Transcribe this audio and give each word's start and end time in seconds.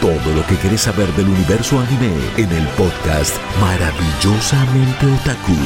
Todo 0.00 0.34
lo 0.34 0.46
que 0.46 0.56
querés 0.58 0.82
saber 0.82 1.08
del 1.14 1.28
universo 1.28 1.80
anime 1.80 2.12
en 2.36 2.52
el 2.52 2.66
podcast 2.68 3.34
Maravillosamente 3.60 5.06
Otaku 5.06 5.56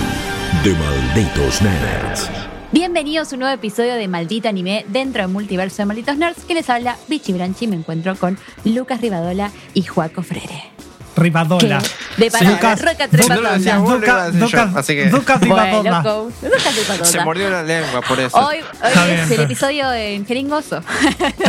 de 0.63 0.73
Malditos 0.75 1.61
Nerds. 1.61 2.31
Bienvenidos 2.71 3.33
a 3.33 3.35
un 3.35 3.41
nuevo 3.41 3.55
episodio 3.55 3.95
de 3.95 4.07
Maldito 4.07 4.49
Anime 4.49 4.87
dentro 4.89 5.23
del 5.23 5.33
multiverso 5.33 5.79
de 5.79 5.87
Malditos 5.87 6.17
Nerds 6.17 6.45
que 6.45 6.55
les 6.55 6.71
habla 6.71 6.97
Bichi 7.09 7.33
Branchi. 7.33 7.67
Me 7.67 7.75
encuentro 7.75 8.15
con 8.15 8.39
Lucas 8.65 9.01
Rivadola 9.01 9.51
y 9.75 9.83
Juaco 9.83 10.23
Frere. 10.23 10.80
Rivadola. 11.17 11.83
Lucas- 12.17 12.81
Roca 12.83 13.09
Trepadola. 13.09 13.79
vos, 13.79 14.01
lo 14.01 14.07
iba 14.07 14.23
a 14.23 14.27
decir 14.31 14.41
yo, 14.41 14.47
Lucas- 14.47 14.77
así 14.77 14.95
que 14.95 15.07
Lucas 15.07 15.41
Bueno, 15.41 15.83
Rivadola. 15.83 17.05
se 17.05 17.21
mordió 17.25 17.51
la 17.51 17.63
lengua 17.63 18.01
por 18.03 18.21
eso. 18.21 18.37
Hoy, 18.39 18.59
hoy 18.59 19.11
es 19.11 19.29
bien, 19.29 19.41
el 19.41 19.45
episodio 19.47 19.93
en 19.93 20.25
Jeringoso. 20.27 20.83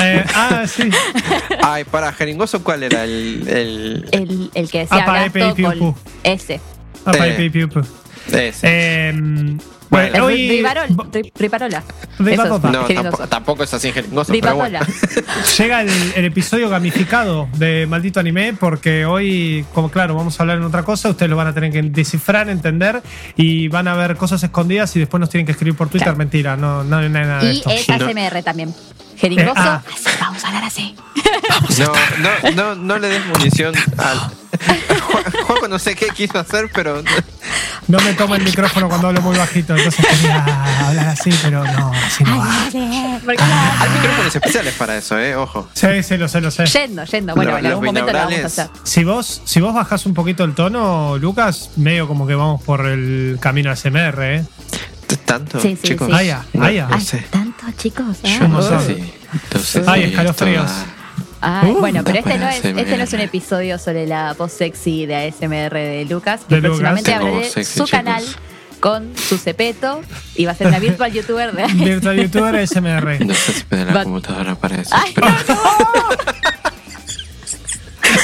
Eh, 0.02 0.26
ah, 0.36 0.64
sí. 0.68 0.90
Ay, 1.64 1.84
para 1.86 2.12
Jeringoso, 2.14 2.64
¿cuál 2.64 2.84
era 2.84 3.04
el. 3.04 3.46
el... 3.48 4.10
El, 4.12 4.52
el 4.54 4.70
que 4.72 4.80
decía 4.80 5.04
Apa, 5.04 5.26
epe, 5.26 5.40
gasto 5.40 5.96
ese. 6.24 6.60
Apa, 7.06 7.28
Eh. 7.28 7.52
ese? 8.32 8.60
Eh, 8.64 9.58
Bueno, 9.92 10.26
hoy 10.26 10.50
Rivarol, 10.50 10.88
Ri- 10.90 11.32
Riparola. 11.36 11.84
Rivadola. 12.18 12.46
Eso 12.46 12.56
es 12.56 12.64
no, 12.74 12.86
Jeringoso. 12.86 13.10
tampoco, 13.18 13.28
tampoco 13.28 13.64
es 13.64 13.74
así 13.74 13.90
en 13.90 13.94
Jeringoso, 13.94 14.32
pero 14.40 14.56
bueno. 14.56 14.80
Llega 15.58 15.82
el, 15.82 15.90
el 16.16 16.26
episodio 16.26 16.70
gamificado 16.70 17.50
de 17.58 17.86
Maldito 17.88 18.20
Anime 18.22 18.54
porque 18.54 19.06
hoy, 19.06 19.66
como 19.74 19.92
claro, 19.92 20.16
vamos 20.16 20.40
a 20.40 20.44
hablar 20.44 20.58
en 20.58 20.64
otra 20.64 20.84
cosa, 20.84 21.10
ustedes 21.10 21.30
lo 21.30 21.36
van 21.36 21.48
a 21.48 21.54
tener 21.54 21.72
que 21.72 21.82
descifrar, 21.82 22.50
entender 22.50 23.02
y 23.36 23.68
van 23.68 23.88
a 23.90 23.96
ver 23.96 24.16
cosas 24.16 24.42
escondidas 24.44 24.96
y 24.96 25.00
después 25.00 25.20
nos 25.20 25.30
tienen 25.30 25.46
que 25.46 25.52
escribir 25.52 25.76
por 25.76 25.90
Twitter. 25.90 26.06
Claro. 26.06 26.18
Mentira, 26.18 26.56
no, 26.56 26.84
no, 26.84 27.02
no 27.02 27.04
hay 27.06 27.10
nada 27.26 27.40
de 27.44 27.54
Y 27.54 27.58
esto. 27.58 27.70
es 27.70 27.90
ASMR 27.90 28.44
también. 28.44 28.74
Jeringoso. 29.18 29.52
Eh, 29.52 29.54
ah. 29.58 29.84
así, 29.94 30.10
vamos 30.20 30.44
a 30.44 30.48
hablar 30.48 30.64
así. 30.64 30.96
No, 31.80 31.92
no, 32.24 32.52
no, 32.56 32.76
no 32.76 32.98
le 32.98 33.08
des 33.10 33.26
munición 33.28 33.74
al. 33.98 34.18
Ju- 35.12 35.44
Juanjo 35.46 35.68
no 35.68 35.80
sé 35.80 35.96
qué 35.96 36.08
quiso 36.08 36.40
hacer, 36.40 36.70
pero. 36.74 37.04
No 37.88 38.00
me 38.00 38.14
toma 38.14 38.38
el 38.38 38.44
micrófono 38.44 38.88
cuando 38.88 39.08
hablo 39.08 39.22
muy 39.22 39.36
bajito, 39.36 39.76
entonces 39.76 40.06
quería 40.06 40.88
hablar 40.88 41.08
así, 41.10 41.30
pero 41.44 41.64
no, 41.66 41.92
así 41.92 42.24
no 42.24 42.38
va. 42.38 42.48
Porque- 43.26 43.42
Hay 43.44 43.90
micrófonos 43.90 44.36
especiales 44.36 44.74
para 44.76 44.96
eso, 44.98 45.20
¿eh? 45.20 45.36
Ojo. 45.36 45.68
Sí, 45.74 45.88
sí, 46.04 46.16
lo 46.18 46.28
sé, 46.28 46.40
lo 46.42 46.52
sé. 46.52 46.66
Yendo, 46.68 47.04
yendo. 47.06 47.36
Bueno, 47.36 47.58
en 47.58 47.66
algún 47.66 47.86
momento 47.86 48.12
lo 48.12 48.18
vamos 48.20 48.40
a 48.40 48.46
hacer. 48.46 48.68
Si 48.84 49.04
vos, 49.04 49.42
si 49.46 49.60
vos 49.60 49.74
bajás 49.74 50.06
un 50.06 50.14
poquito 50.14 50.44
el 50.44 50.54
tono, 50.54 51.18
Lucas, 51.18 51.72
medio 51.76 52.08
como 52.08 52.28
que 52.28 52.36
vamos 52.36 52.62
por 52.62 52.86
el 52.86 53.38
camino 53.42 53.76
SMR, 53.76 54.36
¿eh? 54.36 54.46
¿Tanto? 55.26 55.60
Sí, 55.60 55.78
sí, 55.82 55.90
chicos? 55.90 56.08
sí. 56.08 56.14
Ah, 56.16 56.24
ya, 56.24 56.46
ah, 56.62 56.72
ya. 56.72 56.88
no 56.88 57.00
sé. 57.02 57.18
tanto, 57.30 57.66
chicos. 57.78 58.18
ah. 58.24 58.28
Yo 58.40 58.48
no 58.48 58.60
Oh. 58.60 58.80
sé. 58.82 59.14
Entonces, 59.34 59.88
Ay, 59.88 60.04
escalofríos. 60.04 60.70
Ay, 61.42 61.72
Uh, 61.72 61.80
bueno, 61.80 62.04
pero 62.04 62.20
este 62.20 62.38
no, 62.38 62.48
es, 62.50 62.60
ASMR. 62.64 62.80
este 62.80 62.98
no 62.98 63.04
es 63.04 63.14
un 63.14 63.20
episodio 63.22 63.80
sobre 63.80 64.06
la 64.06 64.34
voz 64.34 64.52
sexy 64.52 65.06
de 65.08 65.16
ASMR 65.28 65.74
de 65.74 66.06
Lucas. 66.10 66.42
que 66.48 66.56
De 66.56 66.62
Lucas. 66.62 66.80
próximamente 67.04 67.50
sexy, 67.50 67.64
su 67.80 67.86
chicos. 67.86 67.92
canal 67.92 68.24
con 68.80 69.12
su 69.16 69.38
cepeto 69.38 70.02
y 70.36 70.46
va 70.46 70.52
a 70.54 70.56
ser 70.56 70.68
una 70.68 70.80
virtual 70.80 71.12
youtuber 71.12 71.52
de 71.54 71.66
Virtual 71.68 72.16
YouTuber 72.16 72.68
SMR. 72.68 73.26
No 73.26 73.34
sé 73.34 73.54
si 73.54 73.64
me 73.70 73.78
da 73.78 73.86
la 73.86 73.94
But- 73.94 74.04
computadora 74.04 74.56
para 74.56 74.76
eso. 74.82 74.90
Ay, 74.96 75.12
pero- 75.16 75.28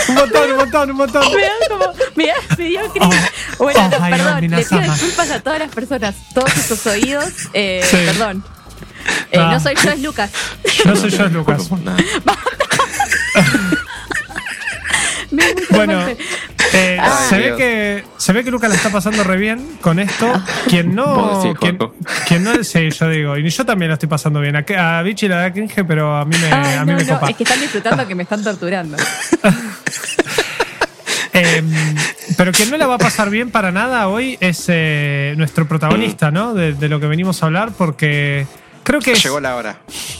Un 0.09 0.15
montón, 0.15 0.51
un 0.51 0.57
montón, 0.57 0.91
un 0.91 0.97
montón. 0.97 1.23
Mirá 1.35 1.49
como, 1.69 1.93
mirá, 2.15 2.33
mediocre. 2.57 3.01
Oh. 3.03 3.09
Bueno, 3.63 3.79
Oh, 3.79 3.89
no, 3.89 3.99
no, 3.99 4.09
perdón, 4.09 4.41
le 4.41 4.63
pido 4.63 4.81
disculpas 4.81 5.31
a 5.31 5.39
todas 5.41 5.59
las 5.59 5.69
personas, 5.73 6.15
todos 6.33 6.55
esos 6.57 6.85
oídos. 6.87 7.25
Eh, 7.53 7.81
Sí. 7.89 7.97
Perdón. 8.05 8.43
Eh, 9.31 9.37
Ah. 9.39 9.49
No 9.53 9.59
soy 9.59 9.75
yo, 9.81 9.89
es 9.91 10.01
Lucas. 10.01 10.31
No 10.85 10.95
soy 10.95 11.09
yo, 11.11 11.27
Lucas. 11.29 11.57
Me 11.57 11.63
es 11.63 11.71
muy 11.71 11.81
Bueno, 15.71 15.99
eh, 16.73 16.97
Ay, 17.01 17.11
se, 17.29 17.37
ve 17.37 17.55
que, 17.57 18.03
se 18.17 18.33
ve 18.33 18.43
que 18.43 18.51
Lucas 18.51 18.69
la 18.69 18.75
está 18.75 18.89
pasando 18.89 19.23
re 19.23 19.37
bien 19.37 19.77
con 19.81 19.99
esto. 19.99 20.31
Quien 20.69 20.95
no. 20.95 21.41
Decís, 21.43 21.57
quien, 21.59 21.77
quien 22.27 22.43
no. 22.43 22.63
Sí, 22.63 22.89
yo 22.89 23.09
digo. 23.09 23.37
Y 23.37 23.49
yo 23.49 23.65
también 23.65 23.89
la 23.89 23.95
estoy 23.95 24.07
pasando 24.09 24.39
bien. 24.39 24.55
A, 24.55 24.99
a 24.99 25.03
Vichy 25.03 25.27
la 25.27 25.37
da 25.37 25.51
cringe, 25.53 25.83
pero 25.85 26.15
a 26.15 26.23
mí 26.25 26.35
me, 26.39 26.47
Ay, 26.51 26.75
a 26.77 26.85
mí 26.85 26.91
no, 26.93 26.97
me 26.97 27.03
no, 27.03 27.13
copa. 27.15 27.29
es 27.29 27.35
que 27.37 27.43
están 27.43 27.59
disfrutando 27.59 28.07
que 28.07 28.15
me 28.15 28.23
están 28.23 28.43
torturando. 28.43 28.97
Eh, 31.39 31.61
pero 32.35 32.51
quien 32.51 32.71
no 32.71 32.77
la 32.77 32.87
va 32.87 32.95
a 32.95 32.97
pasar 32.97 33.29
bien 33.29 33.51
para 33.51 33.71
nada 33.71 34.07
hoy 34.07 34.39
es 34.41 34.63
eh, 34.69 35.35
nuestro 35.37 35.67
protagonista, 35.67 36.31
¿no? 36.31 36.55
De, 36.55 36.73
de 36.73 36.89
lo 36.89 36.99
que 36.99 37.05
venimos 37.05 37.43
a 37.43 37.45
hablar, 37.45 37.73
porque 37.77 38.47
creo 38.83 38.99
que 39.01 39.11
es- 39.11 39.21
Llegó 39.23 39.39
la 39.39 39.55
hora. 39.55 39.77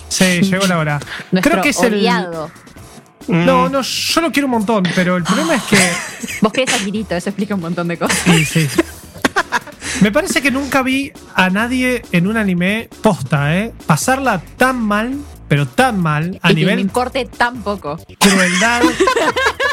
Sí, 0.10 0.42
llegó 0.42 0.68
la 0.68 0.78
hora. 0.78 1.00
Nuestro 1.32 1.54
creo 1.54 1.64
que 1.64 1.70
es 1.70 1.82
el. 1.82 2.08
No, 3.28 3.68
no, 3.70 3.82
yo 3.82 4.22
lo 4.22 4.32
quiero 4.32 4.48
un 4.48 4.52
montón, 4.52 4.84
pero 4.96 5.18
el 5.18 5.24
problema 5.24 5.56
es 5.56 5.64
que. 5.64 5.78
Vos 6.42 6.52
querés 6.54 6.74
a 6.76 6.78
Kirito, 6.84 7.16
eso 7.16 7.30
explica 7.30 7.56
un 7.56 7.62
montón 7.62 7.88
de 7.88 7.98
cosas. 7.98 8.18
Sí, 8.26 8.46
sí. 8.46 8.68
Me 10.02 10.12
parece 10.12 10.42
que 10.42 10.52
nunca 10.52 10.84
vi 10.84 11.12
a 11.34 11.50
nadie 11.50 12.04
en 12.12 12.28
un 12.28 12.38
anime 12.38 12.88
posta, 13.02 13.56
¿eh? 13.58 13.74
Pasarla 13.88 14.42
tan 14.56 14.80
mal, 14.80 15.16
pero 15.48 15.68
tan 15.68 16.00
mal, 16.00 16.40
a 16.44 16.52
y 16.52 16.56
que 16.56 16.60
me 16.60 16.66
nivel 16.68 16.80
importe 16.80 17.26
tan 17.26 17.64
poco. 17.64 17.98
crueldad. 18.20 18.82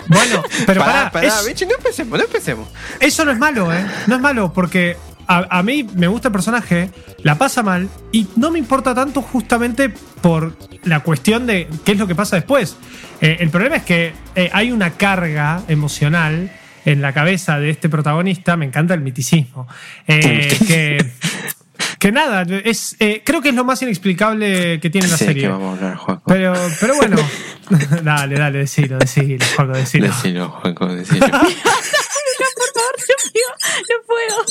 Bueno, 0.09 0.43
pero 0.67 0.81
pará, 0.81 1.11
pará, 1.11 1.11
pará, 1.11 1.27
es- 1.41 1.47
bicho, 1.47 1.67
no 1.67 1.75
empecemos, 1.77 2.19
no 2.19 2.25
empecemos. 2.25 2.69
Eso 3.01 3.25
no 3.25 3.33
es 3.33 3.39
malo, 3.39 3.73
¿eh? 3.73 3.85
No 4.07 4.15
es 4.17 4.21
malo, 4.21 4.53
porque 4.53 4.97
a, 5.27 5.59
a 5.59 5.63
mí 5.63 5.87
me 5.97 6.07
gusta 6.09 6.29
el 6.29 6.33
personaje, 6.33 6.91
la 7.23 7.37
pasa 7.37 7.63
mal, 7.63 7.89
y 8.13 8.27
no 8.37 8.51
me 8.51 8.59
importa 8.59 8.95
tanto 8.95 9.23
justamente 9.23 9.89
por 10.21 10.57
la 10.85 11.01
cuestión 11.01 11.47
de 11.47 11.69
qué 11.85 11.93
es 11.93 11.99
lo 11.99 12.07
que 12.07 12.15
pasa 12.15 12.37
después. 12.37 12.77
Eh, 13.21 13.37
el 13.41 13.51
problema 13.51 13.77
es 13.77 13.83
que 13.85 14.13
eh, 14.35 14.51
hay 14.53 14.73
una 14.73 14.91
carga 14.91 15.63
emocional 15.69 16.51
en 16.85 17.01
la 17.01 17.13
cabeza 17.13 17.59
de 17.59 17.71
este 17.71 17.89
protagonista, 17.89 18.57
me 18.57 18.67
encanta 18.67 18.93
el 18.95 19.01
miticismo, 19.01 19.67
eh, 20.07 20.55
que, 20.67 21.05
que 21.99 22.13
nada, 22.13 22.43
es, 22.65 22.97
creo 23.25 23.41
que 23.41 23.49
es 23.49 23.55
lo 23.55 23.65
más 23.65 23.81
inexplicable 23.83 24.79
que 24.81 24.91
tiene 24.91 25.09
la 25.09 25.17
Sí, 25.17 25.25
serie. 25.25 25.43
que 25.45 25.49
vamos 25.49 25.71
a 25.71 25.85
hablar, 25.85 25.97
Juanjo. 25.97 26.23
Pero, 26.27 26.53
pero 26.81 26.97
bueno, 26.97 27.17
dale, 28.03 28.37
dale, 28.39 28.59
decilo, 28.59 28.99
decilo, 28.99 29.45
Juanjo, 29.57 29.75
decilo. 29.75 30.07
Decilo, 30.09 30.49
Juanjo, 30.51 30.87
decilo. 30.95 31.27
no 33.89 33.97
puedo. 34.07 34.45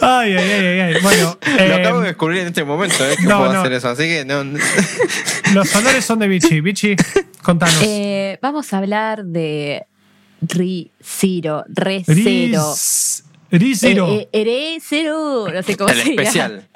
Ay, 0.00 0.34
ay, 0.36 0.50
ay, 0.50 0.66
ay, 0.66 0.80
ay. 0.80 1.02
Bueno, 1.02 1.38
Lo 1.46 1.52
eh, 1.62 1.74
acabo 1.74 2.00
de 2.00 2.08
descubrir 2.08 2.40
en 2.40 2.46
este 2.48 2.64
momento, 2.64 3.04
¿eh? 3.06 3.16
Que 3.16 3.22
no, 3.26 3.38
puedo 3.38 3.52
no. 3.52 3.60
hacer 3.60 3.72
eso, 3.74 3.88
así 3.88 4.02
que 4.04 4.24
no. 4.24 4.42
Los 5.54 5.74
honores 5.74 6.04
son 6.04 6.18
de 6.18 6.28
Vichy. 6.28 6.60
Vichy, 6.60 6.96
contanos. 7.42 7.80
Eh, 7.82 8.38
vamos 8.42 8.72
a 8.72 8.78
hablar 8.78 9.24
de 9.24 9.86
Ri 10.42 10.90
Ciro, 11.02 11.64
Re 11.68 12.02
Cero. 12.04 12.74
Rizero. 13.50 14.08
Eh, 14.10 14.28
Re 14.44 14.78
Cero, 14.86 15.46
no 15.52 15.62
sé 15.62 15.76
cómo 15.76 15.90
El 15.90 15.96
se 15.96 16.04
llama. 16.04 16.22
especial. 16.22 16.68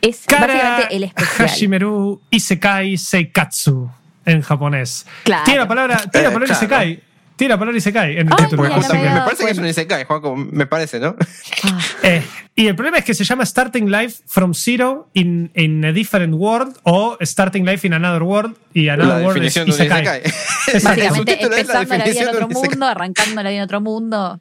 Es 0.00 0.22
Kara 0.26 0.46
básicamente 0.46 0.96
el 0.96 1.02
especial. 1.04 1.48
Hashimeru 1.48 2.20
Isekai 2.30 2.96
Seikatsu 2.98 3.88
en 4.24 4.42
japonés. 4.42 5.06
Claro. 5.24 5.44
Tiene 5.44 5.60
la 5.60 5.68
palabra, 5.68 5.96
tiene 6.10 6.24
la 6.24 6.30
Eh, 6.30 6.32
palabra 6.32 6.46
claro. 6.46 6.64
Isekai. 6.64 7.02
Tiene 7.38 7.54
la 7.54 7.58
palabra 7.58 7.78
Isekai 7.78 8.18
en 8.18 8.26
el 8.26 8.34
Ay, 8.36 8.44
título. 8.44 8.62
mira, 8.64 8.76
no 8.76 8.82
me 8.82 9.14
me 9.14 9.20
parece 9.20 9.44
que 9.44 9.50
es 9.52 9.58
un 9.58 9.66
Isekai, 9.66 10.04
Juanjo, 10.04 10.34
me 10.36 10.66
parece, 10.66 10.98
¿no? 10.98 11.14
Ah, 11.62 11.78
Eh, 12.02 12.22
y 12.56 12.66
el 12.66 12.74
problema 12.74 12.98
es 12.98 13.04
que 13.04 13.14
se 13.14 13.22
llama 13.24 13.46
Starting 13.46 13.88
Life 13.90 14.24
from 14.26 14.52
Zero 14.54 15.08
in, 15.14 15.50
in 15.54 15.84
a 15.84 15.92
Different 15.92 16.34
World 16.34 16.76
o 16.82 17.16
Starting 17.20 17.64
Life 17.64 17.86
in 17.86 17.94
Another 17.94 18.24
World 18.24 18.56
y 18.74 18.88
Another 18.88 19.18
La 19.20 19.24
World 19.24 19.44
es 19.44 19.54
definición 19.54 19.66
de 19.66 19.72
un 19.72 19.78
Isekai. 19.80 20.22
Isekai. 20.26 20.82
Básicamente 20.82 21.32
es 21.32 21.48
la 21.48 21.56
empezando 21.60 21.96
la 21.96 22.04
vida 22.04 22.18
en 22.20 22.24
de 22.26 22.30
otro 22.32 22.48
mundo, 22.48 22.86
arrancando 22.86 23.42
la 23.44 23.50
vida 23.50 23.58
en 23.58 23.64
otro 23.64 23.80
mundo. 23.80 24.40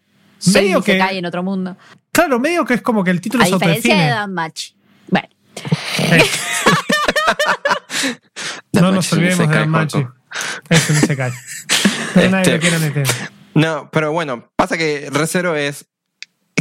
Medio 0.54 0.82
que- 0.82 0.94
se 0.94 0.98
cae 0.98 1.18
en 1.20 1.26
otro 1.28 1.44
mundo. 1.44 1.78
Claro, 2.12 2.40
medio 2.40 2.66
que 2.66 2.74
es 2.74 2.82
como 2.82 3.04
que 3.04 3.12
el 3.12 3.22
título 3.22 3.44
A 3.44 3.46
se 3.46 3.54
diferencia 3.54 3.94
de 3.96 4.02
autodefine. 4.02 4.20
Dan 4.20 4.34
Match. 4.34 4.72
Bueno, 5.10 5.28
Eh, 6.00 6.24
no 8.74 8.92
nos 8.92 9.12
olvidemos 9.14 9.48
de 9.50 9.56
Dan 9.56 9.70
Machi. 9.70 10.06
Es 10.70 10.90
un 10.90 10.98
Isekai. 10.98 11.32
Pero 12.20 12.30
nadie 12.32 12.54
Este- 12.54 12.54
lo 12.54 12.60
quiere 12.60 12.80
meter. 12.80 13.08
No, 13.54 13.90
pero 13.92 14.12
bueno, 14.12 14.52
pasa 14.56 14.78
que 14.78 15.10
Recero 15.12 15.56
es. 15.56 15.88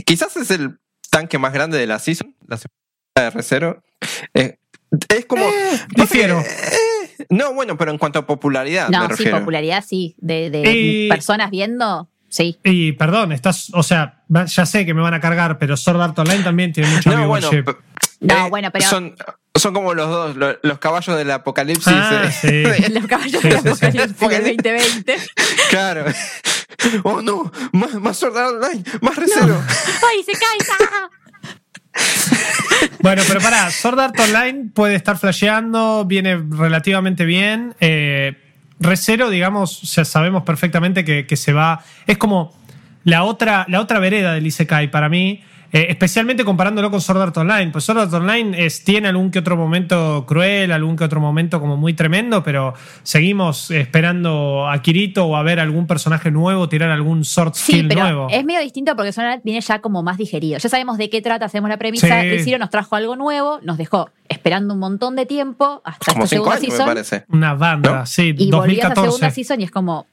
Quizás 0.04 0.36
es 0.36 0.50
el 0.50 0.78
tanque 1.10 1.38
más 1.38 1.52
grande 1.52 1.78
de 1.78 1.86
la 1.86 1.98
season, 1.98 2.34
la 2.46 2.56
segunda 2.58 2.76
de 3.16 3.30
Recero. 3.30 3.82
Eh, 4.34 4.58
es 5.08 5.26
como. 5.26 5.42
que, 5.46 6.02
difiero. 6.02 6.40
eh, 6.40 7.26
No, 7.30 7.54
bueno, 7.54 7.76
pero 7.76 7.90
en 7.90 7.98
cuanto 7.98 8.18
a 8.20 8.26
popularidad, 8.26 8.88
me 8.88 8.98
No, 8.98 9.16
sí, 9.16 9.26
popularidad 9.26 9.84
sí. 9.86 10.14
De, 10.18 10.50
de 10.50 10.62
Y- 10.72 11.08
personas 11.08 11.50
viendo, 11.50 12.08
sí. 12.28 12.58
Y 12.64 12.92
perdón, 12.92 13.32
estás, 13.32 13.70
o 13.74 13.82
sea, 13.82 14.15
ya 14.28 14.66
sé 14.66 14.84
que 14.86 14.94
me 14.94 15.02
van 15.02 15.14
a 15.14 15.20
cargar, 15.20 15.58
pero 15.58 15.76
Sword 15.76 16.00
Art 16.00 16.18
Online 16.18 16.42
también 16.42 16.72
tiene 16.72 16.90
mucho 16.90 17.10
No, 17.10 17.28
bueno, 17.28 17.50
No, 18.20 18.46
eh, 18.46 18.50
bueno, 18.50 18.70
pero- 18.72 18.88
Son, 18.88 19.14
son 19.54 19.72
como 19.74 19.94
los 19.94 20.08
dos, 20.08 20.36
lo- 20.36 20.58
los, 20.62 20.78
caballos 20.78 21.16
del 21.16 21.30
apocalipsis. 21.30 21.86
Ah, 21.94 22.24
eh. 22.42 22.72
sí. 22.84 22.92
Los 22.92 23.06
caballos 23.06 23.40
Sí, 23.40 23.48
de 23.48 23.56
sí, 23.56 23.62
sí. 23.62 23.68
Apocalipsis 23.68 24.30
del 24.30 24.54
2020. 24.54 25.16
Claro. 25.70 26.04
Oh, 27.02 27.20
no, 27.22 27.50
más, 27.72 27.94
más 27.94 28.16
Sword 28.16 28.36
Art 28.36 28.54
Online, 28.62 28.84
más 29.00 29.16
recero. 29.16 29.60
¡Ay, 30.08 30.22
se 30.24 30.32
cae! 30.32 31.08
Bueno, 33.00 33.22
pero 33.26 33.40
pará, 33.40 33.70
Sword 33.70 33.98
Art 34.00 34.18
Online 34.20 34.70
puede 34.74 34.94
estar 34.94 35.18
flasheando, 35.18 36.04
viene 36.04 36.36
relativamente 36.50 37.24
bien. 37.24 37.74
Eh, 37.80 38.36
Recero, 38.78 39.30
digamos, 39.30 39.80
ya 39.94 40.04
sabemos 40.04 40.42
perfectamente 40.42 41.02
que, 41.04 41.26
que 41.26 41.36
se 41.36 41.54
va. 41.54 41.82
Es 42.06 42.18
como 42.18 42.54
la 43.06 43.24
otra, 43.24 43.64
la 43.68 43.80
otra 43.80 43.98
vereda 43.98 44.34
del 44.34 44.46
Isekai 44.46 44.90
para 44.90 45.08
mí. 45.08 45.40
eh, 45.72 45.86
especialmente 45.90 46.44
comparándolo 46.44 46.92
con 46.92 47.00
Sword 47.00 47.20
Art 47.22 47.36
Online. 47.38 47.72
Pues 47.72 47.82
Sword 47.84 47.98
Art 47.98 48.12
Online 48.14 48.64
es, 48.64 48.84
tiene 48.84 49.08
algún 49.08 49.32
que 49.32 49.40
otro 49.40 49.56
momento 49.56 50.24
cruel, 50.26 50.70
algún 50.70 50.94
que 50.96 51.02
otro 51.02 51.20
momento 51.20 51.58
como 51.60 51.76
muy 51.76 51.92
tremendo, 51.92 52.44
pero 52.44 52.72
seguimos 53.02 53.72
esperando 53.72 54.68
a 54.68 54.80
Kirito 54.80 55.26
o 55.26 55.36
a 55.36 55.42
ver 55.42 55.58
algún 55.58 55.86
personaje 55.88 56.30
nuevo, 56.30 56.68
tirar 56.68 56.90
algún 56.90 57.24
sword 57.24 57.54
Sí, 57.54 57.72
skill 57.72 57.88
pero 57.88 58.02
nuevo. 58.02 58.28
es 58.30 58.44
medio 58.44 58.60
distinto 58.60 58.94
porque 58.94 59.12
Sonat 59.12 59.42
viene 59.42 59.60
ya 59.60 59.80
como 59.80 60.02
más 60.04 60.18
digerido. 60.18 60.58
Ya 60.58 60.68
sabemos 60.68 60.98
de 60.98 61.10
qué 61.10 61.20
trata, 61.20 61.46
hacemos 61.46 61.68
la 61.68 61.78
premisa. 61.78 62.06
Sí. 62.22 62.26
El 62.28 62.44
Ciro 62.44 62.58
nos 62.58 62.70
trajo 62.70 62.94
algo 62.94 63.16
nuevo, 63.16 63.58
nos 63.62 63.76
dejó 63.76 64.10
esperando 64.28 64.72
un 64.74 64.80
montón 64.80 65.16
de 65.16 65.26
tiempo 65.26 65.82
hasta 65.84 66.12
Como 66.12 66.24
esta 66.24 66.36
cinco 66.36 66.44
segunda 66.44 66.54
años, 66.54 66.62
me 66.62 66.68
season. 66.70 66.86
parece. 66.86 67.24
Una 67.28 67.54
banda, 67.54 67.92
¿No? 68.00 68.06
sí, 68.06 68.34
Y 68.38 68.50
volvió 68.52 68.84
a 68.84 68.88
esta 68.88 68.88
2014. 68.94 69.10
segunda 69.10 69.30
season 69.30 69.60
y 69.60 69.64
es 69.64 69.70
como. 69.72 70.06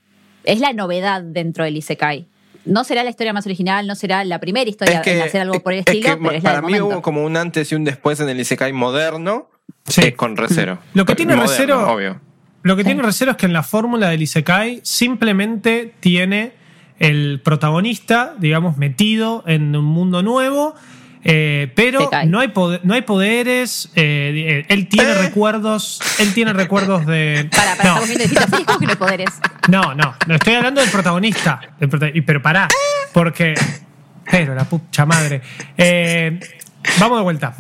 Es 0.45 0.59
la 0.59 0.73
novedad 0.73 1.21
dentro 1.21 1.63
del 1.63 1.77
Isekai. 1.77 2.25
No 2.65 2.83
será 2.83 3.04
la 3.04 3.10
historia 3.10 3.33
más 3.33 3.45
original, 3.45 3.86
no 3.88 3.95
será 3.95 4.24
la 4.24 4.39
primera 4.39 4.69
historia 4.69 5.01
en 5.06 5.21
hacer 5.21 5.42
algo 5.42 5.60
por 5.62 5.74
el 5.74 5.80
es 5.80 5.86
estilo, 5.88 6.10
que 6.15 6.18
pero 6.24 6.31
es 6.38 6.44
la 6.44 6.50
para 6.50 6.56
del 6.62 6.65
mí 6.65 6.71
momento. 6.80 6.95
hubo 6.95 7.01
como 7.01 7.24
un 7.25 7.36
antes 7.38 7.71
y 7.71 7.75
un 7.75 7.83
después 7.83 8.19
en 8.21 8.30
el 8.30 8.39
Isekai 8.39 8.71
moderno 8.74 9.50
Sí. 9.86 10.01
eh, 10.01 10.13
con 10.13 10.38
Recero. 10.38 10.80
Lo 10.94 11.04
que 11.06 11.15
tiene 11.15 11.36
Moderno, 11.36 11.51
Recero- 11.54 11.88
Obvio. 11.94 12.21
Lo 12.62 12.75
que 12.77 12.83
Sí. 12.83 12.88
tiene 12.88 13.01
Recero 13.04 13.31
es 13.31 13.38
que 13.38 13.45
en 13.48 13.54
la 13.54 13.63
fórmula 13.63 14.10
del 14.10 14.21
Isekai 14.21 14.80
simplemente 14.83 15.94
tiene 16.00 16.54
el 17.00 17.42
protagonista, 17.44 18.33
digamos, 18.39 18.77
metido 18.77 19.44
en 19.45 19.75
un 19.75 19.83
mundo 19.83 20.24
nuevo, 20.24 20.74
eh, 21.23 21.71
pero 21.75 22.09
no 22.27 22.39
hay, 22.39 22.49
poder- 22.49 22.81
no 22.83 22.93
hay 22.93 23.01
poderes, 23.03 23.89
eh, 23.95 24.65
él 24.67 24.87
tiene 24.87 25.11
Eh. 25.11 25.15
recuerdos, 25.15 25.99
él 26.19 26.33
tiene 26.33 26.53
recuerdos 26.53 27.05
de... 27.05 27.49
Para, 27.55 27.75
para, 27.75 27.89
no, 27.95 28.03
estamos 28.03 28.09
viendo 28.29 28.65
¿cómo 28.65 28.79
que 28.79 28.85
no 28.85 28.91
hay 28.91 28.97
poderes? 28.97 29.29
no, 29.69 29.93
no, 29.95 30.15
no 30.27 30.35
estoy 30.35 30.53
hablando 30.55 30.81
del 30.81 30.89
protagonista, 30.89 31.59
del 31.79 31.89
pero 32.25 32.41
pará, 32.41 32.67
porque... 33.13 33.53
Pero 34.31 34.55
la 34.55 34.63
pucha 34.63 35.05
madre. 35.05 35.41
Eh, 35.77 36.39
vamos 36.97 37.17
de 37.19 37.23
vuelta. 37.23 37.53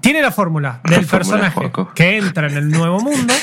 Tiene 0.00 0.22
la 0.22 0.30
fórmula 0.30 0.80
del 0.84 1.02
La 1.02 1.06
fórmula, 1.08 1.10
personaje 1.10 1.54
Juaco. 1.58 1.92
que 1.92 2.16
entra 2.18 2.46
en 2.46 2.56
el 2.56 2.70
nuevo 2.70 3.00
mundo, 3.00 3.34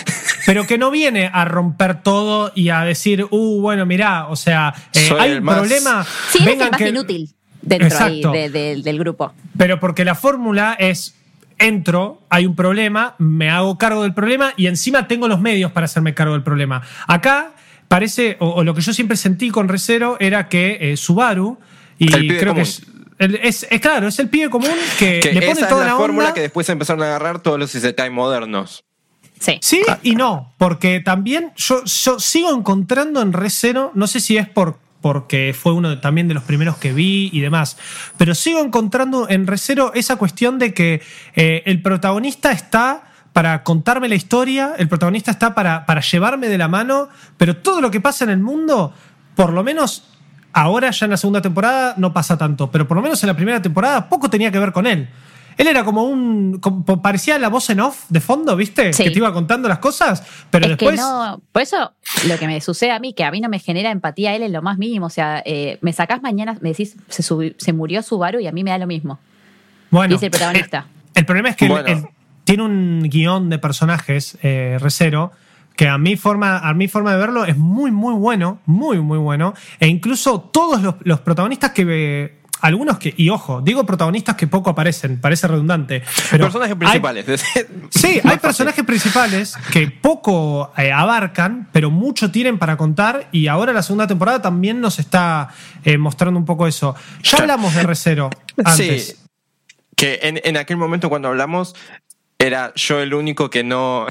pero 0.46 0.66
que 0.66 0.78
no 0.78 0.90
viene 0.90 1.30
a 1.32 1.44
romper 1.44 2.02
todo 2.02 2.54
y 2.56 2.70
a 2.70 2.82
decir, 2.86 3.26
uh, 3.30 3.62
bueno, 3.62 3.86
mirá, 3.86 4.28
o 4.30 4.38
sea, 4.38 4.74
eh, 4.94 5.10
hay 5.20 5.34
un 5.34 5.44
más- 5.44 5.58
problema. 5.60 6.06
Sí, 6.30 6.38
él 6.40 6.44
es 6.44 6.46
vengan 6.46 6.66
el 6.68 6.72
más 6.72 6.78
que- 6.80 6.90
inútil 6.90 7.36
dentro 7.66 7.98
ahí 8.00 8.20
Exacto. 8.22 8.32
de- 8.32 8.50
de- 8.50 8.82
del 8.82 9.00
grupo. 9.00 9.34
Pero 9.58 9.80
porque 9.80 10.06
la 10.06 10.16
fórmula 10.16 10.76
es, 10.80 11.16
entro, 11.58 12.22
hay 12.30 12.46
un 12.46 12.56
problema, 12.56 13.16
me 13.18 13.50
hago 13.50 13.78
cargo 13.78 14.04
del 14.04 14.14
problema 14.14 14.54
y 14.58 14.68
encima 14.68 15.08
tengo 15.08 15.28
los 15.28 15.40
medios 15.42 15.72
para 15.72 15.86
hacerme 15.86 16.14
cargo 16.14 16.34
del 16.34 16.44
problema. 16.44 16.82
Acá 17.08 17.52
parece, 17.88 18.38
o, 18.40 18.50
o 18.50 18.64
lo 18.64 18.74
que 18.74 18.82
yo 18.82 18.94
siempre 18.94 19.18
sentí 19.18 19.50
con 19.50 19.68
Recero 19.68 20.18
era 20.20 20.48
que 20.50 20.78
eh, 20.82 20.98
Subaru, 20.98 21.58
y 21.98 22.14
El 22.14 22.38
creo 22.40 22.54
que 22.54 22.62
es, 22.62 22.82
el- 23.20 23.36
es, 23.36 23.66
es 23.70 23.80
claro, 23.82 24.08
es 24.08 24.20
el 24.20 24.28
pibe 24.30 24.50
común 24.50 24.70
que, 25.00 25.20
Que 25.22 25.32
le 25.34 25.42
pone 25.42 25.52
esa 25.54 25.68
toda 25.70 25.82
es 25.84 25.88
la, 25.88 25.94
la 25.94 26.00
fórmula 26.00 26.26
onda. 26.28 26.34
que 26.34 26.42
después 26.42 26.68
empezaron 26.70 27.02
a 27.04 27.06
agarrar 27.06 27.40
todos 27.40 27.58
los 27.60 27.74
Isekai 27.74 28.10
modernos. 28.10 28.84
Sí. 29.40 29.58
Sí 29.62 29.82
y 30.02 30.16
no, 30.16 30.54
porque 30.58 31.00
también 31.02 31.52
yo, 31.58 31.84
yo 31.86 32.20
sigo 32.20 32.54
encontrando 32.56 33.22
en 33.22 33.32
Recero, 33.34 33.92
no 33.94 34.08
sé 34.08 34.20
si 34.20 34.38
es 34.38 34.48
por 34.50 34.80
porque 35.06 35.56
fue 35.56 35.72
uno 35.72 36.00
también 36.00 36.28
de 36.28 36.34
los 36.34 36.42
primeros 36.42 36.78
que 36.78 36.92
vi 36.92 37.30
y 37.32 37.40
demás, 37.40 37.78
pero 38.18 38.34
sigo 38.34 38.60
encontrando 38.60 39.30
en 39.30 39.46
Recero 39.46 39.94
esa 39.94 40.16
cuestión 40.16 40.58
de 40.58 40.74
que 40.74 41.00
eh, 41.36 41.62
el 41.68 41.84
protagonista 41.84 42.52
está 42.52 43.04
para 43.32 43.62
contarme 43.62 44.10
la 44.10 44.16
historia, 44.16 44.74
el 44.80 44.88
protagonista 44.88 45.30
está 45.30 45.54
para, 45.54 45.86
para 45.86 46.02
llevarme 46.02 46.48
de 46.48 46.58
la 46.58 46.68
mano, 46.68 47.10
pero 47.38 47.58
todo 47.58 47.82
lo 47.82 47.92
que 47.92 48.02
pasa 48.02 48.24
en 48.24 48.32
el 48.32 48.40
mundo, 48.40 48.96
por 49.36 49.54
lo 49.54 49.64
menos 49.64 50.10
ahora 50.54 50.90
ya 50.90 51.06
en 51.06 51.12
la 51.12 51.18
segunda 51.18 51.40
temporada 51.40 51.94
no 51.98 52.12
pasa 52.12 52.36
tanto, 52.36 52.72
pero 52.72 52.88
por 52.88 52.98
lo 52.98 53.04
menos 53.04 53.22
en 53.22 53.28
la 53.28 53.36
primera 53.36 53.62
temporada 53.62 54.10
poco 54.10 54.32
tenía 54.32 54.52
que 54.52 54.58
ver 54.58 54.72
con 54.72 54.88
él. 54.88 55.08
Él 55.58 55.68
era 55.68 55.84
como 55.86 56.04
un. 56.04 56.60
como- 56.60 56.84
parecía 57.02 57.40
la 57.40 57.48
voz 57.50 57.70
en 57.70 57.80
off 57.80 58.06
de 58.10 58.20
fondo, 58.20 58.56
¿viste? 58.56 58.92
Sí. 58.94 59.04
Que 59.06 59.12
te 59.12 59.18
iba 59.20 59.32
contando 59.34 59.68
las 59.70 59.80
cosas, 59.80 60.24
pero 60.50 60.66
es 60.66 60.72
después. 60.72 60.96
que 60.96 61.02
no, 61.02 61.42
por 61.52 61.62
eso 61.62 61.94
lo 62.28 62.38
que 62.38 62.48
me 62.48 62.60
sucede 62.62 62.92
a 62.92 63.00
mí, 63.00 63.14
que 63.14 63.24
a 63.24 63.32
mí 63.32 63.40
no 63.42 63.48
me 63.50 63.60
genera 63.60 63.92
empatía 63.92 64.32
a 64.32 64.36
él 64.36 64.44
en 64.44 64.52
lo 64.54 64.62
más 64.62 64.78
mínimo. 64.78 65.06
O 65.06 65.10
sea, 65.10 65.42
eh, 65.46 65.78
me 65.82 65.94
sacás 65.94 66.22
mañana, 66.22 66.58
me 66.62 66.70
decís, 66.70 66.98
se, 67.08 67.24
subi- 67.24 67.56
se 67.58 67.72
murió 67.74 68.02
Subaru 68.04 68.40
y 68.40 68.48
a 68.48 68.52
mí 68.52 68.64
me 68.64 68.72
da 68.72 68.78
lo 68.78 68.88
mismo. 68.88 69.20
bueno, 69.92 70.16
es 70.16 70.24
el 70.24 70.32
protagonista. 70.32 70.88
El, 71.14 71.22
el 71.22 71.26
problema 71.26 71.50
es 71.50 71.56
que 71.56 71.66
él- 71.66 71.72
Bueno. 71.72 71.88
él 71.88 72.04
tiene 72.44 72.64
un 72.64 73.02
guion 73.10 73.50
de 73.50 73.58
personajes, 73.58 74.38
eh, 74.44 74.78
Recero, 74.82 75.32
que 75.76 75.88
a 75.90 75.98
mi, 75.98 76.16
forma, 76.16 76.60
a 76.60 76.74
mi 76.74 76.88
forma 76.88 77.12
de 77.12 77.18
verlo 77.18 77.44
es 77.46 77.58
muy, 77.58 77.92
muy 77.92 78.14
bueno, 78.14 78.60
muy, 78.66 79.00
muy 79.02 79.18
bueno. 79.18 79.54
E 79.80 79.88
incluso 79.88 80.40
todos 80.42 80.82
los, 80.82 80.96
los 81.04 81.20
protagonistas 81.22 81.72
que. 81.72 82.40
Algunos 82.66 82.98
que, 82.98 83.14
y 83.16 83.30
ojo, 83.30 83.62
digo 83.62 83.86
protagonistas 83.86 84.36
que 84.36 84.48
poco 84.48 84.70
aparecen, 84.72 85.20
parece 85.22 85.48
redundante. 85.48 86.02
Pero 86.32 86.46
Personajes 86.46 86.74
hay- 86.74 86.80
principales. 86.80 87.26
Sí, 87.90 88.20
hay 88.24 88.38
personajes 88.38 88.84
principales 88.84 89.56
que 89.72 89.88
poco 89.90 90.74
eh, 90.78 90.92
abarcan, 90.92 91.70
pero 91.72 91.92
mucho 91.92 92.32
tienen 92.32 92.58
para 92.58 92.76
contar 92.78 93.28
y 93.32 93.48
ahora 93.48 93.72
la 93.74 93.84
segunda 93.84 94.08
temporada 94.08 94.42
también 94.42 94.82
nos 94.82 95.00
está 95.00 95.50
eh, 95.84 95.98
mostrando 95.98 96.40
un 96.40 96.46
poco 96.46 96.68
eso. 96.68 96.96
Ya 97.24 97.38
hablamos 97.40 97.74
de 97.76 97.84
Recero 97.84 98.30
antes. 98.66 99.08
Sí. 99.08 99.16
Que 99.96 100.20
en, 100.24 100.42
en 100.44 100.58
aquel 100.58 100.78
momento 100.78 101.08
cuando 101.10 101.28
hablamos 101.30 101.76
era 102.38 102.74
yo 102.76 103.00
el 103.00 103.14
único 103.14 103.50
que 103.50 103.64
no, 103.64 104.08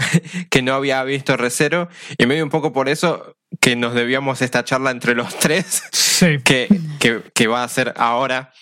que 0.49 0.63
no 0.63 0.75
había 0.75 1.03
visto 1.05 1.37
Recero 1.37 1.89
y 2.17 2.25
medio 2.27 2.43
un 2.45 2.51
poco 2.51 2.73
por 2.73 2.89
eso 2.89 3.37
que 3.61 3.77
nos 3.77 3.95
debíamos 3.95 4.43
esta 4.43 4.65
charla 4.65 4.91
entre 4.91 5.15
los 5.15 5.39
tres 5.39 5.83
Sí. 5.93 6.39
que, 6.45 6.69
que, 7.01 7.23
que 7.35 7.47
va 7.47 7.65
a 7.65 7.69
ser 7.69 7.93
ahora 7.97 8.53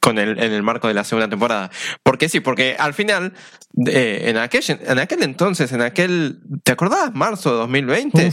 con 0.00 0.18
el, 0.18 0.38
en 0.42 0.52
el 0.52 0.62
marco 0.62 0.88
de 0.88 0.94
la 0.94 1.04
segunda 1.04 1.28
temporada. 1.28 1.70
Porque 2.02 2.28
sí, 2.28 2.40
porque 2.40 2.76
al 2.78 2.94
final, 2.94 3.32
eh, 3.86 4.24
en, 4.26 4.36
aquel, 4.38 4.62
en 4.68 4.98
aquel 4.98 5.22
entonces, 5.22 5.72
en 5.72 5.82
aquel, 5.82 6.38
¿te 6.62 6.72
acordás? 6.72 7.12
Marzo 7.14 7.50
de 7.50 7.56
2020. 7.58 8.32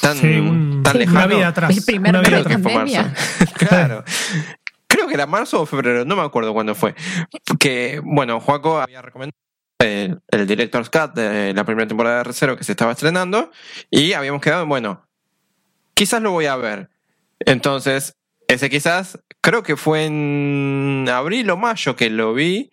tan 0.00 0.16
Sí, 0.16 0.26
un- 0.38 0.82
tan 0.82 0.96
una 0.96 1.04
lejano. 1.06 1.36
vida 1.36 1.48
atrás. 1.48 1.76
El 1.76 1.84
primer 1.84 2.10
una 2.14 2.20
vida 2.22 2.38
atrás. 2.38 2.56
que 2.56 2.62
fue 2.62 2.72
pandemia. 2.72 3.02
marzo. 3.02 3.54
claro. 3.68 4.04
Creo 4.86 5.06
que 5.06 5.14
era 5.14 5.26
marzo 5.26 5.60
o 5.60 5.66
febrero, 5.66 6.04
no 6.04 6.16
me 6.16 6.22
acuerdo 6.22 6.54
cuándo 6.54 6.74
fue. 6.74 6.94
Que, 7.58 8.00
bueno, 8.02 8.40
Joaco 8.40 8.80
había 8.80 9.02
recomendado 9.02 9.36
el, 9.80 10.18
el 10.30 10.46
Director's 10.46 10.88
Cut 10.88 11.14
de 11.14 11.52
la 11.52 11.64
primera 11.64 11.86
temporada 11.86 12.18
de 12.18 12.24
Recero 12.24 12.56
que 12.56 12.64
se 12.64 12.72
estaba 12.72 12.92
estrenando 12.92 13.50
y 13.90 14.12
habíamos 14.14 14.40
quedado 14.40 14.62
en, 14.62 14.68
bueno, 14.68 15.07
quizás 15.98 16.22
lo 16.22 16.30
voy 16.30 16.46
a 16.46 16.54
ver. 16.54 16.90
Entonces, 17.40 18.14
ese 18.46 18.70
quizás, 18.70 19.18
creo 19.40 19.64
que 19.64 19.76
fue 19.76 20.06
en 20.06 21.08
abril 21.12 21.50
o 21.50 21.56
mayo 21.56 21.96
que 21.96 22.08
lo 22.08 22.34
vi, 22.34 22.70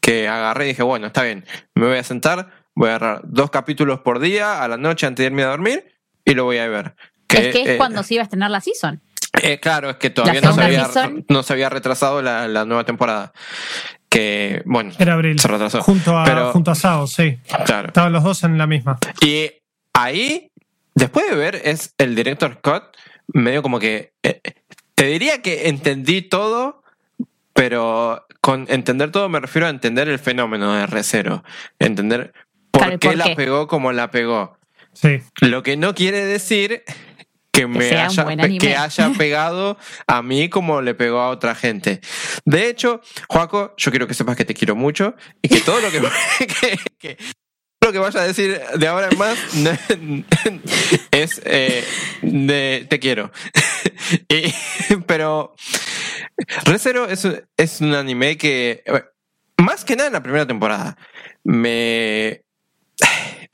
que 0.00 0.28
agarré 0.28 0.66
y 0.66 0.68
dije, 0.68 0.82
bueno, 0.84 1.08
está 1.08 1.24
bien, 1.24 1.44
me 1.74 1.86
voy 1.88 1.98
a 1.98 2.04
sentar, 2.04 2.50
voy 2.76 2.88
a 2.90 2.94
agarrar 2.96 3.22
dos 3.24 3.50
capítulos 3.50 4.00
por 4.00 4.20
día 4.20 4.62
a 4.62 4.68
la 4.68 4.76
noche 4.76 5.06
antes 5.06 5.24
de 5.24 5.26
irme 5.26 5.42
a 5.42 5.48
dormir 5.48 5.84
y 6.24 6.34
lo 6.34 6.44
voy 6.44 6.58
a 6.58 6.68
ver. 6.68 6.94
es 7.28 7.52
que 7.52 7.62
es 7.62 7.68
eh, 7.70 7.76
cuando 7.76 8.02
se 8.04 8.14
iba 8.14 8.22
a 8.22 8.24
estrenar 8.24 8.50
la 8.52 8.60
season. 8.60 9.02
eh, 9.42 9.58
claro, 9.58 9.90
es 9.90 9.96
que 9.96 10.10
todavía 10.10 10.40
no 10.40 10.52
se, 10.54 10.62
había, 10.62 10.84
season. 10.86 11.24
no 11.28 11.42
se 11.42 11.52
había 11.52 11.68
retrasado 11.70 12.22
la, 12.22 12.46
la 12.48 12.64
nueva 12.64 12.84
temporada. 12.84 13.32
Que, 14.08 14.62
bueno, 14.64 14.92
Era 14.98 15.12
abril. 15.14 15.38
se 15.38 15.46
retrasó. 15.48 15.82
Junto 15.82 16.18
a, 16.18 16.24
Pero- 16.24 16.52
junto 16.52 16.70
a 16.70 16.74
Sao, 16.74 17.06
sí. 17.06 17.38
Claro. 17.64 17.88
Estaban 17.88 18.12
los 18.12 18.24
dos 18.24 18.42
en 18.42 18.58
la 18.58 18.66
misma. 18.66 18.98
Y 19.20 19.50
ahí, 19.92 20.49
después 20.94 21.28
de 21.28 21.36
ver, 21.36 21.60
es 21.64 21.94
el 21.98 22.14
director 22.14 22.54
Scott, 22.58 22.96
medio 23.28 23.62
como 23.62 23.78
que. 23.78 24.12
eh, 24.22 24.40
te 24.94 25.06
diría 25.06 25.40
que 25.40 25.68
entendí 25.68 26.20
todo, 26.22 26.82
pero 27.54 28.26
con 28.40 28.66
entender 28.68 29.10
todo 29.10 29.28
me 29.28 29.40
refiero 29.40 29.66
a 29.66 29.70
entender 29.70 30.08
el 30.08 30.18
fenómeno 30.18 30.74
de 30.74 30.86
Recero. 30.86 31.42
Entender 31.78 32.32
por 32.70 32.82
Claro, 32.82 32.94
¿y 32.94 32.98
qué 32.98 33.08
por 33.08 33.16
la 33.16 33.34
pegó 33.34 33.66
como 33.66 33.92
la 33.92 34.10
pegó. 34.10 34.58
Sí. 34.92 35.20
Lo 35.40 35.62
que 35.62 35.76
no 35.76 35.94
quiere 35.94 36.24
decir 36.24 36.82
que 37.52 37.66
me 37.66 37.90
haya, 37.96 38.26
que 38.58 38.76
haya 38.76 39.10
pegado 39.18 39.76
a 40.06 40.22
mí 40.22 40.48
como 40.48 40.82
le 40.82 40.94
pegó 40.94 41.20
a 41.20 41.30
otra 41.30 41.54
gente. 41.54 42.00
De 42.44 42.68
hecho, 42.68 43.00
Joaco, 43.28 43.74
yo 43.76 43.90
quiero 43.90 44.06
que 44.06 44.14
sepas 44.14 44.36
que 44.36 44.44
te 44.44 44.54
quiero 44.54 44.76
mucho 44.76 45.14
y 45.42 45.48
que 45.48 45.60
todo 45.60 45.80
lo 45.80 45.90
que, 45.90 46.00
que- 46.60 46.78
que- 46.98 47.16
lo 47.90 47.92
que 47.92 47.98
vaya 47.98 48.20
a 48.20 48.26
decir 48.26 48.60
de 48.76 48.86
ahora 48.86 49.08
en 49.10 49.18
más 49.18 49.36
es 51.10 51.40
eh, 51.44 51.84
de 52.22 52.86
te 52.88 53.00
quiero. 53.00 53.32
Y- 54.28 54.54
pero 55.08 55.56
Re:Zero 56.64 57.08
es, 57.08 57.26
es 57.56 57.80
un 57.80 57.94
anime 57.94 58.36
que, 58.38 58.84
más 59.56 59.84
que 59.84 59.96
nada 59.96 60.06
en 60.06 60.12
la 60.12 60.22
primera 60.22 60.46
temporada, 60.46 60.96
me, 61.42 62.42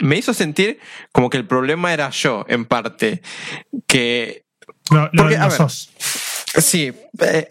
me 0.02 0.16
hizo 0.18 0.34
sentir 0.34 0.80
como 1.12 1.30
que 1.30 1.38
el 1.38 1.46
problema 1.46 1.94
era 1.94 2.10
yo, 2.10 2.44
en 2.48 2.66
parte. 2.66 3.22
Que 3.86 4.44
Lo, 4.90 5.04
lo- 5.04 5.10
Porque, 5.22 5.36
a 5.36 5.44
lo 5.44 5.48
ver, 5.48 5.56
sos. 5.56 5.90
Sí. 6.58 6.92
Eh, 7.20 7.48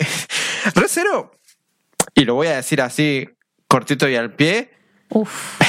y 2.14 2.26
lo 2.26 2.36
voy 2.36 2.48
a 2.48 2.58
decir 2.58 2.80
así, 2.82 3.28
cortito 3.68 4.08
y 4.08 4.16
al 4.16 4.34
pie, 4.36 4.70
Uf. 5.10 5.60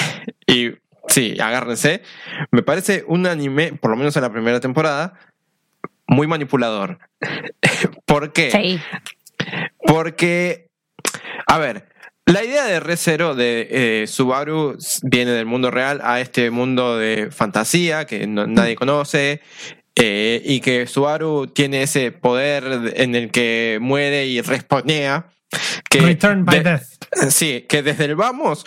y 0.47 0.73
sí, 1.09 1.37
agárrense, 1.41 2.03
me 2.51 2.63
parece 2.63 3.05
un 3.07 3.27
anime, 3.27 3.73
por 3.73 3.91
lo 3.91 3.97
menos 3.97 4.17
en 4.17 4.23
la 4.23 4.33
primera 4.33 4.61
temporada, 4.61 5.15
muy 6.07 6.27
manipulador. 6.27 6.99
¿Por 8.07 8.33
qué? 8.33 8.51
Sí. 8.51 8.81
Porque, 9.87 10.69
a 11.47 11.59
ver, 11.59 11.89
la 12.27 12.45
idea 12.45 12.65
de 12.65 12.81
Re:Zero 12.81 13.35
de 13.35 13.69
eh, 14.03 14.07
Subaru 14.07 14.77
viene 15.03 15.31
del 15.33 15.47
mundo 15.47 15.71
real 15.71 16.01
a 16.03 16.21
este 16.21 16.51
mundo 16.51 16.97
de 16.99 17.31
fantasía 17.31 18.05
que 18.05 18.27
no- 18.27 18.47
nadie 18.47 18.75
conoce. 18.77 19.41
eh, 19.99 20.43
y 20.45 20.61
que 20.61 20.87
Subaru 20.87 21.47
tiene 21.47 21.83
ese 21.83 22.13
poder 22.13 22.93
en 22.97 23.15
el 23.15 23.31
que 23.31 23.79
muere 23.81 24.27
y 24.27 24.43
responea. 24.43 25.29
Que 25.89 26.01
Return 26.01 26.45
by 26.45 26.59
de- 26.59 26.65
Death. 26.71 26.83
Sí, 27.31 27.65
que 27.67 27.83
desde 27.83 28.05
el 28.05 28.15
vamos, 28.15 28.67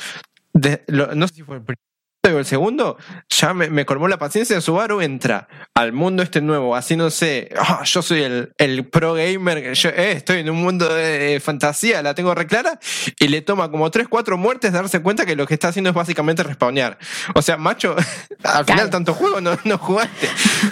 de- 0.53 0.81
lo- 0.87 1.13
no 1.13 1.27
sé 1.27 1.35
si 1.35 1.43
fue 1.43 1.57
el 1.57 1.61
primero 1.61 1.81
o 2.27 2.37
el 2.37 2.45
segundo, 2.45 2.97
ya 3.29 3.53
me, 3.53 3.69
me 3.69 3.85
colmó 3.85 4.09
la 4.09 4.17
paciencia. 4.17 4.59
Subaru 4.59 4.99
entra 4.99 5.47
al 5.73 5.93
mundo 5.93 6.21
este 6.21 6.41
nuevo, 6.41 6.75
así 6.75 6.97
no 6.97 7.09
sé, 7.09 7.49
ah, 7.57 7.81
yo 7.85 8.01
soy 8.01 8.23
el, 8.23 8.53
el 8.57 8.87
pro 8.89 9.13
gamer, 9.13 9.73
yo 9.73 9.89
eh, 9.89 10.11
estoy 10.11 10.39
en 10.39 10.49
un 10.49 10.57
mundo 10.61 10.93
de 10.93 11.39
fantasía, 11.43 12.01
la 12.01 12.13
tengo 12.15 12.35
reclara, 12.35 12.77
y 13.19 13.29
le 13.29 13.41
toma 13.41 13.71
como 13.71 13.89
3, 13.89 14.07
4 14.09 14.37
muertes 14.37 14.73
darse 14.73 15.01
cuenta 15.01 15.25
que 15.25 15.37
lo 15.37 15.47
que 15.47 15.53
está 15.53 15.69
haciendo 15.69 15.91
es 15.91 15.95
básicamente 15.95 16.43
respawnear. 16.43 16.97
O 17.35 17.41
sea, 17.41 17.55
macho, 17.55 17.95
al 18.43 18.65
final 18.65 18.89
tanto 18.89 19.13
juego 19.13 19.39
no, 19.39 19.57
no 19.63 19.77
jugaste. 19.77 20.27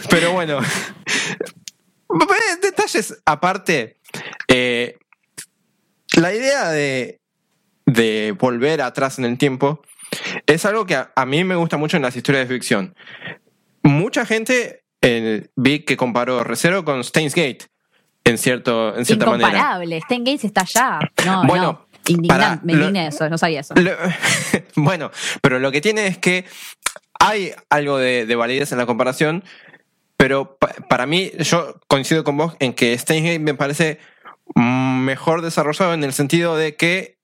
Pero 0.10 0.34
bueno, 0.34 0.60
detalles 2.62 3.18
aparte. 3.26 3.98
eh, 4.50 4.98
la 6.16 6.34
idea 6.34 6.70
de, 6.72 7.20
de 7.86 8.36
volver 8.38 8.82
atrás 8.82 9.20
en 9.20 9.26
el 9.26 9.38
tiempo 9.38 9.82
es 10.46 10.66
algo 10.66 10.86
que 10.86 10.96
a, 10.96 11.12
a 11.16 11.26
mí 11.26 11.44
me 11.44 11.56
gusta 11.56 11.78
mucho 11.78 11.98
en 11.98 12.04
las 12.04 12.16
historias 12.16 12.48
de 12.48 12.54
ficción. 12.56 12.96
Mucha 13.84 14.26
gente 14.26 14.84
vi 15.56 15.80
que 15.86 15.96
comparó 15.98 16.44
Re:Zero 16.44 16.84
con 16.84 17.04
Steins 17.04 17.34
Gate 17.36 17.60
en, 18.26 18.38
cierto, 18.38 18.98
en 18.98 19.06
cierta 19.06 19.26
manera. 19.28 19.50
Incomparable. 19.50 20.00
Gates 20.10 20.44
está 20.44 20.62
allá. 20.62 21.00
No, 21.26 21.44
Bueno, 21.46 21.64
no. 21.64 21.88
Indignante. 22.08 22.28
pará, 22.28 22.62
Me 22.64 22.74
lo- 22.74 22.80
indigné 22.88 23.08
eso, 23.08 23.30
no 23.30 23.38
sabía 23.38 23.62
eso. 23.62 23.74
Lo- 23.76 23.92
bueno, 24.76 25.12
pero 25.42 25.60
lo 25.60 25.72
que 25.72 25.82
tiene 25.82 26.08
es 26.08 26.18
que 26.18 26.46
hay 27.20 27.52
algo 27.70 27.98
de, 27.98 28.26
de 28.26 28.36
validez 28.36 28.72
en 28.72 28.78
la 28.78 28.86
comparación, 28.86 29.44
pero 30.18 30.58
pa- 30.58 30.74
para 30.90 31.06
mí, 31.06 31.32
yo 31.40 31.80
coincido 31.88 32.24
con 32.24 32.38
vos 32.38 32.56
en 32.60 32.74
que 32.74 32.98
Steins 32.98 33.24
Gate 33.26 33.40
me 33.40 33.54
parece 33.56 34.00
mejor 34.56 35.42
desarrollado 35.42 35.94
en 35.94 36.04
el 36.04 36.14
sentido 36.14 36.56
de 36.56 36.76
que 36.76 37.18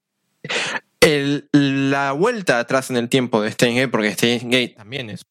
el- 1.04 1.50
la 1.52 2.12
vuelta 2.14 2.60
atrás 2.60 2.90
en 2.90 2.98
el 2.98 3.10
tiempo 3.10 3.42
de 3.42 3.52
Steins 3.52 3.90
porque 3.90 4.12
Steins 4.12 4.44
Gate 4.44 4.76
también 4.78 5.10
es 5.10 5.24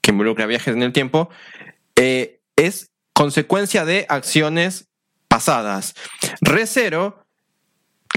que 0.00 0.10
involucra 0.10 0.46
viajes 0.46 0.74
en 0.74 0.82
el 0.82 0.92
tiempo, 0.92 1.30
eh, 1.96 2.40
es 2.56 2.90
consecuencia 3.12 3.84
de 3.84 4.06
acciones 4.08 4.88
pasadas. 5.28 5.94
Re:Zero, 6.40 7.24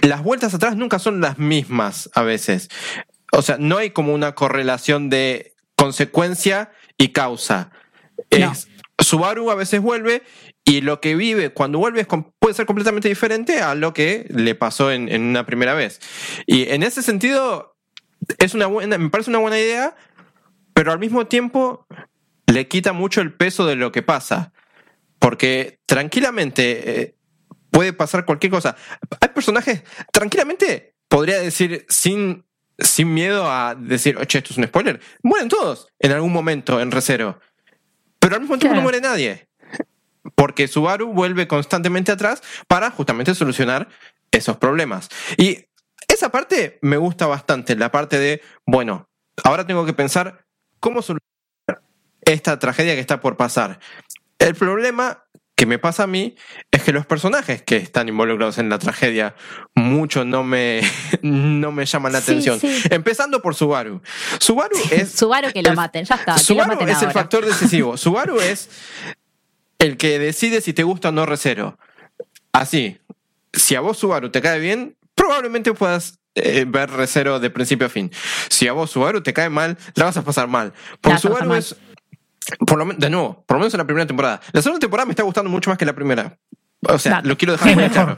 las 0.02 0.24
vueltas 0.24 0.54
atrás 0.54 0.76
nunca 0.76 1.00
son 1.00 1.22
las 1.22 1.38
mismas 1.38 2.10
a 2.14 2.24
veces. 2.24 2.70
O 3.32 3.42
sea, 3.42 3.58
no 3.60 3.78
hay 3.78 3.92
como 3.92 4.14
una 4.14 4.34
correlación 4.34 5.10
de 5.10 5.54
consecuencia 5.76 6.72
y 6.98 7.10
causa. 7.10 7.72
No. 8.38 8.52
Es, 8.52 8.68
Subaru 9.00 9.52
a 9.52 9.56
veces 9.56 9.82
vuelve 9.82 10.24
y 10.66 10.82
lo 10.82 11.00
que 11.00 11.16
vive 11.16 11.52
cuando 11.54 11.78
vuelve 11.78 12.06
puede 12.40 12.54
ser 12.56 12.66
completamente 12.66 13.08
diferente 13.08 13.62
a 13.62 13.76
lo 13.76 13.94
que 13.94 14.26
le 14.30 14.56
pasó 14.56 14.92
en, 14.92 15.10
en 15.10 15.22
una 15.22 15.46
primera 15.46 15.76
vez. 15.76 16.02
Y 16.48 16.70
en 16.70 16.82
ese 16.84 17.04
sentido, 17.04 17.78
es 18.40 18.56
una 18.56 18.66
buena, 18.66 18.98
me 18.98 19.10
parece 19.10 19.30
una 19.30 19.40
buena 19.40 19.60
idea, 19.60 19.96
pero 20.74 20.92
al 20.92 21.00
mismo 21.00 21.28
tiempo 21.28 21.86
le 22.48 22.68
quita 22.68 22.94
mucho 22.94 23.22
el 23.22 23.32
peso 23.34 23.66
de 23.68 23.76
lo 23.76 23.92
que 23.92 24.02
pasa. 24.02 24.52
Porque 25.20 25.80
tranquilamente 25.86 27.02
eh, 27.02 27.16
puede 27.72 27.94
pasar 27.94 28.26
cualquier 28.26 28.52
cosa. 28.52 28.76
Hay 29.22 29.30
personajes, 29.30 29.84
tranquilamente, 30.12 30.96
podría 31.08 31.40
decir 31.40 31.86
sin, 31.90 32.46
sin 32.80 33.14
miedo 33.14 33.50
a 33.50 33.76
decir, 33.76 34.18
oye, 34.18 34.38
esto 34.40 34.52
es 34.52 34.58
un 34.58 34.66
spoiler. 34.66 35.00
Mueren 35.24 35.48
todos 35.50 35.88
en 36.00 36.12
algún 36.12 36.34
momento 36.34 36.82
en 36.82 36.92
Re:Zero. 36.92 37.40
Pero 38.20 38.36
al 38.36 38.42
mismo 38.42 38.58
tiempo 38.58 38.74
Claro. 38.74 38.82
no 38.82 38.84
muere 38.84 39.02
nadie. 39.02 39.48
Porque 40.34 40.68
Subaru 40.68 41.14
vuelve 41.14 41.48
constantemente 41.48 42.12
atrás 42.12 42.42
para 42.68 42.90
justamente 42.90 43.36
solucionar 43.36 43.88
esos 44.32 44.58
problemas. 44.58 45.10
Y 45.38 45.66
esa 46.08 46.30
parte 46.32 46.80
me 46.82 46.98
gusta 46.98 47.28
bastante, 47.28 47.76
la 47.76 47.92
parte 47.92 48.18
de, 48.18 48.42
bueno, 48.66 49.08
ahora 49.44 49.68
tengo 49.68 49.86
que 49.86 49.94
pensar 49.94 50.46
cómo 50.80 51.02
solucionar 51.02 51.84
esta 52.22 52.58
tragedia 52.60 52.96
que 52.96 53.02
está 53.02 53.20
por 53.22 53.38
pasar. 53.38 53.80
El 54.40 54.56
problema 54.56 55.24
que 55.56 55.66
me 55.66 55.80
pasa 55.80 56.04
a 56.04 56.08
mí 56.08 56.36
es 56.72 56.84
que 56.84 56.92
los 56.92 57.06
personajes 57.06 57.62
que 57.62 57.78
están 57.78 58.10
involucrados 58.10 58.58
en 58.58 58.68
la 58.68 58.78
tragedia 58.78 59.36
mucho 59.74 60.26
no 60.26 60.44
me, 60.44 60.82
no 61.22 61.72
me 61.72 61.86
llaman 61.86 62.12
la 62.12 62.20
Sí, 62.20 62.32
atención. 62.32 62.60
sí. 62.60 62.82
Empezando 62.90 63.42
por 63.42 63.56
Subaru. 63.56 64.02
Subaru 64.40 64.76
es 64.92 65.12
Subaru 65.12 65.54
que 65.54 65.62
lo 65.62 65.74
maten, 65.74 66.04
ya 66.04 66.16
está. 66.16 66.34
Que 66.34 66.40
lo 66.40 66.46
Subaru 66.46 66.72
maten 66.74 66.90
es 66.90 67.02
el 67.04 67.12
factor 67.12 67.46
decisivo. 67.46 67.96
Subaru 67.96 68.40
es 68.42 68.70
el 69.80 69.98
que 69.98 70.20
decide 70.20 70.62
si 70.62 70.74
te 70.74 70.84
gusta 70.84 71.10
o 71.10 71.12
no 71.12 71.26
Re:Zero. 71.26 71.78
Así, 72.52 72.98
si 73.54 73.76
a 73.76 73.82
vos 73.82 73.98
Subaru 73.98 74.30
te 74.32 74.42
cae 74.42 74.60
bien, 74.60 74.96
probablemente 75.16 75.74
puedas 75.74 76.20
eh, 76.36 76.66
ver 76.68 76.90
Re:Zero 76.92 77.40
de 77.40 77.50
principio 77.50 77.88
a 77.88 77.90
fin. 77.90 78.12
Si 78.50 78.68
a 78.68 78.74
vos 78.74 78.92
Subaru 78.92 79.22
te 79.22 79.34
cae 79.34 79.50
mal, 79.50 79.78
la 79.96 80.06
vas 80.06 80.18
a 80.18 80.24
pasar 80.24 80.48
mal. 80.48 80.74
Por 81.02 81.12
La 81.12 81.16
vas 81.16 81.26
a 81.26 81.30
pasar 81.30 81.44
Subaru 81.46 81.50
mal. 81.50 81.60
es, 81.60 81.76
por 82.68 82.78
lo 82.78 82.94
de 82.94 83.10
nuevo, 83.10 83.44
por 83.48 83.56
lo 83.56 83.60
menos 83.62 83.74
en 83.74 83.78
la 83.80 83.86
primera 83.86 84.06
temporada. 84.06 84.42
La 84.52 84.62
segunda 84.62 84.80
temporada 84.80 85.06
me 85.06 85.12
está 85.14 85.24
gustando 85.24 85.50
mucho 85.50 85.70
más 85.70 85.78
que 85.80 85.86
la 85.86 85.94
primera. 85.94 86.38
O 86.88 87.00
sea, 87.00 87.22
lo 87.24 87.38
quiero 87.38 87.54
dejar 87.54 87.70
Es 87.70 87.76
muy 87.76 87.84
mejor. 87.86 88.18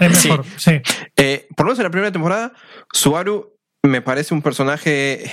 Es 0.00 0.18
Sí. 0.18 0.28
mejor, 0.28 0.44
sí. 0.56 0.80
Eh, 1.16 1.48
por 1.56 1.64
lo 1.66 1.70
menos 1.70 1.78
en 1.80 1.84
la 1.84 1.90
primera 1.90 2.12
temporada, 2.12 2.52
Subaru 2.92 3.56
me 3.82 4.00
parece 4.02 4.34
un 4.34 4.42
personaje 4.42 5.30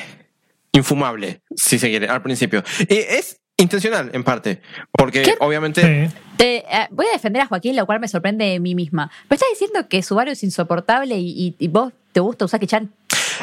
infumable, 0.71 1.41
si 1.55 1.77
se 1.77 1.89
quiere, 1.89 2.07
al 2.07 2.21
principio. 2.21 2.63
Y 2.87 2.95
es 2.95 3.40
intencional, 3.61 4.09
en 4.13 4.23
parte, 4.23 4.61
porque 4.91 5.21
¿Qué? 5.23 5.35
obviamente... 5.39 5.81
Sí. 6.09 6.15
Te- 6.37 6.57
eh, 6.67 6.87
voy 6.89 7.05
a 7.07 7.11
defender 7.11 7.41
a 7.43 7.45
Joaquín, 7.45 7.75
lo 7.75 7.85
cual 7.85 7.99
me 7.99 8.07
sorprende 8.07 8.45
de 8.45 8.59
mí 8.59 8.73
misma. 8.73 9.11
¿Me 9.29 9.35
estás 9.35 9.49
diciendo 9.51 9.87
que 9.87 10.01
Subaru 10.01 10.31
es 10.31 10.43
insoportable 10.43 11.15
y, 11.17 11.29
y- 11.29 11.55
y 11.59 11.67
vos 11.67 11.93
te 12.13 12.19
gusta 12.19 12.45
Usaki-chan? 12.45 12.91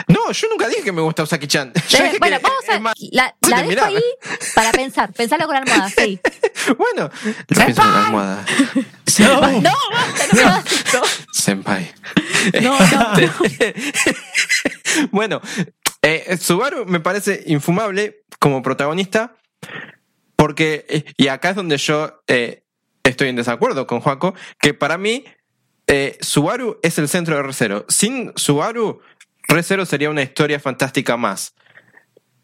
No, 0.08 0.30
yo 0.32 0.48
nunca 0.48 0.68
dije 0.68 0.82
que 0.82 0.92
me 0.92 1.00
gusta 1.00 1.22
Usaki-chan. 1.22 1.72
Yo 1.88 1.98
Eh, 1.98 2.16
bueno, 2.20 2.36
que 2.38 2.42
vamos 2.42 2.68
a. 2.68 2.80
más- 2.80 2.94
La, 3.12 3.34
la 3.48 3.62
dejo 3.62 3.84
ahí 3.84 4.02
para 4.54 4.72
pensar. 4.72 5.12
Pensarlo 5.12 5.46
con 5.46 5.56
almohada, 5.56 5.88
sí. 5.90 6.18
Bueno, 6.76 7.10
lo 7.48 7.56
pienso 7.64 7.82
con 7.82 7.90
la 7.92 8.06
almohada. 8.06 8.44
No. 9.20 9.40
No, 9.40 9.70
basta, 9.90 10.26
no 10.32 10.34
me 10.34 10.42
hagas 10.42 10.72
esto. 10.72 11.02
Senpai. 11.32 11.90
No, 12.62 12.78
no, 12.78 13.14
no. 13.14 13.30
bueno, 15.10 15.40
eh, 16.02 16.36
Subaru 16.40 16.84
me 16.86 17.00
parece 17.00 17.42
infumable 17.46 18.22
como 18.38 18.62
protagonista 18.62 19.34
porque, 20.38 21.04
y 21.16 21.26
acá 21.26 21.50
es 21.50 21.56
donde 21.56 21.78
yo 21.78 22.22
eh, 22.28 22.62
estoy 23.02 23.28
en 23.28 23.34
desacuerdo 23.34 23.88
con 23.88 23.98
Joaco, 23.98 24.36
que 24.60 24.72
para 24.72 24.96
mí 24.96 25.24
eh, 25.88 26.16
Subaru 26.20 26.78
es 26.84 26.96
el 26.98 27.08
centro 27.08 27.34
de 27.34 27.42
Re:Zero. 27.42 27.84
Sin 27.88 28.32
Subaru, 28.36 29.00
Re:Zero 29.48 29.84
sería 29.84 30.10
una 30.10 30.22
historia 30.22 30.60
fantástica 30.60 31.16
más. 31.16 31.56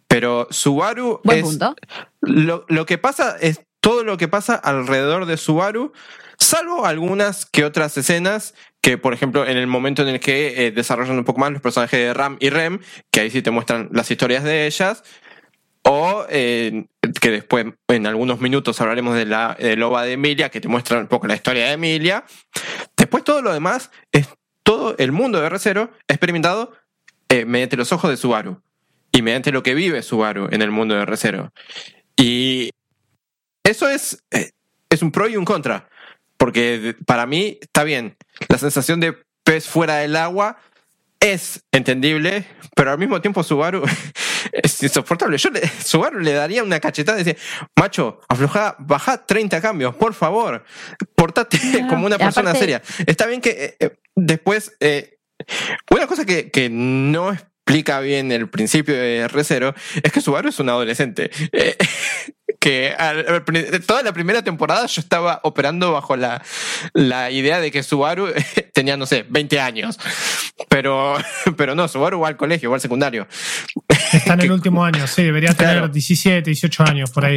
Pero 0.08 0.48
Subaru 0.50 1.20
Buen 1.22 1.38
es... 1.38 1.44
punto. 1.44 1.76
Lo, 2.20 2.64
lo 2.68 2.84
que 2.84 2.98
pasa 2.98 3.36
es 3.40 3.60
todo 3.78 4.02
lo 4.02 4.16
que 4.16 4.26
pasa 4.26 4.56
alrededor 4.56 5.26
de 5.26 5.36
Subaru, 5.36 5.92
salvo 6.36 6.86
algunas 6.86 7.46
que 7.46 7.64
otras 7.64 7.96
escenas 7.96 8.54
que, 8.80 8.98
por 8.98 9.14
ejemplo, 9.14 9.46
en 9.46 9.56
el 9.56 9.66
momento 9.66 10.02
en 10.02 10.08
el 10.08 10.20
que 10.20 10.66
eh, 10.66 10.72
desarrollan 10.72 11.18
un 11.18 11.24
poco 11.24 11.40
más 11.40 11.52
los 11.52 11.62
personajes 11.62 12.00
de 12.00 12.12
Ram 12.12 12.38
y 12.40 12.50
Rem, 12.50 12.80
que 13.12 13.20
ahí 13.20 13.30
sí 13.30 13.40
te 13.40 13.52
muestran 13.52 13.88
las 13.92 14.10
historias 14.10 14.42
de 14.42 14.66
ellas, 14.66 15.04
o 15.84 16.26
que 16.28 17.30
después 17.30 17.66
en 17.88 18.06
algunos 18.06 18.40
minutos 18.40 18.80
hablaremos 18.80 19.14
de 19.16 19.26
la 19.26 19.56
de 19.58 19.76
Loba 19.76 20.04
de 20.04 20.12
Emilia, 20.12 20.48
que 20.48 20.60
te 20.60 20.68
muestra 20.68 20.98
un 20.98 21.08
poco 21.08 21.26
la 21.26 21.34
historia 21.34 21.66
de 21.66 21.72
Emilia. 21.72 22.24
Después 22.96 23.22
todo 23.22 23.42
lo 23.42 23.52
demás 23.52 23.90
es 24.10 24.28
todo 24.62 24.96
el 24.98 25.12
mundo 25.12 25.40
de 25.40 25.48
Re:Zero 25.48 25.92
experimentado 26.08 26.72
eh, 27.28 27.44
mediante 27.44 27.76
los 27.76 27.92
ojos 27.92 28.10
de 28.10 28.16
Subaru. 28.16 28.62
y 29.12 29.22
mediante 29.22 29.52
lo 29.52 29.62
que 29.62 29.74
vive 29.74 30.02
Subaru 30.02 30.48
en 30.50 30.60
el 30.60 30.72
mundo 30.72 30.94
de 30.96 31.04
Recero. 31.04 31.52
Y 32.16 32.70
eso 33.62 33.88
es, 33.88 34.24
eh, 34.32 34.50
es 34.90 35.02
un 35.02 35.12
pro 35.12 35.28
y 35.28 35.36
un 35.36 35.44
contra. 35.44 35.88
Porque 36.36 36.96
para 37.06 37.26
mí 37.26 37.58
está 37.60 37.84
bien. 37.84 38.16
La 38.48 38.58
sensación 38.58 38.98
de 38.98 39.16
pez 39.44 39.68
fuera 39.68 39.96
del 39.96 40.16
agua 40.16 40.58
es 41.20 41.64
entendible, 41.70 42.44
pero 42.74 42.90
al 42.90 42.98
mismo 42.98 43.20
tiempo 43.20 43.42
Subaru 43.42 43.84
es 44.52 44.82
insoportable. 44.82 45.36
Yo 45.38 45.50
le, 45.50 45.62
Subaru 45.84 46.20
le 46.20 46.32
daría 46.32 46.62
una 46.62 46.80
cachetada 46.80 47.20
y 47.20 47.24
decir, 47.24 47.40
macho, 47.78 48.20
afloja, 48.28 48.76
baja 48.78 49.24
30 49.24 49.60
cambios, 49.60 49.94
por 49.96 50.14
favor. 50.14 50.64
Portate 51.14 51.58
No, 51.82 51.88
como 51.88 52.06
una 52.06 52.18
persona 52.18 52.50
aparte- 52.50 52.58
seria. 52.60 52.82
Está 53.06 53.26
bien 53.26 53.40
que 53.40 53.50
eh, 53.50 53.76
eh, 53.80 53.90
después, 54.14 54.72
eh, 54.80 55.18
una 55.90 56.06
cosa 56.06 56.24
que, 56.24 56.50
que 56.50 56.68
no 56.70 57.32
explica 57.32 58.00
bien 58.00 58.30
el 58.30 58.48
principio 58.48 58.94
de 58.94 59.26
R0 59.26 59.74
es 60.02 60.12
que 60.12 60.20
Subaru 60.20 60.48
es 60.50 60.58
un 60.60 60.68
adolescente. 60.68 61.30
Eh, 61.52 61.76
que 62.64 62.94
al- 62.98 63.44
toda 63.86 64.02
la 64.02 64.14
primera 64.14 64.40
temporada 64.42 64.86
yo 64.86 65.02
estaba 65.02 65.40
operando 65.42 65.92
bajo 65.92 66.16
la, 66.16 66.40
la 66.94 67.30
idea 67.30 67.60
de 67.60 67.70
que 67.70 67.82
Subaru 67.82 68.28
tenía, 68.72 68.96
no 68.96 69.04
sé, 69.04 69.26
20 69.28 69.60
años. 69.60 69.98
Pero, 70.70 71.16
pero 71.58 71.74
no, 71.74 71.86
Subaru 71.88 72.20
va 72.20 72.28
al 72.28 72.38
colegio, 72.38 72.70
va 72.70 72.76
al 72.76 72.80
secundario. 72.80 73.28
Está 74.14 74.32
en 74.32 74.40
el 74.40 74.52
último 74.58 74.82
año, 74.82 75.06
sí, 75.06 75.24
debería 75.24 75.52
tener 75.52 75.74
Claro. 75.74 75.88
17, 75.88 76.48
18 76.50 76.82
años 76.84 77.10
por 77.10 77.26
ahí. 77.26 77.34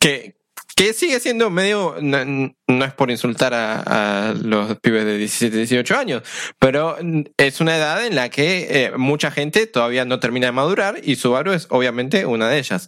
Que, 0.00 0.34
que 0.76 0.92
sigue 0.92 1.18
siendo 1.20 1.48
medio. 1.50 1.96
No, 2.00 2.54
no 2.68 2.84
es 2.84 2.92
por 2.92 3.10
insultar 3.10 3.54
a, 3.54 4.28
a 4.28 4.34
los 4.34 4.78
pibes 4.80 5.04
de 5.04 5.16
17, 5.16 5.56
18 5.56 5.96
años, 5.96 6.22
pero 6.58 6.96
es 7.36 7.60
una 7.60 7.76
edad 7.76 8.06
en 8.06 8.14
la 8.14 8.28
que 8.28 8.84
eh, 8.84 8.92
mucha 8.96 9.30
gente 9.30 9.66
todavía 9.66 10.04
no 10.04 10.20
termina 10.20 10.46
de 10.46 10.52
madurar 10.52 11.00
y 11.02 11.16
Subaru 11.16 11.52
es 11.52 11.66
obviamente 11.70 12.26
una 12.26 12.48
de 12.48 12.58
ellas. 12.58 12.86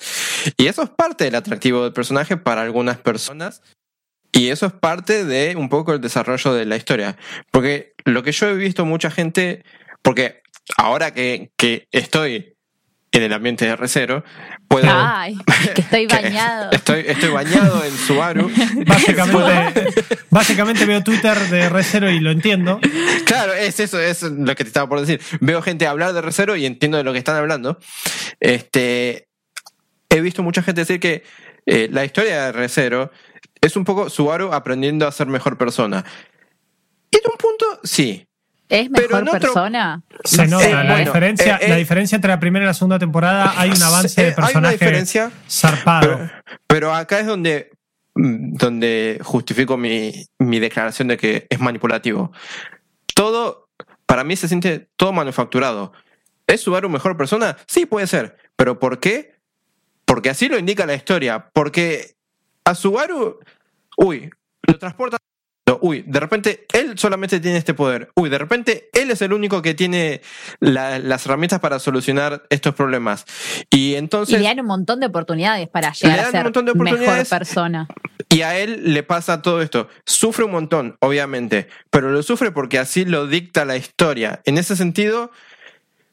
Y 0.57 0.67
eso 0.67 0.83
es 0.83 0.91
parte 0.91 1.25
del 1.25 1.35
atractivo 1.35 1.83
del 1.83 1.93
personaje 1.93 2.37
para 2.37 2.63
algunas 2.63 2.99
personas. 2.99 3.63
Y 4.33 4.49
eso 4.49 4.67
es 4.67 4.73
parte 4.73 5.25
de 5.25 5.57
un 5.57 5.71
poco 5.71 5.95
el 5.95 6.03
desarrollo 6.03 6.53
de 6.53 6.67
la 6.67 6.77
historia. 6.77 7.17
Porque 7.51 7.95
lo 8.05 8.23
que 8.23 8.33
yo 8.33 8.49
he 8.49 8.55
visto 8.55 8.85
mucha 8.85 9.11
gente, 9.11 9.65
porque 10.03 10.43
ahora 10.77 11.15
que, 11.15 11.51
que 11.57 11.89
estoy 11.91 12.58
en 13.13 13.23
el 13.23 13.33
ambiente 13.33 13.65
de 13.65 13.75
R0, 13.77 14.23
puedo... 14.69 14.87
Ay, 14.91 15.37
que 15.75 15.81
estoy 15.81 16.07
que 16.09 16.15
bañado. 16.15 16.71
Estoy, 16.73 17.05
estoy 17.07 17.31
bañado 17.31 17.85
en 17.85 17.97
Subaru. 17.97 18.51
Básicamente, 18.87 19.87
básicamente 20.31 20.85
veo 20.85 21.03
Twitter 21.03 21.39
de 21.49 21.69
Recero 21.69 22.11
y 22.11 22.21
lo 22.21 22.31
entiendo. 22.31 22.81
Claro, 23.25 23.55
es 23.55 23.81
eso, 23.81 23.99
es 23.99 24.23
lo 24.23 24.55
que 24.55 24.65
te 24.65 24.69
estaba 24.69 24.89
por 24.89 25.01
decir. 25.01 25.21
Veo 25.41 25.63
gente 25.63 25.87
hablar 25.87 26.13
de 26.13 26.21
Recero 26.21 26.57
y 26.57 26.67
entiendo 26.67 26.99
de 26.99 27.05
lo 27.05 27.13
que 27.13 27.19
están 27.19 27.37
hablando. 27.37 27.79
Este, 28.41 29.29
he 30.11 30.21
visto 30.21 30.43
mucha 30.43 30.63
gente 30.63 30.83
decir 30.83 31.01
que 31.01 31.25
eh, 31.67 31.89
la 31.91 32.05
historia 32.05 32.45
de 32.45 32.53
Recero 32.53 33.11
es 33.61 33.77
un 33.77 33.85
poco 33.85 34.11
Subaru 34.11 34.53
aprendiendo 34.53 35.07
a 35.07 35.13
ser 35.13 35.27
mejor 35.27 35.59
persona. 35.59 36.05
Y 37.11 37.17
en 37.17 37.23
un 37.31 37.37
punto, 37.39 37.81
sí. 37.83 38.28
¿Es 38.69 38.89
pero 38.93 39.09
mejor 39.09 39.23
en 39.23 39.29
otro- 39.29 39.41
Se 39.41 39.47
persona? 39.47 40.03
Sé, 40.25 40.47
nota 40.47 40.67
Eh, 40.69 40.73
la, 40.73 40.83
bueno, 40.83 40.97
diferencia, 40.99 41.57
eh, 41.57 41.59
eh, 41.63 41.69
la 41.71 41.77
diferencia 41.77 42.17
entre 42.17 42.29
la 42.31 42.39
primera 42.41 42.65
y 42.65 42.67
la 42.69 42.75
segunda 42.75 42.99
temporada. 42.99 43.55
Hay 43.57 43.71
un 43.71 43.83
avance 43.83 44.21
Eh, 44.21 44.25
de 44.25 44.31
hay 44.31 44.35
una 44.37 44.47
personaje 44.47 44.75
diferencia, 44.75 45.31
zarpado. 45.51 46.01
pero, 46.19 46.31
pero 46.67 46.95
acá 46.95 47.21
es 47.21 47.27
donde, 47.27 47.71
mm, 48.15 48.55
donde 48.55 49.19
justifico 49.23 49.77
mi, 49.77 50.13
mi 50.39 50.59
declaración 50.59 51.09
de 51.09 51.17
que 51.17 51.47
es 51.49 51.61
manipulativo. 51.61 52.33
Todo, 53.15 53.69
para 54.07 54.25
mí 54.25 54.37
se 54.37 54.49
siente 54.49 54.89
todo 54.97 55.13
manufacturado. 55.13 55.93
¿Es 56.47 56.61
Subaru 56.63 56.89
mejor 56.89 57.17
persona? 57.17 57.57
Sí, 57.67 57.87
puede 57.87 58.07
ser. 58.07 58.37
¿Pero 58.57 58.79
por 58.79 59.01
qué? 59.01 59.35
Porque 60.05 60.31
así 60.31 60.49
lo 60.49 60.59
indica 60.59 60.87
la 60.87 60.95
historia. 60.95 61.51
Porque 61.53 62.15
a 62.65 62.75
Subaru, 62.75 63.39
uy, 63.99 64.31
lo 64.67 64.79
transporta. 64.79 65.19
Uy, 65.83 66.05
de 66.07 66.21
repente 66.21 66.67
él 66.73 66.99
solamente 66.99 67.41
tiene 67.41 67.57
este 67.59 67.75
poder. 67.75 68.11
Uy, 68.15 68.29
de 68.29 68.39
repente 68.39 68.89
él 68.93 69.11
es 69.11 69.23
el 69.23 69.33
único 69.33 69.63
que 69.63 69.75
tiene 69.75 70.21
la- 70.61 70.99
las 70.99 71.25
herramientas 71.27 71.61
para 71.61 71.79
solucionar 71.79 72.45
estos 72.51 72.75
problemas. 72.75 73.25
Y 73.71 73.89
Y 73.89 73.95
entonces. 73.97 74.39
le 74.41 74.45
dan 74.47 74.61
un 74.61 74.67
montón 74.67 75.01
de 75.01 75.07
oportunidades 75.07 75.69
para 75.69 75.93
llegar 75.93 76.17
Le 76.17 76.23
a 76.23 76.31
ser 76.31 76.47
un 76.47 76.65
de 76.65 76.75
mejor 76.75 77.27
persona. 77.29 77.89
Y 78.29 78.43
a 78.43 78.59
él 78.59 78.93
le 78.93 79.03
pasa 79.03 79.41
todo 79.43 79.63
esto. 79.63 79.89
Sufre 80.05 80.45
un 80.45 80.51
montón, 80.51 80.97
obviamente, 81.01 81.69
pero 81.91 82.11
lo 82.11 82.23
sufre 82.23 82.51
porque 82.51 82.79
así 82.79 83.05
lo 83.05 83.27
dicta 83.27 83.65
la 83.65 83.77
historia. 83.77 84.41
En 84.45 84.59
ese 84.59 84.77
sentido, 84.77 85.31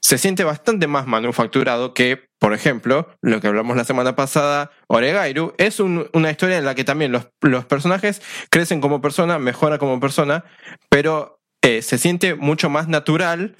se 0.05 0.19
siente 0.19 0.43
bastante 0.43 0.85
más 0.85 1.07
manufacturado 1.07 1.95
que, 1.95 2.27
por 2.37 2.53
ejemplo, 2.53 3.09
lo 3.23 3.41
que 3.41 3.47
hablamos 3.47 3.75
la 3.75 3.85
semana 3.85 4.15
pasada, 4.15 4.69
Oregairu, 4.85 5.55
es 5.57 5.79
un- 5.79 6.07
una 6.13 6.29
historia 6.29 6.59
en 6.59 6.65
la 6.65 6.75
que 6.75 6.83
también 6.83 7.11
los, 7.11 7.27
los 7.41 7.65
personajes 7.65 8.21
crecen 8.51 8.81
como 8.81 9.01
persona, 9.01 9.39
mejoran 9.39 9.79
como 9.79 9.99
persona, 9.99 10.45
pero 10.89 11.39
eh, 11.63 11.81
se 11.81 11.97
siente 11.97 12.35
mucho 12.35 12.69
más 12.69 12.87
natural 12.87 13.55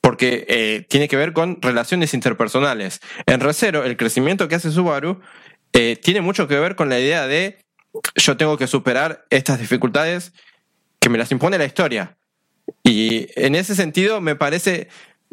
porque 0.00 0.46
eh, 0.48 0.86
tiene 0.88 1.08
que 1.08 1.16
ver 1.18 1.34
con 1.34 1.60
relaciones 1.60 2.14
interpersonales. 2.14 3.00
En 3.26 3.40
Recero, 3.40 3.84
el 3.84 3.98
crecimiento 3.98 4.48
que 4.48 4.54
hace 4.54 4.70
Subaru 4.70 5.20
eh, 5.74 5.98
tiene 6.02 6.22
mucho 6.22 6.48
que 6.48 6.58
ver 6.58 6.74
con 6.74 6.88
la 6.88 6.98
idea 7.00 7.26
de 7.26 7.58
yo 8.16 8.38
tengo 8.38 8.56
que 8.56 8.66
superar 8.66 9.26
estas 9.28 9.58
dificultades 9.60 10.32
que 11.00 11.10
me 11.10 11.18
las 11.18 11.30
impone 11.32 11.58
la 11.58 11.66
historia. 11.66 12.16
Y 12.82 13.26
en 13.36 13.54
ese 13.56 13.74
sentido 13.74 14.22
me 14.22 14.36
parece 14.36 14.88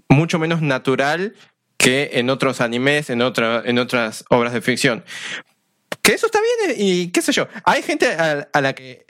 mucho 0.08 0.40
menos 0.40 0.62
natural 0.62 1.36
que 1.78 2.12
en 2.14 2.30
otros 2.30 2.62
animes, 2.62 3.10
en, 3.10 3.22
otra, 3.22 3.64
en 3.66 3.80
otras 3.80 4.26
obras 4.30 4.54
de 4.54 4.62
ficción. 4.62 5.04
Que 6.02 6.14
eso 6.14 6.28
está 6.28 6.40
bien 6.42 6.76
y 6.78 7.12
qué 7.12 7.22
sé 7.22 7.32
yo. 7.32 7.48
Hay 7.64 7.82
gente 7.84 8.08
a, 8.14 8.48
a 8.52 8.62
la 8.62 8.74
que 8.74 9.06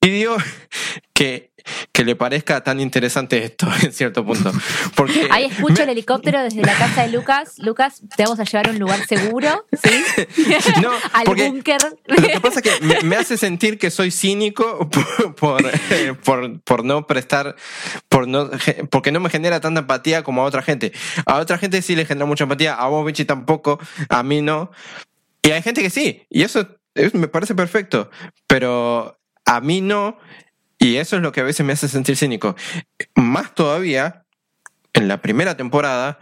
pidió 0.00 0.36
que, 1.12 1.52
que 1.92 2.04
le 2.04 2.16
parezca 2.16 2.62
tan 2.62 2.80
interesante 2.80 3.44
esto 3.44 3.68
en 3.82 3.92
cierto 3.92 4.24
punto. 4.24 4.52
Porque 4.94 5.28
Ahí 5.30 5.44
escucho 5.46 5.74
me- 5.78 5.82
el 5.84 5.88
helicóptero 5.90 6.42
desde 6.42 6.62
la 6.62 6.74
casa 6.74 7.02
de 7.02 7.12
Lucas. 7.12 7.54
Lucas, 7.58 8.02
te 8.16 8.24
vamos 8.24 8.40
a 8.40 8.44
llevar 8.44 8.68
a 8.68 8.70
un 8.70 8.78
lugar 8.78 9.06
seguro, 9.06 9.66
¿sí? 9.72 10.04
No, 10.82 10.90
Al 11.12 11.26
búnker. 11.26 11.78
Lo 12.06 12.16
que 12.16 12.40
pasa 12.40 12.60
es 12.60 12.62
que 12.62 12.84
me, 12.84 13.00
me 13.02 13.16
hace 13.16 13.36
sentir 13.36 13.78
que 13.78 13.90
soy 13.90 14.10
cínico 14.10 14.88
por, 14.90 15.34
por, 15.34 15.66
eh, 15.90 16.14
por, 16.24 16.60
por 16.62 16.84
no 16.84 17.06
prestar, 17.06 17.56
por 18.08 18.28
no, 18.28 18.50
porque 18.90 19.12
no 19.12 19.20
me 19.20 19.30
genera 19.30 19.60
tanta 19.60 19.80
empatía 19.80 20.22
como 20.22 20.42
a 20.42 20.44
otra 20.44 20.62
gente. 20.62 20.92
A 21.26 21.36
otra 21.38 21.58
gente 21.58 21.82
sí 21.82 21.96
le 21.96 22.04
genera 22.06 22.26
mucha 22.26 22.44
empatía, 22.44 22.74
a 22.74 22.86
vos, 22.88 23.08
tampoco, 23.26 23.78
a 24.08 24.22
mí 24.22 24.42
no. 24.42 24.70
Y 25.42 25.50
hay 25.50 25.62
gente 25.62 25.82
que 25.82 25.90
sí, 25.90 26.26
y 26.28 26.42
eso 26.42 26.66
es- 26.94 27.14
me 27.14 27.28
parece 27.28 27.54
perfecto, 27.54 28.10
pero 28.46 29.18
a 29.46 29.60
mí 29.60 29.80
no, 29.80 30.18
y 30.78 30.96
eso 30.96 31.16
es 31.16 31.22
lo 31.22 31.32
que 31.32 31.40
a 31.40 31.44
veces 31.44 31.64
me 31.66 31.72
hace 31.72 31.88
sentir 31.88 32.16
cínico. 32.16 32.56
Más 33.14 33.54
todavía, 33.54 34.24
en 34.92 35.08
la 35.08 35.20
primera 35.20 35.56
temporada, 35.56 36.18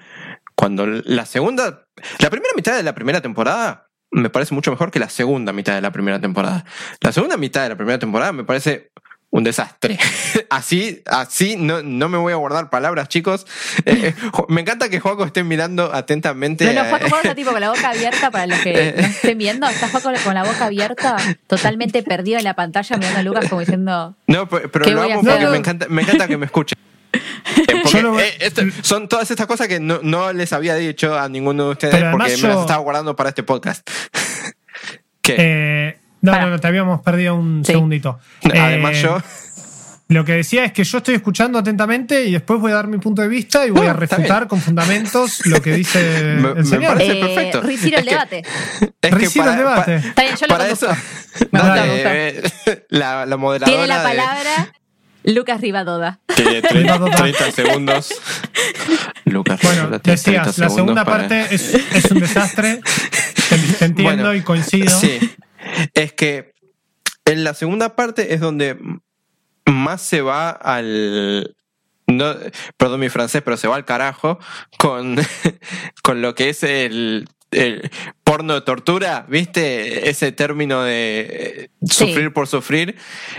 cuando 0.55 0.87
la 0.87 1.27
segunda, 1.27 1.87
la 2.19 2.31
primera 2.31 2.53
mitad 2.57 2.77
de 2.77 2.83
la 2.83 2.95
primera 2.95 3.21
temporada 3.21 3.91
me 4.11 4.31
parece 4.31 4.55
mucho 4.55 4.71
mejor 4.71 4.91
que 4.91 4.99
la 4.99 5.11
segunda 5.11 5.53
mitad 5.53 5.75
de 5.75 5.83
la 5.83 5.93
primera 5.93 6.21
temporada. 6.21 6.65
La 7.01 7.13
segunda 7.13 7.37
mitad 7.37 7.63
de 7.65 7.69
la 7.71 7.77
primera 7.77 7.99
temporada 7.99 8.33
me 8.33 8.45
parece 8.45 8.93
un 9.31 9.45
desastre. 9.45 9.99
Así, 10.51 11.03
así 11.07 11.57
no, 11.57 11.83
no 11.83 12.09
me 12.09 12.17
voy 12.19 12.33
a 12.33 12.37
guardar 12.37 12.71
palabras, 12.71 13.09
chicos. 13.09 13.47
Eh, 13.85 14.15
Jo- 14.33 14.47
me 14.49 14.61
encanta 14.61 14.89
que 14.89 15.01
Juaco 15.01 15.25
esté 15.25 15.43
mirando 15.45 15.93
atentamente. 15.93 16.65
No, 16.73 16.83
no, 16.85 16.89
Juaco 16.89 17.07
está 17.17 17.35
tipo 17.35 17.51
con 17.51 17.61
la 17.61 17.71
boca 17.71 17.91
abierta 17.91 18.31
para 18.31 18.47
los 18.47 18.59
que 18.61 18.95
no 18.97 19.03
estén 19.07 19.37
viendo. 19.39 19.67
Está 19.67 19.89
Juaco 19.89 20.11
con 20.25 20.35
la 20.35 20.45
boca 20.45 20.67
abierta, 20.67 21.17
totalmente 21.47 22.03
perdido 22.03 22.39
en 22.39 22.45
la 22.45 22.55
pantalla, 22.55 22.97
mirando 22.97 23.19
a 23.19 23.23
Lucas 23.23 23.49
como 23.49 23.61
diciendo. 23.61 24.15
No, 24.27 24.49
pero 24.49 24.71
pero 24.71 24.85
¿Qué 24.85 24.91
lo 24.93 25.03
voy 25.03 25.11
a 25.11 25.15
amo 25.15 25.25
porque 25.29 25.47
me 25.47 25.57
encanta, 25.57 25.87
me 25.89 26.03
encanta 26.03 26.29
que 26.29 26.37
me 26.37 26.47
escuchen. 26.47 26.79
Eh, 27.69 27.81
porque, 27.83 28.23
eh, 28.29 28.37
esto- 28.41 28.63
son 28.83 29.09
todas 29.09 29.31
estas 29.31 29.47
cosas 29.47 29.69
que 29.69 29.81
no, 29.81 30.01
no 30.03 30.33
les 30.33 30.53
había 30.53 30.75
dicho 30.75 31.19
a 31.19 31.29
ninguno 31.29 31.65
de 31.67 31.71
ustedes 31.71 32.05
porque 32.11 32.37
me 32.37 32.49
las 32.49 32.61
estaba 32.61 32.79
guardando 32.79 33.17
para 33.17 33.31
este 33.31 33.43
podcast. 33.43 33.89
¿Qué? 35.23 35.37
Eh, 35.39 35.99
no, 36.23 36.33
Para. 36.33 36.45
no, 36.47 36.51
no, 36.53 36.59
te 36.61 36.67
habíamos 36.67 37.01
perdido 37.03 37.35
un 37.37 37.65
Sí. 37.65 37.73
segundito. 37.73 38.19
Además, 38.45 38.97
Eh, 38.97 39.03
yo. 39.03 39.19
Lo 40.09 40.25
que 40.25 40.35
decía 40.35 40.65
es 40.65 40.71
que 40.73 40.85
yo 40.85 40.99
estoy 40.99 41.17
escuchando 41.17 41.59
atentamente 41.59 42.27
y 42.27 42.33
después 42.35 42.61
voy 42.61 42.71
a 42.71 42.77
dar 42.77 42.87
mi 42.87 42.99
punto 42.99 43.23
de 43.23 43.29
vista 43.29 43.67
y 43.67 43.71
voy 43.71 43.87
No, 43.87 43.91
a 43.91 43.95
refutar 43.95 44.47
con 44.47 44.61
fundamentos 44.61 45.45
lo 45.47 45.61
que 45.61 45.73
dice 45.75 46.37
Me- 46.41 46.55
me 46.55 46.61
el 46.61 46.67
señor. 46.67 46.93
parece- 46.93 47.19
Eh, 47.19 47.21
perfecto. 47.25 47.61
Riciro 47.63 47.99
el 47.99 48.07
Es 48.07 48.09
que- 48.09 48.11
debate. 48.15 48.43
El 49.03 49.57
debate. 49.57 49.97
Está 49.97 50.23
bien, 50.23 50.37
yo 50.37 50.47
lo 50.47 50.55
para 50.57 50.69
eso. 50.69 50.87
conduzco. 50.87 51.49
Me 51.51 51.59
Dale, 51.59 51.93
gusta, 51.93 52.17
eh, 52.17 52.87
la, 52.91 53.27
la 53.27 53.37
moderadora. 53.37 53.67
Tiene 53.67 53.87
la 53.89 53.99
de- 53.99 54.05
palabra 54.17 54.73
Lucas 55.25 55.61
Rivadoda. 55.61 56.21
Rivadoda. 56.71 57.17
30 57.17 57.51
segundos. 57.51 58.15
Lucas, 59.27 59.61
Bueno, 59.63 59.77
Rivadoda 59.87 59.99
tiene 60.01 60.19
30 60.21 60.41
decías, 60.47 60.59
la 60.59 60.71
segunda 60.71 61.05
para- 61.05 61.29
parte 61.29 61.55
es, 61.55 61.75
es 61.75 62.11
un 62.11 62.21
desastre. 62.21 62.81
Te, 63.49 63.59
te 63.59 63.85
entiendo 63.85 64.03
Bueno, 64.03 64.35
y 64.35 64.43
coincido. 64.43 64.99
Sí. 64.99 65.19
Es 65.95 66.13
que 66.13 66.53
en 67.25 67.45
la 67.45 67.55
segunda 67.55 67.97
parte 67.97 68.35
es 68.35 68.41
donde 68.41 68.79
más 69.67 70.01
se 70.01 70.21
va 70.23 70.51
al, 70.51 71.55
no, 72.07 72.35
perdón 72.77 73.01
mi 73.01 73.09
francés, 73.09 73.43
pero 73.45 73.57
se 73.57 73.67
va 73.69 73.75
al 73.77 73.85
carajo 73.85 74.39
con, 74.79 75.17
con 76.03 76.23
lo 76.23 76.35
que 76.37 76.51
es 76.51 76.63
el, 76.63 77.29
el 77.51 77.91
porno 78.23 78.55
de 78.55 78.61
tortura, 78.61 79.27
¿viste? 79.29 80.09
Ese 80.09 80.31
término 80.31 80.83
de 80.83 81.71
Sí. 81.83 82.07
sufrir 82.07 82.33
por 82.33 82.47
sufrir 82.47 82.97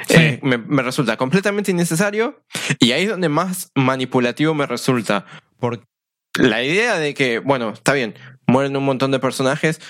Sí. 0.10 0.16
eh, 0.18 0.40
me, 0.44 0.58
me 0.58 0.82
resulta 0.84 1.16
completamente 1.16 1.72
innecesario 1.72 2.42
y 2.80 2.92
ahí 2.92 3.04
es 3.04 3.10
donde 3.10 3.30
más 3.30 3.72
manipulativo 3.74 4.54
me 4.54 4.66
resulta. 4.66 5.26
Porque 5.60 5.86
la 6.36 6.64
idea 6.64 6.98
de 6.98 7.14
que, 7.14 7.40
bueno, 7.40 7.70
está 7.70 7.94
bien, 7.94 8.16
mueren 8.48 8.76
un 8.78 8.86
montón 8.86 9.12
de 9.12 9.20
personajes 9.20 9.82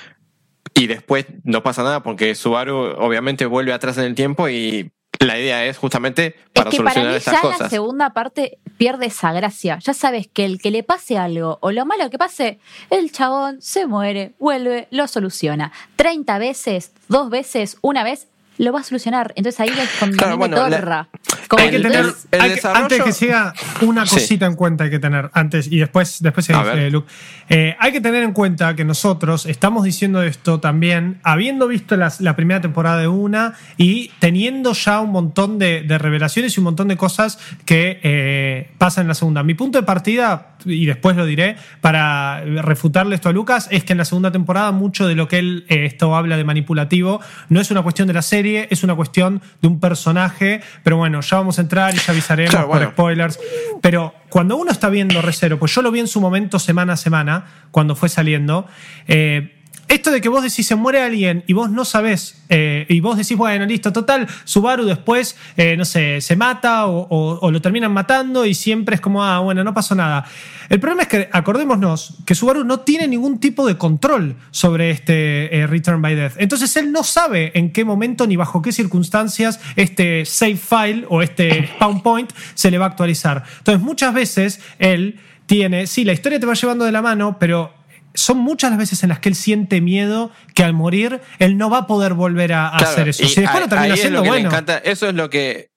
y 0.73 0.87
después 0.87 1.25
no 1.43 1.63
pasa 1.63 1.83
nada 1.83 2.03
porque 2.03 2.35
Subaru 2.35 2.75
obviamente 2.97 3.45
vuelve 3.45 3.73
atrás 3.73 3.97
en 3.97 4.05
el 4.05 4.15
tiempo 4.15 4.47
y 4.49 4.91
la 5.19 5.39
idea 5.39 5.65
es 5.65 5.77
justamente 5.77 6.35
para 6.53 6.69
es 6.69 6.77
que 6.77 6.83
para 6.83 6.93
solucionar 6.93 7.11
mí 7.11 7.17
estas 7.17 7.33
ya 7.33 7.47
la 7.47 7.53
cosas. 7.55 7.69
segunda 7.71 8.13
parte 8.13 8.59
pierde 8.77 9.07
esa 9.07 9.33
gracia. 9.33 9.79
Ya 9.79 9.93
sabes 9.93 10.27
que 10.27 10.45
el 10.45 10.61
que 10.61 10.69
le 10.69 10.83
pase 10.83 11.17
algo 11.17 11.57
o 11.61 11.71
lo 11.71 11.85
malo 11.85 12.09
que 12.09 12.17
pase, 12.17 12.59
el 12.91 13.11
chabón 13.11 13.61
se 13.61 13.87
muere, 13.87 14.33
vuelve, 14.39 14.87
lo 14.91 15.07
soluciona. 15.07 15.71
30 15.95 16.37
veces, 16.37 16.93
dos 17.07 17.29
veces, 17.29 17.77
una 17.81 18.03
vez, 18.03 18.27
lo 18.57 18.71
va 18.73 18.79
a 18.81 18.83
solucionar. 18.83 19.33
Entonces 19.35 19.59
ahí 19.59 19.69
es 19.69 19.89
cuando 19.99 20.17
Claro, 20.17 20.37
bueno, 20.37 20.55
la- 20.67 20.79
torra. 20.79 21.07
Como 21.47 21.63
Hay 21.63 21.71
que 21.71 21.77
tener, 21.79 21.95
entonces- 21.99 22.27
el 22.31 22.41
hay 22.41 22.53
que- 22.55 22.67
antes 22.67 23.01
que 23.03 23.11
siga, 23.13 23.53
una 23.81 24.05
Sí. 24.05 24.15
cosita 24.15 24.45
en 24.47 24.55
cuenta 24.55 24.83
hay 24.83 24.89
que 24.89 24.99
tener 24.99 25.29
antes 25.33 25.71
y 25.71 25.77
después, 25.77 26.21
después 26.21 26.49
A 26.49 26.53
seguís, 26.53 26.65
ver. 26.73 26.79
eh, 26.79 26.91
Luke. 26.91 27.07
Eh, 27.47 27.73
hay 27.79 27.91
que 27.93 28.01
tener 28.01 28.23
en 28.23 28.33
cuenta 28.33 28.75
que 28.75 28.83
nosotros 28.83 29.45
estamos 29.45 29.85
diciendo 29.85 30.21
esto 30.23 30.59
también, 30.59 31.19
habiendo 31.23 31.67
visto 31.69 31.95
las- 31.95 32.19
la 32.19 32.35
primera 32.35 32.59
temporada 32.59 32.99
de 32.99 33.07
una 33.07 33.53
y 33.77 34.11
teniendo 34.19 34.73
ya 34.73 34.99
un 34.99 35.11
montón 35.11 35.57
de, 35.57 35.83
de 35.83 35.97
revelaciones 35.97 36.57
y 36.57 36.59
un 36.59 36.65
montón 36.65 36.89
de 36.89 36.97
cosas 36.97 37.39
que 37.65 38.01
eh, 38.03 38.71
pasan 38.77 39.03
en 39.03 39.07
la 39.09 39.13
segunda. 39.13 39.41
Mi 39.43 39.53
punto 39.53 39.77
de 39.79 39.85
partida, 39.85 40.55
y 40.65 40.85
después 40.85 41.15
lo 41.15 41.25
diré, 41.25 41.55
para 41.79 42.41
refutarle 42.43 43.15
esto 43.15 43.29
a 43.29 43.31
Lucas, 43.31 43.69
es 43.71 43.85
que 43.85 43.93
en 43.93 43.99
la 43.99 44.05
segunda 44.05 44.31
temporada 44.31 44.71
mucho 44.73 45.07
de 45.07 45.15
lo 45.15 45.29
que 45.29 45.37
él 45.39 45.65
eh, 45.69 45.85
esto 45.85 46.13
habla 46.13 46.35
de 46.35 46.43
manipulativo 46.43 47.21
no 47.47 47.61
es 47.61 47.71
una 47.71 47.83
cuestión 47.83 48.07
de 48.09 48.13
la 48.15 48.21
serie, 48.21 48.46
es 48.55 48.83
una 48.83 48.95
cuestión 48.95 49.41
de 49.61 49.67
un 49.67 49.79
personaje, 49.79 50.61
pero 50.83 50.97
bueno, 50.97 51.21
ya 51.21 51.37
vamos 51.37 51.57
a 51.57 51.61
entrar 51.61 51.93
y 51.93 51.97
ya 51.97 52.11
avisaremos 52.13 52.51
Claro, 52.51 52.67
por 52.67 52.77
bueno. 52.77 52.91
spoilers. 52.91 53.39
Pero 53.81 54.13
cuando 54.29 54.55
uno 54.55 54.71
está 54.71 54.89
viendo 54.89 55.21
Recero, 55.21 55.59
pues 55.59 55.73
yo 55.75 55.81
lo 55.81 55.91
vi 55.91 55.99
en 55.99 56.07
su 56.07 56.21
momento 56.21 56.59
semana 56.59 56.93
a 56.93 56.97
semana, 56.97 57.45
cuando 57.71 57.95
fue 57.95 58.09
saliendo, 58.09 58.65
eh, 59.07 59.56
esto 59.87 60.11
de 60.11 60.21
que 60.21 60.29
vos 60.29 60.43
decís 60.43 60.67
se 60.67 60.75
muere 60.75 61.01
alguien 61.01 61.43
y 61.47 61.53
vos 61.53 61.69
no 61.69 61.85
sabés, 61.85 62.41
eh, 62.49 62.85
y 62.89 62.99
vos 62.99 63.17
decís, 63.17 63.37
bueno, 63.37 63.65
listo, 63.65 63.93
total, 63.93 64.27
Subaru 64.43 64.85
después, 64.85 65.37
eh, 65.55 65.75
no 65.77 65.85
sé, 65.85 66.21
se 66.21 66.35
mata 66.35 66.87
o, 66.87 67.49
lo 67.51 67.61
terminan 67.61 67.91
matando 67.93 68.45
y 68.45 68.53
siempre 68.53 68.95
es 68.95 69.01
como, 69.01 69.23
ah, 69.23 69.39
bueno, 69.39 69.63
no 69.63 69.73
pasó 69.73 69.95
nada. 69.95 70.25
El 70.69 70.79
problema 70.79 71.03
es 71.03 71.07
que, 71.07 71.29
acordémonos, 71.31 72.17
que 72.25 72.35
Subaru 72.35 72.65
no 72.65 72.81
tiene 72.81 73.07
ningún 73.07 73.39
tipo 73.39 73.65
de 73.65 73.77
control 73.77 74.35
sobre 74.51 74.91
este 74.91 75.55
eh, 75.57 75.67
Return 75.67 76.01
by 76.01 76.15
Death. 76.15 76.33
Entonces 76.37 76.75
él 76.75 76.91
no 76.91 77.03
sabe 77.03 77.51
en 77.57 77.71
qué 77.71 77.85
momento 77.85 78.27
ni 78.27 78.35
bajo 78.35 78.61
qué 78.61 78.71
circunstancias 78.71 79.59
este 79.75 80.25
save 80.25 80.57
file 80.57 81.05
o 81.09 81.21
este 81.21 81.67
spawn 81.67 82.03
point 82.03 82.31
se 82.53 82.69
le 82.69 82.77
va 82.77 82.85
a 82.85 82.89
actualizar. 82.89 83.43
Entonces 83.59 83.81
muchas 83.81 84.13
veces 84.13 84.59
él 84.79 85.19
tiene, 85.45 85.87
sí, 85.87 86.03
la 86.03 86.13
historia 86.13 86.39
te 86.39 86.45
va 86.45 86.53
llevando 86.53 86.83
de 86.83 86.91
la 86.91 87.01
mano, 87.01 87.37
pero 87.39 87.76
son 88.17 88.39
muchas 88.39 88.71
las 88.71 88.79
veces 88.79 89.03
en 89.03 89.09
las 89.09 89.19
que 89.19 89.29
él 89.29 89.35
siente 89.35 89.79
miedo 89.79 90.31
que 90.55 90.63
al 90.63 90.73
morir 90.73 91.21
él 91.39 91.57
no 91.57 91.69
va 91.69 91.77
a 91.79 91.87
poder 91.87 92.13
volver 92.13 92.51
a, 92.53 92.67
a 92.67 92.77
Claro, 92.79 92.91
hacer 92.93 93.07
eso. 93.09 93.23
y 93.23 93.27
Si 93.27 93.41
después 93.41 93.61
lo 93.61 93.69
termina 93.69 93.85
ahí 93.93 93.99
es 93.99 93.99
haciendo, 93.99 94.19
lo 94.19 94.23
que 94.23 94.27
le 94.29 94.31
bueno. 94.35 94.49
encanta. 94.49 94.77
Eso 94.79 95.07
es 95.07 95.13
lo 95.15 95.29
que, 95.29 95.69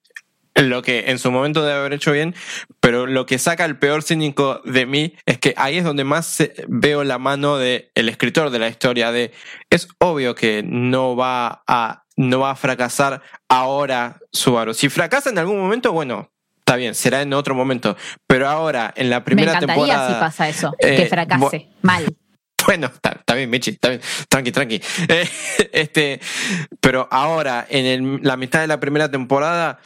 lo 0.55 0.81
que 0.81 1.11
en 1.11 1.19
su 1.19 1.31
momento 1.31 1.61
debe 1.63 1.79
haber 1.79 1.93
hecho 1.93 2.11
bien, 2.11 2.35
pero 2.81 3.05
lo 3.07 3.25
que 3.25 3.37
saca 3.37 3.63
el 3.65 3.77
peor 3.77 4.03
cínico 4.03 4.61
de 4.65 4.85
mí 4.85 5.13
es 5.25 5.37
que 5.37 5.53
ahí 5.55 5.77
es 5.77 5.83
donde 5.83 6.03
más 6.03 6.25
se- 6.25 6.53
veo 6.67 7.03
la 7.03 7.17
mano 7.19 7.57
del 7.57 7.89
el 7.95 8.09
escritor 8.09 8.49
de 8.49 8.59
la 8.59 8.67
historia. 8.67 9.11
De 9.11 9.31
es 9.69 9.87
obvio 9.99 10.35
que 10.35 10.63
no 10.65 11.15
va 11.15 11.63
a 11.67 12.03
no 12.17 12.39
va 12.41 12.51
a 12.51 12.55
fracasar 12.55 13.21
ahora 13.47 14.19
Subaru. 14.31 14.73
Si 14.73 14.89
fracasa 14.89 15.29
en 15.29 15.37
algún 15.37 15.59
momento, 15.59 15.91
bueno. 15.93 16.29
Está 16.59 16.75
bien, 16.77 16.95
será 16.95 17.21
en 17.21 17.33
otro 17.33 17.53
momento. 17.55 17.97
Pero 18.27 18.47
ahora, 18.47 18.93
en 18.95 19.09
la 19.09 19.19
me 19.19 19.25
primera 19.25 19.51
encantaría 19.53 19.83
temporada. 19.83 20.07
si 20.15 20.19
pasa 20.21 20.47
eso, 20.47 20.73
eh, 20.79 20.95
que 20.95 21.05
fracase. 21.07 21.67
Mal. 21.81 22.05
Bueno, 22.67 22.87
está, 22.93 23.35
bien, 23.35 23.49
Michi, 23.49 23.71
está 23.71 23.89
bien. 23.89 24.01
Tranqui, 24.29 24.51
tranqui. 24.51 24.81
Eh, 25.09 25.27
este, 25.73 26.19
pero 26.79 27.07
ahora, 27.11 27.65
en 27.69 27.85
el- 27.85 28.19
la 28.21 28.37
mitad 28.37 28.61
de 28.61 28.67
la 28.67 28.79
primera 28.79 29.09
temporada, 29.09 29.79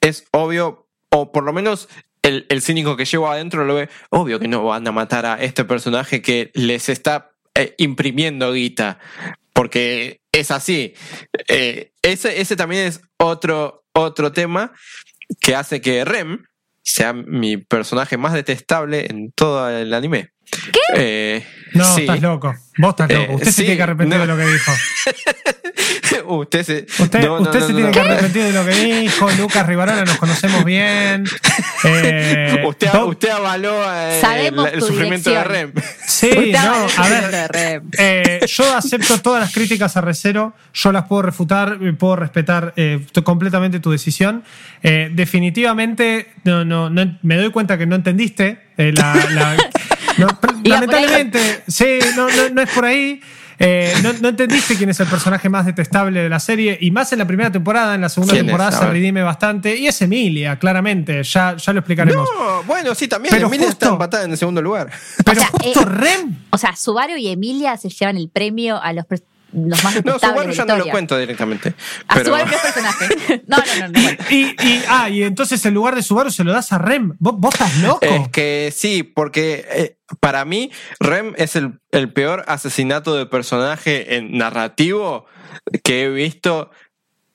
es 0.00 0.24
obvio, 0.32 0.86
o 1.10 1.32
por 1.32 1.44
lo 1.44 1.52
menos 1.52 1.88
el, 2.22 2.46
el 2.48 2.62
cínico 2.62 2.96
que 2.96 3.04
llevo 3.04 3.30
adentro 3.30 3.64
lo 3.64 3.74
ve, 3.74 3.88
obvio 4.10 4.38
que 4.38 4.48
no 4.48 4.64
van 4.64 4.86
a 4.86 4.92
matar 4.92 5.26
a 5.26 5.42
este 5.42 5.64
personaje 5.64 6.22
que 6.22 6.50
les 6.54 6.88
está 6.88 7.30
eh, 7.54 7.74
imprimiendo 7.78 8.52
guita. 8.52 8.98
Porque 9.52 10.20
es 10.32 10.50
así. 10.50 10.94
Eh, 11.48 11.92
ese, 12.02 12.40
ese 12.40 12.56
también 12.56 12.86
es 12.86 13.00
otro, 13.18 13.84
otro 13.92 14.32
tema 14.32 14.72
que 15.40 15.54
hace 15.54 15.80
que 15.80 16.04
Rem 16.04 16.44
sea 16.82 17.12
mi 17.12 17.56
personaje 17.58 18.16
más 18.16 18.32
detestable 18.32 19.06
en 19.10 19.32
todo 19.32 19.68
el 19.68 19.92
anime. 19.92 20.30
¿Qué? 20.72 21.46
No, 21.74 21.96
estás 21.96 22.20
loco. 22.20 22.54
Vos 22.78 22.90
estás 22.90 23.10
loco. 23.10 23.32
Eh, 23.32 23.34
Usted 23.34 23.46
se 23.46 23.52
sí, 23.52 23.62
tiene 23.62 23.76
que 23.76 23.82
arrepentir 23.82 24.18
no. 24.18 24.26
de 24.26 24.32
lo 24.32 24.36
que 24.36 24.46
dijo. 24.46 24.72
usted 26.38 26.62
se, 26.64 26.86
Usted, 27.02 27.22
no, 27.24 27.40
usted 27.40 27.60
no, 27.60 27.66
se 27.66 27.72
no, 27.72 27.76
tiene 27.78 27.82
no. 27.82 27.90
que 27.90 28.00
arrepentir 28.00 28.42
de 28.44 28.52
lo 28.52 28.64
que 28.64 28.70
dijo. 28.74 29.30
Lucas 29.38 29.66
Rivarola, 29.66 30.04
nos 30.04 30.16
conocemos 30.18 30.64
bien. 30.64 31.24
Eh, 31.82 32.62
Usted, 32.66 32.90
usted 33.06 33.30
avaló 33.30 33.72
eh, 33.90 34.16
el, 34.16 34.20
Sabemos 34.20 34.68
el 34.70 34.80
tu 34.80 34.86
sufrimiento 34.88 35.30
de 35.30 35.44
Rem. 35.44 35.72
dirección. 35.72 36.04
Sí, 36.06 36.52
no, 36.52 36.86
a 37.02 37.08
ver. 37.08 37.82
eh, 37.98 38.40
yo 38.46 38.76
acepto 38.76 39.18
todas 39.22 39.40
las 39.40 39.50
críticas 39.54 39.96
a 39.96 40.02
Recero, 40.02 40.52
yo 40.74 40.92
las 40.92 41.04
puedo 41.06 41.22
refutar, 41.22 41.78
puedo 41.98 42.16
respetar 42.16 42.74
eh, 42.76 43.00
completamente 43.24 43.80
tu 43.80 43.90
decisión. 43.90 44.44
Eh, 44.82 45.08
definitivamente, 45.12 46.32
no, 46.44 46.66
no, 46.66 46.90
no- 46.90 47.18
me 47.22 47.36
doy 47.36 47.50
cuenta 47.50 47.78
que 47.78 47.86
no 47.86 47.96
entendiste. 47.96 48.58
eh, 48.76 48.92
la- 48.94 49.56
no, 50.18 50.28
lamentablemente, 50.64 51.62
sí, 51.66 51.98
no, 52.14 52.28
no, 52.28 52.50
no 52.50 52.60
es 52.62 52.70
por 52.70 52.84
ahí. 52.84 53.20
Eh, 53.62 53.92
no, 54.02 54.14
no 54.14 54.30
entendiste 54.30 54.74
quién 54.74 54.88
es 54.88 54.98
el 55.00 55.06
personaje 55.06 55.50
más 55.50 55.66
detestable 55.66 56.22
de 56.22 56.30
la 56.30 56.40
serie, 56.40 56.78
y 56.80 56.90
más 56.90 57.12
en 57.12 57.18
la 57.18 57.26
primera 57.26 57.52
temporada, 57.52 57.94
en 57.94 58.00
la 58.00 58.08
segunda 58.08 58.32
temporada 58.34 58.72
se 58.72 58.86
redime 58.86 59.22
bastante, 59.22 59.76
y 59.76 59.86
es 59.86 60.00
Emilia, 60.00 60.58
claramente, 60.58 61.22
ya, 61.22 61.56
ya 61.56 61.72
lo 61.74 61.80
explicaremos. 61.80 62.26
No, 62.38 62.62
bueno, 62.62 62.94
sí, 62.94 63.06
también. 63.06 63.34
Pero 63.34 63.48
Emilia 63.48 63.68
está 63.68 63.90
empatada 63.90 64.24
en 64.24 64.30
el 64.30 64.38
segundo 64.38 64.62
lugar. 64.62 64.90
Pero 65.24 65.42
O 65.42 65.44
sea, 65.44 65.50
justo 65.52 65.80
eh, 65.82 65.84
Rem 65.84 66.36
O 66.48 66.56
sea, 66.56 66.74
Subaru 66.74 67.16
y 67.16 67.28
Emilia 67.28 67.76
se 67.76 67.90
llevan 67.90 68.16
el 68.16 68.30
premio 68.30 68.82
a 68.82 68.94
los, 68.94 69.04
los 69.52 69.84
más 69.84 70.04
No, 70.04 70.18
Subaru 70.18 70.52
ya 70.52 70.64
no 70.64 70.76
lo 70.76 70.86
cuento 70.86 71.18
directamente. 71.18 71.74
A 72.08 72.14
Pero, 72.14 72.26
Subaru 72.26 72.46
no 72.50 72.56
es 72.56 72.62
personaje. 72.62 73.42
No, 73.46 73.56
no, 73.56 73.88
no. 73.88 73.88
no. 73.88 74.10
Y, 74.30 74.44
y- 74.44 74.82
ah, 74.88 75.08
y 75.10 75.22
entonces 75.22 75.64
el 75.66 75.74
lugar 75.74 75.94
de 75.94 76.02
Subaru 76.02 76.30
se 76.30 76.44
lo 76.44 76.52
das 76.52 76.72
a 76.72 76.78
Rem. 76.78 77.14
¿Vos, 77.18 77.34
vos 77.36 77.54
estás 77.54 77.76
loco? 77.78 77.98
es 78.02 78.28
que 78.28 78.72
sí, 78.74 79.02
porque 79.02 79.66
eh, 79.70 79.96
para 80.20 80.44
mí 80.44 80.70
Rem 80.98 81.34
es 81.36 81.56
el, 81.56 81.80
el 81.90 82.12
peor 82.12 82.44
asesinato 82.46 83.14
de 83.16 83.26
personaje 83.26 84.16
en 84.16 84.36
narrativo 84.38 85.26
que 85.82 86.04
he 86.04 86.08
visto. 86.10 86.70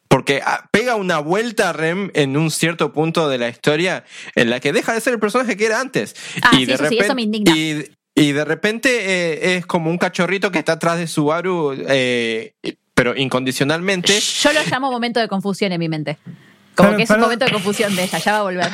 Porque 0.07 0.41
ah, 0.45 0.69
pega 0.71 0.95
una 0.95 1.17
vuelta 1.19 1.69
a 1.71 1.73
Rem 1.73 2.11
en 2.13 2.37
un 2.37 2.51
cierto 2.51 2.93
punto 2.93 3.27
de 3.27 3.37
la 3.37 3.49
historia 3.49 4.05
en 4.35 4.49
la 4.49 4.59
que 4.59 4.71
deja 4.71 4.93
de 4.93 5.01
ser 5.01 5.13
el 5.13 5.19
personaje 5.19 5.57
que 5.57 5.65
era 5.65 5.81
antes. 5.81 6.15
Ah, 6.41 6.51
y 6.53 6.57
sí, 6.57 6.65
de 6.65 6.73
eso 6.75 6.83
sí, 6.83 6.89
repente, 6.89 7.05
eso 7.05 7.15
me 7.15 7.21
indigna. 7.23 7.57
Y, 7.57 7.91
y 8.15 8.31
de 8.31 8.45
repente 8.45 8.89
eh, 8.91 9.57
es 9.57 9.65
como 9.65 9.89
un 9.91 9.97
cachorrito 9.97 10.49
que 10.51 10.59
está 10.59 10.73
atrás 10.73 10.97
de 10.97 11.05
Subaru, 11.07 11.75
eh, 11.87 12.53
pero 12.93 13.15
incondicionalmente. 13.15 14.17
Yo 14.19 14.53
lo 14.53 14.61
llamo 14.63 14.89
momento 14.91 15.19
de 15.19 15.27
confusión 15.27 15.71
en 15.73 15.79
mi 15.79 15.89
mente. 15.89 16.17
Como 16.75 16.89
Pero- 16.89 16.97
que 16.97 17.03
es 17.03 17.07
pero- 17.09 17.19
un 17.19 17.23
momento 17.25 17.45
de 17.45 17.51
confusión 17.51 17.95
de 17.95 18.03
ella, 18.03 18.17
ya 18.19 18.31
va 18.33 18.37
a 18.39 18.43
volver. 18.43 18.69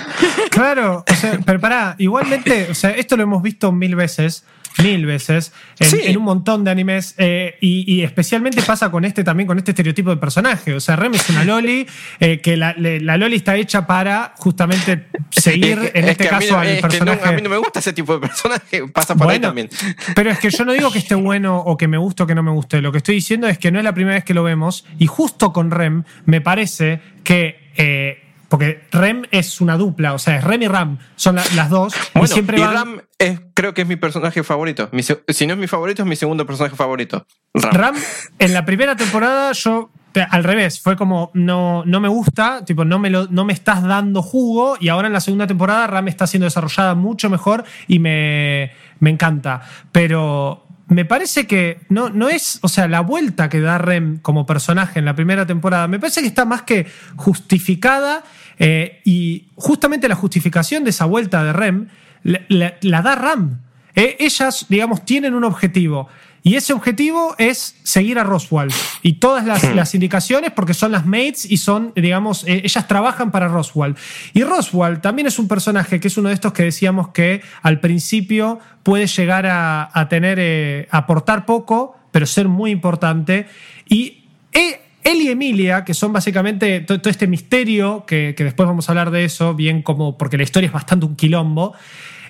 Claro, 0.50 1.04
o 1.08 1.14
sea, 1.16 1.40
pero 1.46 1.60
pará, 1.60 1.96
igualmente, 2.00 2.68
o 2.72 2.74
sea, 2.76 2.92
esto 2.92 3.16
lo 3.18 3.24
hemos 3.24 3.44
visto 3.44 3.72
mil 3.72 3.96
veces, 3.96 4.44
mil 4.82 5.06
veces, 5.06 5.52
en, 5.80 5.88
Sí. 5.90 6.00
en 6.06 6.18
un 6.18 6.24
montón 6.24 6.64
de 6.64 6.72
animes, 6.72 7.16
eh, 7.18 7.56
y, 7.62 7.92
y 7.94 8.04
especialmente 8.04 8.62
pasa 8.62 8.90
con 8.92 9.04
este 9.06 9.24
también, 9.24 9.48
con 9.48 9.58
este 9.58 9.72
estereotipo 9.72 10.10
de 10.12 10.18
personaje. 10.18 10.74
O 10.74 10.80
sea, 10.80 10.96
Rem 10.96 11.14
es 11.14 11.30
una 11.30 11.44
Loli, 11.44 11.86
eh, 12.20 12.40
que 12.40 12.56
la, 12.58 12.74
le- 12.74 13.00
la 13.02 13.18
Loli 13.18 13.36
está 13.36 13.56
hecha 13.58 13.86
para 13.86 14.34
justamente 14.38 15.08
seguir, 15.30 15.78
Es 15.80 15.92
que- 15.92 16.00
en 16.00 16.06
es 16.06 16.12
este 16.12 16.24
que 16.28 16.36
a 16.36 16.40
mí 16.40 16.46
caso, 16.46 16.58
al 16.60 16.68
es 16.68 16.76
que 16.78 16.82
no- 16.82 16.88
personaje. 16.90 17.26
a 17.28 17.32
mí 17.34 17.42
no 17.42 17.50
me 17.50 17.58
gusta 17.58 17.80
ese 17.80 17.94
tipo 17.94 18.14
de 18.14 18.28
personaje, 18.28 18.88
pasa 18.88 19.16
por 19.16 19.30
ahí 19.30 19.40
también. 19.40 19.70
Pero 20.16 20.30
es 20.32 20.40
que 20.40 20.50
yo 20.50 20.64
no 20.66 20.72
digo 20.74 20.92
que 20.92 21.00
esté 21.00 21.16
bueno 21.16 21.58
o 21.60 21.76
que 21.78 21.88
me 21.88 21.98
guste 21.98 22.24
o 22.24 22.28
que 22.28 22.36
no 22.36 22.44
me 22.44 22.52
guste. 22.52 22.82
Lo 22.82 22.92
que 22.92 23.00
estoy 23.00 23.16
diciendo 23.16 23.48
es 23.48 23.58
que 23.58 23.72
no 23.72 23.78
es 23.80 23.84
la 23.84 23.94
primera 23.94 24.16
vez 24.16 24.24
que 24.24 24.34
lo 24.34 24.44
vemos. 24.44 24.86
Y 25.00 25.08
justo 25.08 25.52
con 25.54 25.72
Rem, 25.72 26.04
me 26.26 26.42
parece 26.42 27.02
que. 27.24 27.60
eh, 27.78 28.21
porque 28.52 28.82
Rem 28.92 29.24
es 29.32 29.62
una 29.62 29.78
dupla, 29.78 30.14
o 30.14 30.20
sea, 30.20 30.36
es 30.36 30.44
Rem 30.44 30.62
y 30.62 30.68
Ram, 30.68 30.98
son 31.16 31.38
la- 31.38 31.44
las 31.56 31.70
dos. 31.70 31.94
Bueno, 32.14 32.26
y 32.26 32.28
siempre 32.28 32.58
y 32.58 32.62
van. 32.62 32.74
Ram 32.74 33.02
es, 33.18 33.40
creo 33.54 33.74
que 33.74 33.84
es 33.84 33.88
mi 33.88 33.96
personaje 33.96 34.44
favorito. 34.44 34.90
Mi 34.92 35.04
si 35.04 35.48
no 35.48 35.54
es 35.54 35.58
mi 35.60 35.68
favorito, 35.68 36.02
es 36.04 36.08
mi 36.08 36.18
segundo 36.18 36.46
personaje 36.46 36.76
favorito. 36.76 37.26
Ram. 37.54 37.72
Ram, 37.74 37.96
en 38.40 38.54
la 38.54 38.66
primera 38.66 38.98
temporada, 38.98 39.54
yo 39.54 39.90
al 40.30 40.44
revés, 40.44 40.82
fue 40.82 40.98
como 40.98 41.32
no, 41.34 41.84
no 41.86 42.02
me 42.02 42.10
gusta, 42.10 42.66
tipo, 42.66 42.84
no 42.84 43.00
me, 43.00 43.10
lo, 43.10 43.28
no 43.28 43.46
me 43.46 43.54
estás 43.54 43.82
dando 43.84 44.22
jugo 44.22 44.76
y 44.82 44.90
ahora 44.90 45.08
en 45.08 45.14
la 45.14 45.22
segunda 45.22 45.48
temporada 45.48 45.88
Ram 45.88 46.10
está 46.10 46.28
siendo 46.28 46.44
desarrollada 46.44 46.94
mucho 46.96 47.30
mejor 47.30 47.64
y 47.88 48.00
me, 48.00 48.74
me 49.00 49.10
encanta. 49.12 49.62
Pero 49.94 50.68
me 50.92 51.06
parece 51.06 51.48
que 51.48 51.80
no, 51.88 52.10
no 52.10 52.28
es, 52.28 52.60
o 52.64 52.68
sea, 52.68 52.90
la 52.90 53.00
vuelta 53.00 53.48
que 53.48 53.62
da 53.62 53.78
Rem 53.78 54.20
como 54.20 54.46
personaje 54.46 55.00
en 55.00 55.06
la 55.06 55.16
primera 55.16 55.46
temporada, 55.46 55.88
me 55.88 56.00
parece 56.00 56.20
que 56.20 56.28
está 56.28 56.44
más 56.44 56.64
que 56.64 56.86
justificada 57.16 58.24
eh, 58.60 59.00
y 59.06 59.48
justamente 59.56 60.10
la 60.10 60.16
justificación 60.16 60.84
de 60.84 60.90
esa 60.90 61.06
vuelta 61.06 61.46
de 61.46 61.54
Rem 61.54 61.88
la, 62.24 63.02
da 63.02 63.16
Ram. 63.16 63.62
Eh, 63.96 64.18
ellas, 64.20 64.66
digamos, 64.68 65.06
tienen 65.06 65.34
un 65.34 65.46
objetivo. 65.46 66.10
Y 66.44 66.56
ese 66.56 66.74
objetivo 66.74 67.36
es 67.38 67.76
seguir 67.84 68.18
a 68.18 68.24
Roswell. 68.24 68.70
Y 69.04 69.14
todas 69.14 69.46
las, 69.46 69.76
las 69.76 69.94
indicaciones, 69.94 70.52
porque 70.52 70.74
son 70.74 70.92
las 70.92 71.06
mates 71.06 71.46
y 71.50 71.58
son, 71.58 71.94
digamos, 71.96 72.44
eh, 72.48 72.62
ellas 72.64 72.88
trabajan 72.88 73.30
para 73.32 73.48
Roswell. 73.48 73.96
Y 74.34 74.44
Roswell 74.44 75.02
también 75.02 75.28
es 75.28 75.38
un 75.38 75.48
personaje 75.48 76.00
que 76.00 76.08
es 76.08 76.18
uno 76.18 76.30
de 76.30 76.36
estos 76.36 76.52
que 76.54 76.64
decíamos 76.64 77.10
que 77.10 77.42
al 77.62 77.80
principio 77.80 78.60
puede 78.82 79.06
llegar 79.06 79.46
a, 79.46 79.90
a 79.94 80.10
tener, 80.10 80.40
eh, 80.42 80.88
a 80.90 80.98
aportar 81.00 81.46
poco, 81.46 81.96
pero 82.12 82.26
ser 82.26 82.48
muy 82.48 82.72
importante. 82.72 83.46
Y 83.88 84.24
eh, 84.52 84.82
él 85.04 85.22
y 85.22 85.30
Emilia, 85.30 85.84
que 85.86 85.94
son 85.94 86.12
básicamente 86.12 86.80
to- 86.82 87.00
todo, 87.02 87.12
este 87.12 87.28
misterio, 87.28 88.04
que, 88.08 88.34
que 88.36 88.44
después 88.44 88.68
vamos 88.68 88.90
a 88.90 88.94
hablar 88.94 89.12
de 89.12 89.26
eso, 89.26 89.54
bien 89.54 89.84
como, 89.84 90.18
porque 90.18 90.38
la 90.38 90.44
historia 90.44 90.68
es 90.68 90.74
bastante 90.74 91.06
un 91.06 91.16
quilombo. 91.16 91.74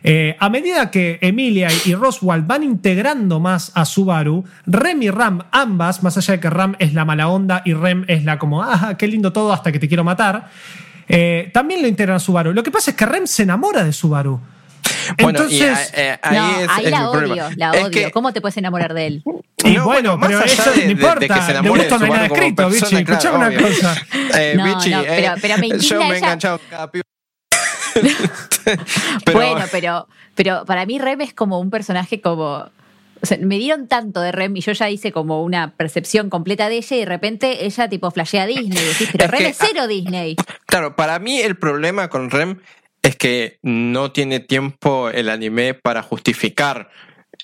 Eh, 0.03 0.35
a 0.39 0.49
medida 0.49 0.89
que 0.89 1.19
Emilia 1.21 1.67
y 1.85 1.93
Roswell 1.93 2.41
van 2.41 2.63
integrando 2.63 3.39
más 3.39 3.71
a 3.75 3.85
Subaru, 3.85 4.43
Rem 4.65 5.03
y 5.03 5.09
Ram, 5.11 5.43
ambas, 5.51 6.01
más 6.01 6.17
allá 6.17 6.33
de 6.33 6.39
que 6.39 6.49
Ram 6.49 6.75
es 6.79 6.93
la 6.93 7.05
mala 7.05 7.27
onda 7.27 7.61
y 7.65 7.73
Rem 7.73 8.03
es 8.07 8.23
la 8.23 8.39
como, 8.39 8.63
ah, 8.63 8.95
qué 8.97 9.07
lindo 9.07 9.31
todo 9.31 9.53
hasta 9.53 9.71
que 9.71 9.77
te 9.79 9.87
quiero 9.87 10.03
matar, 10.03 10.49
eh, 11.07 11.51
también 11.53 11.81
lo 11.81 11.87
integran 11.87 12.15
a 12.15 12.19
Subaru. 12.19 12.53
Lo 12.53 12.63
que 12.63 12.71
pasa 12.71 12.91
es 12.91 12.97
que 12.97 13.05
Rem 13.05 13.27
se 13.27 13.43
enamora 13.43 13.83
de 13.83 13.93
Subaru. 13.93 14.39
Bueno, 15.21 15.39
y, 15.49 15.59
Entonces, 15.61 15.91
eh, 15.95 16.17
ahí 16.21 16.37
no, 16.37 16.59
es, 16.59 16.69
ahí 16.69 16.85
es 16.85 16.91
la 16.91 17.09
odio, 17.09 17.19
problema. 17.19 17.49
la 17.55 17.71
Es 17.71 17.81
odio. 17.83 17.91
que- 17.91 18.11
¿Cómo 18.11 18.33
te 18.33 18.41
puedes 18.41 18.57
enamorar 18.57 18.93
de 18.93 19.07
él? 19.07 19.23
y 19.63 19.71
No, 19.73 19.83
bueno, 19.85 20.19
pero 20.19 20.41
eso 20.43 20.71
de- 20.71 20.77
de- 20.77 20.81
no 20.81 20.85
de 20.87 20.91
importa. 20.93 21.19
que 21.35 21.41
se 21.41 21.45
de 21.45 21.51
enamore 21.51 21.79
gusto 21.81 21.97
no 21.99 22.05
hay 22.05 22.07
Subaru 22.11 22.13
nada 22.13 22.29
como 22.29 22.41
escrito, 22.41 22.69
persona, 22.69 22.89
bichi. 22.99 23.05
claro, 23.05 23.19
Escuchame 23.19 23.57
una 23.57 23.67
cosa. 23.69 23.95
Eh, 24.39 24.53
No, 24.57 24.63
Vichy, 24.65 24.89
no, 24.91 25.01
eh, 25.01 25.05
pero- 25.07 25.33
pero 25.41 25.57
me 25.57 25.67
yo 25.69 25.75
indigna 25.75 25.99
me 25.99 26.13
he 26.13 26.17
enganchado 26.17 26.57
con 26.59 26.67
cada 26.69 26.91
pibe. 26.91 27.03
Pero- 29.25 29.37
bueno, 29.37 29.65
pero, 29.71 30.07
pero 30.35 30.65
para 30.65 30.85
mí 30.85 30.99
Rem 30.99 31.21
es 31.21 31.33
como 31.33 31.59
un 31.59 31.69
personaje 31.69 32.21
como... 32.21 32.69
O 33.23 33.25
sea, 33.27 33.37
me 33.39 33.59
dieron 33.59 33.87
tanto 33.87 34.19
de 34.21 34.31
Rem 34.31 34.55
y 34.57 34.61
yo 34.61 34.71
ya 34.71 34.89
hice 34.89 35.11
como 35.11 35.43
una 35.43 35.75
percepción 35.75 36.29
completa 36.31 36.69
de 36.69 36.77
ella 36.77 36.95
y 36.97 36.99
de 37.01 37.05
repente 37.05 37.65
ella 37.65 37.87
tipo 37.87 38.09
flashea 38.09 38.47
Disney. 38.47 38.81
Y 38.81 38.85
decís, 38.87 39.09
pero 39.11 39.25
Es 39.25 39.31
Rem 39.31 39.39
que- 39.41 39.47
es 39.49 39.57
cero 39.59 39.87
Disney. 39.87 40.35
Claro, 40.65 40.95
para 40.95 41.19
mí 41.19 41.39
el 41.39 41.55
problema 41.55 42.07
con 42.09 42.31
Rem 42.31 42.59
es 43.03 43.15
que 43.15 43.59
no 43.61 44.11
tiene 44.11 44.39
tiempo 44.39 45.09
el 45.09 45.29
anime 45.29 45.75
para 45.75 46.01
justificar 46.01 46.89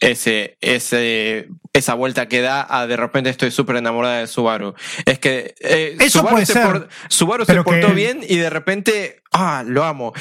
ese, 0.01 0.57
ese, 0.61 1.47
esa 1.73 1.93
vuelta 1.93 2.27
que 2.27 2.41
da 2.41 2.65
a 2.69 2.87
de 2.87 2.97
repente 2.97 3.29
estoy 3.29 3.51
súper 3.51 3.77
enamorada 3.77 4.19
de 4.19 4.27
Subaru. 4.27 4.73
Es 5.05 5.19
que 5.19 5.55
eh, 5.59 5.95
Eso 5.99 6.19
Subaru, 6.19 6.35
puede 6.35 6.45
se, 6.45 6.53
ser, 6.53 6.63
por- 6.65 6.89
Subaru 7.09 7.45
se 7.45 7.51
pero 7.51 7.63
portó 7.63 7.87
que- 7.87 7.93
bien 7.93 8.19
y 8.27 8.37
de 8.37 8.49
repente, 8.49 9.21
ah, 9.31 9.63
lo 9.65 9.83
amo. 9.83 10.13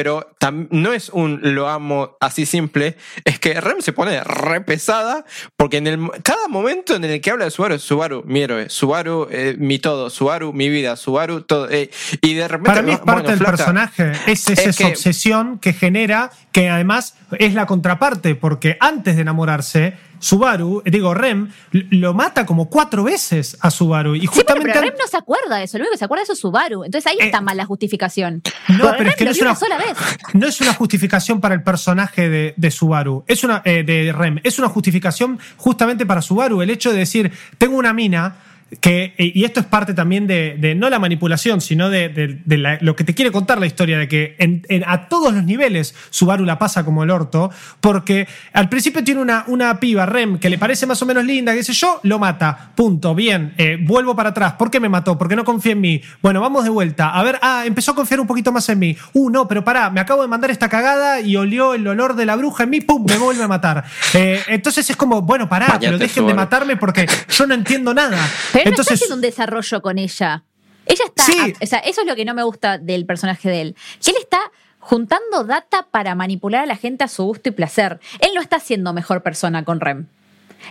Pero 0.00 0.32
no 0.70 0.94
es 0.94 1.10
un 1.10 1.40
lo 1.42 1.68
amo 1.68 2.16
así 2.20 2.46
simple, 2.46 2.96
es 3.26 3.38
que 3.38 3.60
Rem 3.60 3.82
se 3.82 3.92
pone 3.92 4.24
re 4.24 4.62
pesada 4.62 5.26
porque 5.58 5.76
en 5.76 5.86
el 5.86 6.10
cada 6.22 6.48
momento 6.48 6.94
en 6.96 7.04
el 7.04 7.20
que 7.20 7.30
habla 7.30 7.44
de 7.44 7.50
Subaru 7.50 7.74
es 7.74 7.82
Subaru, 7.82 8.22
mi 8.24 8.40
héroe, 8.40 8.70
Subaru, 8.70 9.28
eh, 9.30 9.56
mi 9.58 9.78
todo, 9.78 10.08
Subaru, 10.08 10.54
mi 10.54 10.70
vida, 10.70 10.96
Subaru, 10.96 11.42
todo. 11.42 11.68
eh, 11.70 11.90
y 12.22 12.32
de 12.32 12.48
repente. 12.48 12.70
Para 12.70 12.80
mí 12.80 12.92
es 12.92 12.98
parte 13.00 13.12
bueno, 13.12 13.28
del 13.28 13.38
flaca, 13.40 13.56
personaje. 13.58 14.12
Es, 14.26 14.48
es 14.48 14.58
Es 14.58 14.66
esa 14.68 14.84
que- 14.86 14.90
obsesión 14.92 15.58
que 15.58 15.74
genera, 15.74 16.30
que 16.50 16.70
además 16.70 17.16
es 17.38 17.52
la 17.52 17.66
contraparte, 17.66 18.34
porque 18.36 18.78
antes 18.80 19.16
de 19.16 19.20
enamorarse, 19.22 19.94
Subaru, 20.20 20.82
eh, 20.84 20.90
digo, 20.90 21.12
Rem, 21.14 21.50
lo 21.72 22.14
mata 22.14 22.46
como 22.46 22.68
cuatro 22.70 23.02
veces 23.04 23.56
a 23.60 23.70
Subaru. 23.70 24.14
Y 24.14 24.20
Sí, 24.20 24.26
justamente. 24.28 24.68
pero 24.72 24.80
Rem 24.82 24.94
no 25.00 25.06
se 25.08 25.16
acuerda 25.16 25.56
de 25.56 25.64
eso. 25.64 25.78
Lo 25.78 25.82
único 25.82 25.92
que 25.92 25.98
se 25.98 26.04
acuerda 26.04 26.20
de 26.20 26.24
eso 26.24 26.32
es 26.34 26.38
Subaru. 26.40 26.84
Entonces 26.84 27.10
ahí 27.10 27.16
Eh, 27.20 27.24
está 27.26 27.40
mal 27.40 27.56
la 27.56 27.64
justificación. 27.66 28.42
No, 28.68 28.92
pero 28.96 29.10
es 29.10 29.16
que 29.16 29.24
no 29.24 29.30
es 29.32 29.40
una, 29.40 29.50
una 29.50 29.58
sola 29.58 29.78
vez. 29.78 29.96
no 30.34 30.46
es 30.46 30.60
una 30.60 30.74
justificación 30.74 31.40
para 31.40 31.54
el 31.54 31.62
personaje 31.62 32.28
de, 32.28 32.54
de 32.56 32.70
Subaru, 32.70 33.24
es 33.26 33.42
una, 33.44 33.62
eh, 33.64 33.82
de 33.82 34.12
Rem, 34.12 34.38
es 34.44 34.58
una 34.58 34.68
justificación 34.68 35.38
justamente 35.56 36.04
para 36.06 36.22
Subaru, 36.22 36.62
el 36.62 36.70
hecho 36.70 36.92
de 36.92 36.98
decir, 36.98 37.32
tengo 37.58 37.76
una 37.76 37.92
mina 37.92 38.36
que, 38.80 39.14
eh, 39.18 39.32
y 39.34 39.44
esto 39.44 39.58
es 39.60 39.66
parte 39.66 39.94
también 39.94 40.26
de, 40.28 40.56
de 40.58 40.74
no 40.76 40.88
la 40.90 40.98
manipulación, 41.00 41.60
sino 41.60 41.90
de, 41.90 42.08
de- 42.08 42.40
de 42.44 42.58
la- 42.58 42.78
lo 42.80 42.94
que 42.94 43.02
te 43.04 43.14
quiere 43.14 43.32
contar 43.32 43.58
la 43.58 43.66
historia, 43.66 43.98
de 43.98 44.06
que 44.06 44.36
en- 44.38 44.64
en- 44.68 44.84
a 44.86 45.08
todos 45.08 45.34
los 45.34 45.42
niveles 45.44 45.94
Subaru 46.10 46.44
la 46.44 46.58
pasa 46.58 46.84
como 46.84 47.02
el 47.02 47.10
orto, 47.10 47.50
porque 47.80 48.28
al 48.52 48.68
principio 48.68 49.02
tiene 49.02 49.20
una, 49.20 49.44
una 49.48 49.80
piba, 49.80 50.06
Rem, 50.06 50.38
que 50.38 50.48
le 50.50 50.56
parece 50.58 50.86
más 50.86 51.02
o 51.02 51.06
menos 51.06 51.24
linda, 51.24 51.52
qué 51.54 51.64
sé 51.64 51.72
yo, 51.72 51.98
lo 52.04 52.18
mata, 52.20 52.70
punto, 52.76 53.14
bien, 53.14 53.54
eh, 53.58 53.76
vuelvo 53.80 54.14
para 54.14 54.30
atrás, 54.30 54.52
¿por 54.52 54.70
qué 54.70 54.78
me 54.78 54.88
mató? 54.88 55.18
¿Por 55.18 55.28
qué 55.28 55.34
no 55.34 55.44
confía 55.44 55.72
en 55.72 55.80
mí? 55.80 56.00
Bueno, 56.22 56.40
vamos 56.40 56.62
de 56.62 56.70
vuelta, 56.70 57.10
a 57.10 57.22
ver, 57.24 57.38
ah, 57.42 57.64
empezó 57.66 57.90
a 57.90 57.94
confiar 57.96 58.20
un 58.20 58.26
poquito 58.28 58.52
más 58.52 58.68
en 58.68 58.78
mí, 58.78 58.96
uh, 59.14 59.30
no, 59.30 59.48
pero 59.48 59.64
pará, 59.64 59.90
me 59.90 60.00
acabo 60.00 60.22
de 60.22 60.28
mandar 60.28 60.50
esta 60.50 60.68
cagada 60.68 61.20
y 61.20 61.34
olió 61.36 61.74
el 61.74 61.86
olor 61.88 62.14
de 62.14 62.24
la 62.24 62.36
bruja 62.36 62.62
en 62.64 62.70
mí, 62.70 62.80
pum, 62.80 63.04
me 63.08 63.18
vuelve 63.18 63.42
a 63.42 63.48
matar. 63.48 63.84
Eh, 64.14 64.40
entonces 64.48 64.88
es 64.88 64.96
como, 64.96 65.22
bueno, 65.22 65.48
pará, 65.48 65.66
Bañate, 65.66 65.86
pero 65.86 65.98
dejen 65.98 66.26
de 66.26 66.34
matarme 66.34 66.76
porque 66.76 67.06
yo 67.30 67.46
no 67.48 67.54
entiendo 67.54 67.92
nada. 67.94 68.16
Pero 68.64 68.76
no 68.76 68.80
está 68.82 68.94
haciendo 68.94 69.16
un 69.16 69.20
desarrollo 69.20 69.82
con 69.82 69.98
ella. 69.98 70.44
Ella 70.86 71.04
está. 71.06 71.24
Sí. 71.24 71.54
O 71.62 71.66
sea, 71.66 71.78
eso 71.80 72.00
es 72.00 72.06
lo 72.06 72.16
que 72.16 72.24
no 72.24 72.34
me 72.34 72.42
gusta 72.42 72.78
del 72.78 73.06
personaje 73.06 73.48
de 73.48 73.60
él. 73.60 73.76
Que 74.02 74.10
él 74.10 74.16
está 74.20 74.40
juntando 74.78 75.44
data 75.44 75.86
para 75.90 76.14
manipular 76.14 76.64
a 76.64 76.66
la 76.66 76.76
gente 76.76 77.04
a 77.04 77.08
su 77.08 77.24
gusto 77.24 77.48
y 77.48 77.52
placer. 77.52 78.00
Él 78.20 78.30
no 78.34 78.40
está 78.40 78.58
siendo 78.58 78.92
mejor 78.92 79.22
persona 79.22 79.64
con 79.64 79.80
Rem. 79.80 80.06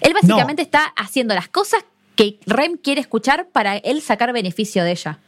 Él 0.02 0.13
básicamente 0.13 0.62
está 0.62 0.86
haciendo 0.97 1.34
las 1.34 1.47
cosas 1.47 1.84
que 2.15 2.39
Rem 2.45 2.78
quiere 2.78 3.02
escuchar 3.02 3.47
para 3.47 3.78
él 3.78 4.02
sacar 4.02 4.34
beneficio 4.34 4.84
de 4.84 4.91
ella. 4.91 5.19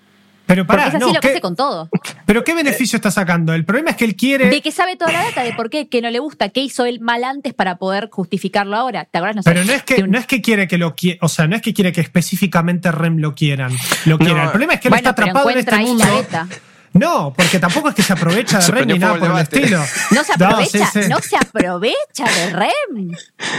Pero 0.54 0.68
Porque 0.68 0.78
pará, 0.78 0.90
es 0.90 0.96
así 0.96 1.00
no, 1.06 1.14
lo 1.14 1.20
que 1.22 1.28
¿qué- 1.28 1.32
hace 1.34 1.42
con 1.42 1.56
todo. 1.56 1.90
pero 2.26 2.44
¿qué 2.44 2.54
beneficio 2.54 2.98
está 2.98 3.10
sacando? 3.10 3.54
El 3.54 3.64
problema 3.64 3.92
es 3.92 3.96
que 3.96 4.04
él 4.06 4.16
quiere... 4.16 4.50
De 4.50 4.62
que 4.62 4.72
sabe 4.72 4.98
toda 4.98 5.12
la 5.12 5.24
data, 5.24 5.44
de 5.44 5.54
por 5.54 5.70
qué, 5.70 5.88
que 5.88 6.02
no 6.02 6.10
le 6.10 6.20
gusta, 6.20 6.50
qué 6.50 6.60
hizo 6.62 6.86
él 6.86 7.00
mal 7.00 7.24
antes 7.24 7.54
para 7.54 7.78
poder 7.78 8.10
justificarlo 8.12 8.76
ahora. 8.76 9.06
¿Te 9.06 9.18
acuerdas? 9.20 9.38
No 9.38 9.44
sé, 9.44 9.52
Pero 9.52 9.64
no 9.66 9.72
es 9.74 9.84
que 9.84 10.04
un- 10.04 10.12
no 10.12 10.18
es 10.20 10.26
que 10.28 10.42
quiere 10.42 10.68
que 10.68 10.78
lo 10.78 10.94
quiera, 10.96 11.20
o 11.22 11.30
sea, 11.30 11.48
no 11.48 11.56
es 11.56 11.62
que 11.62 11.74
quiere 11.74 11.92
que 11.94 12.02
específicamente 12.02 12.92
Rem 12.92 13.18
lo 13.20 13.34
quieran, 13.36 13.72
lo 14.06 14.18
No, 14.18 14.26
quieran. 14.26 14.44
El 14.46 14.50
problema 14.52 14.74
es 14.74 14.82
que 14.82 14.88
él 14.90 14.92
Bueno, 14.92 15.10
está 15.10 15.16
pero 15.16 15.30
atrapado 15.32 15.50
en 15.52 15.58
este 15.60 15.78
mundo. 15.78 16.04
la 16.06 16.12
beta. 16.12 16.48
No, 16.94 17.34
porque 17.34 17.58
tampoco 17.58 17.88
es 17.88 17.96
que 17.96 18.04
se 18.04 18.12
aprovecha 18.12 18.58
de 18.58 18.64
Se 18.64 18.72
Rem 18.74 18.86
ni 18.90 19.00
nada 19.00 19.18
por 19.18 19.32
el 19.32 19.38
estilo. 19.38 19.82
No 20.12 20.24
se 20.26 20.34
aprovecha, 20.34 20.86
sí, 20.92 21.04
sí. 21.04 21.10
no 21.10 21.20
se 21.20 21.38
aprovecha 21.38 22.26
de 22.26 22.50
Rem. 22.50 23.12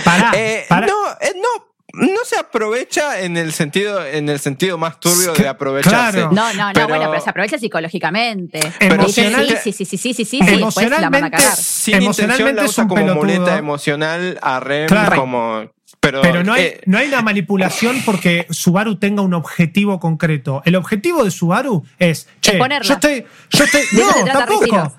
Pará, 0.05 0.33
Eh, 0.35 0.67
pará. 0.69 0.87
No, 0.87 0.93
eh, 1.21 1.33
no 1.37 1.72
no 1.93 2.25
se 2.25 2.39
aprovecha 2.39 3.21
en 3.21 3.37
el 3.37 3.53
sentido, 3.53 4.05
en 4.05 4.29
el 4.29 4.39
sentido 4.39 4.79
más 4.79 4.99
turbio 4.99 5.33
de 5.35 5.49
aprovecharse. 5.49 6.19
Claro. 6.19 6.33
No, 6.33 6.53
no, 6.55 6.67
no, 6.69 6.73
pero, 6.73 6.89
bueno, 6.89 7.11
pero 7.11 7.23
se 7.23 7.31
aprovecha 7.31 7.59
psicológicamente. 7.59 8.61
Emocional, 8.81 9.47
sí, 9.63 9.73
sí, 9.73 9.85
sí, 9.85 9.97
sí, 9.97 10.15
sí, 10.15 10.25
sí, 10.25 10.39
emocionalmente, 10.41 11.39
sí, 11.39 11.63
sin 11.63 11.95
emocionalmente 11.97 12.63
la 12.63 12.69
usa 12.69 12.85
es 12.85 12.89
como 12.89 12.95
pelotudo. 12.95 13.25
muleta 13.25 13.59
emocional 13.59 14.39
a 14.43 14.61
Rem 14.61 14.89
claro. 14.89 15.17
como 15.17 15.71
pero, 16.01 16.21
pero, 16.21 16.43
no, 16.43 16.55
hay, 16.55 16.65
eh, 16.65 16.81
no 16.87 16.99
hay 16.99 17.07
eh, 17.07 17.09
una 17.11 17.23
manipulación 17.23 18.03
porque 18.05 18.47
Subaru 18.51 18.97
tenga 18.97 19.23
un 19.23 19.35
objetivo 19.35 20.01
concreto. 20.01 20.61
El 20.65 20.75
objetivo 20.75 21.23
de 21.23 21.31
Subaru 21.31 21.85
es, 21.99 22.29
che, 22.41 22.59
yo 22.59 22.95
estoy, 22.95 23.25
yo 23.51 23.65
estoy, 23.65 23.83
no, 23.93 24.25
tampoco. 24.25 24.93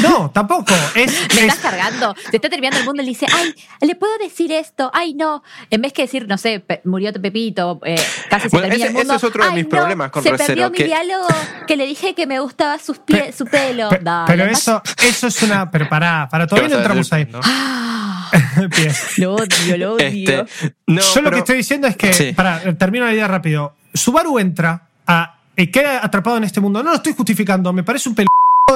No, 0.00 0.30
tampoco. 0.30 0.72
Es, 0.94 1.06
Me 1.34 1.46
es- 1.46 1.54
estás 1.54 1.58
cargando, 1.58 2.14
te 2.30 2.36
está 2.36 2.48
terminando 2.48 2.78
el 2.80 2.84
mundo 2.86 3.02
y 3.02 3.04
le 3.06 3.10
dice, 3.10 3.26
ay, 3.32 3.54
¿le 3.80 3.94
puedo 3.94 4.16
decir 4.18 4.50
esto? 4.52 4.90
Ay, 4.94 5.14
no. 5.14 5.42
En 5.70 5.82
vez 5.82 5.92
que 5.92 6.02
decir, 6.02 6.26
no 6.28 6.38
sé, 6.38 6.64
murió 6.84 7.12
Pepito, 7.12 7.80
eh, 7.84 7.96
casi 8.30 8.48
se 8.48 8.56
termina 8.56 8.74
ese- 8.76 8.86
el 8.86 8.92
mundo. 8.94 9.14
ese 9.14 9.16
es 9.16 9.30
otro 9.30 9.42
de 9.44 9.48
"Ay, 9.50 9.54
mis 9.56 9.64
no, 9.64 9.70
problemas 9.70 10.10
con 10.10 10.22
Se 10.22 10.30
Recero, 10.30 10.46
perdió 10.46 10.70
mi 10.70 10.84
diálogo 10.84 11.26
que 11.66 11.76
le 11.76 11.86
dije 11.86 12.14
que 12.14 12.26
me 12.26 12.40
gustaba 12.40 12.78
sus 12.78 12.98
pie- 12.98 13.26
Pe- 13.26 13.32
su 13.32 13.44
pelo. 13.46 13.88
pe- 13.90 13.98
Dale, 14.02 14.24
pero 14.26 14.44
eso, 14.46 14.82
eso 15.04 15.26
es 15.26 15.42
una. 15.42 15.70
Pero 15.70 15.88
pará, 15.88 16.28
para 16.30 16.46
todavía 16.46 16.68
no 16.68 16.82
¿qué 16.82 16.88
vas 16.88 17.12
a 17.12 17.12
entramos 17.12 17.12
ahí. 17.12 17.26
¿no? 17.30 17.40
Ah, 17.44 18.30
lo 19.18 19.34
odio, 19.34 19.76
lo 19.76 19.94
odio. 19.94 20.06
Este, 20.06 20.44
no, 20.86 21.00
Yo 21.00 21.20
lo 21.22 21.30
que 21.30 21.38
estoy 21.38 21.56
diciendo 21.56 21.86
es 21.86 21.96
que, 21.96 22.12
Sí. 22.12 22.32
para 22.32 22.60
termino 22.76 23.04
la 23.04 23.12
idea 23.12 23.28
rápido, 23.28 23.74
Subaru 23.94 24.38
entra 24.38 24.88
a, 25.06 25.38
y 25.56 25.66
queda 25.68 26.04
atrapado 26.04 26.36
en 26.38 26.44
este 26.44 26.60
mundo. 26.60 26.82
No 26.82 26.90
lo 26.90 26.96
estoy 26.96 27.12
justificando, 27.14 27.72
me 27.72 27.82
parece 27.84 28.08
un 28.08 28.14
pel 28.14 28.26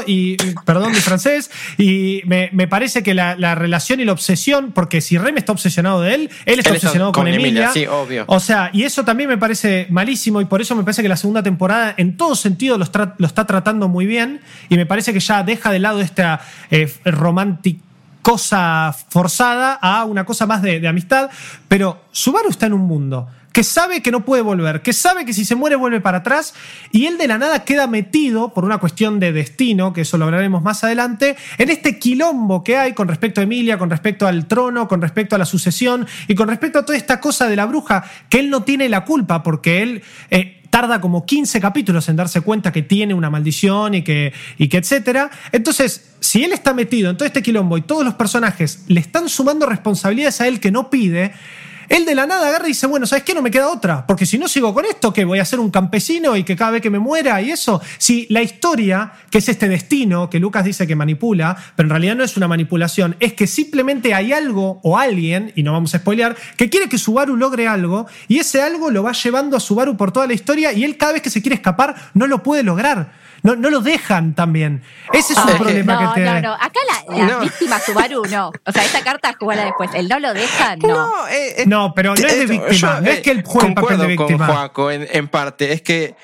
y 0.06 0.36
perdón 0.64 0.92
mi 0.92 0.98
francés 0.98 1.50
y 1.78 2.22
me, 2.26 2.50
me 2.52 2.68
parece 2.68 3.02
que 3.02 3.14
la, 3.14 3.36
la 3.36 3.54
relación 3.54 4.00
y 4.00 4.04
la 4.04 4.12
obsesión 4.12 4.72
porque 4.72 5.00
si 5.00 5.18
Rem 5.18 5.36
está 5.38 5.52
obsesionado 5.52 6.00
de 6.00 6.14
él 6.14 6.20
él 6.22 6.30
está 6.30 6.52
Él 6.52 6.58
está 6.58 6.70
obsesionado 6.72 7.12
con, 7.12 7.24
con 7.24 7.32
Emilia, 7.32 7.70
Emilia, 7.70 7.72
sí, 7.72 7.86
obvio. 7.86 8.24
o 8.26 8.40
sea 8.40 8.70
y 8.72 8.84
eso 8.84 9.04
también 9.04 9.28
me 9.28 9.38
parece 9.38 9.86
malísimo 9.90 10.40
y 10.40 10.44
por 10.44 10.60
eso 10.60 10.74
me 10.74 10.82
parece 10.82 11.02
que 11.02 11.08
la 11.08 11.16
segunda 11.16 11.42
temporada 11.42 11.94
en 11.96 12.16
todo 12.16 12.34
sentido 12.34 12.78
lo, 12.78 12.86
lo 13.18 13.26
está 13.26 13.46
tratando 13.46 13.88
muy 13.88 14.06
bien 14.06 14.40
y 14.68 14.76
me 14.76 14.86
parece 14.86 15.12
que 15.12 15.20
ya 15.20 15.42
deja 15.42 15.70
de 15.70 15.78
lado 15.78 16.00
esta 16.00 16.40
eh, 16.70 16.92
romántica 17.04 17.80
cosa 18.22 18.92
forzada 19.08 19.74
a 19.74 20.04
una 20.04 20.24
cosa 20.24 20.46
más 20.46 20.60
de, 20.60 20.80
de 20.80 20.88
amistad 20.88 21.30
pero 21.68 22.02
Subaru 22.10 22.48
está 22.48 22.66
en 22.66 22.72
un 22.72 22.82
mundo 22.82 23.28
que 23.56 23.64
sabe 23.64 24.02
que 24.02 24.10
no 24.10 24.22
puede 24.22 24.42
volver, 24.42 24.82
que 24.82 24.92
sabe 24.92 25.24
que 25.24 25.32
si 25.32 25.46
se 25.46 25.54
muere 25.54 25.76
vuelve 25.76 26.02
para 26.02 26.18
atrás 26.18 26.52
y 26.92 27.06
él 27.06 27.16
de 27.16 27.26
la 27.26 27.38
nada 27.38 27.64
queda 27.64 27.86
metido 27.86 28.52
por 28.52 28.66
una 28.66 28.76
cuestión 28.76 29.18
de 29.18 29.32
destino, 29.32 29.94
que 29.94 30.02
eso 30.02 30.18
lo 30.18 30.26
hablaremos 30.26 30.62
más 30.62 30.84
adelante, 30.84 31.36
en 31.56 31.70
este 31.70 31.98
quilombo 31.98 32.62
que 32.62 32.76
hay 32.76 32.92
con 32.92 33.08
respecto 33.08 33.40
a 33.40 33.44
Emilia, 33.44 33.78
con 33.78 33.88
respecto 33.88 34.26
al 34.26 34.46
trono, 34.46 34.86
con 34.86 35.00
respecto 35.00 35.36
a 35.36 35.38
la 35.38 35.46
sucesión 35.46 36.06
y 36.28 36.34
con 36.34 36.48
respecto 36.48 36.80
a 36.80 36.84
toda 36.84 36.98
esta 36.98 37.18
cosa 37.18 37.48
de 37.48 37.56
la 37.56 37.64
bruja, 37.64 38.04
que 38.28 38.40
él 38.40 38.50
no 38.50 38.62
tiene 38.62 38.90
la 38.90 39.06
culpa 39.06 39.42
porque 39.42 39.82
él... 39.82 40.02
Eh, 40.30 40.52
tarda 40.68 41.00
como 41.00 41.24
15 41.24 41.58
capítulos 41.58 42.06
en 42.10 42.16
darse 42.16 42.42
cuenta 42.42 42.70
que 42.70 42.82
tiene 42.82 43.14
una 43.14 43.30
maldición 43.30 43.94
y 43.94 44.02
que, 44.02 44.34
y 44.58 44.68
que 44.68 44.76
etcétera. 44.76 45.30
Entonces, 45.52 46.16
si 46.20 46.44
él 46.44 46.52
está 46.52 46.74
metido 46.74 47.08
en 47.08 47.16
todo 47.16 47.24
este 47.24 47.40
quilombo 47.40 47.78
y 47.78 47.82
todos 47.82 48.04
los 48.04 48.12
personajes 48.12 48.84
le 48.88 49.00
están 49.00 49.30
sumando 49.30 49.64
responsabilidades 49.64 50.42
a 50.42 50.48
él 50.48 50.60
que 50.60 50.70
no 50.70 50.90
pide, 50.90 51.32
él 51.88 52.04
de 52.04 52.14
la 52.14 52.26
nada 52.26 52.48
agarra 52.48 52.66
y 52.66 52.68
dice, 52.68 52.86
bueno, 52.86 53.06
¿sabes 53.06 53.24
qué? 53.24 53.34
No 53.34 53.42
me 53.42 53.50
queda 53.50 53.68
otra, 53.68 54.06
porque 54.06 54.26
si 54.26 54.38
no 54.38 54.48
sigo 54.48 54.72
con 54.74 54.84
esto, 54.84 55.12
que 55.12 55.24
voy 55.24 55.38
a 55.38 55.44
ser 55.44 55.60
un 55.60 55.70
campesino 55.70 56.36
y 56.36 56.44
que 56.44 56.56
cada 56.56 56.72
vez 56.72 56.82
que 56.82 56.90
me 56.90 56.98
muera 56.98 57.40
y 57.42 57.50
eso. 57.50 57.80
Si 57.98 58.26
la 58.30 58.42
historia, 58.42 59.12
que 59.30 59.38
es 59.38 59.48
este 59.48 59.68
destino 59.68 60.28
que 60.30 60.40
Lucas 60.40 60.64
dice 60.64 60.86
que 60.86 60.96
manipula, 60.96 61.56
pero 61.76 61.86
en 61.86 61.90
realidad 61.90 62.16
no 62.16 62.24
es 62.24 62.36
una 62.36 62.48
manipulación, 62.48 63.16
es 63.20 63.34
que 63.34 63.46
simplemente 63.46 64.14
hay 64.14 64.32
algo 64.32 64.80
o 64.82 64.98
alguien, 64.98 65.52
y 65.54 65.62
no 65.62 65.72
vamos 65.72 65.94
a 65.94 65.98
spoilear, 65.98 66.36
que 66.56 66.70
quiere 66.70 66.88
que 66.88 66.98
Subaru 66.98 67.36
logre 67.36 67.68
algo 67.68 68.06
y 68.28 68.38
ese 68.38 68.62
algo 68.62 68.90
lo 68.90 69.02
va 69.02 69.12
llevando 69.12 69.56
a 69.56 69.60
Subaru 69.60 69.96
por 69.96 70.12
toda 70.12 70.26
la 70.26 70.34
historia 70.34 70.72
y 70.72 70.84
él 70.84 70.96
cada 70.96 71.12
vez 71.12 71.22
que 71.22 71.30
se 71.30 71.42
quiere 71.42 71.56
escapar 71.56 71.94
no 72.14 72.26
lo 72.26 72.42
puede 72.42 72.62
lograr. 72.62 73.26
No, 73.46 73.56
no 73.56 73.70
lo 73.70 73.80
dejan 73.80 74.34
también. 74.34 74.82
Ese 75.12 75.32
es 75.32 75.38
un 75.38 75.50
Ah, 75.50 75.56
problema 75.56 76.00
no, 76.02 76.14
que 76.14 76.20
te. 76.20 76.26
no, 76.26 76.40
no. 76.40 76.54
Acá 76.54 76.80
la, 77.08 77.16
la 77.16 77.26
No. 77.26 77.40
víctima 77.40 77.78
Subaru 77.78 78.24
no. 78.26 78.48
O 78.64 78.72
sea, 78.72 78.84
esa 78.84 79.02
carta 79.02 79.34
jugala 79.38 79.64
después. 79.64 79.90
El 79.94 80.08
no 80.08 80.18
lo 80.18 80.34
deja, 80.34 80.76
no. 80.76 81.28
eh, 81.28 81.62
eh, 81.62 81.64
No, 81.66 81.94
pero 81.94 82.10
no 82.14 82.26
es 82.26 82.36
de 82.36 82.42
eh, 82.42 82.46
víctima. 82.46 82.72
yo, 82.72 83.00
no 83.00 83.10
es 83.10 83.18
eh, 83.18 83.22
que 83.22 83.30
él 83.30 83.42
juegue 83.46 83.68
el 83.68 83.74
papel 83.74 83.98
de 83.98 84.06
víctima. 84.08 84.46
Con 84.46 84.56
Joaco 84.56 84.90
en, 84.90 85.06
en 85.10 85.28
parte. 85.28 85.72
Es 85.72 85.82
que. 85.82 86.16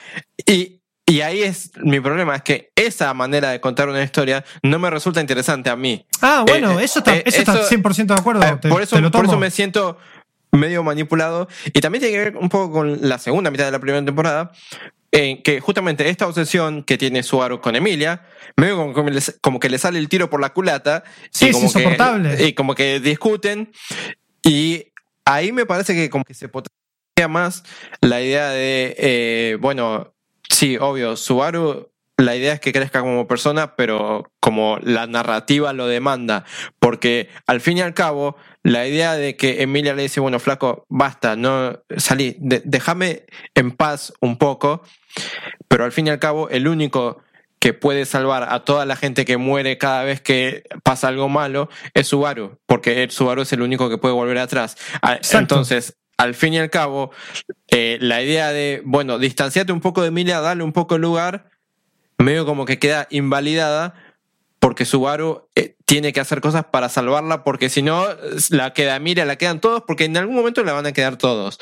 Y, 0.47 0.81
y 1.05 1.21
ahí 1.21 1.43
es 1.43 1.73
mi 1.83 2.01
problema, 2.01 2.37
es 2.37 2.43
que 2.43 2.71
esa 2.77 3.13
manera 3.13 3.51
de 3.51 3.61
contar 3.61 3.89
una 3.89 4.03
historia 4.03 4.45
no 4.63 4.79
me 4.79 4.89
resulta 4.89 5.21
interesante 5.21 5.69
a 5.69 5.77
mí. 5.77 6.07
Ah, 6.23 6.45
bueno, 6.47 6.79
Eh, 6.81 6.85
eso 6.85 7.01
está, 7.01 7.17
eh, 7.17 7.23
eso 7.27 7.39
está 7.41 7.55
eso- 7.61 7.69
100% 7.69 8.15
de 8.15 8.21
acuerdo. 8.21 8.43
Eh, 8.45 8.57
te, 8.61 8.69
por, 8.69 8.81
eso, 8.81 8.97
te 8.97 9.03
lo 9.03 9.11
por 9.11 9.25
eso 9.27 9.37
me 9.37 9.51
siento 9.51 9.99
medio 10.53 10.83
manipulado. 10.83 11.49
Y 11.73 11.81
también 11.81 12.01
tiene 12.03 12.17
que 12.17 12.25
ver 12.31 12.37
un 12.37 12.49
poco 12.49 12.73
con 12.73 12.99
la 13.09 13.19
segunda 13.19 13.51
mitad 13.51 13.65
de 13.65 13.73
la 13.73 13.79
primera 13.81 14.05
temporada. 14.05 14.53
En 15.15 15.43
que 15.43 15.61
justamente 15.61 16.09
esta 16.09 16.27
obsesión 16.27 16.85
que 16.85 16.97
tiene 16.97 17.23
Subaru 17.23 17.61
con 17.61 17.77
Emilia, 17.77 18.23
medio 18.57 18.77
como, 18.79 18.93
como, 18.95 19.11
como 19.43 19.61
que 19.61 19.69
le 19.69 19.77
sale 19.77 19.99
el 19.99 20.09
tiro 20.09 20.31
por 20.31 20.41
la 20.41 20.55
culata. 20.55 21.05
Sí, 21.31 21.47
y 21.47 21.49
es 21.51 21.57
como 21.57 21.69
que- 21.73 21.83
y 22.49 22.53
como 22.55 22.75
que 22.75 22.99
discuten. 23.01 23.71
Y 24.43 24.87
ahí 25.27 25.53
me 25.53 25.67
parece 25.67 25.95
que 25.95 26.09
como 26.09 26.25
que 26.25 26.33
se 26.33 26.49
potencia 26.49 27.29
más 27.29 27.63
la 28.01 28.23
idea 28.23 28.49
de, 28.51 28.95
eh, 28.99 29.59
bueno, 29.61 30.15
sí, 30.49 30.79
obvio, 30.81 31.15
Subaru, 31.17 31.92
la 32.25 32.37
idea 32.37 32.53
es 32.55 32.61
que 32.61 32.73
crezca 32.73 33.01
como 33.01 33.27
persona, 33.27 33.75
pero 33.77 34.31
como 34.41 34.79
la 34.83 35.07
narrativa 35.07 35.73
lo 35.73 35.87
demanda, 35.87 36.45
porque 36.79 37.29
al 37.47 37.61
fin 37.61 37.79
y 37.79 37.81
al 37.81 37.95
cabo, 37.95 38.37
la 38.63 38.87
idea 38.87 39.15
de 39.15 39.37
que 39.37 39.63
Emilia 39.63 39.95
le 39.95 40.03
dice, 40.03 40.21
bueno, 40.21 40.39
flaco, 40.39 40.85
basta, 40.89 41.37
no 41.37 41.81
salí, 41.97 42.37
de- 42.39 42.63
déjame 42.65 43.25
en 43.55 43.73
paz 43.73 44.13
un 44.21 44.37
poco, 44.39 44.83
pero 45.69 45.85
al 45.85 45.93
fin 45.93 46.07
y 46.07 46.11
al 46.11 46.19
cabo, 46.19 46.49
el 46.51 46.69
único 46.69 47.19
que 47.59 47.73
puede 47.75 48.07
salvar 48.07 48.49
a 48.53 48.65
toda 48.65 48.87
la 48.87 48.97
gente 48.97 49.25
que 49.25 49.37
muere 49.37 49.79
cada 49.79 50.03
vez 50.03 50.21
que 50.21 50.65
pasa 50.83 51.09
algo 51.09 51.29
malo 51.29 51.69
es 51.95 52.09
Subaru, 52.09 52.59
porque 52.67 53.07
Subaru 53.11 53.43
es 53.43 53.53
el 53.53 53.63
único 53.63 53.89
que 53.89 53.99
puede 53.99 54.15
volver 54.15 54.39
atrás. 54.39 54.77
Ah, 55.01 55.15
Exacto. 55.15 55.55
Entonces, 55.55 55.97
al 56.19 56.35
fin 56.35 56.55
y 56.55 56.59
al 56.59 56.71
cabo, 56.71 57.11
eh, 57.71 57.99
la 58.01 58.21
idea 58.23 58.53
de, 58.53 58.83
bueno, 58.85 59.19
distanciate 59.19 59.73
un 59.73 59.81
poco 59.81 60.03
de 60.03 60.09
Emilia, 60.09 60.41
dale 60.41 60.63
un 60.65 60.73
poco 60.73 60.95
de 60.97 61.01
lugar, 61.01 61.51
medio 62.19 62.47
como 62.47 62.65
que 62.65 62.79
queda 62.79 63.07
invalidada 63.11 63.95
porque 64.63 64.85
Subaru 64.85 65.49
eh, 65.57 65.75
tiene 65.87 66.13
que 66.13 66.21
hacer 66.21 66.41
cosas 66.41 66.65
para 66.65 66.89
salvarla, 66.89 67.43
porque 67.43 67.69
si 67.69 67.83
no, 67.83 68.07
la 68.51 68.73
queda 68.73 68.95
Emilia, 68.95 69.25
la 69.25 69.35
quedan 69.35 69.61
todos, 69.61 69.83
porque 69.89 70.05
en 70.05 70.17
algún 70.17 70.37
momento 70.37 70.63
la 70.63 70.73
van 70.73 70.87
a 70.87 70.93
quedar 70.93 71.17
todos, 71.17 71.59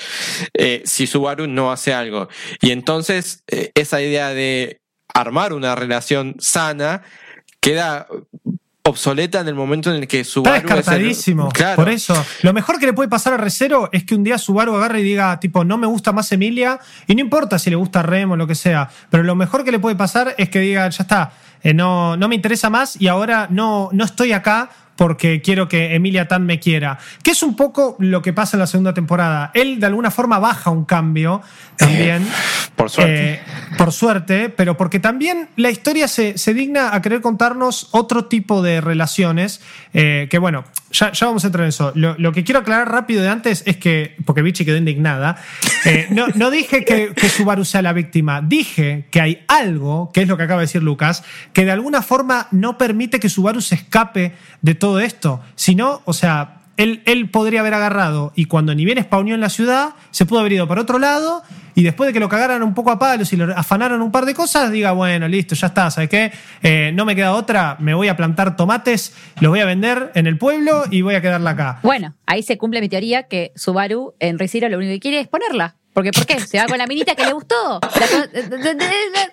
eh, 0.52 0.82
si 0.84 1.06
Subaru 1.06 1.46
no 1.46 1.72
hace 1.72 1.94
algo. 1.94 2.28
Y 2.60 2.72
entonces, 2.72 3.42
eh, 3.46 3.72
esa 3.74 4.02
idea 4.02 4.28
de 4.34 4.82
armar 5.14 5.54
una 5.54 5.74
relación 5.74 6.36
sana 6.40 7.00
queda 7.60 8.06
obsoleta 8.82 9.40
en 9.40 9.48
el 9.48 9.54
momento 9.54 9.90
en 9.90 9.96
el 10.02 10.08
que 10.08 10.20
Está 10.20 10.32
Subaru 10.32 10.56
es 10.56 10.62
el- 10.62 10.68
descartadísimo. 10.76 11.48
Claro. 11.50 11.76
Por 11.76 11.88
eso. 11.88 12.14
Lo 12.42 12.52
mejor 12.52 12.78
que 12.78 12.86
le 12.86 12.92
puede 12.92 13.08
pasar 13.08 13.32
a 13.34 13.36
Recero 13.36 13.88
es 13.92 14.04
que 14.04 14.14
un 14.14 14.24
día 14.24 14.38
Subaru 14.38 14.74
agarre 14.76 15.00
y 15.00 15.02
diga, 15.04 15.38
tipo, 15.38 15.64
no 15.64 15.76
me 15.78 15.86
gusta 15.86 16.12
más 16.12 16.30
Emilia. 16.32 16.78
Y 17.06 17.14
no 17.14 17.20
importa 17.20 17.58
si 17.58 17.70
le 17.70 17.76
gusta 17.76 18.02
Rem 18.02 18.30
o 18.30 18.36
lo 18.36 18.46
que 18.46 18.54
sea. 18.54 18.88
Pero 19.10 19.22
lo 19.22 19.34
mejor 19.34 19.64
que 19.64 19.72
le 19.72 19.78
puede 19.78 19.96
pasar 19.96 20.34
es 20.38 20.48
que 20.48 20.60
diga, 20.60 20.88
ya 20.88 21.02
está, 21.02 21.32
eh, 21.62 21.74
no, 21.74 22.16
no 22.16 22.28
me 22.28 22.34
interesa 22.34 22.70
más 22.70 23.00
y 23.00 23.08
ahora 23.08 23.46
no, 23.50 23.90
no 23.92 24.04
estoy 24.04 24.32
acá 24.32 24.70
porque 25.00 25.40
quiero 25.40 25.66
que 25.66 25.94
Emilia 25.94 26.28
Tan 26.28 26.44
me 26.44 26.60
quiera. 26.60 26.98
Que 27.22 27.30
es 27.30 27.42
un 27.42 27.56
poco 27.56 27.96
lo 28.00 28.20
que 28.20 28.34
pasa 28.34 28.58
en 28.58 28.60
la 28.60 28.66
segunda 28.66 28.92
temporada. 28.92 29.50
Él 29.54 29.80
de 29.80 29.86
alguna 29.86 30.10
forma 30.10 30.38
baja 30.38 30.68
un 30.68 30.84
cambio 30.84 31.40
también. 31.76 32.28
Por 32.76 32.90
suerte. 32.90 33.32
Eh, 33.32 33.40
por 33.78 33.92
suerte, 33.92 34.50
pero 34.50 34.76
porque 34.76 35.00
también 35.00 35.48
la 35.56 35.70
historia 35.70 36.06
se, 36.06 36.36
se 36.36 36.52
digna 36.52 36.94
a 36.94 37.00
querer 37.00 37.22
contarnos 37.22 37.88
otro 37.92 38.26
tipo 38.26 38.60
de 38.60 38.82
relaciones, 38.82 39.62
eh, 39.94 40.28
que 40.30 40.36
bueno, 40.36 40.64
ya, 40.90 41.12
ya 41.12 41.26
vamos 41.26 41.44
a 41.44 41.48
entrar 41.48 41.64
en 41.64 41.68
eso. 41.68 41.92
Lo, 41.94 42.14
lo 42.18 42.32
que 42.32 42.44
quiero 42.44 42.60
aclarar 42.60 42.90
rápido 42.90 43.22
de 43.22 43.28
antes 43.28 43.62
es 43.66 43.76
que, 43.76 44.16
porque 44.24 44.42
Vichy 44.42 44.64
quedó 44.64 44.76
indignada, 44.76 45.36
eh, 45.84 46.08
no, 46.10 46.28
no 46.34 46.50
dije 46.50 46.84
que, 46.84 47.12
que 47.14 47.28
Subaru 47.28 47.64
sea 47.64 47.82
la 47.82 47.92
víctima, 47.92 48.42
dije 48.42 49.06
que 49.10 49.20
hay 49.20 49.44
algo, 49.48 50.10
que 50.12 50.22
es 50.22 50.28
lo 50.28 50.36
que 50.36 50.42
acaba 50.44 50.60
de 50.60 50.66
decir 50.66 50.82
Lucas, 50.82 51.22
que 51.52 51.64
de 51.64 51.72
alguna 51.72 52.02
forma 52.02 52.48
no 52.50 52.78
permite 52.78 53.20
que 53.20 53.28
Subaru 53.28 53.60
se 53.60 53.74
escape 53.76 54.34
de 54.62 54.74
todo 54.74 55.00
esto. 55.00 55.40
Si 55.54 55.74
no, 55.74 56.02
o 56.04 56.12
sea, 56.12 56.59
él, 56.82 57.02
él 57.06 57.28
podría 57.30 57.60
haber 57.60 57.74
agarrado 57.74 58.32
y 58.34 58.46
cuando 58.46 58.74
ni 58.74 58.84
bien 58.84 59.02
spawneó 59.02 59.34
en 59.34 59.40
la 59.40 59.48
ciudad, 59.50 59.90
se 60.10 60.26
pudo 60.26 60.40
haber 60.40 60.52
ido 60.52 60.66
para 60.66 60.80
otro 60.80 60.98
lado 60.98 61.42
y 61.74 61.82
después 61.82 62.08
de 62.08 62.12
que 62.12 62.20
lo 62.20 62.28
cagaran 62.28 62.62
un 62.62 62.74
poco 62.74 62.90
a 62.90 62.98
palos 62.98 63.32
y 63.32 63.36
lo 63.36 63.56
afanaron 63.56 64.02
un 64.02 64.10
par 64.10 64.24
de 64.26 64.34
cosas, 64.34 64.70
diga, 64.72 64.92
bueno, 64.92 65.28
listo, 65.28 65.54
ya 65.54 65.68
está, 65.68 65.90
¿sabes 65.90 66.08
qué? 66.10 66.32
Eh, 66.62 66.90
no 66.94 67.04
me 67.04 67.14
queda 67.14 67.32
otra, 67.34 67.76
me 67.78 67.94
voy 67.94 68.08
a 68.08 68.16
plantar 68.16 68.56
tomates, 68.56 69.14
los 69.40 69.50
voy 69.50 69.60
a 69.60 69.64
vender 69.64 70.10
en 70.14 70.26
el 70.26 70.36
pueblo 70.38 70.84
y 70.90 71.02
voy 71.02 71.14
a 71.14 71.20
quedarla 71.20 71.50
acá. 71.50 71.78
Bueno, 71.82 72.14
ahí 72.26 72.42
se 72.42 72.58
cumple 72.58 72.80
mi 72.80 72.88
teoría 72.88 73.24
que 73.24 73.52
Subaru 73.56 74.14
en 74.18 74.38
Rizero 74.38 74.68
lo 74.68 74.78
único 74.78 74.92
que 74.92 75.00
quiere 75.00 75.20
es 75.20 75.28
ponerla. 75.28 75.76
Porque 75.92 76.12
¿por 76.12 76.24
qué? 76.24 76.38
Se 76.38 76.56
va 76.56 76.66
con 76.66 76.78
la 76.78 76.86
minita 76.86 77.16
que 77.16 77.24
le 77.26 77.32
gustó. 77.32 77.80
La- 78.32 79.32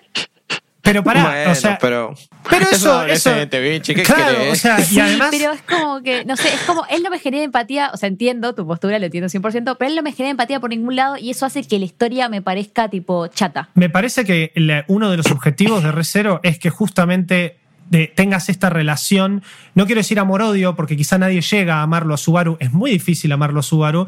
Pero 0.88 1.04
pará, 1.04 1.22
Bueno, 1.24 1.50
o 1.50 1.54
sea, 1.54 1.78
pero, 1.78 2.14
pero 2.48 2.64
es 2.70 2.72
eso, 2.78 3.04
eso 3.04 3.30
bichi, 3.62 3.94
¿qué 3.94 4.02
claro, 4.02 4.38
querés? 4.38 4.52
o 4.52 4.56
sea, 4.56 4.78
y 4.90 4.98
además 4.98 5.28
Pero 5.30 5.52
es 5.52 5.60
como 5.62 6.02
que, 6.02 6.24
no 6.24 6.34
sé, 6.38 6.48
es 6.48 6.60
como, 6.62 6.86
él 6.88 7.02
no 7.02 7.10
me 7.10 7.18
genera 7.18 7.44
empatía, 7.44 7.90
o 7.92 7.98
sea, 7.98 8.08
entiendo 8.08 8.54
tu 8.54 8.66
postura, 8.66 8.98
lo 8.98 9.04
entiendo 9.04 9.28
100%, 9.28 9.76
pero 9.78 9.90
él 9.90 9.96
no 9.96 10.02
me 10.02 10.12
genera 10.12 10.30
empatía 10.30 10.60
por 10.60 10.70
ningún 10.70 10.96
lado 10.96 11.18
y 11.18 11.28
eso 11.28 11.44
hace 11.44 11.62
que 11.62 11.78
la 11.78 11.84
historia 11.84 12.30
me 12.30 12.40
parezca 12.40 12.88
tipo 12.88 13.26
chata. 13.26 13.68
Me 13.74 13.90
parece 13.90 14.24
que 14.24 14.50
la- 14.54 14.86
uno 14.88 15.10
de 15.10 15.18
los 15.18 15.30
objetivos 15.30 15.82
de 15.82 15.92
Recero 15.92 16.40
es 16.42 16.58
que 16.58 16.70
justamente 16.70 17.57
de- 17.90 18.12
tengas 18.14 18.48
esta 18.48 18.70
relación, 18.70 19.42
no 19.74 19.86
quiero 19.86 20.00
decir 20.00 20.18
amor-odio, 20.18 20.76
porque 20.76 20.96
quizá 20.96 21.18
nadie 21.18 21.40
llega 21.40 21.76
a 21.76 21.82
amarlo 21.82 22.14
a 22.14 22.16
Subaru, 22.16 22.56
es 22.60 22.72
muy 22.72 22.90
difícil 22.90 23.32
amarlo 23.32 23.60
a 23.60 23.62
Subaru, 23.62 24.06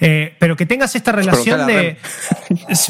eh, 0.00 0.36
pero 0.38 0.56
que 0.56 0.64
tengas 0.66 0.94
esta 0.94 1.12
relación 1.12 1.66
de... 1.66 1.96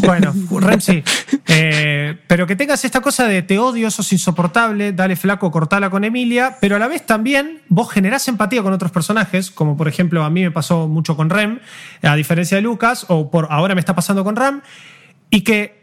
Bueno, 0.04 0.34
Rem 0.60 0.80
sí. 0.80 1.02
Eh, 1.50 2.18
pero 2.26 2.46
que 2.46 2.56
tengas 2.56 2.84
esta 2.84 3.00
cosa 3.00 3.26
de 3.26 3.40
te 3.40 3.58
odio, 3.58 3.90
sos 3.90 4.12
insoportable, 4.12 4.92
dale 4.92 5.16
flaco, 5.16 5.50
cortala 5.50 5.88
con 5.88 6.04
Emilia, 6.04 6.58
pero 6.60 6.76
a 6.76 6.78
la 6.78 6.88
vez 6.88 7.06
también 7.06 7.62
vos 7.68 7.90
generás 7.90 8.28
empatía 8.28 8.62
con 8.62 8.74
otros 8.74 8.90
personajes, 8.92 9.50
como 9.50 9.74
por 9.74 9.88
ejemplo 9.88 10.24
a 10.24 10.30
mí 10.30 10.42
me 10.42 10.50
pasó 10.50 10.88
mucho 10.88 11.16
con 11.16 11.30
Rem, 11.30 11.58
a 12.02 12.14
diferencia 12.16 12.56
de 12.56 12.62
Lucas, 12.62 13.06
o 13.08 13.30
por 13.30 13.48
ahora 13.50 13.74
me 13.74 13.80
está 13.80 13.94
pasando 13.94 14.24
con 14.24 14.36
Ram, 14.36 14.60
y 15.30 15.40
que 15.40 15.77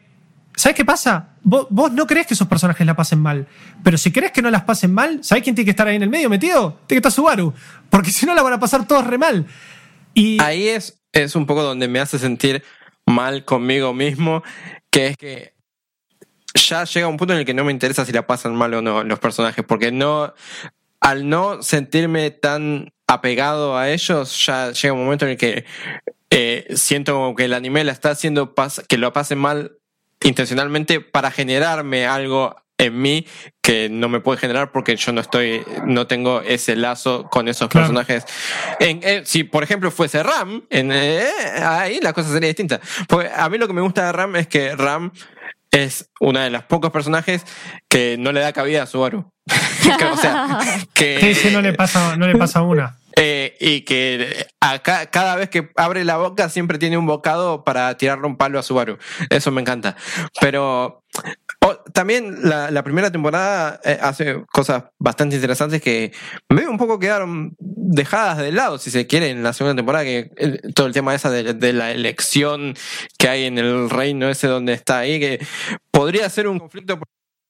¿Sabes 0.56 0.76
qué 0.76 0.86
pasa? 0.86 1.36
Vos, 1.42 1.68
vos 1.70 1.92
no 1.92 2.08
crees 2.08 2.28
que 2.28 2.34
esos 2.34 2.48
personajes 2.48 2.86
la 2.86 2.96
pasen 2.96 3.20
mal. 3.20 3.48
Pero 3.84 3.98
si 3.98 4.12
crees 4.12 4.32
que 4.32 4.42
no 4.42 4.50
las 4.50 4.64
pasen 4.64 4.94
mal, 4.94 5.24
¿sabés 5.24 5.44
quién 5.44 5.56
tiene 5.56 5.66
que 5.66 5.72
estar 5.72 5.88
ahí 5.88 5.96
en 5.96 6.04
el 6.04 6.10
medio 6.10 6.30
metido? 6.30 6.80
Tiene 6.88 7.02
que 7.02 7.08
estar 7.08 7.12
Subaru. 7.12 7.54
Porque 7.90 8.12
si 8.12 8.26
no 8.26 8.34
la 8.34 8.42
van 8.42 8.54
a 8.54 8.60
pasar 8.60 8.88
todos 8.88 9.06
re 9.06 9.18
mal. 9.18 9.46
Y 10.14 10.42
Ahí 10.42 10.70
es, 10.70 11.02
es 11.12 11.36
un 11.36 11.46
poco 11.46 11.64
donde 11.64 11.88
me 11.88 12.00
hace 12.00 12.20
sentir 12.20 12.64
mal 13.06 13.46
conmigo 13.46 13.94
mismo, 13.94 14.44
que 14.90 15.08
es 15.08 15.18
que 15.18 15.54
ya 16.54 16.86
llega 16.86 17.08
un 17.08 17.18
punto 17.18 17.34
en 17.34 17.40
el 17.40 17.46
que 17.46 17.54
no 17.54 17.64
me 17.64 17.72
interesa 17.72 18.06
si 18.06 18.12
la 18.12 18.26
pasan 18.26 18.56
mal 18.56 18.74
o 18.74 18.82
no 18.82 19.04
los 19.04 19.20
personajes, 19.20 19.64
porque 19.66 19.92
no, 19.92 20.34
al 21.02 21.28
no 21.28 21.62
sentirme 21.62 22.32
tan 22.32 22.94
apegado 23.08 23.78
a 23.78 23.90
ellos, 23.90 24.46
ya 24.46 24.72
llega 24.72 24.94
un 24.94 25.04
momento 25.04 25.26
en 25.26 25.32
el 25.32 25.38
que 25.38 25.66
eh, 26.30 26.66
siento 26.76 27.14
como 27.14 27.36
que 27.36 27.46
el 27.46 27.54
anime 27.54 27.84
la 27.84 27.92
está 27.92 28.12
haciendo 28.12 28.56
que 28.88 28.98
lo 28.98 29.14
pasen 29.14 29.38
mal 29.38 29.78
intencionalmente 30.22 31.02
para 31.02 31.32
generarme 31.32 32.06
algo 32.06 32.56
en 32.78 33.02
mí 33.02 33.26
que 33.62 33.90
no 33.90 34.10
me 34.10 34.20
puede 34.20 34.38
generar 34.38 34.72
porque 34.72 34.96
yo 34.96 35.12
no 35.14 35.22
estoy, 35.22 35.64
no 35.86 36.08
tengo 36.08 36.42
ese 36.42 36.76
lazo 36.76 37.28
con 37.30 37.48
esos 37.48 37.70
personajes. 37.70 38.26
En, 38.80 39.26
si 39.26 39.44
por 39.44 39.64
ejemplo 39.64 39.92
fuese 39.92 40.22
Ram, 40.24 40.64
en, 40.70 40.92
eh, 40.92 41.26
ahí 41.64 42.00
la 42.02 42.14
cosa 42.14 42.32
sería 42.32 42.48
distinta. 42.48 42.80
Porque 43.08 43.30
a 43.34 43.50
mí 43.50 43.58
lo 43.58 43.68
que 43.68 43.74
me 43.74 43.82
gusta 43.82 44.06
de 44.06 44.12
Ram 44.12 44.36
es 44.36 44.48
que 44.48 44.76
Ram 44.76 45.12
es 45.72 46.10
una 46.20 46.44
de 46.44 46.50
las 46.50 46.64
pocos 46.64 46.92
personajes 46.92 47.44
que 47.90 48.18
no 48.18 48.32
le 48.32 48.40
da 48.40 48.54
cabida 48.54 48.84
a 48.84 48.88
Subaru. 48.88 49.32
o 50.14 50.18
sea, 50.18 50.60
que, 50.94 51.36
sí, 51.36 51.50
no 51.52 51.62
le 51.62 51.74
pasa, 51.74 52.16
no 52.18 52.28
le 52.28 52.36
pasa 52.38 52.62
una. 52.62 52.98
Eh, 53.18 53.56
y 53.60 53.82
que 53.82 54.46
acá, 54.60 55.10
cada 55.10 55.36
vez 55.38 55.50
que 55.50 55.70
abre 55.78 56.04
la 56.04 56.18
boca 56.18 56.50
siempre 56.50 56.78
tiene 56.78 56.98
un 56.98 57.06
bocado 57.06 57.64
para 57.64 57.96
tirarle 57.98 58.28
un 58.28 58.38
palo 58.38 58.60
a 58.60 58.64
Subaru. 58.64 58.98
Eso 59.30 59.52
me 59.52 59.62
encanta. 59.62 59.96
Pero 60.42 61.06
también 61.94 62.38
la, 62.44 62.84
primera 62.84 63.10
temporada 63.12 63.80
eh, 63.84 63.98
hace 64.02 64.44
cosas 64.52 64.84
bastante 65.00 65.36
interesantes 65.36 65.82
que 65.82 66.12
medio 66.50 66.70
un 66.70 66.78
poco 66.78 67.00
quedaron 67.00 67.56
dejadas 67.58 68.38
de 68.38 68.52
lado, 68.52 68.78
si 68.78 68.92
se 68.92 69.08
quiere, 69.08 69.30
en 69.30 69.44
la 69.44 69.54
segunda 69.54 69.76
temporada, 69.76 70.04
que 70.04 70.30
todo 70.76 70.88
el 70.88 70.94
tema 70.94 71.16
esa 71.16 71.30
de, 71.30 71.54
de, 71.54 71.74
la 71.74 71.92
elección 71.92 72.76
que 73.18 73.30
hay 73.30 73.46
en 73.46 73.58
el 73.58 73.90
reino 73.90 74.30
ese 74.30 74.48
donde 74.48 74.74
está 74.74 75.00
ahí, 75.00 75.20
que 75.20 75.46
podría 75.92 76.30
ser 76.30 76.48
un 76.48 76.60
conflicto 76.60 77.00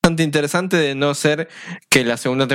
bastante 0.05 0.21
interesante 0.21 0.77
de 0.77 0.93
no 0.93 1.15
ser 1.15 1.49
que 1.89 2.03
la 2.03 2.17
segunda 2.17 2.47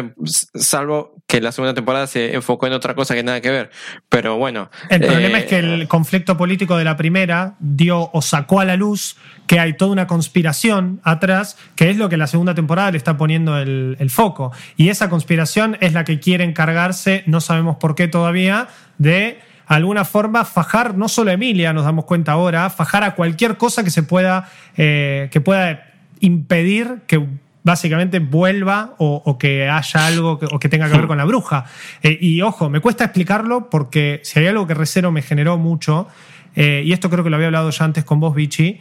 salvo 0.54 1.16
que 1.26 1.40
la 1.40 1.50
segunda 1.50 1.74
temporada 1.74 2.06
se 2.06 2.36
enfocó 2.36 2.68
en 2.68 2.74
otra 2.74 2.94
cosa 2.94 3.16
que 3.16 3.24
nada 3.24 3.40
que 3.40 3.50
ver. 3.50 3.70
Pero 4.08 4.36
bueno. 4.36 4.70
El 4.88 5.00
problema 5.00 5.38
es 5.38 5.46
que 5.46 5.58
el 5.58 5.82
eh, 5.82 5.88
conflicto 5.88 6.36
político 6.36 6.76
de 6.76 6.84
la 6.84 6.96
primera 6.96 7.56
dio 7.58 8.08
o 8.12 8.22
sacó 8.22 8.60
a 8.60 8.64
la 8.64 8.76
luz 8.76 9.16
que 9.48 9.58
hay 9.58 9.72
toda 9.72 9.90
una 9.90 10.06
conspiración 10.06 11.00
atrás, 11.02 11.58
que 11.74 11.90
es 11.90 11.96
lo 11.96 12.08
que 12.08 12.16
la 12.16 12.28
segunda 12.28 12.54
temporada 12.54 12.92
le 12.92 12.98
está 12.98 13.16
poniendo 13.16 13.58
el, 13.58 13.96
el 13.98 14.10
foco. 14.10 14.52
Y 14.76 14.88
esa 14.88 15.08
conspiración 15.08 15.76
es 15.80 15.92
la 15.92 16.04
que 16.04 16.20
quiere 16.20 16.44
encargarse, 16.44 17.24
no 17.26 17.40
sabemos 17.40 17.78
por 17.78 17.96
qué 17.96 18.06
todavía, 18.06 18.68
de 18.98 19.40
alguna 19.66 20.04
forma 20.04 20.44
fajar 20.44 20.96
no 20.96 21.08
solo 21.08 21.32
a 21.32 21.34
Emilia, 21.34 21.72
nos 21.72 21.84
damos 21.84 22.04
cuenta 22.04 22.30
ahora, 22.32 22.70
fajar 22.70 23.02
a 23.02 23.16
cualquier 23.16 23.56
cosa 23.56 23.82
que 23.82 23.90
se 23.90 24.04
pueda, 24.04 24.48
eh, 24.76 25.28
que 25.32 25.40
pueda 25.40 25.89
impedir 26.20 27.02
que 27.06 27.26
básicamente 27.62 28.18
vuelva 28.20 28.94
o, 28.98 29.36
que 29.38 29.68
haya 29.68 30.06
algo 30.06 30.38
que, 30.38 30.46
o 30.46 30.58
que 30.58 30.68
tenga 30.68 30.88
que 30.90 30.96
ver 30.96 31.06
con 31.06 31.18
la 31.18 31.24
bruja. 31.24 31.66
Eh, 32.02 32.16
y 32.20 32.40
ojo, 32.42 32.70
me 32.70 32.80
cuesta 32.80 33.04
explicarlo 33.04 33.68
porque 33.68 34.20
si 34.24 34.38
hay 34.38 34.46
algo 34.46 34.66
que 34.66 34.74
Recero 34.74 35.12
me 35.12 35.22
generó 35.22 35.58
mucho, 35.58 36.08
eh, 36.56 36.82
y 36.84 36.92
esto 36.92 37.10
creo 37.10 37.22
que 37.22 37.30
lo 37.30 37.36
había 37.36 37.48
hablado 37.48 37.70
ya 37.70 37.84
antes 37.84 38.04
con 38.04 38.20
vos, 38.20 38.34
Vichy, 38.34 38.80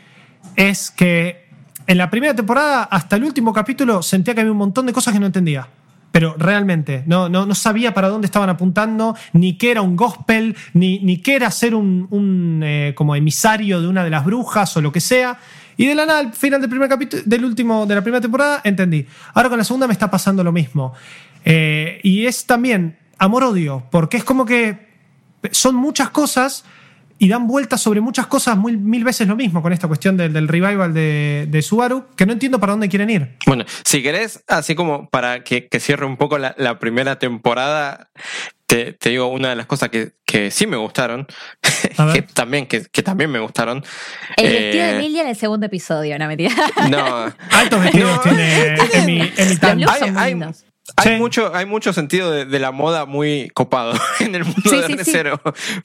es 0.55 0.91
que 0.91 1.49
en 1.87 1.97
la 1.97 2.09
primera 2.09 2.35
temporada, 2.35 2.83
hasta 2.83 3.15
el 3.15 3.23
último 3.23 3.51
capítulo, 3.51 4.01
sentía 4.03 4.33
que 4.33 4.41
había 4.41 4.51
un 4.51 4.57
montón 4.57 4.85
de 4.85 4.93
cosas 4.93 5.13
que 5.13 5.19
no 5.19 5.25
entendía. 5.25 5.67
Pero 6.11 6.35
realmente, 6.37 7.03
no, 7.05 7.29
no, 7.29 7.45
no 7.45 7.53
sabía 7.53 7.93
para 7.93 8.09
dónde 8.09 8.25
estaban 8.25 8.49
apuntando, 8.49 9.15
ni 9.33 9.57
qué 9.57 9.71
era 9.71 9.81
un 9.81 9.95
gospel, 9.95 10.55
ni, 10.73 10.99
ni 10.99 11.17
qué 11.17 11.35
era 11.35 11.51
ser 11.51 11.75
un, 11.75 12.61
eh, 12.63 12.93
como 12.95 13.15
emisario 13.15 13.79
de 13.79 13.87
una 13.87 14.03
de 14.03 14.09
las 14.09 14.25
brujas 14.25 14.75
o 14.75 14.81
lo 14.81 14.91
que 14.91 15.01
sea. 15.01 15.37
Y 15.79 15.85
de 15.85 15.95
la 15.95 16.05
nada, 16.05 16.19
al 16.19 16.33
final 16.33 16.59
del 16.59 16.69
primer 16.69 16.89
capítulo, 16.89 17.23
del 17.25 17.45
último, 17.45 17.85
de 17.85 17.95
la 17.95 18.01
primera 18.01 18.19
temporada, 18.19 18.59
entendí. 18.65 19.05
Ahora 19.33 19.47
con 19.47 19.57
la 19.57 19.63
segunda 19.63 19.87
me 19.87 19.93
está 19.93 20.11
pasando 20.11 20.43
lo 20.43 20.51
mismo. 20.51 20.93
Eh, 21.45 22.01
y 22.03 22.25
es 22.25 22.45
también 22.45 22.97
amor-odio, 23.17 23.85
porque 23.89 24.17
es 24.17 24.25
como 24.25 24.45
que 24.45 24.89
son 25.51 25.75
muchas 25.75 26.09
cosas 26.09 26.65
y 27.19 27.27
dan 27.27 27.47
vueltas 27.47 27.81
sobre 27.81 28.01
muchas 28.01 28.27
cosas 28.27 28.57
muy, 28.57 28.77
mil 28.77 29.03
veces 29.03 29.27
lo 29.27 29.35
mismo 29.35 29.61
con 29.61 29.73
esta 29.73 29.87
cuestión 29.87 30.17
del, 30.17 30.47
revival 30.47 30.93
de, 30.93 31.47
de, 31.49 31.61
Subaru, 31.61 32.07
que 32.15 32.25
no 32.25 32.33
entiendo 32.33 32.59
para 32.59 32.71
dónde 32.71 32.89
quieren 32.89 33.09
ir. 33.09 33.35
Bueno, 33.45 33.65
si 33.83 34.01
querés, 34.01 34.43
así 34.47 34.73
como 34.73 35.09
para 35.09 35.43
que, 35.43 35.67
cierre 35.79 36.05
un 36.05 36.17
poco 36.17 36.37
la, 36.37 36.55
la 36.57 36.79
primera 36.79 37.19
temporada, 37.19 38.09
te, 38.69 38.95
digo 39.03 39.27
una 39.27 39.49
de 39.49 39.55
las 39.55 39.65
cosas 39.65 39.89
que, 39.89 40.13
que 40.25 40.51
sí 40.51 40.67
me 40.67 40.77
gustaron, 40.77 41.27
que 42.13 42.21
también, 42.21 42.67
que, 42.67 42.85
que, 42.85 43.03
también 43.03 43.31
me 43.31 43.39
gustaron. 43.39 43.83
El 44.37 44.51
vestido 44.51 44.85
de 44.85 44.91
eh, 44.91 44.95
Emilia 44.95 45.21
en 45.23 45.27
el 45.29 45.35
segundo 45.35 45.65
episodio, 45.65 46.17
no 46.17 46.27
mentira. 46.27 46.53
No. 46.89 47.33
Altos 47.51 47.81
vestidos 47.81 48.21
tiene 48.23 48.75
Emi, 48.93 49.21
hay, 49.21 50.13
hay, 50.15 50.35
mucho, 51.17 51.55
hay 51.55 51.65
mucho 51.65 51.93
sentido 51.93 52.31
de, 52.31 52.59
la 52.59 52.71
moda 52.71 53.05
muy 53.05 53.49
copado 53.53 53.93
en 54.19 54.35
el 54.35 54.45
mundo 54.45 54.81
de 54.81 54.87
Recero. 54.89 55.41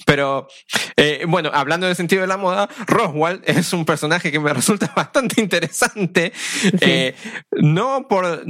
Pero 0.06 0.48
eh, 0.96 1.24
bueno, 1.28 1.50
hablando 1.52 1.86
del 1.86 1.96
sentido 1.96 2.22
de 2.22 2.28
la 2.28 2.36
moda, 2.36 2.68
Roswell 2.86 3.42
es 3.44 3.72
un 3.72 3.84
personaje 3.84 4.32
que 4.32 4.40
me 4.40 4.52
resulta 4.52 4.92
bastante 4.96 5.40
interesante. 5.40 6.32
Eh, 6.80 7.14
no 7.52 8.06
por. 8.08 8.44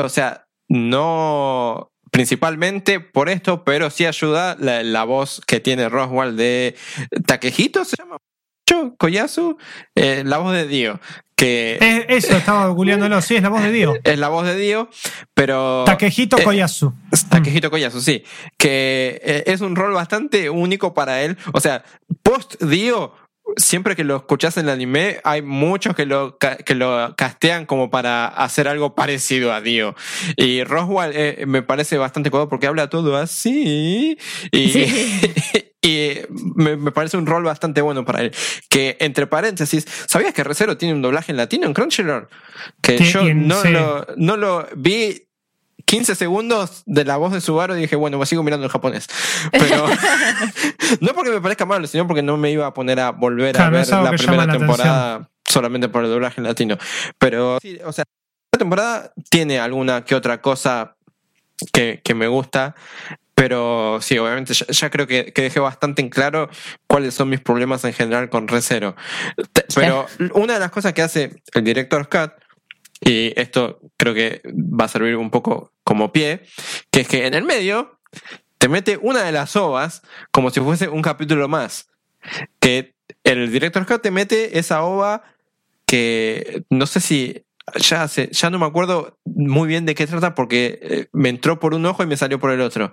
O 0.00 0.08
sea, 0.08 0.46
no 0.68 1.92
principalmente 2.10 3.00
por 3.00 3.30
esto, 3.30 3.64
pero 3.64 3.88
sí 3.90 4.04
ayuda 4.04 4.56
la, 4.58 5.04
voz 5.04 5.40
que 5.46 5.60
tiene 5.60 5.88
Roswell 5.88 6.36
de 6.36 6.76
Takehito, 7.26 7.84
se 7.86 7.96
llama 7.98 8.18
Koyasu, 8.98 9.56
eh, 9.94 10.22
la 10.24 10.38
voz 10.38 10.52
de 10.52 10.66
Dio. 10.66 11.00
Que, 11.36 12.06
eso, 12.08 12.36
estaba 12.36 12.68
googleándolo, 12.68 13.20
sí, 13.20 13.34
es 13.34 13.42
la 13.42 13.48
voz 13.48 13.62
de 13.62 13.72
Dio. 13.72 13.94
Es 14.04 14.18
la 14.18 14.28
voz 14.28 14.46
de 14.46 14.56
Dio, 14.56 14.88
pero. 15.34 15.82
Takehito 15.84 16.38
eh, 16.38 16.44
Koyasu. 16.44 16.94
Takehito 17.28 17.70
Koyasu, 17.70 18.00
sí. 18.00 18.22
Que 18.56 19.20
eh, 19.24 19.44
es 19.46 19.60
un 19.60 19.74
rol 19.74 19.92
bastante 19.92 20.50
único 20.50 20.94
para 20.94 21.22
él. 21.22 21.36
O 21.52 21.60
sea, 21.60 21.82
post 22.22 22.62
Dio 22.62 23.12
siempre 23.56 23.96
que 23.96 24.04
lo 24.04 24.16
escuchas 24.16 24.56
en 24.56 24.66
el 24.66 24.70
anime, 24.70 25.20
hay 25.24 25.42
muchos 25.42 25.94
que 25.94 26.06
lo, 26.06 26.38
que 26.38 26.74
lo 26.74 27.14
castean 27.16 27.66
como 27.66 27.90
para 27.90 28.26
hacer 28.26 28.68
algo 28.68 28.94
parecido 28.94 29.52
a 29.52 29.60
Dio. 29.60 29.94
Y 30.36 30.64
Roswell 30.64 31.12
eh, 31.14 31.44
me 31.46 31.62
parece 31.62 31.98
bastante 31.98 32.30
cómodo 32.30 32.48
porque 32.48 32.66
habla 32.66 32.88
todo 32.88 33.16
así. 33.16 34.18
Y, 34.52 34.86
y 35.82 36.12
me, 36.54 36.92
parece 36.92 37.16
un 37.16 37.26
rol 37.26 37.44
bastante 37.44 37.80
bueno 37.80 38.04
para 38.04 38.22
él. 38.22 38.32
Que, 38.68 38.96
entre 39.00 39.26
paréntesis, 39.26 39.86
¿sabías 40.06 40.32
que 40.32 40.44
Recero 40.44 40.76
tiene 40.76 40.94
un 40.94 41.02
doblaje 41.02 41.32
en 41.32 41.36
latino 41.36 41.66
en 41.66 41.74
Crunchyroll? 41.74 42.28
Que 42.80 42.98
yo 42.98 43.22
no, 43.34 43.64
lo, 43.64 44.06
no 44.16 44.36
lo 44.36 44.66
vi 44.76 45.28
15 45.92 46.14
segundos 46.14 46.84
de 46.86 47.04
la 47.04 47.18
voz 47.18 47.34
de 47.34 47.42
Subaru 47.42 47.76
y 47.76 47.82
dije, 47.82 47.96
bueno, 47.96 48.16
me 48.16 48.24
sigo 48.24 48.42
mirando 48.42 48.64
en 48.64 48.70
japonés. 48.70 49.08
Pero 49.50 49.86
no 51.00 51.12
porque 51.12 51.30
me 51.30 51.38
parezca 51.42 51.66
malo, 51.66 51.86
sino 51.86 52.06
porque 52.06 52.22
no 52.22 52.38
me 52.38 52.50
iba 52.50 52.66
a 52.66 52.72
poner 52.72 52.98
a 52.98 53.10
volver 53.10 53.60
a 53.60 53.68
ver 53.68 53.86
la 53.86 54.10
primera 54.12 54.50
temporada 54.50 55.28
solamente 55.46 55.90
por 55.90 56.02
el 56.02 56.10
doblaje 56.10 56.40
en 56.40 56.46
latino. 56.46 56.78
Pero 57.18 57.58
sí, 57.60 57.78
o 57.84 57.92
sea, 57.92 58.06
la 58.52 58.58
temporada 58.58 59.12
tiene 59.28 59.60
alguna 59.60 60.02
que 60.06 60.14
otra 60.14 60.40
cosa 60.40 60.96
que, 61.74 62.00
que 62.02 62.14
me 62.14 62.26
gusta. 62.26 62.74
Pero 63.34 63.98
sí, 64.00 64.16
obviamente 64.16 64.54
ya, 64.54 64.88
creo 64.88 65.06
que, 65.06 65.34
que, 65.34 65.42
dejé 65.42 65.60
bastante 65.60 66.00
en 66.00 66.08
claro 66.08 66.48
cuáles 66.86 67.12
son 67.12 67.28
mis 67.28 67.40
problemas 67.40 67.84
en 67.84 67.92
general 67.92 68.30
con 68.30 68.48
Recero. 68.48 68.96
Pero 69.74 70.06
una 70.32 70.54
de 70.54 70.60
las 70.60 70.70
cosas 70.70 70.94
que 70.94 71.02
hace 71.02 71.42
el 71.52 71.64
director 71.64 72.04
Scott 72.04 72.32
y 73.04 73.32
esto 73.36 73.80
creo 73.96 74.14
que 74.14 74.42
va 74.46 74.84
a 74.84 74.88
servir 74.88 75.16
un 75.16 75.30
poco 75.30 75.72
como 75.84 76.12
pie, 76.12 76.42
que 76.90 77.00
es 77.00 77.08
que 77.08 77.26
en 77.26 77.34
el 77.34 77.44
medio 77.44 77.98
te 78.58 78.68
mete 78.68 78.98
una 79.00 79.24
de 79.24 79.32
las 79.32 79.56
ovas 79.56 80.02
como 80.30 80.50
si 80.50 80.60
fuese 80.60 80.88
un 80.88 81.02
capítulo 81.02 81.48
más. 81.48 81.88
Que 82.60 82.94
el 83.24 83.50
director 83.50 83.82
Scott 83.84 84.02
te 84.02 84.12
mete 84.12 84.58
esa 84.58 84.82
ova 84.84 85.24
que 85.86 86.62
no 86.70 86.86
sé 86.86 87.00
si 87.00 87.44
ya 87.76 88.06
sé, 88.08 88.28
ya 88.32 88.50
no 88.50 88.58
me 88.58 88.66
acuerdo 88.66 89.18
muy 89.24 89.68
bien 89.68 89.84
de 89.86 89.94
qué 89.94 90.06
trata 90.06 90.34
porque 90.34 90.78
eh, 90.82 91.06
me 91.12 91.28
entró 91.28 91.60
por 91.60 91.74
un 91.74 91.86
ojo 91.86 92.02
y 92.02 92.06
me 92.06 92.16
salió 92.16 92.38
por 92.38 92.50
el 92.50 92.60
otro. 92.60 92.92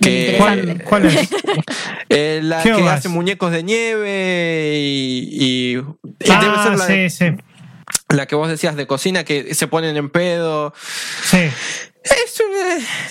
Que, 0.00 0.36
¿Cuál, 0.38 1.06
es? 1.06 1.30
Eh, 2.10 2.40
la 2.42 2.62
que 2.62 2.70
hace 2.70 3.08
muñecos 3.08 3.50
de 3.50 3.62
nieve 3.62 4.74
y, 4.76 5.76
ah, 6.28 6.76
sí, 6.86 7.10
sí 7.10 7.26
la 8.08 8.26
que 8.26 8.34
vos 8.34 8.48
decías 8.48 8.76
de 8.76 8.86
cocina 8.86 9.24
que 9.24 9.54
se 9.54 9.66
ponen 9.66 9.96
en 9.96 10.10
pedo. 10.10 10.72
Sí. 11.22 11.50
Es 12.04 12.42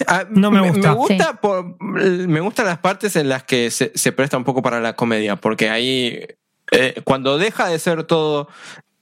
ah, 0.08 0.26
no 0.30 0.52
me 0.52 0.62
gusta. 0.70 0.90
Me, 0.90 0.96
gusta 0.96 1.42
por, 1.42 1.82
me 1.82 2.40
gustan 2.42 2.68
las 2.68 2.78
partes 2.78 3.16
en 3.16 3.28
las 3.28 3.44
que 3.44 3.72
se, 3.72 3.92
se, 3.96 4.12
presta 4.12 4.38
un 4.38 4.44
poco 4.44 4.62
para 4.62 4.80
la 4.82 4.96
comedia, 4.96 5.36
porque 5.36 5.70
ahí 5.70 6.28
eh, 6.72 7.02
cuando 7.04 7.40
deja 7.40 7.70
de 7.70 7.80
ser 7.80 8.04
todo 8.04 8.48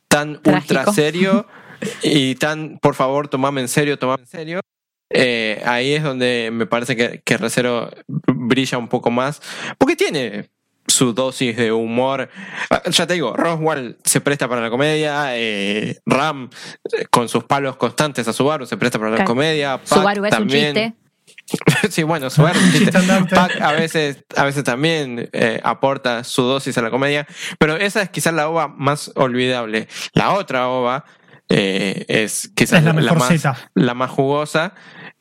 tan 0.08 0.39
ultra 0.46 0.86
serio 0.94 1.46
y 2.02 2.36
tan, 2.36 2.80
por 2.80 2.96
favor, 2.96 3.28
tomame 3.28 3.60
en 3.60 3.68
serio, 3.68 4.00
tomame 4.00 4.24
en 4.24 4.30
serio. 4.30 4.60
Eh, 5.10 5.62
ahí 5.66 5.94
es 5.94 6.04
donde 6.04 6.52
me 6.54 6.66
parece 6.66 6.96
que, 6.96 7.22
que 7.26 7.38
Recero 7.38 7.92
brilla 8.08 8.78
un 8.78 8.88
poco 8.88 9.12
más, 9.12 9.42
porque 9.78 9.98
tiene 9.98 10.50
su 10.88 11.14
dosis 11.14 11.56
de 11.58 11.72
humor. 11.72 12.30
Ah, 12.70 12.82
ya 12.90 13.08
te 13.08 13.14
digo, 13.14 13.36
Roswell 13.36 13.98
se 14.04 14.22
presta 14.22 14.48
para 14.48 14.62
la 14.62 14.70
comedia, 14.70 15.38
eh, 15.38 16.00
Ram 16.06 16.50
eh, 16.92 17.06
con 17.10 17.30
sus 17.30 17.44
palos 17.44 17.76
constantes 17.78 18.28
a 18.28 18.34
Subaru 18.34 18.66
se 18.66 18.78
presta 18.78 19.00
para 19.00 19.12
la 19.12 19.26
comedia. 19.26 19.80
Subaru 19.84 20.26
es 20.26 20.32
también. 20.32 20.68
un 20.70 20.74
chiste. 20.74 21.02
sí, 21.90 22.04
bueno, 22.04 22.30
Subaru 22.30 22.60
a 23.62 23.72
veces, 23.74 24.24
a 24.36 24.44
veces 24.44 24.64
también 24.64 25.30
eh, 25.34 25.60
aporta 25.64 26.24
su 26.24 26.44
dosis 26.44 26.78
a 26.78 26.82
la 26.82 26.90
comedia, 26.90 27.28
pero 27.60 27.76
esa 27.78 28.02
es 28.02 28.10
quizás 28.10 28.34
la 28.34 28.50
ova 28.50 28.68
más 28.68 29.12
olvidable. 29.16 29.88
La 30.14 30.34
otra 30.34 30.68
ova 30.68 31.06
eh, 31.50 32.06
es 32.08 32.52
quizás 32.56 32.80
Es 32.80 32.86
la 32.86 32.94
mejor 32.94 33.18
más, 33.18 33.44
la 33.74 33.94
más 33.94 34.10
jugosa, 34.10 34.74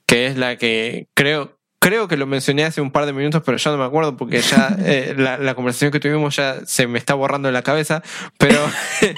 que 0.07 0.27
es 0.27 0.37
la 0.37 0.57
que 0.57 1.09
creo, 1.15 1.60
creo 1.81 2.07
que 2.07 2.17
lo 2.17 2.27
mencioné 2.27 2.65
hace 2.65 2.81
un 2.81 2.93
par 2.93 3.07
de 3.07 3.13
minutos, 3.13 3.43
pero 3.45 3.57
ya 3.57 3.71
no 3.73 3.79
me 3.79 3.85
acuerdo 3.85 4.17
porque 4.17 4.41
ya 4.41 4.77
eh, 4.85 5.15
la, 5.17 5.39
la 5.39 5.55
conversación 5.55 5.91
que 5.91 5.99
tuvimos 5.99 6.37
ya 6.37 6.65
se 6.65 6.87
me 6.87 6.99
está 6.99 7.15
borrando 7.15 7.49
en 7.49 7.55
la 7.55 7.63
cabeza, 7.63 8.03
pero 8.39 8.59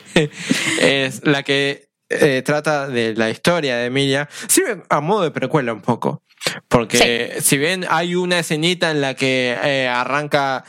es 0.80 1.26
la 1.26 1.42
que 1.42 1.92
eh, 2.08 2.42
trata 2.42 2.88
de 2.88 3.14
la 3.14 3.30
historia 3.30 3.76
de 3.76 3.86
Emilia, 3.86 4.28
sirve 4.46 4.82
a 4.88 5.00
modo 5.00 5.22
de 5.22 5.30
precuela 5.30 5.72
un 5.72 5.82
poco. 5.82 6.22
Porque 6.68 7.36
si 7.40 7.56
bien 7.56 7.86
hay 7.88 8.16
una 8.16 8.40
escenita 8.40 8.90
en 8.90 9.00
la 9.00 9.14
que 9.14 9.56
eh, 9.62 9.86
arranca 9.86 10.64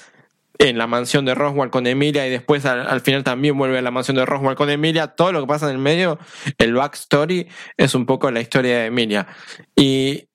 en 0.60 0.78
la 0.78 0.86
mansión 0.86 1.26
de 1.26 1.34
Roswell 1.34 1.72
con 1.72 1.88
Emilia 1.88 2.28
y 2.28 2.30
después 2.30 2.66
al, 2.66 2.88
al 2.88 3.02
final 3.02 3.24
también 3.24 3.58
vuelve 3.58 3.80
a 3.80 3.82
la 3.82 3.90
mansión 3.90 4.16
de 4.16 4.26
Roswell 4.26 4.56
con 4.56 4.70
Emilia, 4.70 5.08
todo 5.08 5.32
lo 5.32 5.42
que 5.42 5.48
pasa 5.48 5.66
en 5.66 5.74
el 5.74 5.80
medio, 5.80 6.20
el 6.60 6.76
backstory 6.76 7.48
es 7.76 7.96
un 7.96 8.06
poco 8.06 8.30
la 8.30 8.40
historia 8.40 8.80
de 8.80 8.86
Emilia. 8.86 9.28
Y 9.76 10.28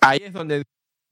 ahí 0.00 0.22
es 0.24 0.32
donde 0.32 0.62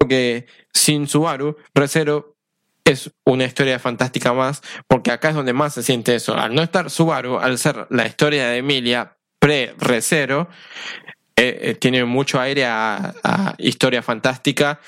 que 0.09 0.47
sin 0.73 1.09
Subaru, 1.09 1.57
Recero 1.75 2.37
es 2.85 3.11
una 3.25 3.45
historia 3.45 3.79
fantástica 3.79 4.33
más, 4.33 4.63
porque 4.87 5.11
acá 5.11 5.31
es 5.31 5.35
donde 5.35 5.53
más 5.53 5.75
se 5.75 5.83
siente 5.83 6.15
eso. 6.15 6.37
Al 6.37 6.55
no 6.55 6.63
estar 6.63 6.91
Subaru, 6.91 7.39
al 7.39 7.59
ser 7.59 7.87
la 7.91 8.07
historia 8.07 8.47
de 8.49 8.59
Emilia 8.59 9.17
pre-Recero, 9.41 10.49
eh, 11.37 11.59
eh, 11.63 11.75
tiene 11.75 12.05
mucho 12.05 12.41
aire 12.41 12.65
a, 12.67 13.15
a 13.25 13.55
historia 13.59 14.03
fantástica. 14.03 14.79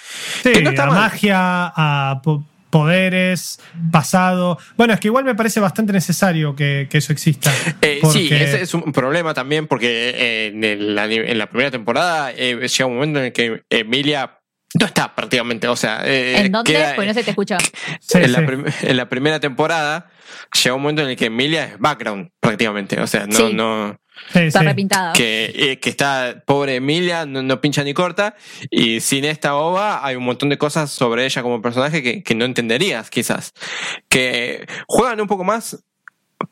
Sí, 0.42 0.52
que 0.52 0.62
no 0.62 0.70
está 0.70 0.84
a 0.84 0.86
mal. 0.86 0.94
magia, 0.96 1.36
a 1.74 2.20
po- 2.22 2.44
poderes, 2.70 3.59
pasado. 3.90 4.59
Bueno, 4.76 4.94
es 4.94 5.00
que 5.00 5.09
igual 5.09 5.24
me 5.24 5.34
parece 5.34 5.59
bastante 5.59 5.92
necesario 5.92 6.54
que, 6.54 6.86
que 6.90 6.98
eso 6.98 7.12
exista. 7.12 7.52
Eh, 7.82 7.98
porque- 8.00 8.18
Sí, 8.18 8.28
ese 8.32 8.62
es 8.62 8.74
un 8.74 8.92
problema 8.92 9.34
también 9.34 9.66
porque 9.66 10.48
en, 10.48 10.62
el- 10.64 10.94
la, 10.94 11.06
en 11.06 11.36
la 11.38 11.46
primera 11.48 11.70
temporada 11.70 12.30
eh, 12.32 12.56
llega 12.68 12.86
un 12.86 12.94
momento 12.94 13.18
en 13.18 13.24
el 13.26 13.32
que 13.32 13.62
Emilia 13.70 14.38
no 14.75 14.87
está 14.87 15.14
prácticamente, 15.14 15.66
o 15.69 15.77
sea, 15.77 16.03
eh, 16.05 16.39
¿En 16.41 16.53
dónde? 16.53 16.73
queda- 16.73 16.95
Pues 16.95 17.09
no 17.09 17.14
se 17.14 17.25
te 17.25 17.31
escucha. 17.31 17.59
Sí, 18.01 18.19
en, 18.19 18.33
la 18.33 18.39
sí. 18.41 18.45
prim- 18.47 18.64
en 18.83 18.97
la 18.97 19.09
primera 19.09 19.41
temporada 19.41 20.11
llega 20.62 20.75
un 20.75 20.83
momento 20.83 21.03
en 21.03 21.09
el 21.09 21.16
que 21.16 21.27
Emilia 21.27 21.64
es 21.64 21.79
background 21.79 22.31
prácticamente, 22.41 23.01
o 23.01 23.07
sea, 23.07 23.27
no, 23.27 23.33
Sí. 23.49 23.55
no, 23.55 23.99
Sí, 24.33 24.41
Está 24.41 24.61
sí. 24.61 24.66
repintada. 24.66 25.12
que, 25.12 25.53
eh, 25.55 25.79
que 25.79 25.91
está 25.91 26.43
pobre 26.45 26.75
Emilia, 26.77 27.25
no, 27.25 27.41
no 27.41 27.61
pincha 27.61 27.85
ni 27.85 27.95
corta, 27.95 28.35
y 28.69 28.99
sin 29.01 29.25
esta 29.25 29.55
ova 29.55 30.05
hay 30.05 30.16
un 30.16 30.25
montón 30.25 30.49
de 30.49 30.59
cosas 30.59 30.91
sobre 30.91 31.25
ella 31.25 31.41
como 31.43 31.62
personaje 31.62 32.03
que, 32.03 32.23
que 32.25 32.35
no 32.35 32.45
entenderías 32.45 33.11
quizás, 33.11 33.53
que 34.09 34.66
juegan 34.89 35.21
un 35.21 35.29
poco 35.29 35.45
más 35.45 35.85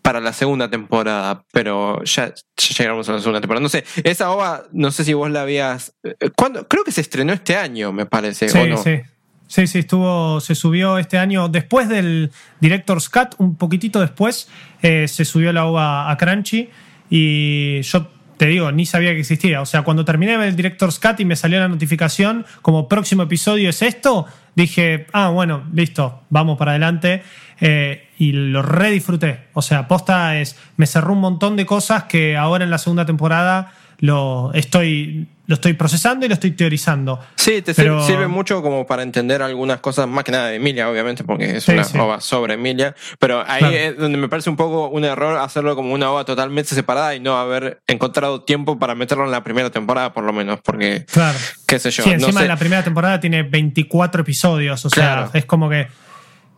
para 0.03 0.21
la 0.21 0.33
segunda 0.33 0.71
temporada, 0.71 1.45
pero 1.53 2.03
ya, 2.05 2.33
ya 2.57 2.75
llegamos 2.79 3.09
a 3.09 3.13
la 3.13 3.19
segunda 3.19 3.41
temporada. 3.41 3.63
No 3.63 3.69
sé, 3.69 3.85
esa 4.05 4.31
ova, 4.31 4.65
no 4.73 4.91
sé 4.91 5.05
si 5.05 5.15
vos 5.15 5.31
la 5.31 5.43
habías... 5.43 5.95
eh, 6.05 6.15
¿cuándo? 6.37 6.67
Creo 6.69 6.85
que 6.85 6.93
se 6.93 7.01
estrenó 7.01 7.33
este 7.33 7.57
año, 7.57 7.93
me 7.93 8.07
parece, 8.07 8.49
Sí, 8.49 8.59
¿o 8.59 8.67
no? 8.67 8.77
sí. 8.77 9.01
Sí, 9.49 9.69
sí, 9.69 9.79
estuvo, 9.79 10.41
se 10.41 10.57
subió 10.57 10.99
este 10.99 11.19
año, 11.19 11.49
después 11.49 11.89
del 11.89 12.33
Director's 12.61 13.09
Cut, 13.09 13.35
un 13.39 13.55
poquitito 13.57 14.01
después, 14.01 14.49
eh, 14.83 15.07
se 15.07 15.25
subió 15.25 15.53
la 15.53 15.67
OVA 15.67 16.11
a 16.11 16.17
Crunchy 16.17 16.69
y 17.11 17.81
yo 17.83 18.09
te 18.37 18.47
digo, 18.47 18.73
ni 18.73 18.87
sabía 18.87 19.13
que 19.13 19.21
existía. 19.21 19.61
O 19.61 19.67
sea, 19.67 19.83
cuando 19.83 20.05
terminé 20.05 20.35
el 20.35 20.57
Director's 20.57 20.99
Cut 20.99 21.21
y 21.21 21.25
me 21.25 21.37
salió 21.37 21.59
la 21.59 21.69
notificación 21.69 22.45
como 22.63 22.89
próximo 22.89 23.23
episodio 23.23 23.71
es 23.71 23.83
esto, 23.83 24.27
dije, 24.55 25.07
ah, 25.13 25.29
bueno, 25.29 25.65
listo, 25.73 26.23
vamos 26.31 26.59
para 26.59 26.73
adelante. 26.73 27.23
Eh, 27.61 28.09
y 28.19 28.33
lo 28.33 28.63
re 28.63 28.91
disfruté. 28.91 29.45
O 29.55 29.63
sea, 29.63 29.89
posta 29.89 30.39
es, 30.39 30.57
me 30.77 30.87
cerró 30.87 31.13
un 31.13 31.21
montón 31.21 31.57
de 31.57 31.67
cosas 31.67 32.05
que 32.05 32.37
ahora 32.37 32.65
en 32.65 32.71
la 32.71 32.79
segunda 32.79 33.07
temporada 33.07 33.73
lo 33.99 34.53
estoy, 34.53 35.29
lo 35.47 35.55
estoy 35.55 35.75
procesando 35.75 36.27
y 36.27 36.29
lo 36.29 36.35
estoy 36.35 36.51
teorizando. 36.53 37.21
Sí, 37.37 37.63
te 37.63 37.73
Pero- 37.75 38.01
sir- 38.03 38.15
sirve 38.15 38.27
mucho 38.27 38.63
como 38.63 38.87
para 38.87 39.03
entender 39.03 39.43
algunas 39.43 39.81
cosas, 39.81 40.09
más 40.09 40.25
que 40.25 40.33
nada 40.33 40.49
de 40.49 40.57
Emilia, 40.57 40.89
obviamente, 40.91 41.23
porque 41.25 41.57
es 41.59 41.65
Sí, 41.65 41.73
una 41.73 41.85
sí. 41.85 41.97
ova 41.99 42.21
sobre 42.21 42.55
Emilia. 42.55 42.95
Pero 43.19 43.43
ahí 43.47 43.61
Claro. 43.61 43.77
es 43.77 43.97
donde 43.97 44.19
me 44.19 44.29
parece 44.29 44.51
un 44.51 44.57
poco 44.57 44.89
un 44.89 45.05
error 45.05 45.39
hacerlo 45.39 45.77
como 45.77 45.95
una 45.95 46.11
ova 46.11 46.25
totalmente 46.25 46.75
separada 46.75 47.15
y 47.15 47.21
no 47.21 47.39
haber 47.39 47.81
encontrado 47.87 48.43
tiempo 48.43 48.79
para 48.79 48.95
meterlo 48.95 49.25
en 49.25 49.31
la 49.31 49.45
primera 49.45 49.71
temporada, 49.71 50.13
por 50.13 50.25
lo 50.25 50.33
menos, 50.33 50.59
porque, 50.65 51.05
Claro. 51.13 51.39
qué 51.67 51.79
sé 51.79 51.91
yo, 51.91 52.03
sí, 52.03 52.11
no 52.11 52.15
encima 52.17 52.41
sé. 52.41 52.49
la 52.49 52.57
primera 52.57 52.83
temporada 52.83 53.21
tiene 53.21 53.43
24 53.45 54.23
episodios. 54.23 54.85
O 54.85 54.91
sea, 54.91 55.31
es 55.33 55.45
como 55.45 55.71
que. 55.71 55.87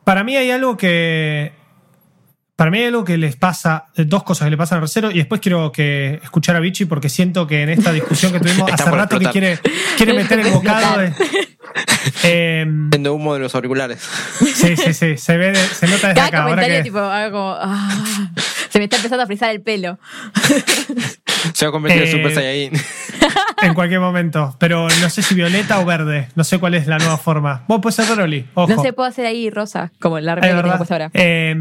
Para 0.04 0.24
mí 0.24 0.34
hay 0.36 0.50
algo 0.50 0.76
que. 0.78 1.52
Para 2.58 2.72
mí 2.72 2.78
hay 2.78 2.86
algo 2.86 3.04
que 3.04 3.16
les 3.18 3.36
pasa, 3.36 3.86
eh, 3.94 4.02
dos 4.04 4.24
cosas 4.24 4.46
que 4.46 4.50
le 4.50 4.56
pasan 4.56 4.78
a 4.78 4.80
Recero, 4.80 5.12
y 5.12 5.18
después 5.18 5.40
quiero 5.40 5.70
que 5.70 6.18
escuchar 6.24 6.56
a 6.56 6.60
Vichy 6.60 6.86
porque 6.86 7.08
siento 7.08 7.46
que 7.46 7.62
en 7.62 7.68
esta 7.68 7.92
discusión 7.92 8.32
que 8.32 8.40
tuvimos 8.40 8.68
hace 8.72 8.90
rato 8.90 9.16
que 9.20 9.26
quiere, 9.26 9.60
quiere 9.96 10.12
meter 10.12 10.40
el 10.40 10.50
bocado 10.50 10.98
de. 10.98 11.12
Em, 12.24 12.88
Haciendo 12.88 13.14
humo 13.14 13.34
de 13.34 13.40
los 13.40 13.54
auriculares. 13.54 14.00
sí, 14.00 14.76
sí, 14.76 14.92
sí, 14.92 15.16
se 15.18 15.36
ve, 15.36 15.52
de- 15.52 15.56
se 15.56 15.86
nota 15.86 16.08
desde 16.08 16.14
Cada 16.14 16.26
acá. 16.28 16.38
Ahora 16.38 16.50
comentario, 16.54 16.76
que, 16.78 16.82
tipo, 16.82 16.98
hago 16.98 17.30
como. 17.38 17.56
ah, 17.60 18.30
se 18.70 18.78
me 18.78 18.84
está 18.86 18.96
empezando 18.96 19.22
a 19.22 19.26
frizar 19.26 19.50
el 19.50 19.60
pelo. 19.60 19.98
Se 21.52 21.64
va 21.64 21.68
a 21.68 21.72
convertir 21.72 22.02
en 22.02 22.08
Eh, 22.08 22.10
Super 22.10 22.34
Saiyajin. 22.34 22.72
en 23.62 23.74
cualquier 23.74 24.00
momento. 24.00 24.56
Pero 24.58 24.88
no 25.00 25.10
sé 25.10 25.22
si 25.22 25.36
violeta 25.36 25.78
o 25.78 25.84
verde. 25.84 26.28
No 26.34 26.42
sé 26.42 26.58
cuál 26.58 26.74
es 26.74 26.88
la 26.88 26.98
nueva 26.98 27.16
forma. 27.18 27.62
Vos 27.68 27.78
puedes 27.80 27.94
ser 27.94 28.06
Broly. 28.12 28.44
Ojo. 28.54 28.74
No 28.74 28.82
se 28.82 28.92
puede 28.92 29.10
hacer 29.10 29.24
ahí 29.26 29.48
rosa, 29.48 29.92
como 30.00 30.18
la 30.18 30.34
remera 30.34 30.56
que 30.56 30.62
tengo 30.64 30.76
puesta 30.78 30.94
ahora. 30.96 31.10
Eh, 31.14 31.54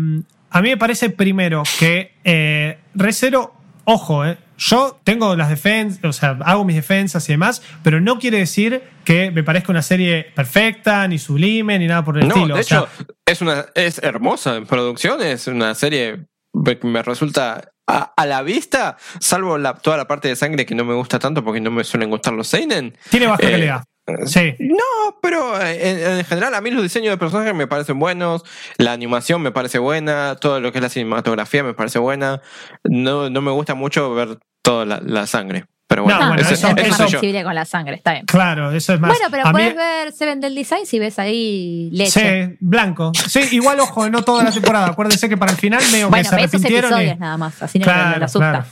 a 0.50 0.62
mí 0.62 0.70
me 0.70 0.78
parece 0.78 1.10
primero 1.10 1.64
que 1.80 2.14
eh, 2.24 2.78
Recero, 2.96 3.54
ojo, 3.86 4.26
eh, 4.26 4.38
yo 4.58 5.00
tengo 5.04 5.36
las 5.36 5.50
defensas, 5.50 6.04
o 6.04 6.14
sea, 6.14 6.38
hago 6.44 6.66
mis 6.66 6.76
defensas 6.76 7.28
y 7.30 7.34
demás, 7.34 7.62
pero 7.84 8.02
no 8.02 8.18
quiere 8.18 8.40
decir 8.40 8.82
que 9.04 9.30
me 9.32 9.44
parezca 9.44 9.72
una 9.72 9.82
serie 9.84 10.32
perfecta, 10.36 11.08
ni 11.08 11.20
sublime, 11.20 11.78
ni 11.78 11.86
nada 11.88 12.04
por 12.04 12.18
el 12.18 12.28
No, 12.28 12.36
estilo. 12.36 12.56
de 12.56 12.62
O 12.62 12.64
sea, 12.64 12.80
hecho, 12.80 12.90
es, 13.26 13.42
una, 13.42 13.66
es 13.76 14.00
hermosa 14.02 14.56
en 14.56 14.66
producción, 14.66 15.22
es 15.22 15.48
una 15.48 15.76
serie 15.76 16.26
que 16.66 16.80
me 16.88 17.04
resulta 17.04 17.70
a, 17.88 18.14
a 18.18 18.26
la 18.26 18.42
vista, 18.42 18.98
salvo 19.20 19.58
la, 19.60 19.76
toda 19.76 19.96
la 19.96 20.08
parte 20.08 20.28
de 20.28 20.36
sangre 20.36 20.66
que 20.66 20.74
no 20.76 20.84
me 20.86 20.96
gusta 20.96 21.20
tanto 21.20 21.44
porque 21.44 21.62
no 21.62 21.70
me 21.72 21.84
suelen 21.84 22.10
gustar 22.10 22.34
los 22.34 22.48
Seinen. 22.48 22.98
tiene 23.12 23.28
baja 23.28 23.44
eh, 23.48 23.52
calidad. 23.52 23.84
Sí. 24.26 24.56
No, 24.60 25.18
pero 25.22 25.62
en, 25.62 26.00
en 26.20 26.26
general 26.26 26.56
a 26.56 26.62
mí 26.62 26.72
los 26.72 26.82
diseños 26.84 27.12
de 27.12 27.18
personajes 27.18 27.54
me 27.54 27.68
parecen 27.68 28.00
buenos, 28.00 28.44
la 28.78 28.94
animación 28.94 29.42
me 29.42 29.52
parece 29.52 29.80
buena, 29.80 30.36
todo 30.40 30.60
lo 30.60 30.72
que 30.72 30.78
es 30.78 30.82
la 30.84 30.90
cinematografía 30.90 31.64
me 31.64 31.74
parece 31.74 32.00
buena. 32.00 32.42
No, 32.84 33.30
no 33.30 33.42
me 33.42 33.52
gusta 33.52 33.74
mucho 33.76 34.14
ver 34.14 34.38
toda 34.62 34.86
la, 34.86 35.02
la 35.04 35.28
sangre. 35.28 35.66
Pero 35.90 36.04
bueno, 36.04 36.20
No, 36.20 36.26
No, 36.26 36.34
bueno, 36.34 36.50
eso- 36.50 36.68
es 36.68 37.00
más 37.00 37.12
yo. 37.12 37.22
con 37.46 37.56
la 37.56 37.64
sangre, 37.64 37.96
está 37.96 38.12
bien. 38.12 38.26
Claro, 38.26 38.72
eso 38.74 38.94
es 38.94 39.00
más. 39.00 39.10
Bueno, 39.10 39.28
pero 39.32 39.44
a 39.44 39.54
mí- 39.54 39.54
puedes 39.54 39.76
ver 39.76 40.12
Seven 40.12 40.42
del 40.42 40.54
Design 40.54 40.86
si 40.86 41.00
ves 41.00 41.18
ahí 41.18 41.90
leche. 41.94 42.48
Sí, 42.50 42.58
blanco. 42.60 43.14
Sí, 43.30 43.40
igual, 43.54 43.80
ojo, 43.80 44.10
no 44.10 44.22
toda 44.24 44.44
la 44.44 44.52
temporada. 44.52 44.88
Acuérdense 44.88 45.30
que 45.30 45.38
para 45.38 45.54
el 45.54 45.58
final 45.58 45.82
medio 45.94 46.10
Bueno, 46.10 46.24
que 46.24 46.30
se 46.30 46.36
arrepintieron. 46.36 46.92
y- 46.92 46.94
episodios 46.94 47.20
nada 47.20 47.38
más, 47.38 47.64
así 47.64 47.80
no 47.80 47.86
le- 47.86 48.20
le 48.20 48.26
asusta. 48.26 48.66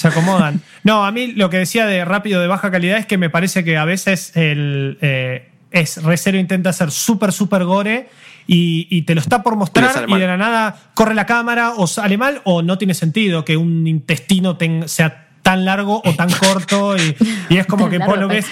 Se 0.00 0.08
acomodan. 0.08 0.60
No, 0.82 1.04
a 1.04 1.12
mí 1.12 1.28
lo 1.28 1.50
que 1.50 1.58
decía 1.58 1.84
de 1.86 2.04
rápido 2.06 2.40
de 2.40 2.46
baja 2.46 2.70
calidad 2.70 2.96
es 2.98 3.04
que 3.06 3.18
me 3.18 3.28
parece 3.28 3.64
que 3.64 3.76
a 3.76 3.84
veces 3.84 4.34
el 4.34 4.96
eh, 5.02 5.50
es 5.70 6.02
Recero 6.02 6.38
intenta 6.38 6.72
ser 6.72 6.90
súper, 6.90 7.32
súper 7.32 7.64
gore 7.64 8.08
y, 8.46 8.86
y 8.90 9.02
te 9.02 9.14
lo 9.14 9.20
está 9.20 9.42
por 9.42 9.56
mostrar 9.56 10.06
y 10.08 10.14
de 10.18 10.26
la 10.26 10.36
nada 10.38 10.74
corre 10.94 11.14
la 11.14 11.26
cámara 11.26 11.74
o 11.76 11.86
sale 11.86 12.16
mal 12.16 12.40
o 12.44 12.62
no 12.62 12.78
tiene 12.78 12.94
sentido 12.94 13.44
que 13.44 13.56
un 13.58 13.86
intestino 13.86 14.56
ten- 14.56 14.88
sea 14.88 15.26
tan 15.42 15.64
largo 15.66 16.00
o 16.04 16.14
tan 16.14 16.30
corto 16.30 16.96
y, 16.96 17.14
y 17.50 17.58
es 17.58 17.66
como 17.66 17.84
Tan 17.90 17.90
que 17.92 17.98
largo, 17.98 18.12
vos 18.14 18.20
lo 18.22 18.28
ves. 18.28 18.46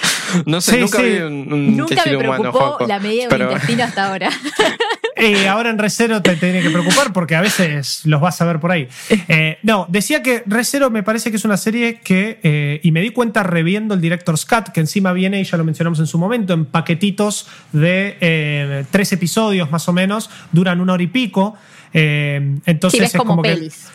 No 0.45 0.61
sé, 0.61 0.73
Sí, 0.73 0.79
nunca 0.81 0.97
sí. 0.99 1.03
vi 1.05 1.17
un, 1.19 1.53
un 1.53 1.77
Nunca 1.77 2.03
me 2.05 2.15
humano, 2.17 2.51
preocupó 2.51 2.85
la 2.87 2.99
medida 2.99 3.23
de 3.23 3.29
pero- 3.29 3.51
intestino 3.51 3.83
hasta 3.83 4.05
ahora. 4.07 4.29
Eh, 5.19 5.47
ahora 5.47 5.69
en 5.69 5.77
Recero 5.77 6.21
te 6.21 6.35
tiene 6.35 6.61
que 6.61 6.69
preocupar 6.69 7.11
porque 7.13 7.35
a 7.35 7.41
veces 7.41 8.01
los 8.05 8.21
vas 8.21 8.41
a 8.41 8.45
ver 8.45 8.59
por 8.59 8.71
ahí. 8.71 8.87
Eh, 9.27 9.57
no, 9.63 9.85
decía 9.89 10.23
que 10.23 10.43
Recero 10.45 10.89
me 10.89 11.03
parece 11.03 11.29
que 11.29 11.37
es 11.37 11.45
una 11.45 11.57
serie 11.57 11.99
que, 12.03 12.39
eh, 12.41 12.79
y 12.83 12.91
me 12.91 13.01
di 13.01 13.09
cuenta 13.11 13.43
reviendo 13.43 13.93
el 13.93 14.01
Director's 14.01 14.45
Cut, 14.45 14.69
que 14.69 14.79
encima 14.79 15.13
viene, 15.13 15.39
y 15.39 15.43
ya 15.43 15.57
lo 15.57 15.63
mencionamos 15.63 15.99
en 15.99 16.07
su 16.07 16.17
momento, 16.17 16.53
en 16.53 16.65
paquetitos 16.65 17.47
de 17.71 18.17
eh, 18.21 18.85
tres 18.91 19.11
episodios 19.13 19.69
más 19.71 19.87
o 19.87 19.93
menos, 19.93 20.29
duran 20.51 20.81
una 20.81 20.93
hora 20.93 21.03
y 21.03 21.07
pico. 21.07 21.55
Entonces 21.93 22.99
Sí, 22.99 23.05
es 23.05 23.11
como, 23.13 23.31
como 23.31 23.41
que- 23.43 23.55
pelis. 23.55 23.87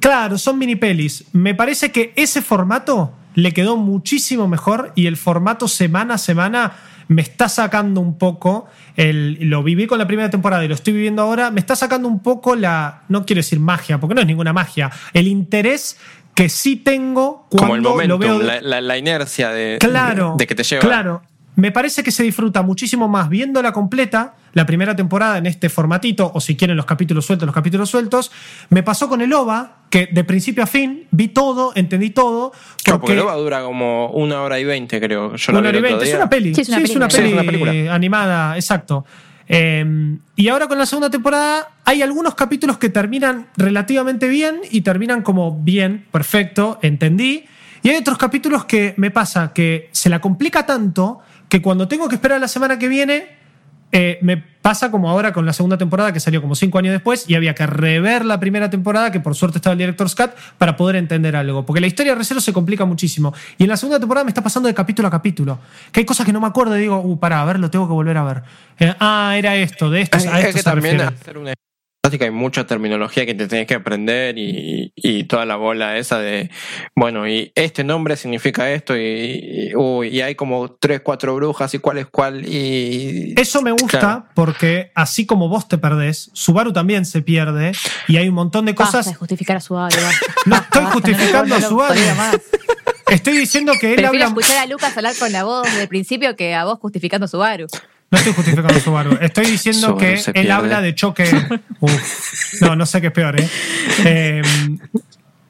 Claro, 0.00 0.36
son 0.38 0.58
mini 0.58 0.76
pelis. 0.76 1.24
Me 1.32 1.54
parece 1.54 1.90
que 1.90 2.12
ese 2.14 2.42
formato 2.42 3.12
le 3.42 3.52
quedó 3.52 3.76
muchísimo 3.76 4.48
mejor 4.48 4.92
y 4.94 5.06
el 5.06 5.16
formato 5.16 5.68
semana 5.68 6.14
a 6.14 6.18
semana 6.18 6.72
me 7.08 7.22
está 7.22 7.48
sacando 7.48 8.00
un 8.00 8.18
poco, 8.18 8.66
el, 8.96 9.38
lo 9.48 9.62
viví 9.62 9.86
con 9.86 9.98
la 9.98 10.06
primera 10.06 10.28
temporada 10.28 10.64
y 10.64 10.68
lo 10.68 10.74
estoy 10.74 10.92
viviendo 10.92 11.22
ahora, 11.22 11.50
me 11.50 11.60
está 11.60 11.74
sacando 11.76 12.06
un 12.08 12.20
poco 12.20 12.54
la, 12.56 13.02
no 13.08 13.24
quiero 13.24 13.38
decir 13.38 13.60
magia, 13.60 13.98
porque 13.98 14.14
no 14.14 14.20
es 14.20 14.26
ninguna 14.26 14.52
magia, 14.52 14.90
el 15.14 15.26
interés 15.28 15.96
que 16.34 16.48
sí 16.48 16.76
tengo 16.76 17.46
cuando 17.50 17.66
Como 17.66 17.74
el 18.02 18.08
lo 18.08 18.18
momentum, 18.18 18.20
veo... 18.20 18.38
de- 18.40 18.44
la, 18.44 18.60
la- 18.60 18.80
la 18.80 18.98
inercia 18.98 19.48
de, 19.50 19.78
Claro. 19.80 20.34
de 20.36 20.46
que 20.46 20.54
te 20.54 20.62
lleva. 20.64 20.80
Claro. 20.82 21.22
Me 21.58 21.72
parece 21.72 22.04
que 22.04 22.12
se 22.12 22.22
disfruta 22.22 22.62
muchísimo 22.62 23.08
más 23.08 23.28
viéndola 23.28 23.72
completa, 23.72 24.36
la 24.52 24.64
primera 24.64 24.94
temporada 24.94 25.38
en 25.38 25.46
este 25.46 25.68
formatito, 25.68 26.30
o 26.32 26.40
si 26.40 26.54
quieren 26.54 26.76
los 26.76 26.86
capítulos 26.86 27.26
sueltos, 27.26 27.46
los 27.46 27.54
capítulos 27.54 27.90
sueltos. 27.90 28.30
Me 28.70 28.84
pasó 28.84 29.08
con 29.08 29.22
el 29.22 29.32
OVA, 29.32 29.78
que 29.90 30.06
de 30.06 30.22
principio 30.22 30.62
a 30.62 30.68
fin 30.68 31.08
vi 31.10 31.26
todo, 31.26 31.72
entendí 31.74 32.10
todo. 32.10 32.52
Claro, 32.84 33.00
porque 33.00 33.14
el 33.14 33.18
OVA 33.18 33.34
dura 33.34 33.62
como 33.64 34.10
una 34.10 34.40
hora 34.42 34.60
y 34.60 34.64
veinte, 34.64 35.00
creo. 35.00 35.34
Yo 35.34 35.52
una 35.52 35.68
hora 35.70 35.76
y 35.78 35.80
veinte, 35.82 36.08
es 36.08 36.14
una 36.14 36.30
peli. 36.30 36.54
Sí, 36.54 36.60
es 36.60 36.68
una 36.68 36.78
Sí, 36.78 36.84
es 36.84 36.96
una 36.96 37.08
película. 37.08 37.16
peli 37.16 37.28
Sí, 37.28 37.34
es 37.34 37.42
una 37.42 37.68
película. 37.72 37.94
animada, 37.94 38.54
exacto. 38.54 39.04
Eh, 39.48 40.16
y 40.36 40.46
ahora 40.46 40.68
con 40.68 40.78
la 40.78 40.86
segunda 40.86 41.10
temporada 41.10 41.70
hay 41.84 42.02
algunos 42.02 42.36
capítulos 42.36 42.78
que 42.78 42.88
terminan 42.88 43.48
relativamente 43.56 44.28
bien 44.28 44.60
y 44.70 44.82
terminan 44.82 45.22
como 45.22 45.58
bien, 45.60 46.06
perfecto, 46.12 46.78
entendí. 46.82 47.46
Y 47.82 47.88
hay 47.88 47.96
otros 47.96 48.16
capítulos 48.18 48.64
que 48.64 48.94
me 48.96 49.10
pasa 49.10 49.52
que 49.52 49.88
se 49.90 50.08
la 50.08 50.20
complica 50.20 50.64
tanto 50.66 51.20
que 51.48 51.62
cuando 51.62 51.88
tengo 51.88 52.08
que 52.08 52.14
esperar 52.14 52.40
la 52.40 52.48
semana 52.48 52.78
que 52.78 52.88
viene, 52.88 53.38
eh, 53.90 54.18
me 54.20 54.36
pasa 54.36 54.90
como 54.90 55.08
ahora 55.08 55.32
con 55.32 55.46
la 55.46 55.54
segunda 55.54 55.78
temporada 55.78 56.12
que 56.12 56.20
salió 56.20 56.42
como 56.42 56.54
cinco 56.54 56.78
años 56.78 56.92
después 56.92 57.24
y 57.26 57.34
había 57.34 57.54
que 57.54 57.66
rever 57.66 58.24
la 58.24 58.38
primera 58.38 58.68
temporada, 58.68 59.10
que 59.10 59.20
por 59.20 59.34
suerte 59.34 59.58
estaba 59.58 59.72
el 59.72 59.78
Director's 59.78 60.14
Cut, 60.14 60.30
para 60.58 60.76
poder 60.76 60.96
entender 60.96 61.34
algo. 61.36 61.64
Porque 61.64 61.80
la 61.80 61.86
historia 61.86 62.12
de 62.12 62.18
Recero 62.18 62.40
se 62.40 62.52
complica 62.52 62.84
muchísimo. 62.84 63.32
Y 63.56 63.62
en 63.62 63.70
la 63.70 63.76
segunda 63.78 63.98
temporada 63.98 64.24
me 64.24 64.30
está 64.30 64.42
pasando 64.42 64.66
de 64.66 64.74
capítulo 64.74 65.08
a 65.08 65.10
capítulo. 65.10 65.58
Que 65.90 66.00
hay 66.00 66.06
cosas 66.06 66.26
que 66.26 66.32
no 66.32 66.40
me 66.40 66.46
acuerdo 66.46 66.76
y 66.76 66.82
digo, 66.82 67.00
uh, 67.00 67.18
pará, 67.18 67.40
a 67.40 67.44
ver, 67.46 67.58
lo 67.58 67.70
tengo 67.70 67.86
que 67.86 67.94
volver 67.94 68.16
a 68.18 68.24
ver. 68.24 68.42
Eh, 68.78 68.94
ah, 69.00 69.34
era 69.36 69.56
esto, 69.56 69.90
de 69.90 70.02
esto, 70.02 70.18
es 70.18 70.24
esto 70.26 70.36
que 70.36 70.52
se 70.52 70.62
también 70.62 70.98
refiere. 70.98 71.16
hacer 71.20 71.38
una 71.38 71.52
práctica 71.54 71.67
hay 72.02 72.30
mucha 72.30 72.66
terminología 72.66 73.26
que 73.26 73.34
te 73.34 73.46
tienes 73.48 73.66
que 73.66 73.74
aprender 73.74 74.38
y, 74.38 74.92
y 74.96 75.24
toda 75.24 75.44
la 75.44 75.56
bola 75.56 75.98
esa 75.98 76.18
de, 76.18 76.50
bueno, 76.96 77.28
y 77.28 77.52
este 77.54 77.84
nombre 77.84 78.16
significa 78.16 78.70
esto 78.70 78.96
y, 78.96 79.00
y, 79.02 79.74
uy, 79.76 80.08
y 80.08 80.20
hay 80.22 80.34
como 80.34 80.70
tres, 80.72 81.00
cuatro 81.02 81.34
brujas 81.34 81.74
y 81.74 81.78
cuál 81.78 81.98
es 81.98 82.06
cuál 82.06 82.46
y... 82.46 83.34
Eso 83.36 83.60
me 83.62 83.72
gusta 83.72 83.98
Claro. 83.98 84.24
porque 84.34 84.90
así 84.94 85.26
como 85.26 85.48
vos 85.48 85.68
te 85.68 85.76
perdés, 85.76 86.30
Subaru 86.32 86.72
también 86.72 87.04
se 87.04 87.20
pierde 87.20 87.72
y 88.06 88.16
hay 88.16 88.28
un 88.28 88.34
montón 88.36 88.64
de 88.64 88.72
Basta 88.72 88.98
de 88.98 89.02
cosas. 89.04 89.16
justificar 89.18 89.56
a 89.58 89.60
Subaru. 89.60 89.96
basta. 90.00 90.26
No 90.46 90.50
Basta, 90.56 90.64
estoy 90.66 90.82
basta, 90.84 90.92
justificando 90.94 91.48
no 91.48 91.54
a 91.56 91.58
no 91.60 91.68
Subaru. 91.68 92.00
Estoy 93.10 93.36
diciendo 93.38 93.72
que 93.80 93.88
él 93.90 93.96
Prefiero 93.96 94.26
habla. 94.26 94.40
escuchar 94.40 94.58
a 94.58 94.66
Lucas 94.66 94.96
hablar 94.96 95.14
con 95.18 95.32
la 95.32 95.44
voz 95.44 95.66
del 95.76 95.88
principio 95.88 96.36
que 96.36 96.54
a 96.54 96.64
vos 96.64 96.78
justificando 96.78 97.24
a 97.24 97.28
Subaru. 97.28 97.66
No 98.10 98.18
estoy 98.18 98.32
justificando 98.32 98.74
a 98.74 98.80
Subaru. 98.80 99.18
Estoy 99.20 99.46
diciendo 99.46 99.88
Subaru 99.88 99.98
que 99.98 100.22
él 100.34 100.50
habla 100.50 100.80
de 100.80 100.94
choque. 100.94 101.24
Uf. 101.80 102.62
No, 102.62 102.74
no 102.74 102.86
sé 102.86 103.00
qué 103.00 103.08
es 103.08 103.12
peor, 103.12 103.38
¿eh? 103.38 103.48
Eh, 104.04 104.42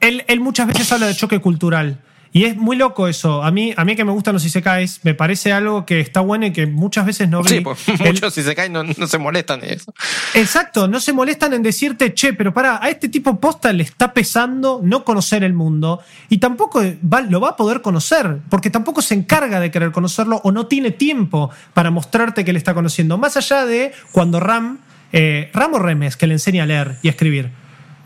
él, 0.01 0.23
él 0.27 0.39
muchas 0.39 0.67
veces 0.67 0.91
habla 0.91 1.07
de 1.07 1.15
choque 1.15 1.39
cultural. 1.39 1.99
Y 2.31 2.43
es 2.43 2.55
muy 2.55 2.75
loco 2.77 3.07
eso. 3.07 3.41
A 3.43 3.49
mí, 3.49 3.73
a 3.75 3.83
mí 3.85 3.95
que 3.95 4.05
me 4.05 4.11
gustan 4.11 4.33
los 4.35 4.45
isekais, 4.45 4.99
me 5.03 5.15
parece 5.15 5.51
algo 5.51 5.85
que 5.87 5.99
está 5.99 6.21
bueno 6.21 6.45
y 6.45 6.51
que 6.53 6.67
muchas 6.67 7.05
veces 7.05 7.27
no 7.27 7.41
vi. 7.41 7.49
Sí, 7.49 7.59
pues 7.61 7.87
El- 7.89 7.97
muchos 8.13 8.33
si 8.35 8.43
se 8.43 8.53
caen 8.53 8.71
no, 8.71 8.83
no 8.83 9.07
se 9.07 9.17
molestan 9.17 9.61
de 9.61 9.73
eso. 9.73 9.91
Exacto, 10.35 10.87
no 10.87 10.99
se 10.99 11.11
molestan 11.11 11.53
en 11.53 11.63
decirte, 11.63 12.13
che, 12.13 12.33
pero 12.33 12.53
para, 12.53 12.83
a 12.83 12.89
este 12.89 13.09
tipo 13.09 13.39
posta 13.39 13.73
le 13.73 13.81
está 13.83 14.13
pesando 14.13 14.79
no 14.83 15.03
conocer 15.03 15.43
el 15.43 15.53
mundo 15.53 16.01
y 16.29 16.37
tampoco 16.37 16.83
va- 17.11 17.21
lo 17.21 17.41
va 17.41 17.49
a 17.49 17.55
poder 17.55 17.81
conocer, 17.81 18.37
porque 18.49 18.69
tampoco 18.69 19.01
se 19.01 19.15
encarga 19.15 19.59
de 19.59 19.71
querer 19.71 19.91
conocerlo 19.91 20.39
o 20.43 20.51
no 20.51 20.67
tiene 20.67 20.91
tiempo 20.91 21.49
para 21.73 21.89
mostrarte 21.89 22.45
que 22.45 22.53
le 22.53 22.59
está 22.59 22.75
conociendo. 22.75 23.17
Más 23.17 23.37
allá 23.37 23.65
de 23.65 23.91
cuando 24.11 24.39
Ram, 24.39 24.77
eh, 25.11 25.49
Ram 25.51 25.73
o 25.73 25.79
Remes, 25.79 26.15
que 26.15 26.27
le 26.27 26.33
enseña 26.33 26.61
a 26.61 26.65
leer 26.67 26.97
y 27.01 27.07
a 27.07 27.11
escribir. 27.11 27.49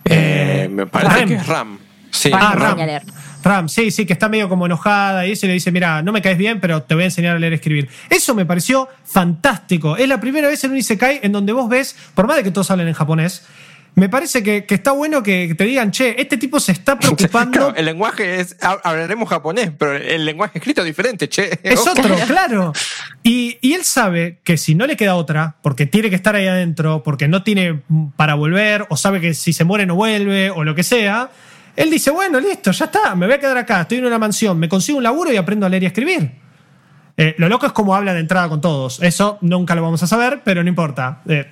Eh, 0.05 0.69
me 0.71 0.85
parece 0.85 1.13
Ram. 1.19 1.27
que 1.27 1.35
es 1.35 1.45
Ram. 1.47 1.77
Sí, 2.09 2.29
Ram. 2.29 2.41
Ah, 2.41 2.55
Ram. 2.55 2.79
A 2.79 2.85
leer. 2.85 3.01
Ram, 3.43 3.67
sí, 3.69 3.91
sí, 3.91 4.05
que 4.05 4.13
está 4.13 4.29
medio 4.29 4.47
como 4.49 4.65
enojada 4.65 5.27
y 5.27 5.33
eso 5.33 5.45
y 5.45 5.49
le 5.49 5.53
dice, 5.53 5.71
mira, 5.71 6.01
no 6.01 6.11
me 6.11 6.21
caes 6.21 6.37
bien, 6.37 6.59
pero 6.59 6.83
te 6.83 6.95
voy 6.95 7.03
a 7.03 7.07
enseñar 7.07 7.35
a 7.35 7.39
leer 7.39 7.53
y 7.53 7.55
escribir. 7.55 7.89
Eso 8.09 8.33
me 8.33 8.45
pareció 8.45 8.87
fantástico. 9.05 9.97
Es 9.97 10.07
la 10.07 10.19
primera 10.19 10.47
vez 10.47 10.63
en 10.63 10.71
un 10.71 10.77
Isekai 10.77 11.19
en 11.23 11.31
donde 11.31 11.53
vos 11.53 11.69
ves, 11.69 11.95
por 12.15 12.27
más 12.27 12.37
de 12.37 12.43
que 12.43 12.51
todos 12.51 12.69
hablen 12.71 12.87
en 12.87 12.93
japonés, 12.93 13.43
me 13.95 14.09
parece 14.09 14.41
que, 14.41 14.65
que 14.65 14.73
está 14.73 14.91
bueno 14.91 15.21
que 15.21 15.53
te 15.55 15.65
digan, 15.65 15.91
che, 15.91 16.19
este 16.19 16.37
tipo 16.37 16.59
se 16.59 16.71
está 16.71 16.97
preocupando. 16.99 17.51
Claro, 17.51 17.75
el 17.75 17.85
lenguaje 17.85 18.39
es, 18.39 18.57
hab- 18.59 18.79
hablaremos 18.83 19.29
japonés, 19.29 19.71
pero 19.77 19.95
el 19.95 20.25
lenguaje 20.25 20.57
escrito 20.57 20.81
es 20.81 20.87
diferente, 20.87 21.29
che. 21.29 21.59
Es 21.63 21.85
otro, 21.85 22.15
claro. 22.27 22.73
Y, 23.21 23.57
y 23.61 23.73
él 23.73 23.83
sabe 23.83 24.39
que 24.43 24.57
si 24.57 24.73
no 24.73 24.87
le 24.87 24.97
queda 24.97 25.15
otra, 25.15 25.57
porque 25.61 25.85
tiene 25.85 26.09
que 26.09 26.15
estar 26.15 26.35
ahí 26.35 26.47
adentro, 26.47 27.03
porque 27.03 27.27
no 27.27 27.43
tiene 27.43 27.81
para 28.15 28.33
volver, 28.33 28.87
o 28.89 28.97
sabe 28.97 29.21
que 29.21 29.33
si 29.35 29.53
se 29.53 29.63
muere 29.63 29.85
no 29.85 29.95
vuelve, 29.95 30.49
o 30.49 30.63
lo 30.63 30.73
que 30.73 30.81
sea, 30.83 31.29
él 31.75 31.89
dice, 31.89 32.11
bueno, 32.11 32.39
listo, 32.39 32.71
ya 32.71 32.85
está, 32.85 33.15
me 33.15 33.25
voy 33.25 33.35
a 33.35 33.39
quedar 33.39 33.57
acá, 33.57 33.81
estoy 33.81 33.97
en 33.99 34.05
una 34.05 34.19
mansión, 34.19 34.59
me 34.59 34.69
consigo 34.69 34.97
un 34.97 35.03
laburo 35.03 35.31
y 35.31 35.37
aprendo 35.37 35.65
a 35.65 35.69
leer 35.69 35.83
y 35.83 35.85
a 35.85 35.89
escribir. 35.89 36.31
Eh, 37.15 37.35
lo 37.37 37.47
loco 37.47 37.65
es 37.65 37.71
como 37.73 37.95
habla 37.95 38.13
de 38.13 38.19
entrada 38.19 38.49
con 38.49 38.61
todos. 38.61 39.01
Eso 39.01 39.37
nunca 39.41 39.75
lo 39.75 39.81
vamos 39.81 40.01
a 40.01 40.07
saber, 40.07 40.41
pero 40.43 40.63
no 40.63 40.69
importa. 40.69 41.21
Eh, 41.27 41.45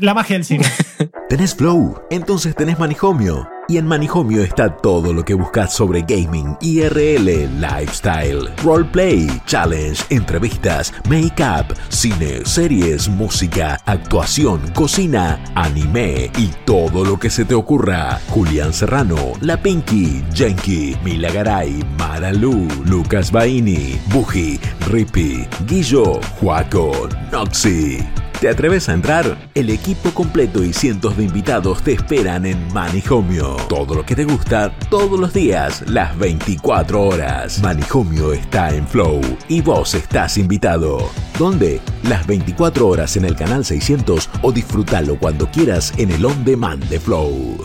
la 0.00 0.14
magia 0.14 0.36
del 0.36 0.44
cine. 0.44 0.66
¿Tenés 1.28 1.54
Flow? 1.54 2.02
Entonces 2.10 2.54
tenés 2.54 2.78
Manijomio. 2.78 3.48
Y 3.68 3.78
en 3.78 3.86
Manijomio 3.86 4.42
está 4.42 4.76
todo 4.76 5.12
lo 5.12 5.24
que 5.24 5.34
buscas 5.34 5.72
sobre 5.72 6.02
gaming, 6.02 6.56
IRL, 6.60 7.60
lifestyle, 7.60 8.48
roleplay, 8.62 9.26
challenge, 9.44 10.04
entrevistas, 10.10 10.94
make-up, 11.08 11.74
cine, 11.88 12.44
series, 12.44 13.08
música, 13.08 13.80
actuación, 13.84 14.60
cocina, 14.72 15.42
anime 15.56 16.30
y 16.38 16.52
todo 16.64 17.04
lo 17.04 17.18
que 17.18 17.28
se 17.28 17.44
te 17.44 17.54
ocurra. 17.54 18.20
Julián 18.28 18.72
Serrano, 18.72 19.32
La 19.40 19.60
Pinky, 19.60 20.24
Jenky, 20.32 20.96
Mila 21.02 21.32
Garay, 21.32 21.84
Maralu, 21.98 22.68
Lucas 22.84 23.32
Baini, 23.32 24.00
Buji, 24.12 24.60
Rippy, 24.88 25.44
Guillo, 25.66 26.20
Juaco, 26.38 27.08
Noxy. 27.32 28.25
¿Te 28.40 28.50
atreves 28.50 28.90
a 28.90 28.92
entrar? 28.92 29.50
El 29.54 29.70
equipo 29.70 30.10
completo 30.10 30.62
y 30.62 30.74
cientos 30.74 31.16
de 31.16 31.24
invitados 31.24 31.82
te 31.82 31.92
esperan 31.92 32.44
en 32.44 32.70
Manijomio. 32.74 33.56
Todo 33.66 33.94
lo 33.94 34.04
que 34.04 34.14
te 34.14 34.24
gusta, 34.24 34.76
todos 34.90 35.18
los 35.18 35.32
días, 35.32 35.82
las 35.88 36.16
24 36.18 37.02
horas. 37.02 37.62
Manijomio 37.62 38.34
está 38.34 38.74
en 38.74 38.86
Flow 38.86 39.22
y 39.48 39.62
vos 39.62 39.94
estás 39.94 40.36
invitado. 40.36 40.98
¿Dónde? 41.38 41.80
Las 42.02 42.26
24 42.26 42.86
horas 42.86 43.16
en 43.16 43.24
el 43.24 43.36
canal 43.36 43.64
600 43.64 44.28
o 44.42 44.52
disfrútalo 44.52 45.18
cuando 45.18 45.50
quieras 45.50 45.94
en 45.96 46.10
el 46.10 46.22
on 46.26 46.44
demand 46.44 46.84
de 46.90 47.00
Flow. 47.00 47.56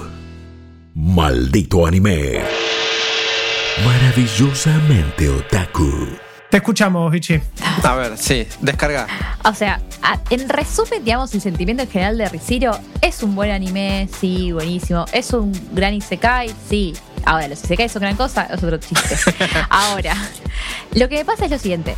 Maldito 0.95 1.85
anime. 1.85 2.39
Maravillosamente 3.85 5.27
otaku. 5.27 6.30
Te 6.51 6.57
escuchamos, 6.57 7.09
Vichy. 7.11 7.39
A 7.83 7.95
ver, 7.95 8.17
sí, 8.17 8.45
descarga. 8.59 9.07
O 9.45 9.53
sea, 9.53 9.79
en 10.29 10.49
resumen, 10.49 11.03
digamos, 11.03 11.33
el 11.33 11.39
sentimiento 11.41 11.81
en 11.83 11.89
general 11.89 12.17
de 12.17 12.27
Riziro 12.27 12.77
es 13.01 13.23
un 13.23 13.35
buen 13.35 13.51
anime, 13.51 14.09
sí, 14.19 14.51
buenísimo. 14.51 15.05
Es 15.13 15.31
un 15.31 15.53
gran 15.71 15.93
Isekai, 15.93 16.51
sí. 16.69 16.93
Ahora, 17.25 17.47
los 17.47 17.63
Isekai 17.63 17.87
son 17.87 18.01
gran 18.01 18.17
cosa, 18.17 18.43
es 18.51 18.61
otro 18.61 18.77
chiste. 18.77 19.15
Ahora, 19.69 20.13
lo 20.93 21.07
que 21.07 21.15
me 21.19 21.25
pasa 21.25 21.45
es 21.45 21.51
lo 21.51 21.57
siguiente. 21.57 21.95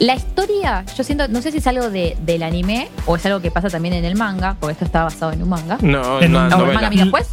La 0.00 0.14
historia, 0.14 0.84
yo 0.96 1.02
siento, 1.02 1.26
no 1.28 1.40
sé 1.40 1.50
si 1.50 1.58
es 1.58 1.66
algo 1.66 1.88
de, 1.90 2.14
del 2.20 2.42
anime 2.42 2.90
o 3.06 3.16
es 3.16 3.24
algo 3.24 3.40
que 3.40 3.50
pasa 3.50 3.70
también 3.70 3.94
en 3.94 4.04
el 4.04 4.16
manga, 4.16 4.54
porque 4.60 4.72
esto 4.74 4.84
está 4.84 5.02
basado 5.04 5.32
en 5.32 5.42
un 5.42 5.48
manga. 5.48 5.78
No, 5.80 6.20
En 6.20 6.30
no, 6.32 6.40
un- 6.46 6.52
¿O 6.52 6.66
el 6.66 6.74
manga 6.74 6.88
vino 6.90 7.04
después? 7.04 7.26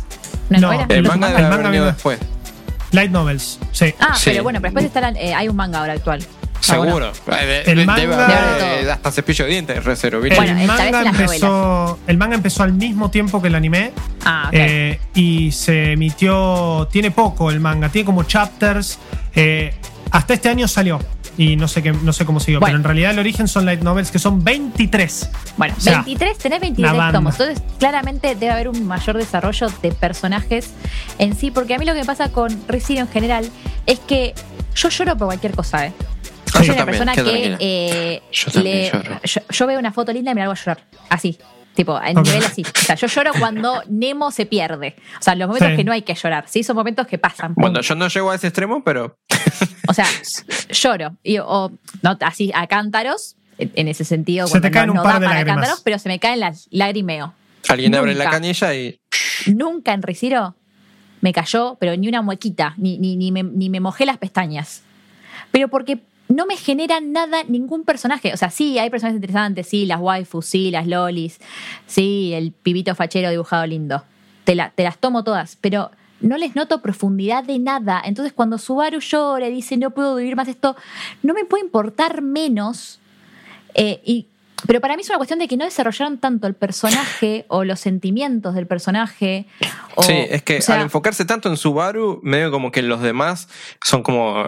¿Una 0.50 0.60
No, 0.60 0.68
novela? 0.68 0.86
El 0.90 1.04
manga 1.04 1.38
el 1.38 1.50
manga 1.50 1.70
vino- 1.70 1.86
después. 1.86 2.18
Light 2.92 3.12
novels, 3.12 3.60
sí. 3.74 3.94
Ah, 4.00 4.16
Sí. 4.16 4.30
pero 4.32 4.44
bueno, 4.44 4.60
pero 4.62 4.72
después 4.74 4.86
está 4.86 5.02
la- 5.02 5.20
eh, 5.20 5.34
hay 5.34 5.50
un 5.50 5.56
manga 5.58 5.80
ahora 5.80 5.94
actual. 5.94 6.26
Ah, 6.68 6.78
bueno. 6.78 7.14
Seguro. 7.14 7.38
Eh, 7.38 7.64
El 7.68 7.86
manga- 7.86 8.82
eh, 8.82 8.92
hasta 8.92 9.12
cepillo 9.12 9.46
de 9.46 9.52
dientes, 9.52 9.84
recero, 9.84 10.24
El 10.24 10.36
manga 10.68 11.02
empezó, 11.10 12.00
el 12.08 12.18
manga 12.18 12.36
empezó 12.36 12.64
al 12.64 12.74
mismo 12.74 13.12
tiempo 13.12 13.42
que 13.42 13.50
el 13.50 13.56
anime 13.56 13.92
Ah, 14.24 14.46
ok. 14.48 14.54
eh, 14.54 15.00
y 15.14 15.52
se 15.52 15.92
emitió, 15.94 16.88
tiene 16.92 17.12
poco 17.12 17.52
el 17.52 17.60
manga, 17.60 17.90
tiene 17.90 18.06
como 18.06 18.24
chapters. 18.24 18.98
eh, 19.36 19.74
hasta 20.12 20.34
este 20.34 20.48
año 20.50 20.66
salió 20.68 20.98
y 21.38 21.58
no 21.58 21.68
sé 21.68 21.84
qué, 21.84 21.92
no 21.92 22.14
sé 22.14 22.26
cómo 22.26 22.40
siguió, 22.40 22.62
Bueno. 22.62 22.72
pero 22.72 22.78
en 22.78 22.84
realidad 22.86 23.12
el 23.12 23.20
origen 23.20 23.50
son 23.50 23.66
light 23.66 23.82
novels 23.82 24.10
que 24.12 24.20
son 24.20 24.42
23. 24.46 25.30
Bueno, 25.58 25.76
O 25.78 25.82
sea, 25.82 25.96
23, 26.04 26.38
tenés 26.38 26.62
23 26.62 26.92
una 26.94 26.98
banda. 27.04 27.20
tomos. 27.20 27.38
Entonces, 27.38 27.62
claramente 27.78 28.36
debe 28.36 28.52
haber 28.54 28.70
un 28.70 28.88
mayor 28.88 29.18
desarrollo 29.18 29.68
de 29.82 29.92
personajes 29.92 30.70
en 31.20 31.36
sí. 31.36 31.52
Porque 31.52 31.76
a 31.76 31.78
mí 31.80 31.86
lo 31.86 31.94
que 31.94 32.00
me 32.00 32.06
pasa 32.06 32.30
con 32.30 32.58
Rizino 32.70 33.02
en 33.02 33.10
general 33.10 33.50
es 33.86 34.00
que 34.00 34.34
yo 34.76 34.88
lloro 34.90 35.18
por 35.18 35.28
cualquier 35.28 35.54
cosa, 35.54 35.88
¿eh? 35.88 35.94
Ah, 36.56 36.60
soy 36.60 36.68
yo 36.68 36.74
una 36.74 36.86
también, 36.86 37.06
persona 37.06 37.16
que 37.32 37.58
eh, 37.60 38.22
Yo 38.32 38.52
también 38.52 38.92
le- 38.94 39.20
yo, 39.24 39.42
yo 39.50 39.68
veo 39.68 39.80
una 39.80 39.92
foto 39.92 40.12
linda 40.14 40.32
y 40.32 40.36
me 40.36 40.42
la 40.42 40.46
hago 40.46 40.54
a 40.54 40.56
llorar. 40.56 40.84
Así. 41.10 41.38
Tipo, 41.76 42.02
en 42.02 42.18
Ok. 42.18 42.26
nivel 42.26 42.46
así. 42.46 42.64
O 42.64 42.80
sea, 42.86 42.96
yo 42.96 43.08
lloro 43.08 43.32
cuando 43.38 43.84
Nemo 43.90 44.32
se 44.32 44.46
pierde. 44.46 44.96
O 45.20 45.22
sea, 45.22 45.36
los 45.36 45.48
momentos 45.50 45.72
Sí. 45.72 45.76
que 45.76 45.84
no 45.84 45.92
hay 45.92 46.04
que 46.04 46.16
llorar. 46.16 46.46
Sí, 46.48 46.64
son 46.64 46.76
momentos 46.78 47.06
que 47.06 47.18
pasan. 47.18 47.54
Bueno, 47.56 47.82
yo 47.82 47.96
no 47.96 48.08
llego 48.08 48.32
a 48.32 48.36
ese 48.36 48.48
extremo, 48.48 48.82
pero 48.84 49.18
O 49.88 49.94
sea, 49.94 50.06
lloro. 50.70 51.18
Y, 51.22 51.38
o, 51.40 51.72
no, 52.02 52.18
así 52.22 52.52
a 52.56 52.68
cántaros, 52.68 53.36
en 53.58 53.88
ese 53.90 54.06
sentido. 54.06 54.48
Se 54.48 54.52
cuando 54.52 54.68
te 54.70 54.72
caen 54.72 54.88
no, 54.88 54.94
un 54.94 54.98
no 54.98 55.04
par 55.04 55.20
de 55.20 55.26
para 55.26 55.36
lágrimas. 55.40 55.58
cántaros, 55.62 55.82
pero 55.84 56.00
se 56.00 56.08
me 56.10 56.18
caen 56.20 56.40
las 56.40 56.68
lagrimeo. 56.72 57.34
alguien 57.68 57.94
abre 57.96 58.16
la 58.16 58.30
canilla 58.30 58.74
y. 58.74 58.98
Nunca 59.48 59.94
en 59.94 60.02
Riciro 60.02 60.56
me 61.22 61.34
cayó, 61.34 61.76
pero 61.80 61.96
ni 61.98 62.08
una 62.08 62.22
muequita, 62.22 62.74
ni, 62.78 62.98
ni, 63.00 63.16
ni, 63.18 63.32
me, 63.34 63.44
ni 63.44 63.70
me 63.70 63.80
mojé 63.82 64.06
las 64.06 64.18
pestañas. 64.18 64.82
Pero 65.52 65.68
porque 65.68 66.00
no 66.28 66.46
me 66.46 66.58
genera 66.58 67.00
nada, 67.02 67.44
ningún 67.48 67.84
personaje. 67.84 68.34
O 68.34 68.38
sea, 68.38 68.50
sí, 68.50 68.80
hay 68.80 68.90
personajes 68.90 69.18
interesantes, 69.18 69.68
sí, 69.68 69.86
las 69.86 70.00
waifus, 70.00 70.46
sí, 70.46 70.72
las 70.72 70.88
lolis, 70.88 71.40
sí, 71.88 72.32
el 72.34 72.52
pibito 72.52 72.96
fachero 72.96 73.30
dibujado 73.30 73.66
lindo. 73.68 74.04
Te, 74.44 74.56
la- 74.56 74.72
te 74.72 74.84
las 74.84 74.98
tomo 74.98 75.24
todas, 75.24 75.58
pero 75.62 75.92
no 76.22 76.38
les 76.38 76.56
noto 76.56 76.82
profundidad 76.82 77.44
de 77.44 77.60
nada. 77.60 78.02
Entonces, 78.04 78.34
cuando 78.34 78.58
Subaru 78.58 79.00
llora 79.00 79.48
y 79.48 79.54
dice 79.54 79.78
no 79.78 79.92
puedo 79.92 80.16
vivir 80.16 80.36
más 80.36 80.48
esto, 80.48 80.76
no 81.24 81.34
me 81.34 81.46
puede 81.46 81.64
importar 81.64 82.22
menos. 82.22 83.00
Eh, 83.74 84.02
y, 84.06 84.28
pero 84.66 84.80
para 84.82 84.96
mí 84.96 85.02
es 85.02 85.10
una 85.10 85.18
cuestión 85.18 85.38
de 85.40 85.48
que 85.48 85.58
no 85.58 85.66
desarrollaron 85.66 86.18
tanto 86.18 86.48
el 86.48 86.54
personaje 86.54 87.46
o 87.50 87.64
los 87.66 87.80
sentimientos 87.80 88.56
del 88.56 88.66
personaje. 88.68 89.46
o- 89.96 90.04
Sí, 90.04 90.14
es 90.30 90.42
que 90.44 90.58
o 90.60 90.62
sea, 90.62 90.76
al 90.76 90.82
enfocarse 90.84 91.26
tanto 91.26 91.50
en 91.50 91.58
Subaru, 91.58 92.20
medio 92.24 92.50
como 92.52 92.72
que 92.72 92.82
los 92.82 93.02
demás 93.02 93.48
son 93.84 94.02
como. 94.02 94.46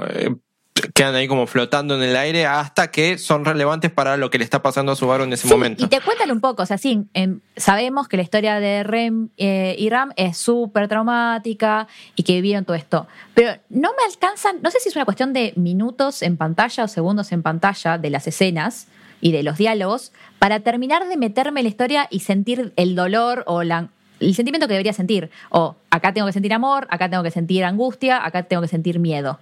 Quedan 0.93 1.15
ahí 1.15 1.27
como 1.27 1.47
flotando 1.47 1.95
en 1.95 2.03
el 2.03 2.15
aire 2.15 2.45
hasta 2.45 2.91
que 2.91 3.17
son 3.17 3.45
relevantes 3.45 3.91
para 3.91 4.17
lo 4.17 4.29
que 4.29 4.37
le 4.37 4.43
está 4.43 4.61
pasando 4.61 4.91
a 4.91 4.95
Subaru 4.95 5.23
en 5.23 5.33
ese 5.33 5.47
Sí, 5.47 5.53
momento. 5.53 5.83
Y 5.85 5.87
te 5.87 6.01
cuentan 6.01 6.31
un 6.31 6.41
poco, 6.41 6.63
o 6.63 6.65
sea, 6.65 6.77
sí, 6.77 7.05
em, 7.13 7.39
sabemos 7.55 8.07
que 8.07 8.17
la 8.17 8.23
historia 8.23 8.59
de 8.59 8.83
Rem 8.83 9.29
eh, 9.37 9.75
y 9.77 9.89
Ram 9.89 10.11
es 10.15 10.37
súper 10.37 10.87
traumática 10.87 11.87
y 12.15 12.23
que 12.23 12.33
vivieron 12.33 12.65
todo 12.65 12.75
esto. 12.75 13.07
Pero 13.33 13.59
no 13.69 13.89
me 13.97 14.03
alcanzan, 14.09 14.61
no 14.61 14.71
sé 14.71 14.79
si 14.79 14.89
es 14.89 14.95
una 14.95 15.05
cuestión 15.05 15.33
de 15.33 15.53
minutos 15.55 16.21
en 16.21 16.37
pantalla 16.37 16.83
o 16.83 16.87
segundos 16.87 17.31
en 17.31 17.43
pantalla 17.43 17.97
de 17.97 18.09
las 18.09 18.27
escenas 18.27 18.87
y 19.21 19.31
de 19.31 19.43
los 19.43 19.57
diálogos 19.57 20.11
para 20.39 20.59
terminar 20.59 21.07
de 21.07 21.17
meterme 21.17 21.61
en 21.61 21.65
la 21.65 21.69
historia 21.69 22.07
y 22.09 22.19
sentir 22.19 22.73
el 22.75 22.95
dolor 22.95 23.43
o 23.47 23.63
la, 23.63 23.89
el 24.19 24.35
sentimiento 24.35 24.67
que 24.67 24.73
debería 24.73 24.93
sentir. 24.93 25.31
O 25.49 25.75
acá 25.89 26.13
tengo 26.13 26.27
que 26.27 26.33
sentir 26.33 26.53
amor, 26.53 26.87
acá 26.89 27.09
tengo 27.09 27.23
que 27.23 27.31
sentir 27.31 27.63
angustia, 27.63 28.23
acá 28.23 28.43
tengo 28.43 28.61
que 28.61 28.67
sentir 28.67 28.99
miedo. 28.99 29.39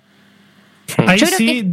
Ahí 1.07 1.19
Yo 1.19 1.25
creo 1.27 1.37
sí, 1.37 1.45
que- 1.47 1.71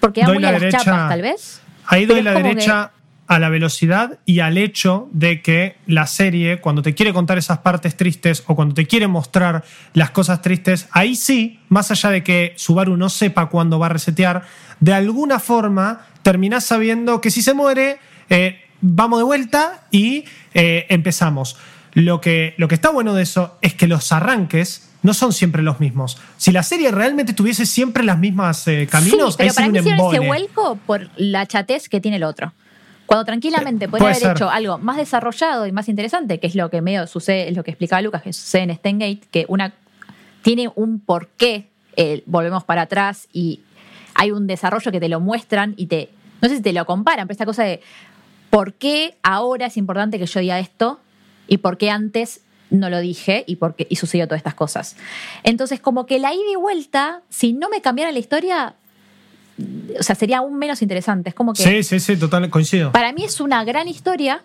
Porque 0.00 0.24
Doy 0.24 0.34
muy 0.34 0.42
la 0.42 0.48
a 0.48 0.52
las 0.52 0.60
derecha- 0.62 0.84
chapas, 0.84 1.08
tal 1.10 1.22
vez. 1.22 1.60
Ahí 1.86 2.06
doy 2.06 2.22
la 2.22 2.32
derecha 2.32 2.92
a 3.26 3.38
la 3.38 3.48
velocidad 3.48 4.18
y 4.26 4.40
al 4.40 4.58
hecho 4.58 5.08
de 5.12 5.40
que 5.42 5.76
la 5.86 6.06
serie, 6.06 6.58
cuando 6.60 6.82
te 6.82 6.94
quiere 6.94 7.12
contar 7.12 7.38
esas 7.38 7.58
partes 7.58 7.96
tristes 7.96 8.42
o 8.46 8.56
cuando 8.56 8.74
te 8.74 8.86
quiere 8.86 9.06
mostrar 9.08 9.62
las 9.92 10.10
cosas 10.10 10.40
tristes, 10.42 10.88
ahí 10.92 11.14
sí, 11.14 11.60
más 11.68 11.90
allá 11.90 12.10
de 12.10 12.22
que 12.24 12.54
Subaru 12.56 12.96
no 12.96 13.08
sepa 13.08 13.46
cuándo 13.46 13.78
va 13.78 13.86
a 13.86 13.90
resetear, 13.90 14.42
de 14.80 14.92
alguna 14.94 15.38
forma 15.38 16.06
terminás 16.22 16.64
sabiendo 16.64 17.20
que 17.20 17.30
si 17.30 17.42
se 17.42 17.54
muere, 17.54 17.98
eh, 18.30 18.60
vamos 18.80 19.20
de 19.20 19.24
vuelta 19.24 19.84
y 19.92 20.24
eh, 20.54 20.86
empezamos. 20.88 21.56
Lo 21.94 22.20
que, 22.20 22.54
lo 22.56 22.68
que 22.68 22.74
está 22.74 22.90
bueno 22.90 23.14
de 23.14 23.22
eso 23.22 23.56
es 23.62 23.74
que 23.74 23.86
los 23.86 24.12
arranques 24.12 24.88
no 25.02 25.14
son 25.14 25.32
siempre 25.32 25.62
los 25.62 25.80
mismos. 25.80 26.18
Si 26.36 26.52
la 26.52 26.62
serie 26.62 26.90
realmente 26.90 27.32
tuviese 27.32 27.66
siempre 27.66 28.04
las 28.04 28.18
mismas 28.18 28.66
eh, 28.68 28.86
caminos, 28.90 29.34
sí, 29.34 29.38
pero 29.38 29.54
para 29.54 29.68
mí 29.68 29.78
un 29.78 29.86
hicieron 29.86 30.14
ese 30.14 30.26
vuelco 30.26 30.76
por 30.86 31.08
la 31.16 31.46
chatez 31.46 31.88
que 31.88 32.00
tiene 32.00 32.18
el 32.18 32.24
otro. 32.24 32.52
Cuando 33.06 33.24
tranquilamente 33.24 33.88
podría 33.88 34.10
puede 34.10 34.12
haber 34.12 34.22
ser. 34.22 34.36
hecho 34.36 34.50
algo 34.50 34.78
más 34.78 34.96
desarrollado 34.96 35.66
y 35.66 35.72
más 35.72 35.88
interesante, 35.88 36.38
que 36.38 36.46
es 36.46 36.54
lo 36.54 36.70
que 36.70 36.80
medio 36.80 37.06
sucede, 37.06 37.48
es 37.48 37.56
lo 37.56 37.64
que 37.64 37.72
explicaba 37.72 38.00
Lucas, 38.02 38.22
que 38.22 38.32
sucede 38.32 38.62
en 38.62 38.74
Stengate, 38.76 39.22
que 39.30 39.46
una 39.48 39.72
tiene 40.42 40.70
un 40.76 41.00
porqué, 41.00 41.68
eh, 41.96 42.22
volvemos 42.26 42.62
para 42.64 42.82
atrás 42.82 43.26
y 43.32 43.60
hay 44.14 44.30
un 44.30 44.46
desarrollo 44.46 44.92
que 44.92 45.00
te 45.00 45.08
lo 45.08 45.18
muestran 45.18 45.74
y 45.76 45.86
te, 45.86 46.10
no 46.40 46.48
sé 46.48 46.56
si 46.56 46.62
te 46.62 46.72
lo 46.72 46.84
comparan, 46.86 47.26
pero 47.26 47.32
esta 47.32 47.46
cosa 47.46 47.64
de 47.64 47.80
por 48.48 48.74
qué 48.74 49.16
ahora 49.22 49.66
es 49.66 49.76
importante 49.76 50.18
que 50.18 50.26
yo 50.26 50.40
diga 50.40 50.58
esto 50.58 51.00
y 51.50 51.58
por 51.58 51.76
qué 51.76 51.90
antes 51.90 52.40
no 52.70 52.88
lo 52.88 53.00
dije 53.00 53.44
y 53.46 53.56
por 53.56 53.74
qué 53.74 53.86
y 53.90 53.96
sucedió 53.96 54.26
todas 54.26 54.38
estas 54.38 54.54
cosas. 54.54 54.96
Entonces, 55.42 55.80
como 55.80 56.06
que 56.06 56.18
la 56.18 56.32
ida 56.32 56.50
y 56.52 56.56
vuelta, 56.56 57.20
si 57.28 57.52
no 57.52 57.68
me 57.68 57.82
cambiara 57.82 58.12
la 58.12 58.18
historia, 58.20 58.74
o 59.98 60.02
sea, 60.02 60.14
sería 60.14 60.38
aún 60.38 60.56
menos 60.58 60.80
interesante. 60.80 61.28
Es 61.30 61.34
como 61.34 61.52
que 61.52 61.62
Sí, 61.62 61.82
sí, 61.82 62.00
sí, 62.00 62.16
total, 62.16 62.48
coincido. 62.48 62.92
para 62.92 63.12
mí 63.12 63.24
es 63.24 63.40
una 63.40 63.62
gran 63.64 63.88
historia 63.88 64.42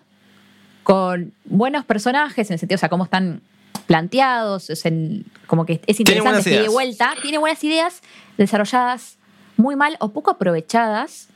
con 0.82 1.32
buenos 1.44 1.84
personajes, 1.84 2.50
en 2.50 2.54
el 2.54 2.58
sentido, 2.58 2.76
o 2.76 2.80
sea, 2.80 2.88
cómo 2.88 3.04
están 3.04 3.40
planteados, 3.86 4.70
es 4.70 4.84
en- 4.86 5.24
como 5.46 5.64
que 5.64 5.80
es 5.86 6.00
interesante, 6.00 6.50
ida 6.50 6.50
y 6.50 6.58
ideas. 6.60 6.72
vuelta, 6.72 7.14
tiene 7.22 7.38
buenas 7.38 7.62
ideas 7.64 8.02
desarrolladas 8.36 9.16
muy 9.56 9.76
mal 9.76 9.96
o 10.00 10.10
poco 10.12 10.30
aprovechadas. 10.32 11.28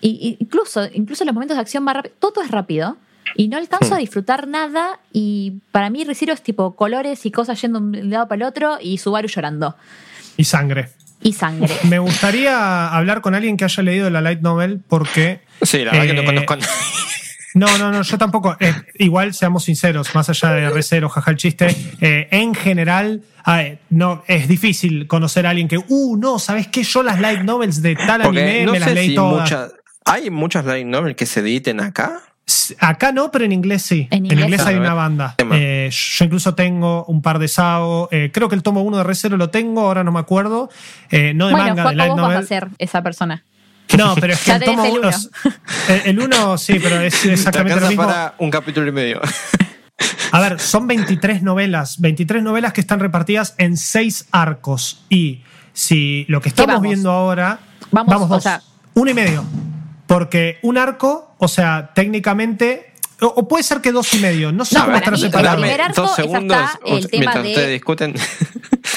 Y, 0.00 0.10
y 0.10 0.36
incluso, 0.42 0.84
incluso 0.94 1.22
en 1.24 1.26
los 1.26 1.34
momentos 1.34 1.56
de 1.56 1.60
acción 1.60 1.82
más 1.84 1.94
rápido, 1.96 2.14
todo 2.18 2.42
es 2.42 2.50
rápido. 2.50 2.96
Y 3.34 3.48
no 3.48 3.56
alcanzo 3.56 3.94
a 3.94 3.98
disfrutar 3.98 4.46
nada. 4.46 5.00
Y 5.12 5.54
para 5.72 5.88
mí, 5.90 6.04
Reciro 6.04 6.32
es 6.32 6.42
tipo 6.42 6.74
colores 6.76 7.24
y 7.26 7.30
cosas 7.30 7.60
yendo 7.62 7.80
de 7.80 8.00
un 8.02 8.10
lado 8.10 8.28
para 8.28 8.36
el 8.36 8.48
otro 8.48 8.78
y 8.80 8.98
Subaru 8.98 9.28
llorando. 9.28 9.76
Y 10.36 10.44
sangre. 10.44 10.90
Y 11.22 11.32
sangre. 11.32 11.74
Me 11.88 11.98
gustaría 11.98 12.88
hablar 12.88 13.20
con 13.20 13.34
alguien 13.34 13.56
que 13.56 13.64
haya 13.64 13.82
leído 13.82 14.10
la 14.10 14.20
light 14.20 14.40
novel 14.40 14.80
porque... 14.86 15.40
Sí, 15.62 15.84
la 15.84 15.92
verdad 15.92 16.06
que 16.06 16.14
no 16.14 16.22
Eh, 16.22 16.26
conozco 16.26 16.52
a 16.54 16.56
nadie. 16.56 16.72
No, 17.54 17.76
no, 17.76 17.92
no, 17.92 18.00
yo 18.00 18.16
tampoco. 18.16 18.56
Eh, 18.60 18.72
igual, 18.98 19.34
seamos 19.34 19.64
sinceros, 19.64 20.14
más 20.14 20.26
allá 20.30 20.52
de 20.52 20.70
recero, 20.70 21.10
jaja, 21.10 21.32
el 21.32 21.36
chiste, 21.36 21.66
eh, 22.00 22.26
en 22.30 22.54
general, 22.54 23.24
no, 23.90 24.24
es 24.26 24.48
difícil 24.48 25.06
conocer 25.06 25.46
a 25.46 25.50
alguien 25.50 25.68
que, 25.68 25.76
uh, 25.76 26.16
no, 26.16 26.38
¿sabes 26.38 26.68
qué? 26.68 26.82
Yo 26.82 27.02
las 27.02 27.20
light 27.20 27.40
novels 27.42 27.82
de 27.82 27.94
tal 27.94 28.22
Porque 28.22 28.42
anime 28.42 28.64
no 28.64 28.72
me 28.72 28.80
las 28.80 28.88
sé 28.88 28.94
leí 28.94 29.08
si 29.10 29.14
todas. 29.14 29.42
muchas. 29.42 29.72
¿Hay 30.06 30.30
muchas 30.30 30.64
light 30.64 30.86
novels 30.86 31.14
que 31.14 31.26
se 31.26 31.40
editen 31.40 31.80
acá? 31.80 32.22
Acá 32.78 33.12
no, 33.12 33.30
pero 33.30 33.44
en 33.44 33.52
inglés 33.52 33.82
sí. 33.82 34.08
En 34.10 34.18
En 34.18 34.24
inglés 34.26 34.44
inglés, 34.44 34.62
sí. 34.62 34.68
hay 34.68 34.76
una 34.76 34.94
banda. 34.94 35.34
Eh, 35.52 35.90
yo 35.90 36.24
incluso 36.24 36.54
tengo 36.54 37.04
un 37.06 37.22
par 37.22 37.38
de 37.38 37.48
SAO. 37.48 38.08
eh, 38.10 38.30
creo 38.32 38.48
que 38.48 38.54
el 38.54 38.62
tomo 38.62 38.82
1 38.82 38.96
de 38.98 39.04
Recero 39.04 39.36
lo 39.36 39.50
tengo, 39.50 39.82
ahora 39.82 40.04
no 40.04 40.12
me 40.12 40.20
acuerdo. 40.20 40.70
Eh, 41.10 41.32
no 41.34 41.46
de 41.48 41.52
bueno, 41.54 41.68
manga, 41.68 41.90
de 41.90 41.96
light 41.96 42.10
vos 42.12 42.20
vas 42.20 42.28
a 42.30 42.32
novel. 42.34 42.46
ser 42.46 42.68
esa 42.78 43.02
persona. 43.02 43.44
No, 43.98 44.14
pero 44.20 44.32
es 44.32 44.40
que 44.40 44.46
Ya 44.50 44.56
el 44.56 44.64
tomo 44.64 44.84
el 44.84 44.92
1. 44.98 45.08
uno. 45.08 45.10
El 46.06 46.18
1 46.20 46.58
sí, 46.58 46.78
pero 46.82 47.00
es 47.00 47.20
Te 47.22 47.32
exactamente 47.34 47.78
lo 47.80 47.88
mismo. 47.88 48.04
para 48.04 48.34
un 48.38 48.50
capítulo 48.50 48.86
y 48.88 48.92
medio. 48.92 49.20
A 50.32 50.40
ver, 50.40 50.58
son 50.58 50.86
23 50.86 51.42
novelas, 51.42 52.00
23 52.00 52.42
novelas 52.42 52.72
que 52.72 52.80
están 52.80 53.00
repartidas 53.00 53.54
en 53.58 53.76
6 53.76 54.28
arcos. 54.32 55.04
Y 55.10 55.42
si 55.74 56.24
lo 56.28 56.40
que 56.40 56.48
estamos 56.48 56.68
vamos? 56.76 56.82
viendo 56.88 57.10
ahora, 57.10 57.58
Vamos, 57.90 58.22
o 58.22 58.26
dos, 58.26 58.42
sea- 58.42 58.62
uno 58.94 59.10
y 59.10 59.14
medio. 59.14 59.44
Porque 60.12 60.58
un 60.62 60.76
arco, 60.78 61.34
o 61.38 61.48
sea, 61.48 61.90
técnicamente, 61.94 62.92
o, 63.20 63.26
o 63.26 63.48
puede 63.48 63.62
ser 63.64 63.80
que 63.80 63.92
dos 63.92 64.12
y 64.14 64.18
medio, 64.18 64.52
no 64.52 64.64
sé 64.64 64.74
No, 64.74 64.82
cómo 64.82 64.92
para 64.92 64.98
estar 64.98 65.14
el 65.14 65.20
separado. 65.20 65.56
primer 65.60 65.80
arco 65.80 66.02
dos 66.02 66.14
segundos 66.14 66.56
hasta 66.58 66.78
el 66.86 67.04
o- 67.04 67.08
tema 67.08 67.20
mientras 67.20 67.42
de- 67.44 67.48
ustedes 67.50 67.70
discuten. 67.70 68.14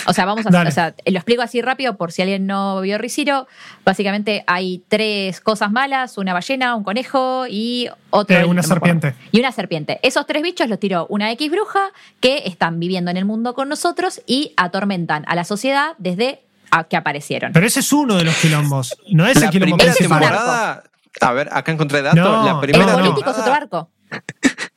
O 0.08 0.14
sea, 0.14 0.26
vamos 0.26 0.46
a 0.46 0.50
o 0.50 0.72
sea, 0.72 0.94
lo 1.06 1.16
explico 1.18 1.42
así 1.42 1.62
rápido 1.62 1.96
por 1.98 2.12
si 2.12 2.22
alguien 2.22 2.46
no 2.46 2.80
vio 2.82 2.98
Riciro. 3.00 3.48
Básicamente 3.84 4.44
hay 4.46 4.84
tres 4.88 5.42
cosas 5.42 5.72
malas, 5.72 6.18
una 6.20 6.32
ballena, 6.34 6.76
un 6.76 6.84
conejo 6.84 7.46
y 7.50 7.88
otro. 8.12 8.36
Eh, 8.38 8.46
una 8.46 8.62
no 8.62 8.68
serpiente. 8.68 9.16
Y 9.32 9.40
una 9.40 9.52
serpiente. 9.52 10.00
Esos 10.04 10.28
tres 10.28 10.44
bichos 10.44 10.70
los 10.70 10.80
tiró 10.80 11.08
una 11.10 11.32
X 11.32 11.50
bruja 11.50 11.92
que 12.20 12.44
están 12.46 12.80
viviendo 12.80 13.10
en 13.10 13.18
el 13.18 13.26
mundo 13.26 13.54
con 13.56 13.68
nosotros 13.70 14.22
y 14.28 14.54
atormentan 14.58 15.24
a 15.28 15.34
la 15.36 15.44
sociedad 15.44 15.94
desde 15.98 16.42
a 16.72 16.84
que 16.84 16.98
aparecieron. 16.98 17.52
Pero 17.54 17.66
ese 17.66 17.80
es 17.80 17.92
uno 17.94 18.16
de 18.16 18.26
los 18.26 18.36
quilombos. 18.36 18.96
No 19.12 19.26
es 19.26 19.40
La 19.40 19.46
el 19.46 19.52
quilombo 19.52 19.78
primera 19.78 19.96
temporada. 19.96 20.84
A 21.22 21.32
ver, 21.34 21.50
acá 21.52 21.72
encontré 21.72 22.02
datos. 22.02 22.20
No, 22.24 22.44
la 22.46 22.52
el 22.52 22.60
primera 22.60 22.86
no, 22.92 22.98
no. 23.00 23.04
político 23.06 23.32
es 23.32 23.38
otro 23.40 23.54
arco. 23.54 23.92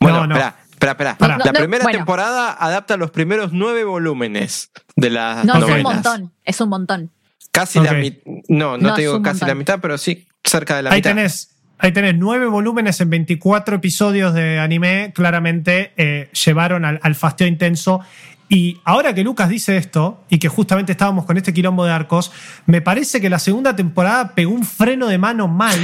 Bueno, 0.00 0.26
No, 0.26 0.26
no. 0.26 0.36
espera, 0.36 0.56
espera, 0.92 1.10
espera. 1.12 1.38
La 1.38 1.44
No, 1.44 1.52
no, 1.52 1.58
primera 1.58 1.82
bueno. 1.84 1.98
temporada 1.98 2.52
adapta 2.58 2.96
los 2.98 3.10
primeros 3.10 3.52
nueve 3.52 3.84
volúmenes 3.84 4.70
de 4.96 5.10
las 5.10 5.44
No, 5.44 5.56
es 5.56 5.64
un 5.76 5.82
montón. 5.82 6.32
Es 6.44 6.60
un 6.60 6.68
montón. 6.68 7.10
Casi 7.50 7.80
la 7.80 7.94
mitad. 7.94 8.20
No, 8.48 8.76
no, 8.76 8.88
No, 8.88 8.94
te 8.94 9.02
digo 9.02 9.22
casi 9.22 9.36
montón. 9.36 9.48
la 9.48 9.54
mitad, 9.54 9.78
pero 9.80 9.96
sí 9.96 10.26
cerca 10.44 10.76
de 10.76 10.82
la 10.82 10.90
Ahí 10.90 10.98
mitad. 10.98 11.10
tenés. 11.10 11.50
Ahí 11.78 11.92
tenés 11.92 12.14
nueve 12.16 12.46
volúmenes 12.46 13.00
en 13.00 13.10
24 13.10 13.76
episodios 13.76 14.32
de 14.34 14.58
anime. 14.60 15.12
Claramente 15.14 15.92
eh, 15.96 16.30
llevaron 16.44 16.84
al, 16.84 17.00
al 17.02 17.14
fasteo 17.14 17.46
intenso. 17.46 18.00
Y 18.48 18.78
ahora 18.84 19.14
que 19.14 19.24
Lucas 19.24 19.48
dice 19.48 19.76
esto, 19.76 20.22
y 20.28 20.38
que 20.38 20.48
justamente 20.48 20.92
estábamos 20.92 21.24
con 21.24 21.36
este 21.36 21.52
quilombo 21.54 21.84
de 21.84 21.92
arcos, 21.92 22.30
me 22.66 22.80
parece 22.82 23.20
que 23.20 23.30
la 23.30 23.38
segunda 23.38 23.74
temporada 23.74 24.34
pegó 24.34 24.52
un 24.52 24.64
freno 24.64 25.06
de 25.08 25.18
mano 25.18 25.48
mal, 25.48 25.78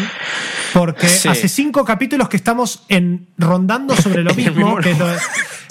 porque 0.72 1.08
Sí. 1.08 1.28
hace 1.28 1.48
cinco 1.48 1.84
capítulos 1.84 2.28
que 2.28 2.36
estamos 2.36 2.84
en, 2.88 3.26
rondando 3.38 3.96
sobre 3.96 4.22
lo 4.22 4.34
mismo, 4.34 4.54
mismo 4.54 4.76
que 4.78 4.90
es 4.92 4.98
lo, 4.98 5.06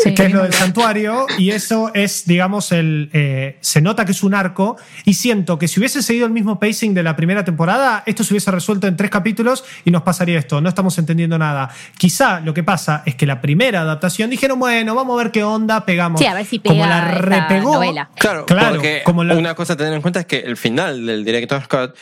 Sí, 0.02 0.14
que 0.14 0.22
es 0.24 0.28
el 0.28 0.32
lo 0.32 0.40
mismo 0.40 0.44
del 0.44 0.54
santuario, 0.54 1.26
y 1.38 1.52
eso 1.52 1.92
es, 1.94 2.26
digamos, 2.26 2.72
el. 2.72 3.10
eh, 3.12 3.58
se 3.60 3.82
nota 3.82 4.06
que 4.06 4.14
es 4.14 4.24
un 4.24 4.34
arco, 4.34 4.78
y 5.06 5.14
siento 5.16 5.60
que 5.60 5.68
si 5.68 5.80
hubiese 5.80 6.02
seguido 6.02 6.26
el 6.26 6.32
mismo 6.32 6.58
pacing 6.60 6.94
de 6.94 7.04
la 7.04 7.16
primera 7.18 7.44
temporada, 7.44 8.04
esto 8.06 8.24
se 8.24 8.34
hubiese 8.34 8.50
resuelto 8.50 8.88
en 8.88 8.96
tres 8.96 9.10
capítulos 9.12 9.64
y 9.86 9.92
nos 9.92 10.04
pasaría 10.04 10.40
esto. 10.40 10.62
No 10.62 10.70
estamos 10.70 10.98
entendiendo 10.98 11.38
nada. 11.38 11.70
Quizá 11.98 12.40
lo 12.40 12.54
que 12.54 12.64
pasa 12.64 13.04
es 13.06 13.16
que 13.16 13.26
la 13.26 13.42
primera 13.42 13.82
adaptación 13.82 14.30
dijeron, 14.30 14.58
bueno, 14.58 14.96
vamos 14.96 15.20
a 15.20 15.24
ver 15.24 15.32
qué 15.32 15.44
onda, 15.44 15.86
pegamos. 15.86 16.20
Sí, 16.22 16.26
a 16.28 16.34
ver 16.34 16.46
si 16.46 16.60
pega 16.60 16.79
Como 16.80 16.90
la 16.90 17.12
repegó. 17.12 17.74
novela. 17.76 18.10
Claro, 18.18 18.46
Claro, 18.46 18.70
porque 18.76 19.02
como 19.06 19.24
la- 19.24 19.36
una 19.36 19.56
cosa 19.56 19.74
a 19.74 19.78
tener 19.78 19.94
en 19.94 20.02
cuenta 20.02 20.20
es 20.22 20.26
que 20.26 20.40
el 20.40 20.58
final 20.58 21.06
del 21.06 21.24
director 21.26 21.62
Scott 21.64 21.98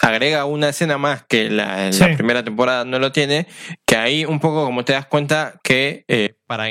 agrega 0.00 0.44
una 0.46 0.70
escena 0.70 0.98
más 0.98 1.24
que 1.28 1.50
la, 1.50 1.84
la 1.86 1.92
Sí. 1.92 2.04
primera 2.16 2.42
temporada 2.42 2.84
no 2.84 2.98
lo 2.98 3.12
tiene, 3.12 3.46
que 3.86 3.96
ahí 3.96 4.24
un 4.24 4.40
poco 4.40 4.64
como 4.64 4.84
te 4.84 4.94
das 4.94 5.06
cuenta 5.06 5.54
que 5.62 6.04
eh, 6.08 6.34
para 6.46 6.70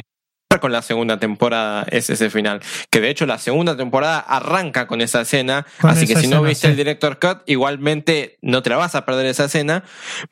con 0.59 0.71
la 0.71 0.81
segunda 0.81 1.17
temporada 1.19 1.85
es 1.89 2.09
ese 2.09 2.29
final. 2.29 2.61
Que 2.89 2.99
de 3.01 3.09
hecho 3.09 3.25
la 3.25 3.37
segunda 3.37 3.77
temporada 3.77 4.19
arranca 4.19 4.87
con 4.87 5.01
esa 5.01 5.21
escena, 5.21 5.65
Con 5.79 5.89
así 5.91 6.05
esa 6.05 6.13
que 6.15 6.19
si 6.21 6.27
no 6.27 6.37
escena, 6.37 6.49
viste 6.49 6.67
sí. 6.67 6.71
el 6.71 6.77
director 6.77 7.19
cut, 7.19 7.43
igualmente 7.47 8.37
no 8.41 8.61
te 8.61 8.69
la 8.69 8.77
vas 8.77 8.95
a 8.95 9.05
perder 9.05 9.25
esa 9.27 9.45
escena, 9.45 9.83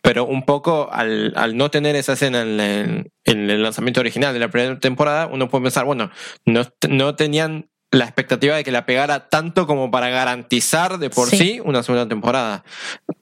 pero 0.01 0.25
un 0.25 0.43
poco 0.45 0.89
al, 0.91 1.33
al 1.35 1.55
no 1.57 1.71
tener 1.71 1.95
esa 1.95 2.13
escena 2.13 2.41
en, 2.41 2.59
el- 2.59 3.11
en 3.25 3.49
el 3.49 3.61
lanzamiento 3.61 3.99
original 3.99 4.33
de 4.33 4.39
la 4.39 4.49
primera 4.49 4.79
temporada, 4.79 5.27
uno 5.27 5.49
puede 5.49 5.63
pensar, 5.63 5.85
bueno, 5.85 6.09
no, 6.45 6.63
no 6.89 7.15
tenían 7.15 7.69
la 7.91 8.05
expectativa 8.05 8.55
de 8.55 8.63
que 8.63 8.71
la 8.71 8.85
pegara 8.85 9.29
tanto 9.29 9.65
como 9.65 9.89
para 9.89 10.09
garantizar 10.09 10.99
de 10.99 11.09
por 11.09 11.29
sí, 11.29 11.37
Sí. 11.37 11.61
una 11.63 11.81
segunda 11.81 12.07
temporada. 12.07 12.63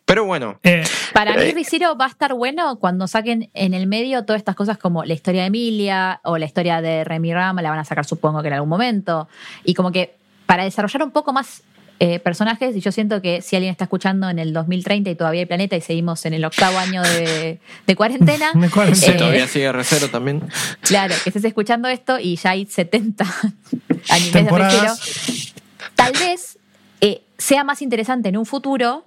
Pero 0.06 0.26
bueno, 0.26 0.60
Eh, 0.64 0.84
Para 1.14 1.36
mí, 1.36 1.44
Eh. 1.44 1.52
Rizero 1.54 1.96
va 1.98 2.06
a 2.06 2.10
estar 2.10 2.34
bueno 2.34 2.78
cuando 2.78 3.08
saquen 3.08 3.50
en 3.54 3.74
el 3.74 3.88
medio 3.88 4.26
todas 4.26 4.40
estas 4.40 4.56
cosas 4.56 4.78
como 4.78 5.04
la 5.06 5.14
historia 5.14 5.42
de 5.42 5.48
Emilia 5.48 6.20
o 6.24 6.38
la 6.38 6.46
historia 6.46 6.82
de 6.82 7.04
Remy 7.06 7.34
Ram, 7.34 7.58
la 7.58 7.70
van 7.70 7.80
a 7.80 7.86
sacar 7.86 8.06
supongo 8.06 8.42
que 8.42 8.50
en 8.50 8.56
algún 8.56 8.70
momento. 8.70 9.28
Y 9.64 9.74
como 9.74 9.92
que 9.92 10.16
para 10.46 10.64
desarrollar 10.66 11.04
un 11.04 11.12
poco 11.12 11.32
más 11.34 11.64
eh, 12.00 12.20
personajes, 12.20 12.76
y 12.76 12.80
yo 12.80 12.92
siento 12.92 13.24
que 13.24 13.42
si 13.42 13.56
alguien 13.56 13.72
está 13.72 13.86
escuchando 13.86 14.30
en 14.30 14.38
el 14.38 14.54
2030 14.54 15.10
y 15.10 15.16
todavía 15.16 15.40
hay 15.42 15.46
planeta 15.48 15.76
y 15.76 15.82
seguimos 15.82 16.24
en 16.28 16.34
el 16.36 16.46
octavo 16.46 16.78
año 16.78 17.02
de, 17.02 17.60
de 17.88 17.96
cuarentena, 17.96 18.52
De 18.54 18.70
cuarentena. 18.70 18.96
si 19.08 19.12
eh, 19.12 19.18
todavía 19.18 19.48
sigue 19.48 19.72
recero 19.72 20.08
también. 20.10 20.44
claro, 20.82 21.16
que 21.24 21.30
estés 21.32 21.44
escuchando 21.46 21.88
esto 21.88 22.20
y 22.20 22.36
ya 22.36 22.52
hay 22.52 22.66
70 22.68 23.26
animes 24.10 24.34
de 24.34 24.40
Temporadas. 24.40 25.26
Rizero, 25.28 25.54
tal 25.96 26.14
vez 26.14 26.58
eh, 27.02 27.22
sea 27.38 27.64
más 27.64 27.82
interesante 27.82 28.30
en 28.30 28.38
un 28.38 28.46
futuro 28.46 29.06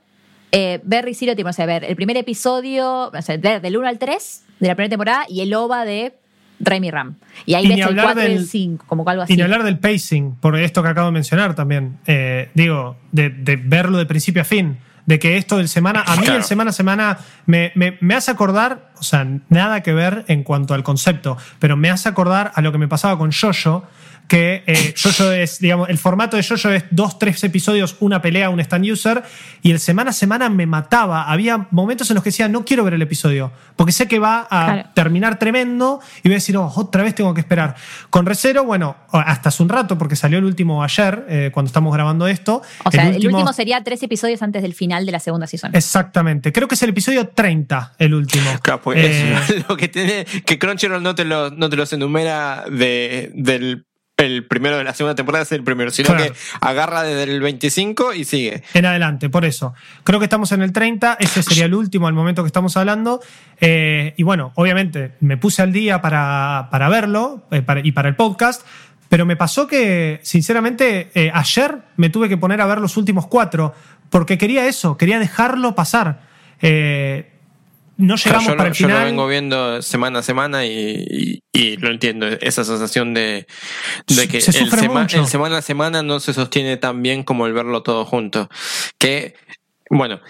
eh, 0.53 0.81
ver 0.83 1.05
Rizero, 1.05 1.37
tipo, 1.37 1.49
o 1.49 1.53
sea, 1.53 1.67
ver 1.67 1.85
el 1.85 1.95
primer 1.97 2.17
episodio, 2.17 3.09
o 3.09 3.23
sea, 3.23 3.37
ver 3.37 3.61
del 3.61 3.77
1 3.77 3.87
al 3.89 3.99
3 3.99 4.43
de 4.59 4.69
la 4.69 4.75
primera 4.75 4.91
temporada 4.91 5.25
y 5.29 5.41
el 5.43 5.55
OVA 5.55 5.85
de 5.85 6.15
Remy 6.59 6.91
Ram. 6.91 7.15
Y 7.47 7.55
ahí 7.55 7.65
Y 7.67 7.69
ves 7.69 7.77
el 7.79 7.83
hablar 7.85 8.05
4 8.07 8.23
y 8.23 8.25
del- 8.29 8.37
el 8.39 8.47
5, 8.47 8.85
como 8.89 9.09
algo 9.09 9.23
así. 9.23 9.33
Y 9.33 9.37
ni 9.37 9.43
hablar 9.43 9.63
del 9.63 9.79
pacing, 9.79 10.35
por 10.37 10.57
esto 10.59 10.83
que 10.83 10.89
acabo 10.89 11.07
de 11.07 11.13
mencionar 11.13 11.55
también. 11.55 11.99
Eh, 12.07 12.51
digo, 12.55 12.97
de, 13.13 13.31
de 13.31 13.57
verlo 13.57 13.97
de 13.99 14.07
principio 14.07 14.43
a 14.43 14.45
fin. 14.45 14.79
De 15.07 15.19
que 15.19 15.37
esto 15.39 15.57
del 15.57 15.69
semana, 15.69 16.03
a 16.07 16.17
mí 16.17 16.23
Claro. 16.25 16.39
el 16.39 16.45
semana 16.45 16.71
a 16.71 16.73
semana 16.73 17.19
me, 17.47 17.73
me- 17.75 17.97
me 18.01 18.15
hace 18.15 18.31
acordar, 18.31 18.91
o 18.99 19.03
sea, 19.03 19.27
nada 19.49 19.83
que 19.83 19.93
ver 19.93 20.25
en 20.29 20.43
cuanto 20.45 20.75
al 20.75 20.83
concepto, 20.83 21.37
pero 21.59 21.77
me 21.77 21.91
hace 21.91 22.09
acordar 22.09 22.53
a 22.55 22.61
lo 22.61 22.71
que 22.71 22.79
me 22.79 22.87
pasaba 22.89 23.17
con 23.19 23.33
Jojo, 23.33 23.85
que 24.31 24.63
eh, 24.69 24.95
Jojo 24.97 25.33
es, 25.33 25.59
digamos, 25.59 25.89
el 25.89 25.99
formato 25.99 26.37
de 26.37 26.45
Jojo 26.45 26.69
es 26.71 26.85
dos, 26.93 27.19
tres 27.19 27.43
episodios, 27.43 27.97
una 27.99 28.23
pelea, 28.23 28.49
un 28.49 28.61
stand 28.61 28.89
user, 28.89 29.25
y 29.61 29.73
el 29.73 29.81
semana 29.81 30.11
a 30.11 30.13
semana 30.13 30.49
me 30.49 30.67
mataba. 30.67 31.25
Había 31.29 31.67
momentos 31.73 32.09
en 32.13 32.15
los 32.15 32.23
que 32.23 32.29
decía, 32.31 32.47
no 32.47 32.65
quiero 32.65 32.85
ver 32.85 32.95
el 32.95 33.03
episodio, 33.03 33.51
porque 33.75 33.91
sé 33.91 34.07
que 34.07 34.21
va 34.21 34.47
a 34.49 34.67
Claro. 34.67 34.89
terminar 34.95 35.41
tremendo 35.41 35.99
y 36.23 36.29
voy 36.29 36.35
a 36.35 36.37
decir, 36.37 36.57
oh, 36.57 36.73
otra 36.77 37.03
vez 37.03 37.17
tengo 37.17 37.35
que 37.35 37.41
esperar. 37.41 37.75
Con 38.09 38.25
Recero, 38.25 38.63
bueno, 38.63 38.95
hasta 39.11 39.49
hace 39.49 39.65
un 39.65 39.69
rato, 39.69 39.99
porque 39.99 40.15
salió 40.15 40.39
el 40.39 40.45
último 40.45 40.85
ayer, 40.85 41.27
eh, 41.29 41.51
cuando 41.53 41.67
estamos 41.67 41.93
grabando 41.93 42.29
esto. 42.29 42.63
o 42.85 42.91
sea, 42.93 43.09
el 43.09 43.27
último, 43.27 43.53
sería 43.53 43.83
tres 43.83 44.01
episodios 44.05 44.43
antes 44.43 44.63
del 44.63 44.75
final 44.75 45.07
de 45.07 45.11
la 45.13 45.19
segunda 45.19 45.49
season. 45.49 45.75
Exactamente, 45.75 46.53
creo 46.53 46.69
que 46.69 46.77
es 46.77 46.83
el 46.85 46.91
episodio 46.91 47.27
30, 47.27 47.95
el 47.99 48.15
último. 48.15 48.49
Claro, 48.63 48.81
pues 48.81 48.97
Eh, 49.01 49.35
es 49.49 49.65
lo 49.69 49.77
que 49.77 49.89
tiene 49.89 50.25
que 50.25 50.57
Crunchyroll 50.57 51.03
no 51.03 51.17
te, 51.17 51.25
lo, 51.25 51.51
no 51.51 51.69
te 51.69 51.75
los 51.75 51.93
enumera 51.93 52.63
de, 52.71 53.33
del 53.35 53.87
el 54.21 54.45
primero 54.47 54.77
de 54.79 54.85
la 54.85 54.95
segunda 54.95 55.15
temporada 55.15 55.43
es 55.43 55.53
el 55.53 55.65
primero, 55.65 55.91
sino 55.91 56.09
Claro. 56.11 56.25
que 56.33 56.39
agarra 56.61 57.03
desde 57.03 57.25
el 57.25 57.41
25 57.41 58.15
y 58.15 58.25
sigue. 58.25 58.63
En 58.75 58.87
adelante, 58.87 59.29
por 59.29 59.45
eso. 59.45 59.75
Creo 60.05 60.19
que 60.19 60.25
estamos 60.27 60.53
en 60.53 60.63
el 60.63 60.73
30, 60.73 61.17
ese 61.19 61.43
sería 61.43 61.65
el 61.65 61.75
último 61.75 62.07
al 62.07 62.15
momento 62.15 62.43
que 62.43 62.47
estamos 62.49 62.77
hablando. 62.77 63.21
Eh, 63.61 64.15
y 64.17 64.23
bueno, 64.23 64.53
obviamente 64.55 65.13
me 65.21 65.37
puse 65.37 65.63
al 65.63 65.73
día 65.73 66.01
para, 66.01 66.69
para 66.71 66.89
verlo 66.89 67.47
eh, 67.51 67.63
para- 67.63 67.81
y 67.85 67.93
para 67.93 68.09
el 68.09 68.17
podcast, 68.17 68.65
pero 69.09 69.27
me 69.27 69.35
pasó 69.37 69.67
que, 69.67 70.21
sinceramente, 70.23 71.11
eh, 71.15 71.31
ayer 71.35 71.79
me 71.97 72.11
tuve 72.11 72.29
que 72.29 72.37
poner 72.37 72.61
a 72.61 72.67
ver 72.67 72.79
los 72.79 72.97
últimos 72.97 73.27
cuatro, 73.27 73.75
porque 74.09 74.39
quería 74.39 74.67
eso, 74.67 74.97
quería 74.97 75.19
dejarlo 75.19 75.75
pasar. 75.75 76.21
Eh, 76.63 77.33
no 78.01 78.17
llegamos 78.17 78.45
yo, 78.47 78.51
para 78.57 78.65
lo, 78.65 78.69
el 78.69 78.75
yo 78.75 78.89
lo 78.89 78.95
final. 78.95 79.05
vengo 79.07 79.27
viendo 79.29 79.83
semana 79.83 80.19
a 80.19 80.23
semana 80.23 80.67
y, 80.67 81.07
y- 81.09 81.41
y 81.53 81.77
lo 81.77 81.91
entiendo, 81.91 82.27
esa 82.27 82.65
sensación 82.65 83.13
de, 83.15 83.47
que 84.29 84.41
se 84.41 84.59
el, 84.59 84.71
sema- 84.71 85.07
el 85.13 85.27
semana 85.27 85.59
a 85.59 85.63
semana 85.63 86.03
no 86.03 86.19
se 86.21 86.33
sostiene 86.33 86.77
tan 86.77 87.03
bien 87.03 87.23
como 87.23 87.47
el 87.47 87.53
verlo 87.53 87.83
todo 87.83 88.05
junto. 88.05 88.49
Que, 88.99 89.35
bueno, 89.91 90.21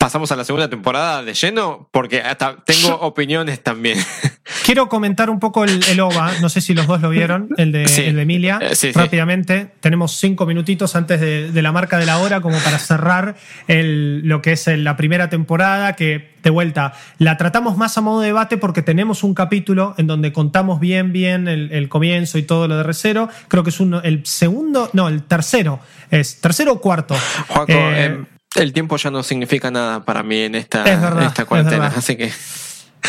pasamos 0.00 0.32
a 0.32 0.36
la 0.36 0.44
segunda 0.44 0.70
temporada 0.70 1.22
de 1.22 1.34
lleno 1.34 1.90
porque 1.92 2.22
hasta 2.22 2.56
tengo 2.64 2.94
opiniones 3.00 3.62
también. 3.62 3.98
Quiero 4.64 4.88
comentar 4.88 5.28
un 5.28 5.38
poco 5.38 5.62
el, 5.64 5.78
el 5.90 6.00
OVA, 6.00 6.32
no 6.40 6.48
sé 6.48 6.62
si 6.62 6.72
los 6.72 6.86
dos 6.86 7.02
lo 7.02 7.10
vieron, 7.10 7.50
el 7.58 7.70
de, 7.70 7.86
Sí. 7.86 8.02
el 8.04 8.16
de 8.16 8.22
Emilia, 8.22 8.58
Eh, 8.62 8.74
sí. 8.74 8.92
rápidamente. 8.92 9.70
Tenemos 9.80 10.12
cinco 10.16 10.46
minutitos 10.46 10.96
antes 10.96 11.20
de, 11.20 11.52
de 11.52 11.62
la 11.62 11.70
marca 11.70 11.98
de 11.98 12.06
la 12.06 12.16
hora 12.18 12.40
como 12.40 12.58
para 12.60 12.78
cerrar 12.78 13.36
el- 13.68 14.22
lo 14.26 14.40
que 14.40 14.52
es 14.52 14.66
la 14.68 14.96
primera 14.96 15.28
temporada, 15.28 15.94
que 15.96 16.30
de 16.42 16.48
vuelta 16.48 16.94
la 17.18 17.36
tratamos 17.36 17.76
más 17.76 17.98
a 17.98 18.00
modo 18.00 18.20
de 18.22 18.28
debate 18.28 18.56
porque 18.56 18.80
tenemos 18.80 19.22
un 19.22 19.34
capítulo 19.34 19.94
en 19.98 20.06
donde 20.06 20.32
contamos 20.32 20.80
bien, 20.80 21.12
bien 21.12 21.46
el, 21.46 21.70
el 21.72 21.90
comienzo 21.90 22.38
y 22.38 22.42
todo 22.42 22.66
lo 22.68 22.78
de 22.78 22.82
Recero. 22.84 23.28
Creo 23.48 23.62
que 23.64 23.68
es 23.70 23.78
uno, 23.80 24.00
el 24.02 24.24
segundo, 24.24 24.88
no, 24.94 25.08
el 25.08 25.22
tercero, 25.24 25.80
es 26.10 26.40
tercero 26.40 26.72
o 26.72 26.80
cuarto. 26.80 27.14
Juaco, 27.48 27.70
Eh, 27.72 28.04
em, 28.06 28.26
el 28.56 28.72
tiempo 28.72 28.96
ya 28.96 29.10
no 29.10 29.22
significa 29.22 29.70
nada 29.70 30.04
para 30.04 30.22
mí 30.22 30.40
en 30.40 30.54
esta, 30.54 30.84
Es 30.84 31.00
verdad, 31.00 31.22
en 31.22 31.28
esta 31.28 31.42
es 31.42 31.48
cuarentena, 31.48 31.86
así 31.86 32.16
que 32.16 32.32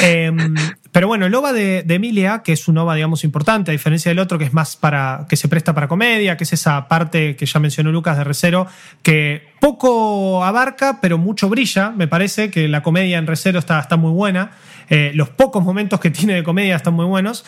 Eh, 0.02 0.32
pero 0.94 1.08
bueno, 1.08 1.26
el 1.26 1.36
OVA 1.36 1.52
de, 1.52 1.84
de 1.84 1.96
Emilia, 1.96 2.44
que 2.44 2.54
es 2.54 2.68
un 2.70 2.78
OVA, 2.78 2.96
digamos, 2.96 3.24
importante, 3.26 3.72
a 3.72 3.74
diferencia 3.74 4.10
del 4.10 4.20
otro, 4.20 4.38
que 4.38 4.46
es 4.46 4.54
más 4.54 4.78
para. 4.78 5.26
que 5.28 5.36
se 5.36 5.50
presta 5.50 5.74
para 5.74 5.88
comedia, 5.90 6.38
que 6.38 6.46
es 6.46 6.54
esa 6.54 6.88
parte 6.88 7.36
que 7.36 7.46
ya 7.46 7.60
mencionó 7.60 7.92
Lucas 7.92 8.18
de 8.18 8.24
Recero, 8.24 8.68
que 9.04 9.50
poco 9.60 10.44
abarca, 10.46 11.00
pero 11.02 11.18
mucho 11.18 11.50
brilla. 11.50 11.90
Me 11.92 12.08
parece 12.08 12.50
que 12.52 12.68
la 12.70 12.82
comedia 12.84 13.18
en 13.18 13.28
Recero 13.28 13.60
está, 13.60 13.80
está 13.82 13.98
muy 13.98 14.12
buena. 14.12 14.52
Eh, 14.90 15.12
los 15.14 15.28
pocos 15.30 15.62
momentos 15.64 16.00
que 16.00 16.10
tiene 16.10 16.36
de 16.36 16.44
comedia 16.44 16.78
están 16.78 16.94
muy 16.94 17.06
buenos. 17.06 17.44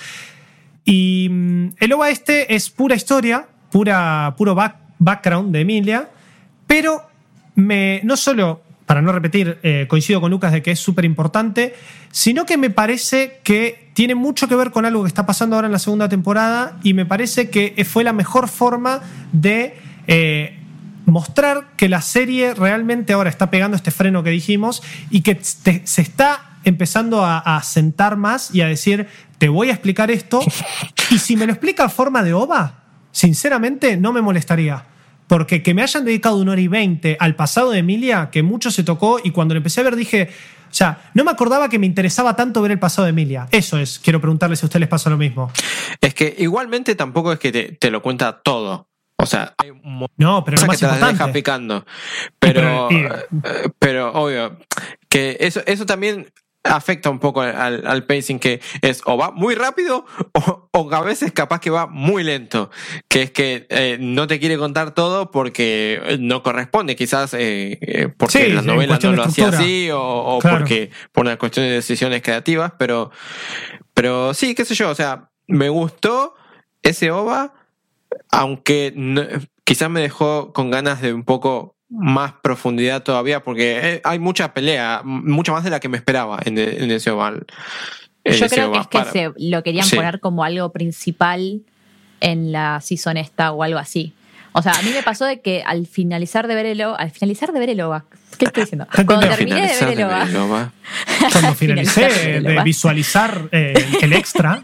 Y 0.84 1.30
mm, 1.32 1.68
el 1.80 1.94
OVA 1.94 2.10
este 2.10 2.56
es 2.56 2.70
pura 2.70 2.96
historia, 2.96 3.48
pura, 3.72 4.36
puro 4.38 4.54
back- 4.54 4.80
background 5.00 5.54
de 5.54 5.62
Emilia, 5.62 6.10
pero 6.68 7.10
me, 7.56 8.01
no 8.04 8.18
solo, 8.18 8.62
para 8.86 9.01
no 9.01 9.12
repetir, 9.12 9.60
eh, 9.64 9.86
coincido 9.89 10.20
con 10.22 10.32
Lucas 10.32 10.51
de 10.51 10.62
que 10.62 10.72
es 10.72 10.80
súper 10.80 11.06
importante, 11.06 11.74
sino 12.12 12.45
que 12.45 12.58
me 12.58 12.70
parece 12.70 13.39
que 13.43 13.89
tiene 13.93 14.16
mucho 14.16 14.47
que 14.47 14.56
ver 14.56 14.72
con 14.72 14.86
algo 14.86 15.04
que 15.04 15.08
está 15.08 15.26
pasando 15.26 15.56
ahora 15.56 15.68
en 15.68 15.72
la 15.72 15.80
segunda 15.80 16.10
temporada 16.10 16.78
y 16.84 16.93
me 16.93 17.06
parece 17.06 17.49
que 17.49 17.86
fue 17.89 18.04
la 18.04 18.12
mejor 18.14 18.47
forma 18.49 19.01
de 19.32 19.76
eh, 20.08 20.60
mostrar 21.06 21.68
que 21.78 21.89
la 21.89 22.01
serie 22.01 22.54
realmente 22.54 23.14
ahora 23.14 23.30
está 23.30 23.49
pegando 23.49 23.78
este 23.78 23.91
freno 23.91 24.24
que 24.24 24.30
dijimos 24.32 24.82
y 25.10 25.22
que 25.22 25.36
te- 25.36 25.82
se 25.86 26.01
está 26.01 26.58
empezando 26.66 27.24
a, 27.26 27.39
a 27.39 27.62
sentar 27.64 28.16
más 28.18 28.54
y 28.56 28.62
a 28.62 28.68
decir, 28.68 29.08
te 29.38 29.49
voy 29.49 29.70
a 29.70 29.74
explicar 29.74 30.12
esto 30.12 30.41
y 31.12 31.18
si 31.20 31.36
me 31.36 31.45
lo 31.45 31.51
explica 31.54 31.84
en 31.84 31.89
forma 31.89 32.24
de 32.24 32.34
OVA, 32.34 32.84
sinceramente 33.12 33.95
no 33.97 34.12
me 34.14 34.22
molestaría. 34.22 34.86
Porque 35.28 35.63
que 35.63 35.74
me 35.74 35.82
hayan 35.82 36.05
dedicado 36.05 36.38
una 36.38 36.51
hora 36.51 36.61
y 36.61 36.67
veinte 36.67 37.17
al 37.19 37.36
pasado 37.36 37.71
de 37.71 37.80
Emilia, 37.80 38.30
que 38.32 38.43
mucho 38.43 38.71
se 38.71 38.84
tocó, 38.84 39.19
y 39.24 39.32
cuando 39.32 39.53
lo 39.53 39.57
empecé 39.59 39.82
a 39.82 39.84
ver 39.86 39.95
dije, 39.95 40.30
o 40.69 40.74
sea, 40.76 41.09
no 41.13 41.24
me 41.24 41.32
acordaba 41.32 41.69
que 41.69 41.80
me 41.80 41.86
interesaba 41.86 42.36
tanto 42.36 42.61
ver 42.61 42.71
el 42.71 42.80
pasado 42.80 43.05
de 43.05 43.11
Emilia. 43.11 43.47
Eso 43.51 43.78
es, 43.78 43.99
quiero 43.99 44.19
preguntarles 44.19 44.59
si 44.59 44.65
a 44.65 44.67
ustedes 44.67 44.82
les 44.82 44.89
pasa 44.89 45.09
lo 45.09 45.17
mismo. 45.17 45.51
es 46.01 46.13
que 46.13 46.36
igualmente 46.39 46.95
tampoco 46.95 47.32
es 47.32 47.39
que 47.39 47.51
te, 47.51 47.63
te 47.74 47.89
lo 47.91 48.01
cuenta 48.01 48.41
todo. 48.41 48.89
O 49.17 49.26
sea, 49.26 49.53
hay 49.59 49.69
un 49.69 50.05
No, 50.17 50.43
pero 50.43 50.57
lo 50.59 50.67
más 50.67 50.80
que 50.80 50.86
te 50.88 51.05
deja 51.05 51.32
picando. 51.32 51.86
pero- 52.39 52.88
Pero, 52.89 53.15
eh, 53.15 53.69
pero 53.80 54.11
obvio, 54.13 54.57
que 55.07 55.38
eso, 55.39 55.61
eso 55.65 55.86
también 55.86 56.28
afecta 56.64 57.09
un 57.09 57.20
poco 57.20 57.41
al, 57.41 57.86
al 57.86 58.05
pacing 58.05 58.39
que 58.39 58.61
es 58.82 59.01
o 59.05 59.18
va 59.18 59.32
muy 59.32 59.53
rápido 59.55 60.05
o, 60.34 60.70
o 60.72 60.93
a 60.93 61.01
veces 61.01 61.32
capaz 61.34 61.59
que 61.59 61.70
va 61.70 61.88
muy 61.88 62.24
lento 62.24 62.72
que 63.09 63.24
es 63.24 63.32
que 63.32 63.68
eh, 63.70 63.97
no 63.99 64.28
te 64.28 64.39
quiere 64.39 64.57
contar 64.57 64.93
todo 64.93 65.30
porque 65.30 66.18
no 66.22 66.41
corresponde 66.41 66.95
quizás 66.95 67.34
eh, 67.34 67.78
eh, 67.82 68.07
porque 68.18 68.45
Sí, 68.45 68.51
la 68.53 68.61
en 68.61 68.66
novela 68.66 68.97
no 69.03 69.11
lo 69.11 69.24
hacía 69.24 69.49
así 69.49 69.89
o, 69.91 69.99
o 70.01 70.39
Claro. 70.39 70.59
porque 70.59 70.89
por 71.11 71.26
una 71.26 71.38
cuestión 71.38 71.66
de 71.66 71.74
decisiones 71.74 72.22
creativas 72.22 72.72
pero 72.80 73.11
pero 73.93 74.34
sí 74.34 74.55
qué 74.55 74.64
sé 74.64 74.74
yo 74.74 74.89
o 74.89 74.95
sea 74.95 75.30
me 75.47 75.68
gustó 75.70 76.34
ese 76.82 77.11
ova 77.11 77.53
aunque 78.32 78.93
no- 78.95 79.26
quizás 79.66 79.89
me 79.89 80.01
dejó 80.01 80.53
con 80.53 80.72
ganas 80.72 81.01
de 81.01 81.14
un 81.14 81.24
poco 81.24 81.72
más 81.96 82.34
profundidad 82.41 83.04
todavía, 83.04 83.44
porque 83.44 83.80
eh, 83.96 84.02
hay 84.04 84.20
mucha 84.20 84.54
pelea, 84.54 85.02
mucha 85.04 85.52
más 85.52 85.64
de 85.64 85.70
la 85.70 85.80
que 85.80 85.89
me 85.89 85.98
esperaba 85.98 86.39
en, 86.44 86.58
e- 86.58 86.84
en 86.84 86.91
ese 86.91 87.12
oval. 87.12 87.46
en 88.24 88.34
Yo 88.34 88.46
ese 88.46 88.56
creo 88.56 88.72
que 88.72 88.80
es 88.80 88.88
que 88.88 88.98
Para- 88.98 89.12
se 89.12 89.32
lo 89.38 89.64
querían 89.64 89.86
Sí. 89.86 89.96
poner 89.96 90.20
como 90.20 90.44
algo 90.44 90.72
principal 90.72 91.62
en 92.20 92.52
la 92.52 92.80
season 92.82 93.18
esta 93.18 93.52
o 93.52 93.64
algo 93.64 93.78
así. 93.80 94.14
O 94.56 94.62
sea, 94.62 94.74
a 94.74 94.82
mí 94.84 94.91
me 94.94 95.02
pasó 95.04 95.26
de 95.26 95.41
que 95.41 95.64
al 95.66 95.88
finalizar 95.88 96.48
de 96.48 96.54
ver 96.56 96.66
el 96.68 96.82
OVA, 96.82 96.96
al 96.98 97.10
finalizar 97.12 97.52
de 97.54 97.60
ver 97.60 97.70
el 97.72 97.82
OVA, 97.82 98.06
¿qué 98.38 98.46
estoy 98.46 98.64
diciendo? 98.64 98.88
Cuando 99.06 99.20
terminé 99.28 99.62
de 99.68 99.80
ver 99.80 99.89
el 99.89 99.96
de 99.98 100.04
OVA, 100.06 100.20
ver 100.20 100.30
el 100.30 100.36
OVA. 100.38 100.72
Cuando 101.32 101.54
finalicé 101.56 102.39
de 102.41 102.62
visualizar 102.64 103.50
eh, 103.52 103.74
el 104.02 104.14
extra, 104.14 104.62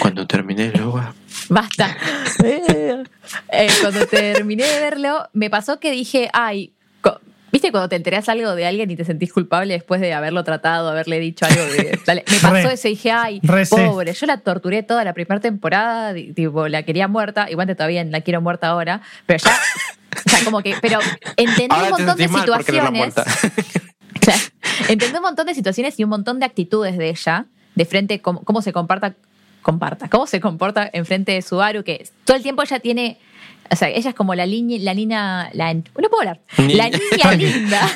Cuando 0.00 0.26
terminé 0.26 0.66
el 0.74 0.80
OVA. 0.82 1.14
Basta. 1.52 1.96
Eh, 3.52 3.68
cuando 3.80 4.06
terminé 4.06 4.64
de 4.64 4.80
verlo, 4.80 5.28
me 5.32 5.48
pasó 5.48 5.78
que 5.78 5.90
dije, 5.90 6.28
ay, 6.32 6.72
¿viste 7.52 7.70
cuando 7.70 7.88
te 7.88 7.96
enterás 7.96 8.28
algo 8.28 8.54
de 8.54 8.66
alguien 8.66 8.90
y 8.90 8.96
te 8.96 9.04
sentís 9.04 9.32
culpable 9.32 9.74
después 9.74 10.00
de 10.00 10.12
haberlo 10.12 10.42
tratado, 10.44 10.88
haberle 10.88 11.20
dicho 11.20 11.46
algo? 11.46 11.62
De, 11.62 11.98
dale? 12.06 12.24
Me 12.30 12.38
pasó 12.38 12.68
Re. 12.68 12.74
eso 12.74 12.88
y 12.88 12.90
dije, 12.92 13.10
ay, 13.12 13.40
pobre, 13.70 14.12
yo 14.12 14.26
la 14.26 14.38
torturé 14.38 14.82
toda 14.82 15.04
la 15.04 15.12
primera 15.14 15.40
temporada, 15.40 16.14
tipo, 16.14 16.68
la 16.68 16.82
quería 16.82 17.08
muerta, 17.08 17.50
igual 17.50 17.66
te 17.68 17.74
todavía 17.74 18.02
la 18.04 18.20
quiero 18.22 18.40
muerta 18.40 18.68
ahora, 18.68 19.00
pero 19.26 19.38
ya, 19.44 19.56
o 20.26 20.30
sea, 20.30 20.44
como 20.44 20.62
que, 20.62 20.74
pero 20.82 20.98
entendí 21.36 21.64
un 21.64 21.72
Ahora 21.72 21.96
te 21.96 22.02
montón 22.02 22.16
de 22.16 22.28
situaciones. 22.28 23.14
Claro. 24.20 24.40
Entendí 24.88 25.16
un 25.16 25.22
montón 25.22 25.46
de 25.46 25.54
situaciones 25.54 25.98
y 25.98 26.04
un 26.04 26.10
montón 26.10 26.38
de 26.38 26.46
actitudes 26.46 26.96
de 26.96 27.08
ella, 27.08 27.46
de 27.74 27.84
frente, 27.84 28.20
cómo, 28.20 28.44
cómo 28.44 28.62
se 28.62 28.72
comporta, 28.72 29.14
comparta, 29.62 30.08
cómo 30.10 30.26
se 30.26 30.40
comporta 30.40 30.90
en 30.92 31.06
frente 31.06 31.32
de 31.32 31.42
Subaru, 31.42 31.82
que 31.84 32.06
todo 32.24 32.36
el 32.36 32.42
tiempo 32.42 32.62
ella 32.62 32.80
tiene, 32.80 33.18
o 33.70 33.76
sea, 33.76 33.88
ella 33.88 34.10
es 34.10 34.14
como 34.16 34.34
la 34.34 34.44
niña, 34.46 34.76
la 34.80 34.92
niña, 34.94 35.50
la, 35.54 35.72
no 35.72 35.82
puedo 35.92 36.18
hablar, 36.20 36.40
Ni- 36.58 36.74
la 36.74 36.88
niña 36.90 37.32
linda. 37.38 37.88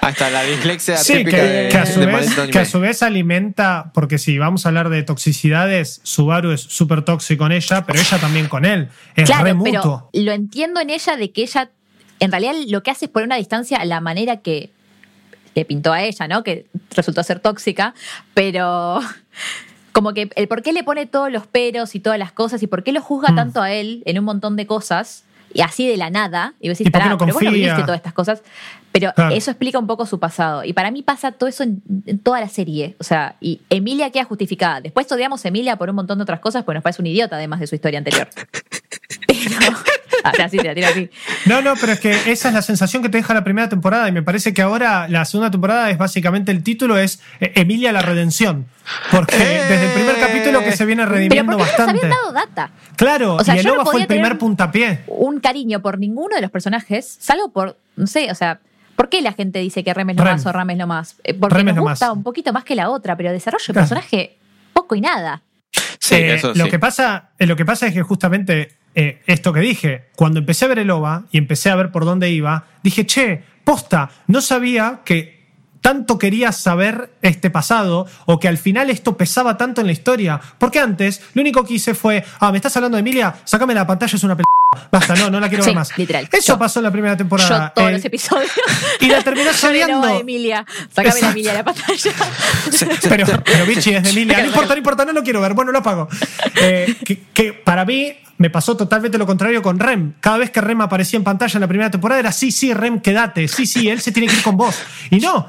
Hasta 0.00 0.30
la 0.30 0.42
dislexia 0.42 0.96
Sí, 0.96 1.14
típica 1.18 1.36
que, 1.38 1.42
de, 1.42 1.68
que 1.68 1.76
a 1.78 1.86
su 1.86 2.00
de 2.00 2.06
vez, 2.06 2.34
que 2.50 2.58
a 2.58 2.64
su 2.64 2.80
vez 2.80 3.02
alimenta, 3.02 3.90
porque 3.94 4.18
si 4.18 4.38
vamos 4.38 4.64
a 4.64 4.70
hablar 4.70 4.88
de 4.88 5.02
toxicidades, 5.02 6.00
Subaru 6.02 6.52
es 6.52 6.60
súper 6.62 7.02
tóxico 7.02 7.44
con 7.44 7.52
ella, 7.52 7.84
pero 7.86 7.98
ella 8.00 8.18
también 8.18 8.48
con 8.48 8.64
él. 8.64 8.88
Es 9.16 9.28
re 9.28 9.34
Claro, 9.34 9.54
mutuo. 9.54 10.08
pero 10.12 10.24
lo 10.24 10.32
entiendo 10.32 10.80
en 10.80 10.90
ella 10.90 11.16
de 11.16 11.30
que 11.32 11.42
ella, 11.42 11.70
en 12.20 12.30
realidad 12.30 12.54
lo 12.68 12.82
que 12.82 12.90
hace 12.90 13.04
es 13.06 13.10
poner 13.10 13.26
una 13.26 13.36
distancia 13.36 13.78
a 13.78 13.84
la 13.84 14.00
manera 14.00 14.38
que 14.38 14.70
le 15.54 15.64
pintó 15.64 15.92
a 15.92 16.02
ella, 16.02 16.28
¿no? 16.28 16.42
Que 16.44 16.66
resultó 16.94 17.22
ser 17.22 17.40
tóxica, 17.40 17.94
pero 18.34 19.00
como 19.96 20.12
que 20.12 20.28
el 20.36 20.46
por 20.46 20.62
qué 20.62 20.72
le 20.74 20.84
pone 20.84 21.06
todos 21.06 21.32
los 21.32 21.46
peros 21.46 21.94
y 21.94 22.00
todas 22.00 22.18
las 22.18 22.30
cosas 22.32 22.62
y 22.62 22.66
por 22.66 22.82
qué 22.84 22.92
lo 22.92 23.00
juzga 23.00 23.32
Mm. 23.32 23.36
tanto 23.36 23.62
a 23.62 23.72
él 23.72 24.02
en 24.04 24.18
un 24.18 24.24
montón 24.26 24.54
de 24.56 24.66
cosas 24.66 25.24
y 25.54 25.62
así 25.62 25.88
de 25.88 25.96
la 25.96 26.10
nada, 26.10 26.52
y 26.60 26.68
vos 26.68 26.76
decís, 26.76 26.88
¿Y 26.88 26.90
por 26.90 27.00
qué 27.02 27.08
no 27.08 27.16
pero 27.16 27.32
vos 27.32 27.42
no 27.42 27.50
viviste 27.50 27.80
todas 27.82 27.96
estas 27.96 28.12
cosas, 28.12 28.42
pero 28.92 29.12
Claro. 29.14 29.34
eso 29.34 29.50
explica 29.50 29.78
un 29.78 29.86
poco 29.86 30.04
su 30.04 30.18
pasado. 30.18 30.64
Y 30.64 30.74
para 30.74 30.90
mí 30.90 31.02
pasa 31.02 31.32
todo 31.32 31.48
eso 31.48 31.62
en, 31.62 31.82
en 32.04 32.18
toda 32.18 32.40
la 32.40 32.48
serie. 32.48 32.94
O 32.98 33.04
sea, 33.04 33.36
y 33.40 33.60
Emilia 33.70 34.10
queda 34.10 34.24
justificada. 34.24 34.82
Después 34.82 35.10
odiamos 35.10 35.42
a 35.44 35.48
Emilia 35.48 35.76
por 35.76 35.88
un 35.88 35.96
montón 35.96 36.18
de 36.18 36.22
otras 36.22 36.40
cosas, 36.40 36.62
porque 36.64 36.76
nos 36.76 36.82
parece 36.82 37.00
un 37.00 37.06
idiota 37.06 37.36
además 37.36 37.60
de 37.60 37.66
su 37.68 37.74
historia 37.74 37.98
anterior. 37.98 38.28
Pero, 40.32 40.42
ahora 40.44 40.48
sí 40.48 40.56
te 40.58 40.64
la 40.64 40.74
tiro 40.74 40.86
así. 40.88 41.10
No, 41.46 41.62
no, 41.62 41.74
pero 41.80 41.92
es 41.92 42.00
que 42.00 42.10
esa 42.30 42.48
es 42.48 42.54
la 42.54 42.62
sensación 42.62 43.02
que 43.02 43.08
te 43.08 43.18
deja 43.18 43.34
la 43.34 43.44
primera 43.44 43.68
temporada 43.68 44.08
y 44.08 44.12
me 44.12 44.22
parece 44.22 44.52
que 44.54 44.62
ahora 44.62 45.08
la 45.08 45.24
segunda 45.24 45.50
temporada 45.50 45.90
es 45.90 45.98
básicamente 45.98 46.52
el 46.52 46.62
título 46.62 46.96
es 46.98 47.20
eh, 47.40 47.52
Emilia 47.56 47.92
la 47.92 48.02
redención. 48.02 48.66
Porque 49.10 49.36
Eh. 49.36 49.62
desde 49.68 49.86
el 49.86 49.92
primer 49.92 50.18
capítulo 50.20 50.60
que 50.62 50.72
se 50.72 50.84
viene 50.86 51.02
Pero 51.04 51.14
redimiendo 51.14 51.52
porque 51.58 51.62
no 51.62 51.68
nos 51.68 51.76
bastante. 51.78 52.06
habían 52.06 52.10
dado 52.22 52.32
data. 52.32 52.70
Claro, 52.96 53.34
O 53.36 53.44
sea, 53.44 53.56
y 53.56 53.58
el 53.60 53.66
no 53.66 53.74
fue 53.76 53.84
podía 53.84 54.00
el 54.02 54.06
primer 54.08 54.24
tener- 54.26 54.38
puntapié. 54.38 55.00
Un 55.06 55.40
cariño 55.40 55.80
por 55.82 55.98
ninguno 55.98 56.34
de 56.36 56.42
los 56.42 56.50
personajes, 56.50 57.16
salvo 57.20 57.50
por, 57.50 57.76
no 57.96 58.06
sé, 58.06 58.30
o 58.30 58.34
sea, 58.34 58.60
¿por 58.94 59.08
qué 59.08 59.20
la 59.22 59.32
gente 59.32 59.58
dice 59.58 59.82
que 59.84 59.92
Rem 59.92 60.10
es 60.10 60.16
lo 60.16 60.24
Rem. 60.24 60.32
más 60.34 60.46
o 60.46 60.52
Ram 60.52 60.70
es 60.70 60.78
lo 60.78 60.86
más? 60.86 61.16
Eh, 61.24 61.34
Porque 61.34 61.56
Rem 61.56 61.68
es 61.68 61.74
nos 61.74 61.84
lo 61.84 61.90
gusta 61.90 62.06
más. 62.08 62.16
un 62.16 62.22
poquito 62.22 62.52
más 62.52 62.64
que 62.64 62.74
la 62.74 62.90
otra, 62.90 63.16
pero 63.16 63.32
desarrollo 63.32 63.64
de 63.66 63.72
Claro. 63.72 63.88
personaje, 63.88 64.36
poco 64.72 64.94
y 64.94 65.00
nada. 65.00 65.42
Sí, 65.98 66.14
Eh, 66.14 66.34
eso 66.36 66.52
lo, 66.54 66.64
sí. 66.66 66.70
que 66.70 66.78
pasa, 66.78 67.30
eh, 67.38 67.46
lo 67.46 67.56
que 67.56 67.64
pasa 67.64 67.86
es 67.88 67.92
que 67.94 68.02
justamente 68.02 68.76
eh, 68.96 69.20
esto 69.26 69.52
que 69.52 69.60
dije, 69.60 70.06
cuando 70.16 70.40
empecé 70.40 70.64
a 70.64 70.68
ver 70.68 70.78
el 70.78 70.90
OVA 70.90 71.26
y 71.30 71.36
empecé 71.36 71.68
a 71.68 71.76
ver 71.76 71.92
por 71.92 72.06
dónde 72.06 72.30
iba, 72.30 72.64
dije, 72.82 73.04
che, 73.04 73.42
posta, 73.62 74.10
no 74.26 74.40
sabía 74.40 75.02
que 75.04 75.36
tanto 75.82 76.18
quería 76.18 76.50
saber 76.50 77.12
este 77.20 77.50
pasado 77.50 78.06
o 78.24 78.40
que 78.40 78.48
al 78.48 78.56
final 78.56 78.88
esto 78.88 79.16
pesaba 79.16 79.58
tanto 79.58 79.82
en 79.82 79.86
la 79.86 79.92
historia. 79.92 80.40
Porque 80.58 80.80
antes 80.80 81.22
lo 81.34 81.42
único 81.42 81.62
que 81.64 81.74
hice 81.74 81.94
fue, 81.94 82.24
ah, 82.40 82.50
¿me 82.50 82.56
estás 82.56 82.74
hablando 82.76 82.96
de 82.96 83.02
Emilia? 83.02 83.36
Sácame 83.44 83.74
la 83.74 83.86
pantalla, 83.86 84.16
es 84.16 84.24
una 84.24 84.36
p... 84.36 84.42
Basta, 84.90 85.14
no, 85.16 85.30
no 85.30 85.40
la 85.40 85.48
quiero 85.48 85.64
Sí, 85.64 85.70
ver 85.70 85.76
más. 85.76 85.96
literal. 85.98 86.28
Eso 86.32 86.52
Yo- 86.54 86.58
pasó 86.58 86.78
en 86.80 86.84
la 86.84 86.90
primera 86.90 87.16
temporada. 87.16 87.66
Yo 87.68 87.72
todos 87.74 87.88
Eh, 87.90 87.92
los 87.94 88.04
episodios. 88.04 88.50
y 89.00 89.06
la 89.08 89.20
Nova 89.20 89.42
odiando. 89.68 90.06
de 90.06 90.16
Emilia. 90.18 90.66
Sácame 90.88 91.08
Exacto. 91.08 91.26
la 91.26 91.30
Emilia 91.32 91.50
de 91.52 91.58
la 91.58 91.64
pantalla. 91.64 92.12
Pero, 93.08 93.26
pero 93.44 93.66
Vichy 93.66 93.94
es 93.94 94.02
de 94.02 94.10
Emilia. 94.10 94.38
No 94.40 94.46
importa, 94.46 94.72
no 94.74 94.78
importa, 94.78 95.04
no 95.04 95.12
lo 95.12 95.22
quiero 95.22 95.40
ver. 95.40 95.54
Bueno, 95.54 95.72
lo 95.72 95.78
apago. 95.78 96.08
Eh, 96.56 96.96
que, 97.04 97.20
que 97.32 97.52
para 97.52 97.84
mí 97.84 98.12
me 98.38 98.50
pasó 98.50 98.76
totalmente 98.76 99.16
lo 99.18 99.26
contrario 99.26 99.62
con 99.62 99.78
Rem. 99.78 100.12
Cada 100.20 100.38
vez 100.38 100.50
que 100.50 100.60
Rem 100.60 100.80
aparecía 100.80 101.16
en 101.16 101.24
pantalla 101.24 101.54
en 101.54 101.60
la 101.60 101.68
primera 101.68 101.90
temporada 101.90 102.20
era 102.20 102.32
sí, 102.32 102.50
sí, 102.52 102.74
Rem, 102.74 103.00
quédate. 103.00 103.48
Sí, 103.48 103.66
sí, 103.66 103.88
él 103.88 104.00
se 104.00 104.12
tiene 104.12 104.28
que 104.28 104.36
ir 104.36 104.42
con 104.42 104.56
vos. 104.56 104.76
Y 105.10 105.16
no. 105.20 105.48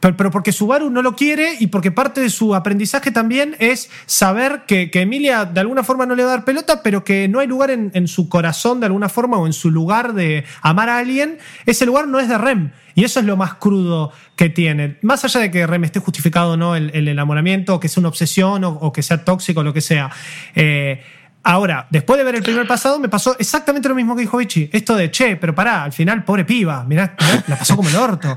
Pero, 0.00 0.16
pero 0.16 0.30
porque 0.30 0.52
Subaru 0.52 0.90
no 0.90 1.02
lo 1.02 1.16
quiere 1.16 1.56
y 1.58 1.68
porque 1.68 1.90
parte 1.90 2.20
de 2.20 2.30
su 2.30 2.54
aprendizaje 2.54 3.10
también 3.10 3.56
es 3.58 3.90
saber 4.06 4.64
que, 4.66 4.90
que 4.90 5.00
Emilia 5.00 5.44
de 5.44 5.60
alguna 5.60 5.82
forma 5.84 6.06
no 6.06 6.14
le 6.14 6.22
va 6.22 6.30
a 6.30 6.36
dar 6.36 6.44
pelota, 6.44 6.82
pero 6.82 7.02
que 7.04 7.28
no 7.28 7.40
hay 7.40 7.46
lugar 7.46 7.70
en, 7.70 7.90
en 7.94 8.06
su 8.08 8.28
corazón 8.28 8.80
de 8.80 8.86
alguna 8.86 9.08
forma 9.08 9.38
o 9.38 9.46
en 9.46 9.52
su 9.52 9.70
lugar 9.70 10.12
de 10.12 10.44
amar 10.60 10.88
a 10.88 10.98
alguien. 10.98 11.38
Ese 11.64 11.86
lugar 11.86 12.08
no 12.08 12.20
es 12.20 12.28
de 12.28 12.38
Rem. 12.38 12.70
Y 12.96 13.04
eso 13.04 13.20
es 13.20 13.26
lo 13.26 13.36
más 13.36 13.54
crudo 13.54 14.10
que 14.36 14.48
tiene. 14.48 14.96
Más 15.02 15.22
allá 15.22 15.40
de 15.40 15.50
que 15.50 15.66
Rem 15.66 15.84
esté 15.84 16.00
justificado 16.00 16.52
o 16.52 16.56
no 16.56 16.74
el, 16.74 16.90
el 16.94 17.08
enamoramiento, 17.08 17.74
o 17.74 17.80
que 17.80 17.88
sea 17.88 18.00
una 18.00 18.08
obsesión 18.08 18.64
o, 18.64 18.90
que 18.90 19.02
sea 19.02 19.22
tóxico 19.22 19.60
o 19.60 19.62
lo 19.62 19.74
que 19.74 19.82
sea. 19.82 20.10
Eh, 20.54 21.02
ahora, 21.46 21.86
después 21.90 22.18
de 22.18 22.24
ver 22.24 22.34
el 22.34 22.42
primer 22.42 22.66
pasado, 22.66 22.98
me 22.98 23.08
pasó 23.08 23.36
exactamente 23.38 23.88
lo 23.88 23.94
mismo 23.94 24.14
que 24.14 24.22
dijo 24.22 24.36
Vichy. 24.36 24.68
Esto 24.72 24.96
de, 24.96 25.10
che, 25.10 25.36
pero 25.36 25.54
pará, 25.54 25.84
al 25.84 25.92
final, 25.92 26.24
pobre 26.24 26.44
piba, 26.44 26.84
mirá, 26.84 27.14
mirá, 27.20 27.44
la 27.46 27.56
pasó 27.56 27.76
como 27.76 27.88
el 27.88 27.96
orto. 27.96 28.36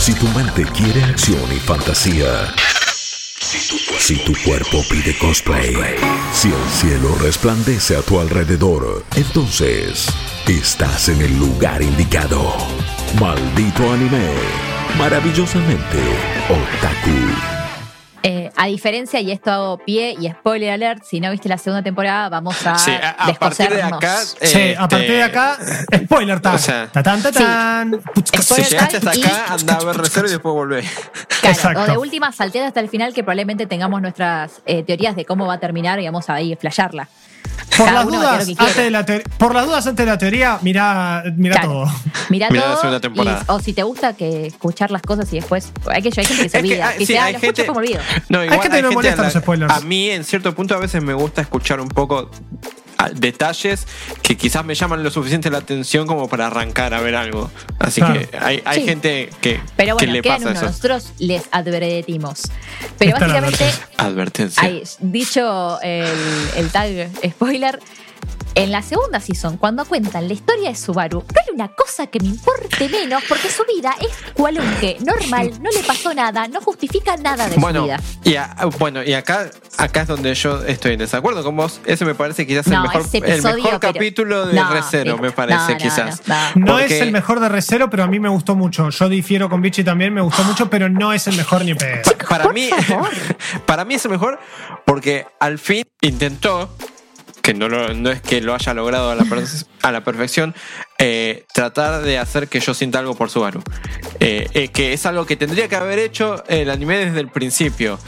Si 0.00 0.14
tu 0.14 0.26
mente 0.28 0.64
quiere 0.64 1.04
acción 1.04 1.40
y 1.54 1.58
fantasía. 1.60 2.26
Si 3.40 4.16
tu 4.24 4.32
cuerpo 4.44 4.82
pide 4.90 5.16
cosplay. 5.18 5.74
Si 6.32 6.48
el 6.48 6.68
cielo 6.70 7.14
resplandece 7.20 7.96
a 7.96 8.02
tu 8.02 8.18
alrededor. 8.18 9.04
Entonces, 9.14 10.08
estás 10.46 11.08
en 11.08 11.20
el 11.20 11.38
lugar 11.38 11.82
indicado. 11.82 12.54
Maldito 13.20 13.92
anime. 13.92 14.32
Maravillosamente 14.98 15.98
otaku. 16.48 17.57
Eh, 18.22 18.50
a 18.56 18.66
diferencia, 18.66 19.20
y 19.20 19.30
esto 19.30 19.50
hago 19.52 19.78
pie 19.78 20.16
y 20.20 20.28
spoiler 20.30 20.72
alert, 20.72 21.04
si 21.04 21.20
no 21.20 21.30
viste 21.30 21.48
la 21.48 21.56
segunda 21.56 21.82
temporada, 21.84 22.28
vamos 22.28 22.66
a, 22.66 22.76
Sí, 22.76 22.90
a, 22.90 23.10
a 23.10 23.32
partir 23.34 23.70
de 23.70 23.82
acá. 23.82 24.16
Sí, 24.42 24.74
a 24.76 24.88
partir 24.88 25.10
de 25.12 25.22
acá, 25.22 25.56
spoiler 26.04 26.40
time. 26.40 26.54
O 26.54 26.58
sea, 26.58 26.88
Tatán, 26.88 27.22
tatán. 27.22 28.00
Si 28.32 28.42
Spoiler 28.42 28.68
llegaste 28.68 28.96
hasta 28.96 29.10
time 29.12 29.24
y- 29.26 29.30
acá, 29.30 29.54
anda 29.54 29.74
a 29.74 29.84
ver 29.84 29.96
recero 29.98 30.26
y 30.26 30.30
después 30.30 30.52
volvé. 30.52 30.82
Claro, 30.82 31.54
Exacto. 31.56 31.80
o 31.82 31.86
de 31.86 31.96
última 31.98 32.32
salteada 32.32 32.66
hasta 32.68 32.80
el 32.80 32.88
final 32.88 33.14
que 33.14 33.22
probablemente 33.22 33.66
tengamos 33.66 34.02
nuestras 34.02 34.62
eh, 34.66 34.82
teorías 34.82 35.14
de 35.14 35.24
cómo 35.24 35.46
va 35.46 35.54
a 35.54 35.60
terminar 35.60 36.00
y 36.00 36.04
vamos 36.06 36.28
a 36.28 36.40
ir 36.40 36.56
a 36.56 36.60
flashearla. 36.60 37.08
Por 37.76 37.92
las, 37.92 38.06
dudas, 38.06 38.48
antes 38.58 38.76
de 38.76 38.90
la 38.90 39.06
por 39.38 39.54
las 39.54 39.66
dudas 39.66 39.86
antes 39.86 40.04
de 40.04 40.10
la 40.10 40.18
teoría, 40.18 40.58
mira, 40.62 41.22
mira 41.36 41.54
Claro. 41.60 41.68
todo. 41.84 41.84
Mira 42.28 42.48
Mirá 42.50 42.62
la 42.64 42.70
todo. 42.72 42.76
segunda 42.80 43.00
temporada. 43.00 43.44
y- 43.46 43.52
o 43.52 43.60
si 43.60 43.72
te 43.72 43.82
gusta 43.84 44.14
que 44.14 44.46
escuchar 44.48 44.90
las 44.90 45.02
cosas 45.02 45.32
y 45.32 45.36
después. 45.36 45.70
Hay, 45.88 46.02
que, 46.02 46.08
hay 46.08 46.26
gente 46.26 46.42
que 46.42 46.48
se 46.48 46.56
Es 46.58 46.62
que, 46.64 46.68
olvida. 46.70 46.88
ah, 46.88 46.92
que 46.94 46.98
sí, 47.00 47.06
se 47.06 47.18
hay 47.18 47.34
habla 47.34 47.38
gente, 47.40 47.70
olvido. 47.70 48.00
no, 48.28 48.42
igual 48.44 48.60
gente 48.62 48.76
que 48.78 48.82
no 48.82 48.88
le 48.88 48.94
a 48.94 48.96
molestan 48.96 49.18
la- 49.26 49.32
los 49.32 49.42
spoilers. 49.42 49.72
A 49.74 49.80
mí, 49.80 50.10
en 50.10 50.24
cierto 50.24 50.54
punto, 50.54 50.74
a 50.74 50.78
veces 50.78 51.02
me 51.02 51.14
gusta 51.14 51.40
escuchar 51.40 51.80
un 51.80 51.88
poco 51.88 52.30
detalles 53.14 53.86
que 54.22 54.36
quizás 54.36 54.64
me 54.64 54.74
llaman 54.74 55.02
lo 55.02 55.10
suficiente 55.10 55.50
la 55.50 55.58
atención 55.58 56.06
como 56.06 56.28
para 56.28 56.48
arrancar 56.48 56.94
a 56.94 57.00
ver 57.00 57.14
algo. 57.14 57.50
Así 57.78 58.00
Claro. 58.00 58.20
que 58.20 58.36
hay, 58.38 58.62
hay 58.64 58.80
Sí. 58.80 58.86
gente 58.86 59.30
que, 59.40 59.60
Pero 59.76 59.96
que 59.96 60.04
bueno, 60.06 60.12
le 60.14 60.22
quedan 60.22 60.42
pasa 60.42 60.52
eso. 60.52 60.64
Nosotros 60.66 61.12
les 61.18 61.42
advertimos. 61.50 62.42
Pero 62.98 63.12
básicamente, 63.18 63.70
Advertencia. 63.96 64.62
ahí, 64.62 64.82
dicho 65.00 65.80
el, 65.80 66.06
el 66.56 66.70
tag 66.70 67.08
spoiler, 67.30 67.78
en 68.58 68.72
la 68.72 68.82
segunda 68.82 69.20
season, 69.20 69.56
cuando 69.56 69.84
cuentan 69.84 70.26
la 70.26 70.34
historia 70.34 70.68
de 70.70 70.74
Subaru, 70.74 71.20
no 71.20 71.40
hay 71.46 71.54
una 71.54 71.68
cosa 71.68 72.08
que 72.08 72.18
me 72.18 72.26
importe 72.26 72.88
menos 72.88 73.22
porque 73.28 73.48
su 73.50 73.62
vida 73.64 73.94
es 74.00 74.08
cualunque, 74.34 74.96
normal, 75.04 75.52
no 75.62 75.70
le 75.70 75.80
pasó 75.84 76.12
nada, 76.12 76.48
no 76.48 76.60
justifica 76.60 77.16
nada 77.16 77.48
de 77.48 77.56
Bueno, 77.56 77.80
su 77.80 77.84
vida. 77.86 78.00
y, 78.24 78.34
a- 78.34 78.56
bueno, 78.78 79.04
y 79.04 79.14
acá, 79.14 79.48
acá 79.76 80.02
es 80.02 80.08
donde 80.08 80.34
yo 80.34 80.64
estoy 80.64 80.94
en 80.94 80.98
desacuerdo 80.98 81.44
con 81.44 81.56
vos. 81.56 81.80
Ese 81.84 82.04
me 82.04 82.14
parece 82.16 82.46
quizás 82.48 82.66
el 82.66 82.80
mejor, 82.80 83.02
el 83.12 83.42
mejor 83.42 83.62
pero- 83.62 83.80
capítulo 83.80 84.46
de 84.46 84.54
No, 84.54 84.70
Recero, 84.72 85.18
me 85.18 85.30
parece, 85.30 85.58
No, 85.58 85.68
no, 85.70 85.76
quizás. 85.78 86.22
no, 86.26 86.34
No 86.56 86.66
Porque- 86.72 86.96
es 86.96 87.02
el 87.02 87.12
mejor 87.12 87.38
de 87.40 87.48
Recero, 87.48 87.88
pero 87.90 88.02
a 88.02 88.06
mí 88.08 88.18
me 88.18 88.28
gustó 88.28 88.56
mucho. 88.56 88.90
Yo 88.90 89.08
difiero 89.08 89.48
con 89.48 89.62
Vichy 89.62 89.84
también, 89.84 90.12
me 90.12 90.20
gustó 90.20 90.42
mucho, 90.42 90.68
pero 90.68 90.88
no 90.88 91.12
es 91.12 91.26
el 91.28 91.36
mejor 91.36 91.64
ni 91.64 91.74
pedo. 91.74 92.02
Pa- 92.18 92.26
para 92.28 92.44
por 92.44 92.54
mí, 92.54 92.68
para 93.66 93.84
mí 93.84 93.94
es 93.94 94.04
el 94.04 94.10
mejor 94.10 94.38
porque 94.84 95.26
al 95.38 95.58
fin 95.60 95.84
intentó, 96.00 96.68
que 97.48 97.54
no, 97.54 97.70
lo- 97.70 98.10
es 98.10 98.20
que 98.20 98.42
lo 98.42 98.54
haya 98.54 98.74
logrado 98.74 99.10
a 99.10 99.14
la, 99.14 99.24
la 99.90 100.04
perfección, 100.04 100.54
eh, 100.98 101.46
tratar 101.54 102.02
de 102.02 102.18
hacer 102.18 102.46
que 102.48 102.60
yo 102.60 102.74
sienta 102.74 102.98
algo 102.98 103.14
por 103.16 103.30
Subaru. 103.30 103.62
Eh, 104.20 104.50
eh, 104.52 104.68
que 104.68 104.92
es 104.92 105.06
algo 105.06 105.24
que 105.24 105.34
tendría 105.34 105.66
que 105.66 105.76
haber 105.76 105.98
hecho 105.98 106.44
el 106.48 106.68
anime 106.68 106.98
desde 106.98 107.20
el 107.20 107.28
principio. 107.28 107.98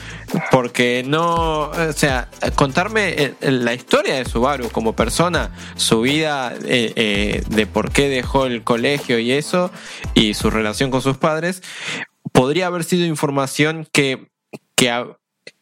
Porque 0.51 1.03
no, 1.07 1.70
o 1.70 1.93
sea, 1.95 2.28
contarme 2.55 3.32
la 3.41 3.72
historia 3.72 4.16
de 4.16 4.26
Subaru 4.26 4.68
como 4.68 4.95
persona, 4.95 5.53
su 5.74 6.03
vida 6.03 6.51
de 6.51 7.68
por 7.72 7.93
qué 7.93 8.11
dejó 8.11 8.45
el 8.45 8.62
colegio 8.62 9.18
y 9.18 9.32
eso, 9.32 9.70
y 10.12 10.34
su 10.34 10.51
relación 10.51 10.91
con 10.91 11.01
sus 11.01 11.16
padres, 11.16 11.62
podría 12.32 12.66
haber 12.66 12.84
sido 12.84 13.07
información 13.07 13.88
que, 13.91 14.28
que 14.76 15.07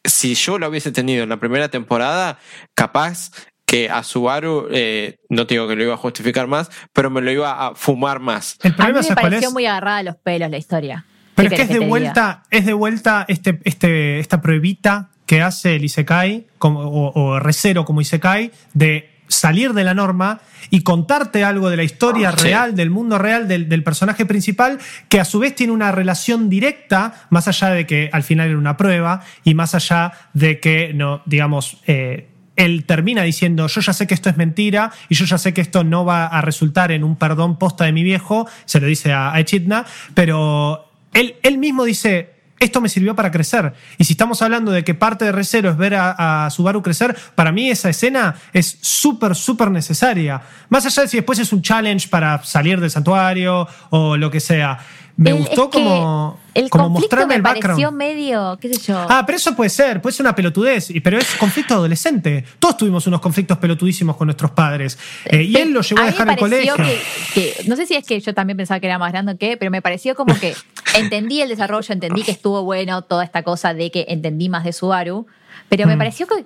si 0.03 0.35
yo 0.35 0.59
lo 0.59 0.67
hubiese 0.67 0.91
tenido 0.91 1.23
en 1.23 1.29
la 1.29 1.39
primera 1.39 1.69
temporada, 1.69 2.39
capaz 2.75 3.31
que 3.69 3.87
a 3.89 4.01
Subaru, 4.03 4.67
eh, 4.71 5.17
no 5.29 5.45
te 5.45 5.53
digo 5.53 5.67
que 5.67 5.75
lo 5.75 5.83
iba 5.83 5.93
a 5.93 5.97
justificar 5.97 6.47
más, 6.47 6.71
pero 6.91 7.11
me 7.11 7.21
lo 7.21 7.31
iba 7.31 7.67
a 7.67 7.75
fumar 7.75 8.19
más. 8.19 8.57
El 8.63 8.71
A 8.71 8.73
mí 8.73 8.75
problema 8.77 8.97
me 8.99 9.03
¿sabes 9.03 9.15
cuál 9.21 9.25
pareció 9.31 9.47
es? 9.49 9.53
muy 9.53 9.65
agarrada 9.67 9.97
a 9.99 10.03
los 10.03 10.15
pelos 10.15 10.49
la 10.49 10.57
historia. 10.57 11.05
Pero 11.35 11.49
¿Qué 11.49 11.55
es 11.55 11.59
que 11.59 11.63
es 11.63 11.69
de 11.69 11.75
diga? 11.75 11.87
vuelta, 11.87 12.43
es 12.49 12.65
de 12.65 12.73
vuelta 12.73 13.25
este, 13.27 13.59
este, 13.63 14.19
esta 14.19 14.41
pruebita 14.41 15.09
que 15.27 15.43
hace 15.43 15.75
el 15.75 15.85
Isekai, 15.85 16.47
como, 16.57 16.79
o, 16.79 17.11
o 17.13 17.39
Recero 17.39 17.85
como 17.85 18.01
Isekai, 18.01 18.51
de 18.73 19.11
salir 19.27 19.73
de 19.73 19.83
la 19.83 19.93
norma 19.93 20.39
y 20.71 20.81
contarte 20.81 21.43
algo 21.43 21.69
de 21.69 21.77
la 21.77 21.83
historia 21.83 22.31
Sí. 22.35 22.45
real, 22.45 22.75
del 22.75 22.89
mundo 22.89 23.19
real 23.19 23.47
del, 23.47 23.69
del 23.69 23.83
personaje 23.83 24.25
principal, 24.25 24.79
que 25.07 25.19
a 25.19 25.25
su 25.25 25.37
vez 25.37 25.53
tiene 25.53 25.71
una 25.71 25.91
relación 25.91 26.49
directa, 26.49 27.27
más 27.29 27.47
allá 27.47 27.69
de 27.69 27.85
que 27.85 28.09
al 28.11 28.23
final 28.23 28.49
era 28.49 28.57
una 28.57 28.75
prueba, 28.75 29.21
y 29.43 29.53
más 29.53 29.75
allá 29.75 30.13
de 30.33 30.59
que, 30.59 30.93
no, 30.95 31.21
digamos, 31.27 31.77
eh, 31.85 32.28
él 32.59 32.83
termina 32.85 33.23
diciendo, 33.23 33.67
yo 33.67 33.81
ya 33.81 33.93
sé 33.93 34.05
que 34.05 34.13
esto 34.13 34.29
es 34.29 34.37
mentira 34.37 34.91
y 35.09 35.15
yo 35.15 35.25
ya 35.25 35.37
sé 35.37 35.53
que 35.53 35.61
esto 35.61 35.83
no 35.83 36.05
va 36.05 36.27
a 36.27 36.41
resultar 36.41 36.91
en 36.91 37.03
un 37.03 37.15
perdón 37.15 37.57
posta 37.57 37.85
de 37.85 37.91
mi 37.91 38.03
viejo, 38.03 38.47
se 38.65 38.79
lo 38.79 38.87
dice 38.87 39.13
a, 39.13 39.33
a 39.33 39.39
Echidna, 39.39 39.85
pero 40.13 40.91
él, 41.13 41.35
él 41.43 41.57
mismo 41.57 41.83
dice, 41.85 42.33
esto 42.59 42.81
me 42.81 42.89
sirvió 42.89 43.15
para 43.15 43.31
crecer. 43.31 43.73
Y 43.97 44.03
si 44.03 44.13
estamos 44.13 44.41
hablando 44.41 44.71
de 44.71 44.83
que 44.83 44.93
parte 44.93 45.23
de 45.25 45.31
Recero 45.31 45.69
es 45.69 45.77
ver 45.77 45.95
a, 45.95 46.45
a 46.45 46.49
Subaru 46.49 46.81
crecer, 46.81 47.15
para 47.35 47.51
mí 47.51 47.69
esa 47.69 47.89
escena 47.89 48.35
es 48.51 48.77
súper, 48.81 49.35
súper 49.35 49.71
necesaria. 49.71 50.41
Más 50.67 50.85
allá 50.85 51.03
de 51.03 51.07
si 51.09 51.17
después 51.17 51.39
es 51.39 51.53
un 51.53 51.61
challenge 51.61 52.09
para 52.09 52.43
salir 52.43 52.81
del 52.81 52.91
santuario 52.91 53.67
o 53.91 54.17
lo 54.17 54.29
que 54.29 54.39
sea. 54.41 54.77
Me 55.15 55.31
El- 55.31 55.37
gustó 55.37 55.63
es 55.65 55.69
que 55.69 55.77
como, 55.83 56.38
el 56.53 56.69
como 56.69 56.85
conflicto 56.85 57.15
mostrarme 57.15 57.33
me 57.33 57.35
el 57.35 57.41
pareció 57.61 57.91
medio, 57.91 58.57
qué 58.61 58.73
sé 58.73 58.79
yo. 58.91 59.05
Ah, 59.09 59.23
pero 59.25 59.37
eso 59.37 59.55
puede 59.55 59.69
ser, 59.69 60.01
puede 60.01 60.15
ser 60.15 60.25
una 60.25 60.35
pelotudez, 60.35 60.91
pero 61.03 61.17
es 61.17 61.35
conflicto 61.35 61.73
adolescente. 61.75 62.43
Todos 62.59 62.77
tuvimos 62.77 63.05
unos 63.07 63.21
conflictos 63.21 63.57
pelotudísimos 63.57 64.15
con 64.17 64.27
nuestros 64.27 64.51
padres. 64.51 64.97
Eh, 65.25 65.43
y 65.43 65.55
él 65.57 65.71
lo 65.71 65.81
llevó 65.81 66.01
a, 66.01 66.05
dejar 66.05 66.29
el 66.29 66.37
colegio. 66.37 66.75
Que, 66.75 66.99
que- 67.33 67.63
no 67.67 67.75
sé 67.75 67.85
si 67.85 67.95
es 67.95 68.05
que 68.05 68.19
yo 68.19 68.33
también 68.33 68.57
pensaba 68.57 68.79
que 68.79 68.87
era 68.87 68.97
más 68.97 69.11
grande 69.11 69.33
o 69.33 69.37
qué, 69.37 69.57
pero 69.57 69.71
me 69.71 69.81
pareció 69.81 70.15
como 70.15 70.37
que 70.39 70.55
entendí 70.95 71.41
el 71.41 71.49
desarrollo, 71.49 71.93
entendí 71.93 72.23
que 72.23 72.31
estuvo 72.31 72.63
bueno 72.63 73.01
toda 73.03 73.23
esta 73.23 73.43
cosa 73.43 73.73
de 73.73 73.91
que 73.91 74.05
entendí 74.09 74.49
más 74.49 74.63
de 74.63 74.73
Subaru, 74.73 75.27
pero 75.69 75.85
me 75.87 75.95
Mm. 75.95 75.99
pareció 75.99 76.27
que 76.27 76.45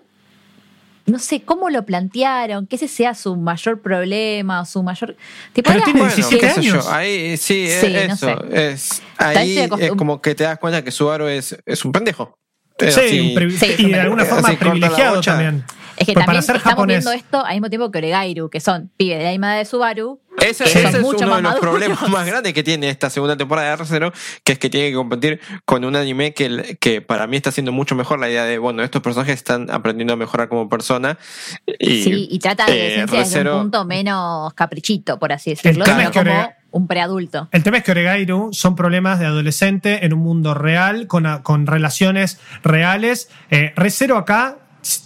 no 1.06 1.20
sé 1.20 1.42
cómo 1.42 1.70
lo 1.70 1.86
plantearon, 1.86 2.66
que 2.68 2.78
ese 2.78 2.88
sea 2.88 3.14
su 3.14 3.36
mayor 3.36 3.82
problema 3.82 4.62
o 4.62 4.66
su 4.66 4.82
mayor. 4.84 5.16
Tipo, 5.54 5.72
Pero 5.72 5.84
tiene 5.84 6.00
Bueno, 6.00 6.16
17 6.16 6.48
qué 6.48 6.54
sé 6.54 6.60
años. 6.62 6.86
yo, 6.86 6.92
ahí 6.92 7.38
sí, 7.38 7.66
es 7.68 7.82
Sí, 7.82 7.94
no 7.94 8.00
eso. 8.00 8.16
sé. 8.50 8.72
Es, 8.72 9.02
ahí 9.18 9.58
es 9.80 9.92
como 9.92 10.22
que 10.22 10.34
te 10.36 10.44
das 10.46 10.58
cuenta 10.60 10.84
que 10.84 10.92
Subaru 10.92 11.28
es, 11.28 11.58
es 11.66 11.84
un 11.86 11.92
pendejo. 11.92 12.38
Es 12.78 12.96
Sí, 12.96 13.02
así. 13.02 13.36
un 13.38 13.52
Sí, 13.52 13.76
y 13.78 13.90
de 13.92 14.00
alguna 14.00 14.26
forma 14.26 14.50
privilegiado 14.58 15.22
también. 15.22 15.64
Es 15.96 16.08
que 16.08 16.14
Pues 16.14 16.26
también 16.26 16.26
para 16.26 16.42
ser 16.42 16.56
estamos 16.56 16.74
japonés. 16.74 17.06
viendo 17.06 17.12
esto 17.12 17.46
al 17.46 17.54
mismo 17.54 17.70
tiempo 17.70 17.92
que 17.92 18.00
Oregairu, 18.00 18.50
que 18.50 18.60
son 18.60 18.90
pibes 18.98 19.20
de 19.20 19.26
la 19.26 19.30
misma 19.32 19.52
edad 19.54 19.58
de 19.60 19.66
Subaru. 19.66 20.20
Ese, 20.44 20.64
es 20.66 21.02
mucho 21.02 21.26
uno 21.26 21.28
más 21.28 21.38
de 21.38 21.44
los 21.44 21.60
problemas 21.60 22.10
más 22.10 22.26
grandes 22.26 22.54
que 22.54 22.64
tiene 22.64 22.90
esta 22.90 23.10
segunda 23.10 23.38
temporada 23.38 23.76
de 23.76 23.84
R0, 23.84 24.14
que 24.44 24.54
es 24.54 24.60
que 24.60 24.70
tiene 24.70 24.90
que 24.90 24.96
competir 24.96 25.40
con 25.66 25.86
un 25.86 25.96
anime 25.96 26.34
que, 26.34 26.78
que 26.80 27.02
para 27.02 27.28
mí 27.28 27.38
está 27.38 27.50
haciendo 27.50 27.72
mucho 27.72 27.96
mejor 27.96 28.20
la 28.20 28.30
idea 28.30 28.44
de, 28.44 28.58
bueno, 28.58 28.84
estos 28.84 29.02
personajes 29.02 29.36
están 29.36 29.70
aprendiendo 29.72 30.14
a 30.14 30.18
mejorar 30.18 30.50
como 30.50 30.70
persona. 30.70 31.18
Y, 31.66 32.04
sí, 32.04 32.28
y 32.30 32.40
trata 32.40 32.66
de 32.66 33.02
eh, 33.02 33.06
desde 33.06 33.50
un 33.50 33.64
punto 33.64 33.86
menos 33.86 34.54
caprichito, 34.54 35.20
por 35.20 35.32
así 35.32 35.52
decirlo, 35.52 35.86
sino 35.86 36.12
como 36.12 36.54
un 36.72 36.88
preadulto. 36.88 37.48
El 37.52 37.64
tema 37.64 37.78
es 37.78 37.84
que 37.84 37.92
Oregairu 37.92 38.50
son 38.52 38.76
problemas 38.76 39.20
de 39.20 39.28
adolescente 39.28 40.06
en 40.06 40.14
un 40.14 40.20
mundo 40.20 40.54
real, 40.56 41.08
con, 41.08 41.42
con 41.44 41.68
relaciones 41.68 42.40
reales. 42.64 43.30
Eh, 43.52 43.74
Recero 43.76 44.18
acá 44.18 44.58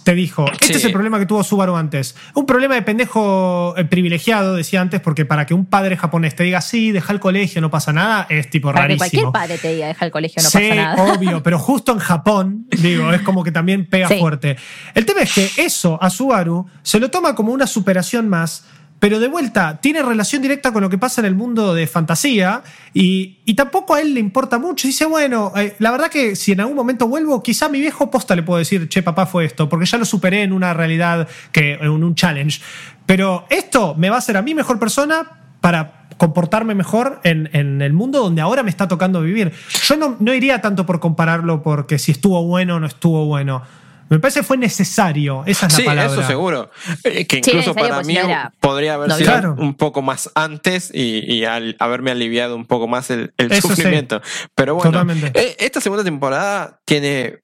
te 0.02 0.14
dijo, 0.14 0.44
este 0.50 0.66
Sí. 0.66 0.72
es 0.74 0.84
el 0.84 0.92
problema 0.92 1.18
que 1.18 1.26
tuvo 1.26 1.42
Subaru 1.44 1.76
antes. 1.76 2.16
Un 2.34 2.46
problema 2.46 2.74
de 2.74 2.82
pendejo 2.82 3.74
eh, 3.76 3.84
privilegiado, 3.84 4.54
decía 4.56 4.80
antes, 4.80 5.00
porque 5.00 5.24
para 5.24 5.46
que 5.46 5.54
un 5.54 5.66
padre 5.66 5.96
japonés 5.96 6.34
te 6.34 6.42
diga, 6.44 6.60
sí, 6.60 6.90
deja 6.92 7.12
el 7.12 7.20
colegio, 7.20 7.60
no 7.60 7.70
pasa 7.70 7.92
nada, 7.92 8.26
es 8.28 8.50
tipo 8.50 8.72
Para 8.72 8.88
que 8.88 8.96
cualquier 8.96 9.22
rarísimo. 9.22 9.32
padre 9.32 9.58
te 9.58 9.72
diga, 9.74 9.86
deja 9.88 10.04
el 10.04 10.10
colegio, 10.10 10.42
no 10.42 10.50
sí, 10.50 10.58
pasa 10.58 10.74
nada. 10.74 11.02
obvio, 11.14 11.42
pero 11.42 11.58
justo 11.58 11.92
en 11.92 11.98
Japón, 11.98 12.66
digo, 12.70 13.12
es 13.12 13.22
como 13.22 13.44
que 13.44 13.52
también 13.52 13.86
pega 13.88 14.08
Sí. 14.08 14.18
fuerte. 14.18 14.56
El 14.94 15.04
tema 15.06 15.20
es 15.20 15.32
que 15.32 15.48
eso 15.58 15.98
a 16.02 16.10
Subaru 16.10 16.66
se 16.82 16.98
lo 17.00 17.10
toma 17.10 17.34
como 17.34 17.52
una 17.52 17.66
superación 17.66 18.28
más, 18.28 18.64
pero 18.98 19.20
de 19.20 19.28
vuelta 19.28 19.80
tiene 19.80 20.02
relación 20.02 20.42
directa 20.42 20.72
con 20.72 20.82
lo 20.82 20.90
que 20.90 20.98
pasa 20.98 21.20
en 21.20 21.26
el 21.26 21.34
mundo 21.34 21.74
de 21.74 21.86
fantasía 21.86 22.62
y, 22.92 23.38
y 23.44 23.54
tampoco 23.54 23.94
a 23.94 24.00
él 24.00 24.14
le 24.14 24.20
importa 24.20 24.58
mucho. 24.58 24.88
Dice, 24.88 25.04
bueno, 25.04 25.52
eh, 25.56 25.76
la 25.78 25.90
verdad 25.90 26.08
que 26.08 26.34
si 26.36 26.52
en 26.52 26.60
algún 26.60 26.76
momento 26.76 27.06
vuelvo, 27.06 27.42
quizá 27.42 27.68
mi 27.68 27.80
viejo 27.80 28.10
posta 28.10 28.34
le 28.34 28.42
puedo 28.42 28.58
decir, 28.58 28.88
che, 28.88 29.02
papá 29.02 29.26
fue 29.26 29.44
esto, 29.44 29.68
porque 29.68 29.86
ya 29.86 29.98
lo 29.98 30.04
superé 30.04 30.42
en 30.42 30.52
una 30.52 30.74
realidad, 30.74 31.28
que, 31.52 31.74
en 31.74 31.90
un 31.90 32.14
challenge. 32.14 32.60
Pero 33.06 33.46
esto 33.50 33.94
me 33.96 34.10
va 34.10 34.16
a 34.16 34.18
hacer 34.18 34.36
a 34.36 34.42
mí 34.42 34.54
mejor 34.54 34.78
persona 34.78 35.38
para 35.60 36.08
comportarme 36.18 36.74
mejor 36.74 37.20
en, 37.22 37.48
en 37.52 37.80
el 37.80 37.92
mundo 37.92 38.18
donde 38.18 38.42
ahora 38.42 38.62
me 38.64 38.70
está 38.70 38.88
tocando 38.88 39.22
vivir. 39.22 39.52
Yo 39.84 39.96
no, 39.96 40.16
no 40.18 40.34
iría 40.34 40.60
tanto 40.60 40.84
por 40.84 40.98
compararlo 40.98 41.62
porque 41.62 41.98
si 41.98 42.12
estuvo 42.12 42.42
bueno 42.44 42.76
o 42.76 42.80
no 42.80 42.86
estuvo 42.86 43.24
bueno. 43.26 43.62
Me 44.08 44.18
parece 44.18 44.40
que 44.40 44.46
fue 44.46 44.56
necesario, 44.56 45.42
esa 45.46 45.66
es 45.66 45.72
la 45.72 45.76
Sí, 45.78 45.82
palabra. 45.84 46.12
eso 46.12 46.26
seguro. 46.26 46.70
Eh, 47.04 47.26
que 47.26 47.38
incluso 47.38 47.74
para 47.74 47.96
pues, 47.96 48.06
mí 48.06 48.14
si 48.14 48.18
no 48.20 48.28
era- 48.28 48.52
podría 48.60 48.94
haber 48.94 49.08
no 49.08 49.16
sido 49.16 49.30
Claro. 49.32 49.56
un 49.58 49.74
poco 49.74 50.02
más 50.02 50.30
antes 50.34 50.90
y, 50.94 51.30
y 51.32 51.44
al 51.44 51.76
haberme 51.78 52.10
aliviado 52.10 52.56
un 52.56 52.66
poco 52.66 52.88
más 52.88 53.10
el, 53.10 53.32
el 53.36 53.52
Eso 53.52 53.68
sí. 53.68 53.74
sufrimiento. 53.76 54.22
Pero 54.54 54.74
bueno, 54.76 54.90
Totalmente. 54.90 55.30
eh, 55.34 55.56
esta 55.60 55.80
segunda 55.80 56.04
temporada 56.04 56.80
tiene... 56.84 57.40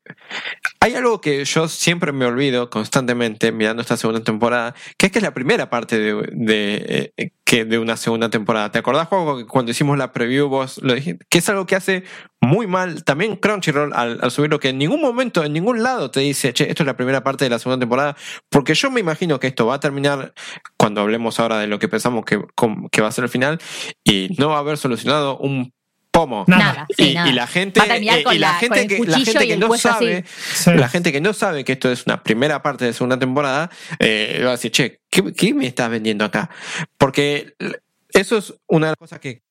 Hay 0.84 0.94
algo 0.96 1.18
que 1.22 1.42
yo 1.46 1.66
siempre 1.66 2.12
me 2.12 2.26
olvido 2.26 2.68
constantemente 2.68 3.52
mirando 3.52 3.80
esta 3.80 3.96
segunda 3.96 4.22
temporada, 4.22 4.74
que 4.98 5.06
es 5.06 5.12
que 5.12 5.18
es 5.18 5.22
la 5.22 5.32
primera 5.32 5.70
parte 5.70 5.98
de, 5.98 6.28
de, 6.30 7.14
eh, 7.16 7.78
una 7.78 7.96
segunda 7.96 8.28
temporada. 8.28 8.70
¿Te 8.70 8.80
acordás, 8.80 9.08
que 9.08 9.46
cuando 9.46 9.70
hicimos 9.70 9.96
la 9.96 10.12
preview 10.12 10.46
vos 10.46 10.78
lo 10.82 10.92
dijiste? 10.92 11.24
Que 11.30 11.38
es 11.38 11.48
algo 11.48 11.64
que 11.64 11.74
hace 11.74 12.04
muy 12.42 12.66
mal 12.66 13.02
también 13.02 13.36
Crunchyroll 13.36 13.94
al, 13.94 14.18
al 14.20 14.30
subirlo, 14.30 14.60
que 14.60 14.68
en 14.68 14.76
ningún 14.76 15.00
momento, 15.00 15.42
en 15.42 15.54
ningún 15.54 15.82
lado 15.82 16.10
te 16.10 16.20
dice, 16.20 16.52
che, 16.52 16.68
esto 16.68 16.82
es 16.82 16.86
la 16.86 16.98
primera 16.98 17.24
parte 17.24 17.46
de 17.46 17.48
la 17.48 17.58
segunda 17.58 17.80
temporada, 17.80 18.14
porque 18.50 18.74
yo 18.74 18.90
me 18.90 19.00
imagino 19.00 19.40
que 19.40 19.46
esto 19.46 19.64
va 19.64 19.76
a 19.76 19.80
terminar 19.80 20.34
cuando 20.76 21.00
hablemos 21.00 21.40
ahora 21.40 21.60
de 21.60 21.66
lo 21.66 21.78
que 21.78 21.88
pensamos 21.88 22.26
que, 22.26 22.44
que 22.92 23.00
va 23.00 23.08
a 23.08 23.12
ser 23.12 23.24
el 23.24 23.30
final 23.30 23.58
y 24.04 24.36
no 24.36 24.50
va 24.50 24.56
a 24.56 24.58
haber 24.58 24.76
solucionado 24.76 25.38
un 25.38 25.72
pomo. 26.14 26.44
Nada. 26.46 26.64
Nada, 26.64 26.86
sí, 26.96 27.10
y, 27.10 27.14
nada. 27.14 27.28
y 27.28 27.32
la 27.32 27.46
gente, 27.46 27.80
eh, 27.80 28.00
y 28.00 28.04
la 28.04 28.34
la- 28.38 28.54
gente 28.54 28.86
que, 28.86 28.98
la 29.04 29.18
gente 29.18 29.46
que 29.48 29.56
no 29.58 29.76
sabe, 29.76 30.24
Sí. 30.54 30.70
la 30.74 30.88
gente 30.88 31.12
que 31.12 31.20
no 31.20 31.32
sabe 31.34 31.64
que 31.64 31.72
esto 31.72 31.90
es 31.90 32.06
una 32.06 32.22
primera 32.22 32.62
parte 32.62 32.84
de 32.86 32.92
segunda 32.92 33.18
temporada, 33.18 33.68
eh, 33.98 34.40
va 34.44 34.50
a 34.50 34.52
decir, 34.52 34.70
che, 34.70 35.00
¿qué, 35.10 35.32
qué 35.32 35.52
me 35.52 35.66
estás 35.66 35.90
vendiendo 35.90 36.24
acá? 36.24 36.48
Porque 36.96 37.54
eso 38.12 38.38
es 38.38 38.54
una 38.68 38.86
de 38.86 38.90
las 38.92 38.96
cosas 38.98 39.18
que 39.18 39.42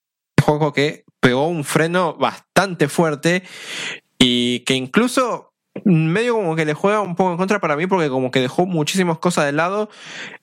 juego 0.41 0.71
que 0.73 1.03
pegó 1.19 1.47
un 1.47 1.63
freno 1.63 2.15
bastante 2.15 2.87
fuerte 2.87 3.43
y 4.17 4.61
que 4.61 4.73
incluso 4.75 5.51
medio 5.85 6.35
como 6.35 6.55
que 6.55 6.65
le 6.65 6.73
juega 6.73 7.01
un 7.01 7.15
poco 7.15 7.31
en 7.31 7.37
contra 7.37 7.59
para 7.59 7.75
mí 7.75 7.87
porque 7.87 8.09
como 8.09 8.29
que 8.31 8.39
dejó 8.41 8.65
muchísimas 8.65 9.17
cosas 9.19 9.45
de 9.45 9.51
lado. 9.53 9.89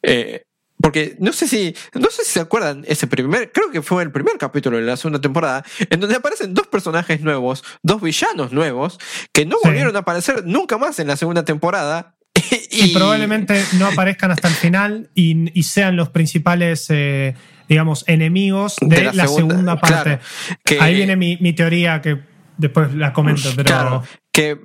eh, 0.03 0.43
porque 0.83 1.17
no 1.19 1.33
sé 1.33 1.47
si, 1.49 1.75
no 1.95 2.11
sé 2.11 2.25
si 2.25 2.33
se 2.33 2.41
acuerdan 2.41 2.85
ese 2.89 3.07
primer, 3.07 3.53
creo 3.53 3.71
que 3.71 3.83
fue 3.83 4.03
el 4.03 4.11
primer 4.13 4.39
capítulo 4.39 4.77
de 4.79 4.83
la 4.85 4.97
segunda 4.97 5.21
temporada, 5.21 5.65
en 5.91 6.01
donde 6.01 6.17
aparecen 6.17 6.55
dos 6.55 6.67
personajes 6.67 7.21
nuevos, 7.21 7.63
dos 7.83 8.01
villanos 8.01 8.53
nuevos, 8.53 8.99
que 9.33 9.45
no 9.47 9.57
Sí. 9.63 9.69
volvieron 9.69 9.95
a 9.97 10.01
aparecer 10.01 10.45
nunca 10.47 10.79
más 10.79 10.99
en 10.99 11.09
la 11.09 11.17
segunda 11.17 11.45
temporada. 11.45 12.17
y 12.71 12.95
probablemente 12.95 13.63
no 13.79 13.87
aparezcan 13.87 14.31
hasta 14.31 14.49
el 14.49 14.55
final 14.55 15.11
y, 15.15 15.59
y 15.59 15.65
sean 15.65 15.97
los 15.97 16.09
principales, 16.11 16.87
eh, 16.89 17.35
digamos, 17.69 18.05
enemigos 18.07 18.77
de, 18.81 19.13
la, 19.13 19.27
segunda, 19.27 19.79
parte. 19.81 20.03
claro, 20.03 20.21
que- 20.65 20.81
Ahí 20.81 20.95
viene 20.95 21.17
mi, 21.17 21.37
mi 21.41 21.53
teoría 21.53 22.01
que 22.01 22.21
después 22.57 22.95
la 22.95 23.13
comento, 23.13 23.51
pero 23.57 23.65
Claro, 23.67 24.05
que 24.33 24.59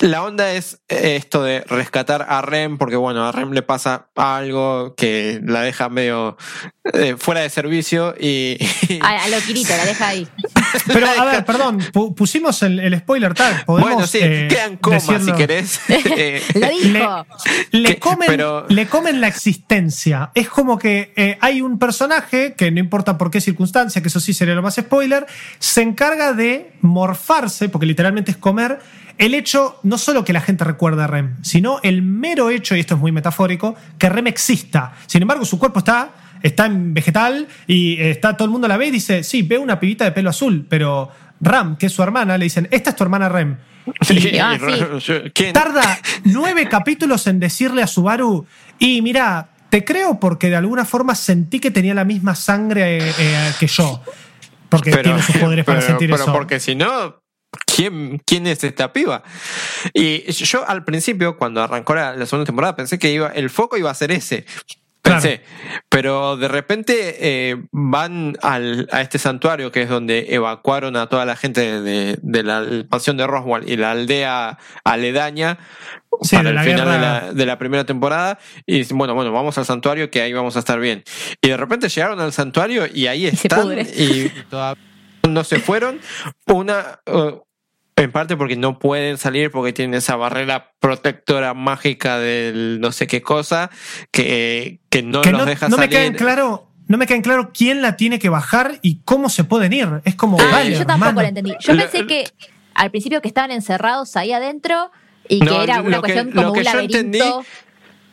la 0.00 0.24
onda 0.24 0.52
es 0.52 0.82
esto 0.88 1.42
de 1.42 1.60
rescatar 1.60 2.26
a 2.28 2.42
Rem, 2.42 2.78
porque 2.78 2.96
bueno, 2.96 3.24
a 3.24 3.32
Rem 3.32 3.52
le 3.52 3.62
pasa 3.62 4.10
algo 4.16 4.94
que 4.96 5.40
la 5.44 5.62
deja 5.62 5.88
medio 5.88 6.36
eh, 6.92 7.16
fuera 7.18 7.40
de 7.42 7.50
servicio 7.50 8.14
y... 8.18 8.58
A, 9.00 9.24
a 9.24 9.28
lo 9.28 9.38
Kirito, 9.40 9.70
la 9.76 9.84
deja 9.84 10.08
ahí. 10.08 10.26
Pero, 10.86 11.06
a 11.06 11.24
ver, 11.26 11.44
perdón, 11.44 11.80
pu- 11.92 12.14
pusimos 12.14 12.62
el, 12.62 12.80
el 12.80 12.98
spoiler 12.98 13.34
tag. 13.34 13.64
¿Podemos, 13.66 13.90
bueno, 13.92 14.06
sí, 14.06 14.18
eh, 14.22 14.48
quedan 14.50 14.76
comas 14.78 15.04
si 15.04 15.32
querés. 15.32 15.80
Eh, 15.88 16.42
Lo 16.54 16.60
Le, 16.60 16.70
dijo. 16.98 17.26
le 17.72 17.88
Que- 17.94 17.98
comen, 17.98 18.26
pero- 18.28 18.66
le 18.68 18.86
comen 18.86 19.20
la 19.20 19.28
existencia. 19.28 20.30
Es 20.34 20.48
como 20.48 20.78
que 20.78 21.12
eh, 21.16 21.36
hay 21.40 21.60
un 21.62 21.78
personaje 21.78 22.54
que 22.54 22.70
no 22.70 22.80
importa 22.80 23.18
por 23.18 23.30
qué 23.30 23.40
circunstancia, 23.40 24.00
que 24.02 24.08
eso 24.08 24.18
sí 24.20 24.32
sería 24.32 24.54
lo 24.54 24.62
más 24.62 24.74
spoiler, 24.76 25.26
se 25.58 25.82
encarga 25.82 26.32
de 26.32 26.72
morfarse, 26.80 27.68
porque 27.68 27.86
literalmente 27.86 28.30
es 28.30 28.36
comer, 28.38 28.80
el 29.18 29.34
hecho 29.34 29.78
no 29.82 29.98
solo 29.98 30.24
que 30.24 30.32
la 30.32 30.40
gente 30.40 30.64
recuerda 30.64 31.04
a 31.04 31.06
Rem, 31.06 31.36
sino 31.42 31.80
el 31.82 32.00
mero 32.02 32.48
hecho, 32.50 32.74
y 32.74 32.80
esto 32.80 32.94
es 32.94 33.00
muy 33.00 33.12
metafórico, 33.12 33.76
que 33.98 34.08
Rem 34.08 34.26
exista. 34.26 34.94
Sin 35.06 35.20
embargo, 35.22 35.44
su 35.44 35.58
cuerpo 35.58 35.80
está, 35.80 36.12
está 36.42 36.66
en 36.66 36.94
vegetal 36.94 37.48
y 37.66 37.94
eh, 38.00 38.10
está 38.10 38.36
todo 38.36 38.46
el 38.46 38.50
mundo 38.52 38.68
la 38.68 38.76
ve 38.76 38.86
y 38.86 38.90
dice, 38.90 39.22
sí, 39.24 39.42
ve 39.42 39.58
una 39.58 39.78
pibita 39.80 40.04
de 40.04 40.12
pelo 40.12 40.30
azul, 40.30 40.66
pero 40.68 41.10
Ram, 41.40 41.76
que 41.76 41.86
es 41.86 41.92
su 41.92 42.02
hermana, 42.02 42.38
le 42.38 42.44
dicen, 42.44 42.68
esta 42.70 42.90
es 42.90 42.96
tu 42.96 43.02
hermana 43.04 43.28
Rem. 43.28 43.56
Y- 44.10 44.38
ah, 44.38 44.56
sí. 45.00 45.12
¿Quién? 45.34 45.52
Tarda 45.52 45.98
nueve 46.24 46.68
capítulos 46.68 47.26
en 47.26 47.40
decirle 47.40 47.82
a 47.82 47.86
Subaru, 47.88 48.46
y 48.78 49.02
mira, 49.02 49.48
te 49.70 49.84
creo 49.84 50.20
porque 50.20 50.50
de 50.50 50.56
alguna 50.56 50.84
forma 50.84 51.14
sentí 51.14 51.58
que 51.58 51.70
tenía 51.70 51.94
la 51.94 52.04
misma 52.04 52.34
sangre 52.34 52.98
eh, 52.98 53.12
eh, 53.18 53.52
que 53.58 53.66
yo. 53.66 54.00
Porque 54.68 54.90
tiene 54.96 55.20
sus 55.22 55.36
poderes 55.36 55.64
para 55.64 55.80
pero- 55.80 55.90
sentir 55.90 56.10
pero 56.10 56.22
eso. 56.22 56.32
porque 56.32 56.60
si 56.60 56.74
no, 56.74 57.20
¿quién, 57.66 58.22
¿quién 58.24 58.46
es 58.46 58.62
esta 58.64 58.92
piba? 58.92 59.22
Y 59.92 60.30
yo 60.32 60.66
al 60.68 60.84
principio, 60.84 61.36
cuando 61.36 61.60
arrancó 61.62 61.94
la, 61.94 62.14
la 62.16 62.24
segunda 62.26 62.46
temporada, 62.46 62.76
pensé 62.76 62.98
que 62.98 63.12
iba, 63.12 63.28
el 63.28 63.50
foco 63.50 63.76
iba 63.76 63.90
a 63.90 63.94
ser 63.94 64.12
ese. 64.12 64.46
Pensé, 65.02 65.42
pero 65.88 66.36
de 66.36 66.46
repente 66.46 67.16
eh, 67.20 67.56
van 67.72 68.36
al, 68.40 68.88
a 68.92 69.00
este 69.00 69.18
santuario 69.18 69.72
que 69.72 69.82
es 69.82 69.88
donde 69.88 70.34
evacuaron 70.34 70.96
a 70.96 71.08
toda 71.08 71.24
la 71.24 71.34
gente 71.34 71.80
de, 71.82 72.18
de 72.22 72.42
la 72.44 72.64
mansión 72.88 73.16
de 73.16 73.26
Roswell 73.26 73.68
y 73.68 73.76
la 73.76 73.90
aldea 73.90 74.58
aledaña 74.84 75.58
Sí, 76.20 76.36
para 76.36 76.44
de 76.44 76.50
el 76.50 76.54
la 76.56 76.62
final 76.62 76.92
de 76.92 76.98
la, 76.98 77.32
de 77.32 77.46
la 77.46 77.58
primera 77.58 77.84
temporada 77.84 78.38
y 78.66 78.78
dicen, 78.78 78.98
bueno, 78.98 79.14
bueno, 79.14 79.32
vamos 79.32 79.56
al 79.58 79.64
santuario 79.64 80.10
que 80.10 80.20
ahí 80.20 80.32
vamos 80.32 80.56
a 80.56 80.58
estar 80.58 80.78
bien. 80.78 81.02
Y 81.40 81.48
de 81.48 81.56
repente 81.56 81.88
llegaron 81.88 82.20
al 82.20 82.32
santuario 82.32 82.84
y 82.92 83.06
ahí 83.06 83.26
están 83.26 83.78
y 83.78 84.28
todavía 84.50 84.82
no 85.28 85.44
se 85.44 85.58
fueron. 85.58 86.00
Una, 86.46 87.00
uh, 87.06 87.40
en 88.04 88.12
parte 88.12 88.36
porque 88.36 88.56
no 88.56 88.78
pueden 88.78 89.18
salir 89.18 89.50
porque 89.50 89.72
tienen 89.72 89.94
esa 89.94 90.16
barrera 90.16 90.72
protectora 90.80 91.54
mágica 91.54 92.18
del 92.18 92.78
no 92.80 92.92
sé 92.92 93.06
qué 93.06 93.22
cosa 93.22 93.70
que, 94.10 94.80
que 94.90 95.02
no 95.02 95.22
que 95.22 95.30
los 95.32 95.40
no, 95.40 95.46
deja 95.46 95.68
no 95.68 95.76
me 95.76 95.84
salir. 95.84 95.90
queda 95.96 96.04
en 96.06 96.14
claro. 96.14 96.68
No 96.88 96.98
me 96.98 97.06
queda 97.06 97.16
en 97.16 97.22
claro 97.22 97.52
quién 97.54 97.80
la 97.80 97.96
tiene 97.96 98.18
que 98.18 98.28
bajar 98.28 98.78
y 98.82 99.00
cómo 99.04 99.30
se 99.30 99.44
pueden 99.44 99.72
ir. 99.72 99.88
Es 100.04 100.14
como, 100.14 100.38
Ah, 100.40 100.48
vale, 100.50 100.72
yo 100.72 100.84
tampoco 100.84 101.08
hermano. 101.10 101.22
lo 101.22 101.28
entendí. 101.28 101.54
Yo 101.60 101.72
Lo- 101.74 101.82
pensé 101.82 102.06
que 102.06 102.24
al 102.74 102.90
principio 102.90 103.22
que 103.22 103.28
estaban 103.28 103.50
encerrados 103.50 104.14
ahí 104.16 104.32
adentro 104.32 104.90
y 105.28 105.38
que 105.38 105.44
No, 105.46 105.62
era 105.62 105.80
una 105.80 105.96
lo 105.96 106.02
que- 106.02 106.12
cuestión 106.12 106.30
lo 106.34 106.42
como 106.42 106.52
que 106.52 106.58
un 106.60 106.64
yo 106.66 106.70
laberinto. 106.70 106.96
entendí 106.98 107.18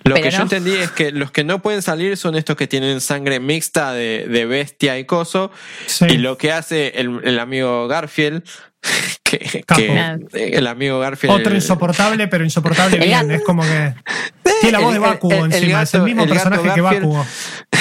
Lo 0.06 0.16
Pero 0.16 0.24
que 0.24 0.32
yo 0.32 0.38
no. 0.38 0.44
entendí 0.44 0.72
es 0.76 0.92
que 0.92 1.12
los 1.12 1.32
que 1.32 1.44
no 1.44 1.62
pueden 1.62 1.82
salir 1.82 2.16
son 2.16 2.36
estos 2.36 2.56
que 2.56 2.68
tienen 2.68 3.02
sangre 3.02 3.40
mixta 3.42 3.92
de, 3.92 4.28
de 4.30 4.46
bestia 4.46 4.98
y 4.98 5.04
coso. 5.06 5.52
Sí. 5.88 6.06
Y 6.12 6.18
lo 6.18 6.38
que 6.38 6.54
hace 6.54 6.94
el, 7.02 7.20
el 7.26 7.38
amigo 7.38 7.86
Garfield, 7.90 8.44
que, 9.24 9.64
el 10.34 10.68
amigo 10.68 11.00
Garfield. 11.00 11.34
Otro 11.36 11.54
insoportable, 11.54 12.28
pero 12.28 12.44
insoportable 12.44 12.98
bien. 12.98 13.12
gato. 13.28 13.32
Es 13.34 13.44
como 13.44 13.62
que. 13.64 13.94
Tiene 14.62 14.78
la 14.78 14.80
voz 14.80 14.92
de 14.94 14.98
El- 14.98 15.04
el- 15.04 15.10
Bakugo 15.10 15.34
el- 15.34 15.40
el 15.54 15.54
encima. 15.64 15.82
es 15.84 15.94
el 15.94 16.02
mismo 16.04 16.24
el 16.24 16.30
personaje 16.30 16.74
que. 16.74 16.82
Bakugo. 16.82 17.26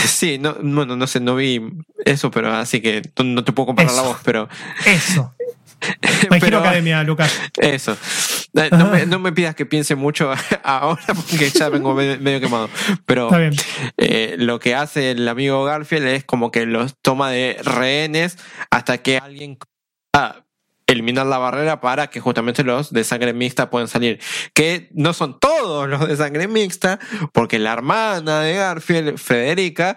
Sí, 0.06 0.38
no, 0.38 0.54
bueno, 0.62 0.94
no 0.96 1.06
sé, 1.08 1.18
no 1.20 1.34
vi 1.34 1.60
eso, 2.04 2.30
pero 2.30 2.52
así 2.54 2.80
que 2.80 3.02
no, 3.24 3.42
te 3.42 3.52
puedo 3.52 3.66
comparar 3.66 3.92
la 3.92 4.02
voz, 4.02 4.18
pero. 4.24 4.48
Eso. 4.86 5.34
Hero 5.80 6.28
pero- 6.40 6.58
Academia, 6.58 7.02
Lucas. 7.02 7.32
Eso. 7.56 7.96
Eh, 8.54 8.68
No 8.72 8.90
me, 8.90 9.06
no 9.06 9.18
me 9.18 9.32
pidas 9.32 9.54
que 9.54 9.66
piense 9.66 9.94
mucho 9.96 10.32
ahora 10.62 11.02
porque 11.14 11.50
ya 11.50 11.68
vengo 11.68 11.94
medio, 11.94 12.40
quemado. 12.40 12.68
Pero 13.06 13.28
eh, 13.96 14.36
lo 14.38 14.58
que 14.60 14.74
hace 14.74 15.12
el 15.12 15.26
amigo 15.28 15.64
Garfield 15.64 16.06
es 16.06 16.24
como 16.24 16.50
que 16.50 16.66
los 16.66 16.94
toma 17.02 17.30
de 17.30 17.56
rehenes 17.62 18.38
hasta 18.70 18.98
que 18.98 19.18
alguien 19.18 19.58
a 20.14 20.44
eliminar 20.88 21.26
la 21.26 21.38
barrera 21.38 21.80
para 21.80 22.08
que 22.08 22.18
justamente 22.18 22.64
los 22.64 22.92
de 22.92 23.04
sangre 23.04 23.32
mixta 23.32 23.70
puedan 23.70 23.86
salir. 23.86 24.18
Que 24.54 24.88
no 24.92 25.12
son 25.12 25.38
todos 25.38 25.88
los 25.88 26.08
de 26.08 26.16
sangre 26.16 26.48
mixta, 26.48 26.98
porque 27.32 27.58
la 27.58 27.72
hermana 27.72 28.40
de 28.40 28.54
Garfield, 28.54 29.18
Federica, 29.18 29.96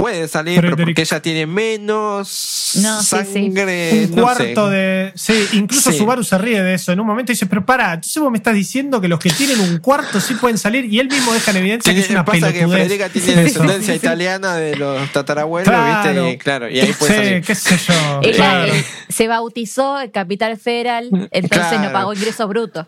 puede 0.00 0.28
salir, 0.28 0.56
pero 0.60 0.70
porque 0.76 0.82
Frederica. 0.84 1.02
ella 1.02 1.22
tiene 1.22 1.46
menos 1.46 2.72
No, 2.82 3.02
sí, 3.02 3.16
sí. 3.24 3.32
sangre. 3.32 4.06
Un 4.10 4.16
no 4.16 4.22
cuarto 4.22 4.68
sé. 4.68 4.74
de. 4.74 5.12
Sí, 5.14 5.48
incluso 5.52 5.90
Sí. 5.92 5.98
Subaru 5.98 6.22
se 6.24 6.38
ríe 6.38 6.62
de 6.62 6.74
eso. 6.74 6.92
En 6.92 7.00
un 7.00 7.06
momento 7.06 7.32
dice, 7.32 7.46
pero 7.46 7.64
para, 7.64 7.94
entonces 7.94 8.22
vos 8.22 8.30
me 8.30 8.38
estás 8.38 8.54
diciendo 8.54 9.00
que 9.00 9.08
los 9.08 9.18
que 9.18 9.30
tienen 9.30 9.60
un 9.60 9.78
cuarto 9.78 10.20
sí 10.20 10.34
pueden 10.34 10.58
salir 10.58 10.84
y 10.86 10.98
él 11.00 11.08
mismo 11.08 11.32
deja 11.32 11.50
en 11.50 11.56
evidencia 11.58 11.92
que 11.94 12.00
es 12.00 12.10
una 12.10 12.24
pasa 12.24 12.52
que. 12.52 12.66
Federica 12.68 13.08
tiene 13.08 13.42
descendencia 13.42 13.94
italiana 13.94 14.54
de 14.56 14.76
los 14.76 15.10
tatarabuelos, 15.12 15.68
Claro. 15.68 16.24
¿viste? 16.24 16.30
Y 16.32 16.38
claro, 16.38 16.68
y 16.70 16.80
ahí 16.80 16.92
puede 16.92 17.12
Sí, 17.12 17.18
salir. 17.18 17.42
qué 17.44 17.54
sé 17.54 17.76
yo. 17.78 18.20
Ella 18.22 18.34
claro. 18.36 18.72
eh, 18.74 18.84
se 19.08 19.28
bautizó 19.28 20.00
en 20.00 20.10
Capital 20.10 20.56
Federal, 20.58 21.08
entonces 21.30 21.68
Claro. 21.68 21.82
no 21.84 21.92
pagó 21.92 22.12
ingresos 22.14 22.48
brutos. 22.48 22.86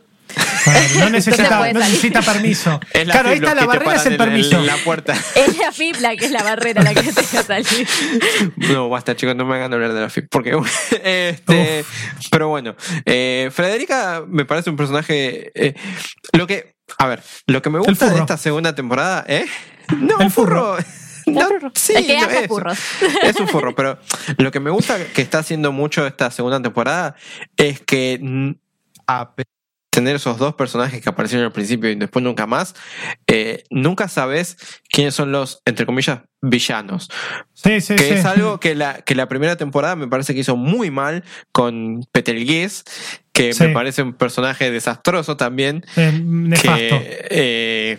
No 0.99 1.11
necesita, 1.11 1.73
no 1.73 1.79
necesita 1.81 2.23
permiso. 2.23 2.81
Es 2.93 3.07
la 3.07 3.13
claro, 3.15 3.29
ahí 3.31 3.37
está 3.37 3.55
la 3.55 3.67
barrera, 3.67 3.95
es 3.95 4.07
el 4.07 4.17
permiso. 4.17 4.57
En 4.59 4.67
la 4.67 4.77
puerta. 4.77 5.15
Es 5.35 5.57
la 5.57 5.73
FIP 5.73 5.97
la 6.01 6.17
que 6.17 6.25
es 6.27 6.31
la 6.31 6.43
barrera 6.43 6.83
la 6.83 6.95
que 6.95 7.03
te 7.03 7.13
deja 7.13 7.43
salir. 7.43 7.89
No, 8.57 8.89
basta, 8.89 9.17
chicos, 9.17 9.35
no 9.37 9.45
me 9.45 9.57
hagan 9.57 9.73
hablar 9.73 9.93
de 9.93 10.01
la 10.01 10.11
FIP. 10.11 10.27
Porque, 10.31 10.59
este, 11.03 11.85
pero 12.31 12.49
bueno, 12.49 12.75
eh, 13.05 13.51
Federica 13.53 14.23
me 14.27 14.45
parece 14.45 14.71
un 14.71 14.77
personaje. 14.77 15.51
eh, 15.55 15.75
lo 16.33 16.47
que, 16.47 16.75
a 16.99 17.07
ver, 17.07 17.23
lo 17.47 17.63
que 17.63 17.71
me 17.71 17.79
gusta 17.79 18.11
de 18.11 18.19
esta 18.21 18.37
segunda 18.37 18.75
temporada, 18.75 19.25
¿eh? 19.29 19.47
No, 19.99 20.21
El 20.21 20.31
furro. 20.31 20.77
No, 21.27 21.47
sí, 21.75 21.95
que 21.95 22.19
no, 22.19 22.29
es- 22.31 22.49
furros. 22.49 22.79
Es 23.23 23.37
un 23.37 23.47
furro, 23.49 23.75
pero 23.75 23.99
lo 24.39 24.51
que 24.51 24.59
me 24.59 24.71
gusta 24.71 24.97
que 25.15 25.23
está 25.23 25.39
haciendo 25.41 25.71
mucho 25.71 26.07
esta 26.07 26.31
segunda 26.31 26.61
temporada 26.61 27.15
es 27.57 27.81
que 27.81 28.19
mm, 28.21 28.51
a 29.07 29.35
pesar 29.35 29.53
tener 29.91 30.17
esos 30.17 30.39
dos 30.39 30.55
personajes 30.55 31.03
que 31.03 31.09
aparecieron 31.09 31.45
al 31.47 31.53
principio 31.53 31.91
y 31.91 31.97
después 31.97 32.25
nunca 32.25 32.47
más, 32.47 32.75
eh, 33.27 33.65
nunca 33.71 34.09
sabes 34.09 34.57
quiénes 34.89 35.15
son 35.15 35.33
los, 35.33 35.61
entre 35.65 35.85
comillas, 35.85 36.21
villanos. 36.41 37.11
Sí, 37.55 37.81
sí, 37.81 37.97
Que 37.97 38.05
sí. 38.05 38.15
es 38.15 38.25
algo 38.25 38.61
que 38.61 38.75
la, 38.75 39.03
que 39.03 39.15
la 39.15 39.29
primera 39.29 39.57
temporada 39.57 39.97
me 39.97 40.09
parece 40.09 40.33
que 40.33 40.41
hizo 40.41 40.57
muy 40.57 40.91
mal 40.91 41.25
con 41.53 42.07
Petelgués, 42.13 42.85
que 43.33 43.53
me 43.59 43.69
parece 43.71 44.03
un 44.03 44.13
personaje 44.15 44.71
desastroso 44.71 45.37
también. 45.37 45.85
Es 45.97 46.23
nefasto. 46.23 46.99
Que, 46.99 47.27
eh, 47.31 47.99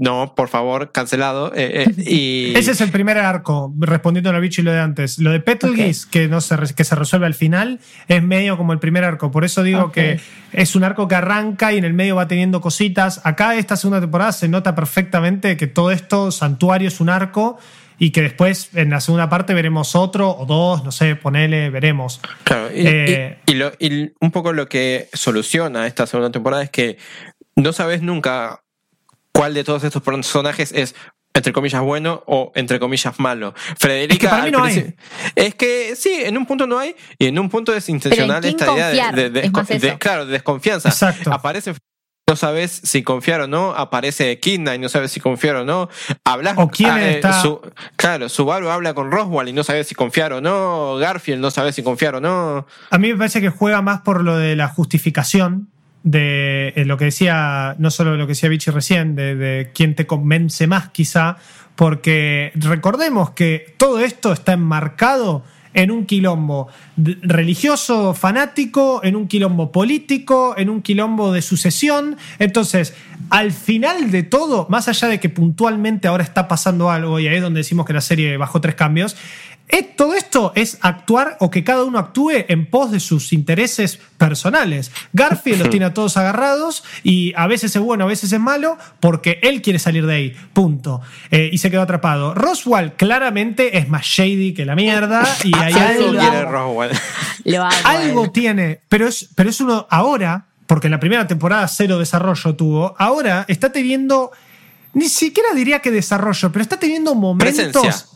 no, 0.00 0.34
por 0.34 0.48
favor, 0.48 0.92
cancelado. 0.92 1.52
eh, 1.54 1.84
eh, 1.84 2.02
y, 2.02 2.52
Ese 2.56 2.72
es 2.72 2.80
el 2.80 2.90
primer 2.90 3.18
arco, 3.18 3.72
respondiendo 3.78 4.30
a 4.30 4.32
la 4.32 4.38
bicho 4.38 4.60
y 4.60 4.64
lo 4.64 4.72
de 4.72 4.80
antes. 4.80 5.18
Lo 5.18 5.30
de 5.30 5.40
Petelgeuse, 5.40 6.06
que, 6.10 6.28
no 6.28 6.40
se, 6.40 6.56
que 6.74 6.84
se 6.84 6.94
resuelve 6.94 7.26
al 7.26 7.34
final, 7.34 7.80
es 8.08 8.22
medio 8.22 8.56
como 8.56 8.72
el 8.72 8.78
primer 8.78 9.04
arco. 9.04 9.30
Por 9.30 9.44
eso 9.44 9.62
digo 9.62 9.92
que 9.92 10.20
es 10.52 10.74
un 10.76 10.84
arco 10.84 11.08
que 11.08 11.14
arranca 11.14 11.72
y 11.72 11.78
en 11.78 11.84
el 11.84 11.92
medio 11.94 12.16
va 12.16 12.28
teniendo 12.28 12.60
cositas. 12.60 13.20
Acá, 13.24 13.54
esta 13.56 13.76
segunda 13.76 14.00
temporada, 14.00 14.32
se 14.32 14.48
nota 14.48 14.74
perfectamente 14.74 15.56
que 15.56 15.66
todo 15.66 15.90
esto, 15.90 16.30
Santuario, 16.30 16.88
es 16.88 17.00
un 17.00 17.08
arco 17.08 17.58
y 17.98 18.10
que 18.10 18.22
después 18.22 18.70
en 18.74 18.90
la 18.90 19.00
segunda 19.00 19.28
parte 19.28 19.54
veremos 19.54 19.94
otro 19.94 20.30
o 20.36 20.44
dos, 20.46 20.82
no 20.82 20.90
sé, 20.90 21.14
ponele, 21.14 21.70
veremos. 21.70 22.20
Claro, 22.42 22.68
y, 22.74 22.84
Eh, 22.86 23.38
y- 23.46 23.52
y 23.52 23.54
lo- 23.54 23.72
y 23.78 24.10
un 24.20 24.30
poco 24.32 24.52
lo 24.52 24.68
que 24.68 25.08
soluciona 25.12 25.86
esta 25.86 26.06
segunda 26.06 26.32
temporada 26.32 26.62
es 26.64 26.70
que 26.70 26.96
no 27.54 27.72
sabes 27.72 28.02
nunca 28.02 28.62
cuál 29.32 29.54
de 29.54 29.64
todos 29.64 29.84
estos 29.84 30.02
personajes 30.02 30.72
es 30.72 30.94
entre 31.34 31.54
comillas 31.54 31.80
bueno 31.80 32.22
o 32.26 32.52
entre 32.54 32.78
comillas 32.78 33.18
malo. 33.18 33.54
Frederica 33.78 34.12
Es 34.14 34.18
que 34.20 34.28
para 34.28 34.42
mí 34.42 34.46
al 34.48 34.52
no 34.52 34.64
hay. 34.64 34.74
principio- 34.74 35.02
Es 35.34 35.54
que 35.54 35.96
sí, 35.96 36.12
en 36.24 36.36
un 36.36 36.44
punto 36.44 36.66
no 36.66 36.78
hay 36.78 36.94
y 37.18 37.26
en 37.26 37.38
un 37.38 37.48
punto 37.48 37.74
es 37.74 37.88
intencional 37.88 38.44
esta 38.44 38.70
idea 38.74 39.12
de, 39.12 39.22
de- 39.22 39.30
de- 39.30 39.46
es 39.46 39.52
más 39.52 39.66
de- 39.68 39.76
eso. 39.76 39.98
claro, 39.98 40.26
de 40.26 40.32
desconfianza. 40.32 40.90
Exacto. 40.90 41.32
Aparece 41.32 41.74
no 42.28 42.36
sabes 42.36 42.70
si 42.84 43.02
confiar 43.02 43.40
o 43.42 43.46
no, 43.46 43.72
aparece 43.72 44.38
Kidna 44.38 44.74
y 44.74 44.78
no 44.78 44.88
sabes 44.88 45.10
si 45.12 45.20
confiar 45.20 45.56
o 45.56 45.64
no, 45.64 45.88
hablas 46.24 46.54
O 46.56 46.68
quién 46.68 46.90
ah, 46.90 47.02
eh, 47.02 47.14
está- 47.16 47.40
su- 47.42 47.60
claro, 47.96 48.28
Subaru 48.28 48.68
habla 48.70 48.94
con 48.94 49.10
Roswell 49.10 49.48
y 49.48 49.52
no 49.52 49.64
sabes 49.64 49.88
si 49.88 49.94
confiar 49.94 50.32
o 50.34 50.40
no, 50.40 50.96
Garfield 50.96 51.40
no 51.40 51.50
sabes 51.50 51.74
si 51.74 51.82
confiar 51.82 52.14
o 52.14 52.20
no. 52.20 52.66
A 52.90 52.98
mí 52.98 53.08
me 53.08 53.16
parece 53.16 53.40
que 53.40 53.48
juega 53.50 53.82
más 53.82 54.02
por 54.02 54.22
lo 54.22 54.36
de 54.36 54.54
la 54.54 54.68
justificación 54.68 55.68
de 56.02 56.72
eh, 56.76 56.84
lo 56.84 56.96
que 56.96 57.06
decía, 57.06 57.76
no 57.78 57.90
solo 57.90 58.16
lo 58.16 58.26
que 58.26 58.32
decía 58.32 58.48
Vichy 58.48 58.70
recién, 58.70 59.14
de, 59.14 59.34
de 59.34 59.70
quién 59.74 59.94
te 59.94 60.06
convence 60.06 60.66
más 60.66 60.90
quizá, 60.90 61.36
porque 61.76 62.52
recordemos 62.54 63.30
que 63.30 63.74
todo 63.78 64.00
esto 64.00 64.32
está 64.32 64.52
enmarcado 64.52 65.44
en 65.74 65.90
un 65.90 66.06
quilombo 66.06 66.68
religioso, 66.96 68.14
fanático, 68.14 69.00
en 69.02 69.16
un 69.16 69.26
quilombo 69.26 69.72
político, 69.72 70.54
en 70.56 70.68
un 70.68 70.82
quilombo 70.82 71.32
de 71.32 71.42
sucesión. 71.42 72.16
Entonces, 72.38 72.94
al 73.30 73.52
final 73.52 74.10
de 74.10 74.22
todo, 74.22 74.66
más 74.68 74.88
allá 74.88 75.08
de 75.08 75.20
que 75.20 75.28
puntualmente 75.28 76.08
ahora 76.08 76.24
está 76.24 76.48
pasando 76.48 76.90
algo, 76.90 77.18
y 77.20 77.28
ahí 77.28 77.36
es 77.36 77.42
donde 77.42 77.60
decimos 77.60 77.86
que 77.86 77.92
la 77.92 78.00
serie 78.00 78.36
bajó 78.36 78.60
tres 78.60 78.74
cambios, 78.74 79.16
todo 79.96 80.14
esto 80.14 80.52
es 80.54 80.78
actuar 80.82 81.36
o 81.40 81.50
que 81.50 81.64
cada 81.64 81.84
uno 81.84 81.98
actúe 81.98 82.44
en 82.48 82.66
pos 82.66 82.90
de 82.90 83.00
sus 83.00 83.32
intereses 83.32 83.98
personales. 84.18 84.90
Garfield 85.12 85.60
los 85.60 85.70
tiene 85.70 85.86
a 85.86 85.94
todos 85.94 86.16
agarrados 86.16 86.84
y 87.02 87.32
a 87.36 87.46
veces 87.46 87.74
es 87.74 87.82
bueno, 87.82 88.04
a 88.04 88.06
veces 88.06 88.32
es 88.32 88.40
malo, 88.40 88.76
porque 89.00 89.38
él 89.42 89.62
quiere 89.62 89.78
salir 89.78 90.06
de 90.06 90.14
ahí. 90.14 90.36
Punto. 90.52 91.00
Eh, 91.30 91.50
y 91.52 91.58
se 91.58 91.70
quedó 91.70 91.82
atrapado. 91.82 92.34
Roswell 92.34 92.92
claramente 92.94 93.78
es 93.78 93.88
más 93.88 94.04
shady 94.04 94.54
que 94.54 94.64
la 94.64 94.74
mierda 94.74 95.26
y 95.44 95.56
hay 95.56 95.72
algo, 95.72 96.06
lo 96.12 96.20
quiere 96.20 96.38
amo. 96.38 96.50
Roswell. 96.50 96.90
Lo 97.44 97.64
hago. 97.64 97.74
algo 97.84 98.30
tiene, 98.30 98.80
pero 98.88 99.08
es, 99.08 99.28
pero 99.34 99.50
es 99.50 99.60
uno 99.60 99.86
ahora, 99.90 100.46
porque 100.66 100.88
en 100.88 100.92
la 100.92 101.00
primera 101.00 101.26
temporada 101.26 101.66
cero 101.68 101.98
desarrollo 101.98 102.54
tuvo, 102.54 102.94
ahora 102.98 103.44
está 103.48 103.72
teniendo, 103.72 104.32
ni 104.94 105.08
siquiera 105.08 105.54
diría 105.54 105.80
que 105.80 105.90
desarrollo, 105.90 106.52
pero 106.52 106.62
está 106.62 106.78
teniendo 106.78 107.14
momentos, 107.14 107.72
Presencia. 107.72 108.11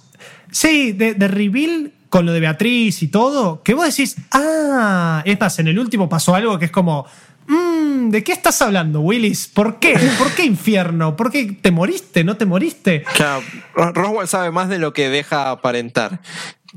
Sí, 0.60 0.92
de, 0.92 1.14
de 1.14 1.28
reveal 1.28 1.92
con 2.08 2.24
lo 2.24 2.32
de 2.32 2.40
Beatriz 2.40 3.02
y 3.02 3.08
todo, 3.08 3.62
que 3.62 3.74
vos 3.74 3.84
decís, 3.86 4.16
ah, 4.32 5.22
es 5.26 5.38
más, 5.38 5.58
en 5.58 5.68
el 5.68 5.78
último 5.78 6.08
pasó 6.08 6.34
algo 6.34 6.58
que 6.58 6.66
es 6.66 6.70
como, 6.70 7.04
"Mm, 7.46 8.06
"Mm, 8.06 8.10
¿de 8.10 8.22
qué 8.24 8.32
estás 8.32 8.60
hablando, 8.62 9.00
Willis? 9.00 9.48
¿Por 9.48 9.78
qué? 9.78 9.98
¿Por 10.18 10.30
qué 10.32 10.44
infierno? 10.44 11.16
¿Por 11.16 11.30
qué 11.30 11.52
te 11.60 11.70
moriste? 11.70 12.24
¿No 12.24 12.36
te 12.36 12.46
moriste? 12.46 13.02
Claro, 13.14 13.42
Ro- 13.74 13.92
Roswell 13.92 14.28
sabe 14.28 14.50
más 14.50 14.68
de 14.68 14.78
lo 14.78 14.92
que 14.92 15.08
deja 15.10 15.50
aparentar. 15.50 16.20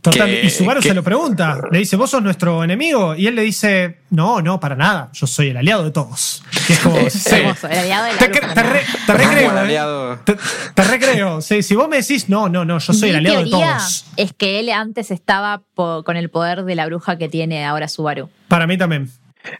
Total, 0.02 0.28
Que- 0.30 0.46
y 0.46 0.50
Subaru 0.50 0.82
que- 0.82 0.90
se 0.90 0.94
lo 0.94 1.04
pregunta. 1.04 1.60
Le 1.72 1.80
dice, 1.80 1.96
¿vos 1.96 2.10
sos 2.10 2.22
nuestro 2.24 2.64
enemigo? 2.64 3.16
Y 3.16 3.28
él 3.28 3.36
le 3.36 3.42
dice, 3.42 4.00
no, 4.12 4.42
no, 4.42 4.60
para 4.60 4.76
nada. 4.76 5.10
Yo 5.14 5.28
soy 5.28 5.50
el 5.50 5.58
aliado 5.58 5.84
de 5.84 5.92
todos. 5.92 6.44
Es 6.70 6.80
como, 6.80 6.98
Eh, 6.98 7.10
sí. 7.10 7.20
sí. 7.20 7.36
Hermoso, 7.36 7.68
el 7.68 7.80
aliado 7.80 8.06
de 8.06 8.12
la 8.14 8.18
Te, 8.20 8.32
cre- 8.32 8.54
te 8.54 8.64
re- 8.64 8.86
te 9.06 9.14
recreo. 9.14 9.56
¿eh? 9.56 9.60
aliado. 9.60 10.18
Te, 10.20 10.38
te 10.74 10.84
recreo. 10.84 11.42
Sí, 11.42 11.64
si 11.64 11.76
vos 11.76 11.90
me 11.90 11.98
decís, 11.98 12.30
no, 12.30 12.48
no, 12.50 12.64
no, 12.66 12.80
yo 12.80 12.94
soy 12.94 13.10
el 13.10 13.18
aliado 13.18 13.44
de 13.44 13.50
todos. 13.50 14.06
es 14.16 14.34
que 14.34 14.60
él 14.60 14.70
antes 14.70 15.12
estaba 15.12 15.64
con 15.76 16.16
el 16.18 16.30
poder 16.30 16.64
de 16.64 16.76
la 16.76 16.86
bruja 16.86 17.18
que 17.18 17.28
tiene 17.30 17.66
ahora 17.66 17.88
Subaru. 17.88 18.30
Para 18.48 18.68
mí 18.68 18.78
también. 18.78 19.10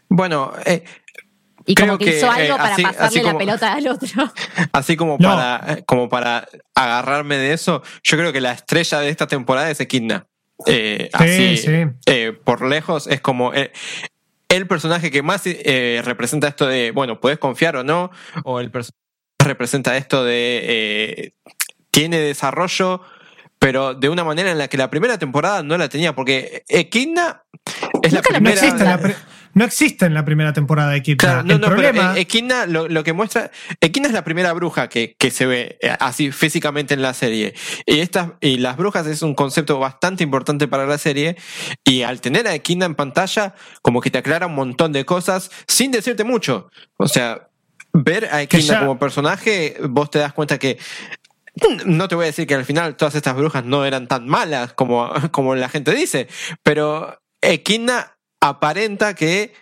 Bueno, 0.08 0.52
eh, 0.64 0.84
Y 1.66 1.74
Creo 1.74 1.88
como 1.88 1.98
que, 1.98 2.06
que, 2.06 2.16
hizo 2.18 2.30
algo 2.30 2.54
eh, 2.54 2.58
para 2.58 2.74
así- 2.74 2.82
pasarle 2.82 3.06
así 3.06 3.22
la 3.22 3.36
pelota 3.38 3.72
al 3.74 3.86
otro. 3.88 4.32
así 4.72 4.96
como 4.96 5.16
No. 5.20 5.28
para, 5.28 5.74
eh, 5.74 5.84
como 5.86 6.08
para 6.08 6.48
agarrarme 6.74 7.36
de 7.36 7.52
eso, 7.52 7.82
yo 8.02 8.16
creo 8.16 8.32
que 8.32 8.40
la 8.40 8.52
estrella 8.52 8.98
de 9.00 9.10
esta 9.10 9.26
temporada 9.26 9.70
es 9.70 9.78
Equidna. 9.80 10.26
Eh, 10.66 11.08
Sí, 11.18 11.24
así, 11.24 11.56
sí. 11.56 11.70
eh, 12.06 12.32
por 12.44 12.66
lejos, 12.66 13.06
es 13.06 13.20
como 13.20 13.54
eh, 13.54 13.72
el 14.48 14.66
personaje 14.66 15.10
que 15.10 15.22
más 15.22 15.42
eh, 15.46 16.02
representa 16.04 16.48
esto 16.48 16.66
de, 16.66 16.90
bueno, 16.90 17.20
puedes 17.20 17.38
confiar 17.38 17.76
o 17.76 17.84
no, 17.84 18.10
o 18.44 18.60
el 18.60 18.70
personaje 18.70 18.98
que 19.38 19.44
representa 19.48 19.96
esto 19.96 20.24
de, 20.24 20.60
eh, 20.62 21.32
tiene 21.90 22.18
desarrollo, 22.18 23.00
pero 23.58 23.94
de 23.94 24.08
una 24.08 24.24
manera 24.24 24.50
en 24.50 24.58
la 24.58 24.68
que 24.68 24.76
la 24.76 24.90
primera 24.90 25.18
temporada 25.18 25.62
no 25.62 25.76
la 25.78 25.88
tenía, 25.88 26.14
porque 26.14 26.62
Equidna 26.68 27.44
es 28.02 28.12
la 28.12 28.18
Nunca 28.20 28.32
la 28.32 28.40
No 28.40 28.44
primera... 28.44 28.52
existe, 28.66 28.84
la 28.84 28.98
no 29.52 29.64
existe 29.64 30.06
en 30.06 30.14
la 30.14 30.24
primera 30.24 30.52
temporada 30.52 30.90
de 30.92 31.02
Kid. 31.02 31.16
Claro, 31.16 31.42
no, 31.42 31.54
el 31.54 31.60
no, 31.60 31.66
problema, 31.68 32.00
pero 32.00 32.14
eh, 32.14 32.20
Equidna 32.20 32.66
lo, 32.66 32.88
lo 32.88 33.02
que 33.02 33.12
muestra. 33.12 33.50
Equidna 33.80 34.08
es 34.08 34.14
la 34.14 34.24
primera 34.24 34.52
bruja 34.52 34.88
que, 34.88 35.14
que 35.18 35.30
se 35.30 35.46
ve 35.46 35.78
eh, 35.80 35.94
así 35.98 36.30
físicamente 36.32 36.94
en 36.94 37.02
la 37.02 37.14
serie. 37.14 37.54
Y, 37.86 38.00
estas, 38.00 38.32
y 38.40 38.58
las 38.58 38.76
brujas 38.76 39.06
es 39.06 39.22
un 39.22 39.34
concepto 39.34 39.78
bastante 39.78 40.22
importante 40.22 40.68
para 40.68 40.86
la 40.86 40.98
serie. 40.98 41.36
Y 41.84 42.02
al 42.02 42.20
tener 42.20 42.46
a 42.46 42.54
Equidna 42.54 42.86
en 42.86 42.94
pantalla, 42.94 43.54
como 43.82 44.00
que 44.00 44.10
te 44.10 44.18
aclara 44.18 44.46
un 44.46 44.54
montón 44.54 44.92
de 44.92 45.04
cosas 45.04 45.50
sin 45.66 45.90
decirte 45.90 46.24
mucho. 46.24 46.70
O 46.96 47.08
sea, 47.08 47.48
ver 47.92 48.28
a 48.32 48.42
Equidna 48.42 48.74
ya- 48.74 48.80
como 48.80 48.98
personaje, 48.98 49.76
vos 49.88 50.10
te 50.10 50.18
das 50.20 50.32
cuenta 50.32 50.58
que. 50.58 50.78
No 51.84 52.06
te 52.06 52.14
voy 52.14 52.24
a 52.24 52.26
decir 52.26 52.46
que 52.46 52.54
al 52.54 52.64
final 52.64 52.96
todas 52.96 53.16
estas 53.16 53.34
brujas 53.34 53.64
no 53.64 53.84
eran 53.84 54.06
tan 54.06 54.26
malas 54.28 54.72
como, 54.72 55.10
como 55.32 55.56
la 55.56 55.68
gente 55.68 55.92
dice, 55.92 56.28
pero 56.62 57.20
Equidna 57.42 58.16
aparenta 58.40 59.14
que 59.14 59.52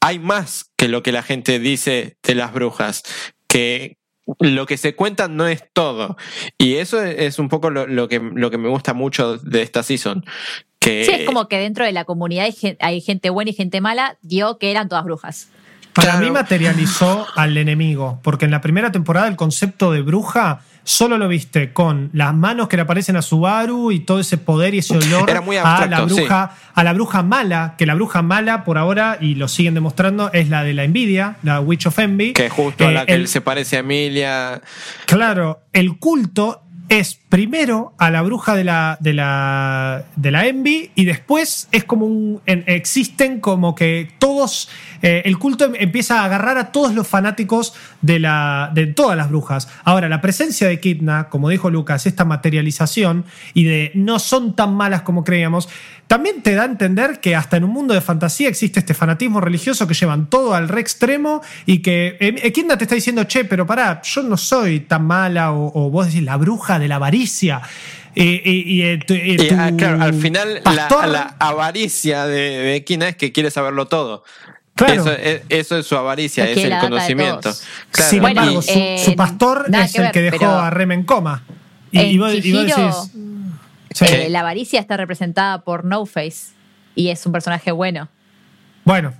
hay 0.00 0.18
más 0.18 0.70
que 0.76 0.88
lo 0.88 1.02
que 1.02 1.12
la 1.12 1.22
gente 1.22 1.58
dice 1.58 2.16
de 2.22 2.34
las 2.34 2.52
brujas, 2.52 3.02
que 3.48 3.98
lo 4.38 4.66
que 4.66 4.76
se 4.76 4.94
cuenta 4.94 5.28
no 5.28 5.46
es 5.46 5.64
todo. 5.72 6.16
Y 6.56 6.76
eso 6.76 7.02
es 7.02 7.38
un 7.38 7.48
poco 7.48 7.70
lo, 7.70 8.08
que, 8.08 8.20
lo 8.20 8.50
que 8.50 8.58
me 8.58 8.68
gusta 8.68 8.94
mucho 8.94 9.36
de 9.38 9.62
esta 9.62 9.82
season. 9.82 10.24
Que, 10.78 11.04
Sí, 11.04 11.12
es 11.12 11.26
como 11.26 11.48
que 11.48 11.58
dentro 11.58 11.84
de 11.84 11.92
la 11.92 12.04
comunidad 12.04 12.48
hay 12.78 13.00
gente 13.00 13.30
buena 13.30 13.50
y 13.50 13.54
gente 13.54 13.80
mala, 13.80 14.16
dio 14.22 14.58
que 14.58 14.70
eran 14.70 14.88
todas 14.88 15.04
brujas. 15.04 15.50
Para 15.94 16.12
claro. 16.12 16.26
mí 16.26 16.30
materializó 16.32 17.26
al 17.36 17.56
enemigo. 17.56 18.20
Porque 18.22 18.44
en 18.44 18.50
la 18.50 18.60
primera 18.60 18.92
temporada 18.92 19.28
el 19.28 19.36
concepto 19.36 19.92
de 19.92 20.02
bruja 20.02 20.60
solo 20.82 21.18
lo 21.18 21.28
viste 21.28 21.72
con 21.72 22.10
las 22.14 22.34
manos 22.34 22.66
que 22.68 22.76
le 22.76 22.82
aparecen 22.82 23.14
a 23.16 23.22
Subaru 23.22 23.92
y 23.92 24.00
todo 24.00 24.18
ese 24.18 24.38
poder 24.38 24.74
y 24.74 24.78
ese 24.78 24.96
olor 24.96 25.28
Era 25.28 25.40
muy 25.42 25.56
a 25.56 25.86
la 25.86 26.00
bruja, 26.02 26.54
a 26.74 26.84
la 26.84 26.92
bruja 26.94 27.22
mala, 27.22 27.74
que 27.76 27.86
la 27.86 27.94
bruja 27.94 28.22
mala 28.22 28.64
por 28.64 28.78
ahora, 28.78 29.18
y 29.20 29.34
lo 29.34 29.46
siguen 29.46 29.74
demostrando, 29.74 30.32
es 30.32 30.48
la 30.48 30.64
de 30.64 30.72
la 30.72 30.84
envidia, 30.84 31.36
la 31.42 31.60
Witch 31.60 31.86
of 31.86 31.98
Envy. 31.98 32.32
que 32.32 32.48
justo 32.48 32.86
a 32.86 32.90
Eh, 32.90 32.94
la 32.94 33.06
que 33.06 33.12
el- 33.14 33.28
se 33.28 33.40
parece 33.42 33.76
a 33.76 33.80
Emilia. 33.80 34.62
Claro, 35.06 35.60
el 35.72 35.98
culto 35.98 36.62
es 36.88 37.19
primero 37.30 37.94
a 37.96 38.10
la 38.10 38.20
bruja 38.22 38.54
de 38.54 38.64
la, 38.64 38.98
de 39.00 39.14
la, 39.14 40.04
de 40.16 40.30
la 40.30 40.46
Envy 40.46 40.90
y 40.94 41.04
después 41.06 41.68
es 41.72 41.84
como 41.84 42.04
un. 42.04 42.40
en- 42.44 42.64
existen 42.66 43.40
como 43.40 43.74
que 43.74 44.10
todos. 44.18 44.68
eh, 45.00 45.22
el 45.24 45.38
culto 45.38 45.64
em- 45.64 45.74
empieza 45.78 46.20
a 46.20 46.24
agarrar 46.26 46.58
a 46.58 46.72
todos 46.72 46.92
los 46.94 47.06
fanáticos 47.08 47.72
de, 48.02 48.18
la, 48.18 48.70
de 48.74 48.86
todas 48.88 49.16
las 49.16 49.30
brujas. 49.30 49.68
Ahora, 49.84 50.08
la 50.10 50.20
presencia 50.20 50.68
de 50.68 50.78
Kidna, 50.80 51.28
como 51.30 51.48
dijo 51.48 51.70
Lucas, 51.70 52.04
esta 52.04 52.24
materialización 52.26 53.24
y 53.54 53.64
de 53.64 53.92
no 53.94 54.18
son 54.18 54.54
tan 54.54 54.74
malas 54.74 55.02
como 55.02 55.24
creíamos, 55.24 55.68
también 56.08 56.42
te 56.42 56.54
da 56.54 56.62
a 56.62 56.66
entender 56.66 57.20
que 57.20 57.36
hasta 57.36 57.56
en 57.56 57.62
un 57.64 57.70
mundo 57.70 57.94
de 57.94 58.00
fantasía 58.00 58.48
existe 58.48 58.80
este 58.80 58.94
fanatismo 58.94 59.40
religioso 59.40 59.86
que 59.86 59.94
llevan 59.94 60.26
todo 60.28 60.54
al 60.54 60.68
re 60.68 60.80
extremo 60.80 61.40
y 61.66 61.78
que 61.78 62.16
eh, 62.18 62.34
Equidna 62.42 62.76
te 62.76 62.84
está 62.84 62.96
diciendo, 62.96 63.22
che, 63.24 63.44
pero 63.44 63.64
pará, 63.64 64.02
yo 64.02 64.24
no 64.24 64.36
soy 64.36 64.80
tan 64.80 65.06
mala, 65.06 65.52
o, 65.52 65.88
vos 65.90 66.06
decís 66.06 66.24
la 66.24 66.36
bruja 66.36 66.80
de 66.80 66.88
la 66.88 66.98
avaricia. 67.20 67.60
Eh, 68.16 68.42
eh, 68.44 68.50
y, 68.66 68.82
eh, 68.82 68.98
tu- 69.06 69.14
eh, 69.14 69.22
Y, 69.24 69.36
tu 69.48 69.54
ah, 69.56 69.70
claro, 69.76 70.02
al 70.02 70.14
final 70.14 70.60
la, 70.64 71.36
avaricia 71.38 72.26
de, 72.26 72.40
de 72.40 72.74
Equidna 72.76 73.08
es 73.08 73.16
que 73.16 73.30
quiere 73.32 73.50
saberlo 73.50 73.86
todo. 73.86 74.24
Claro. 74.74 74.94
Eso, 74.94 75.12
es, 75.12 75.42
eso 75.48 75.76
es 75.78 75.86
su 75.86 75.96
avaricia, 75.96 76.48
Es 76.48 76.56
el 76.58 76.78
conocimiento. 76.78 77.52
Claro, 77.90 78.10
Sin 78.10 78.20
Bueno, 78.22 78.40
embargo, 78.40 78.62
su, 78.62 78.70
eh, 78.72 79.02
su 79.04 79.14
pastor 79.14 79.66
es 79.72 79.92
que 79.92 79.98
el 79.98 80.02
ver, 80.04 80.12
que 80.12 80.20
dejó 80.22 80.46
a 80.46 80.70
Rem 80.70 80.92
en 80.92 81.04
coma. 81.04 81.42
Y, 81.92 81.98
En 82.00 82.06
y 82.08 82.18
vos, 82.18 82.32
y 82.32 82.36
vos 82.36 82.42
Chihiro, 82.42 82.76
decís. 82.76 83.12
sí, 83.94 84.04
Eh, 84.08 84.28
la 84.30 84.40
avaricia 84.40 84.80
está 84.80 84.96
representada 84.96 85.62
por 85.62 85.84
No 85.84 86.06
Face 86.06 86.52
y 86.94 87.08
es 87.10 87.24
un 87.26 87.32
personaje 87.32 87.70
bueno. 87.72 88.08
bueno. 88.84 89.12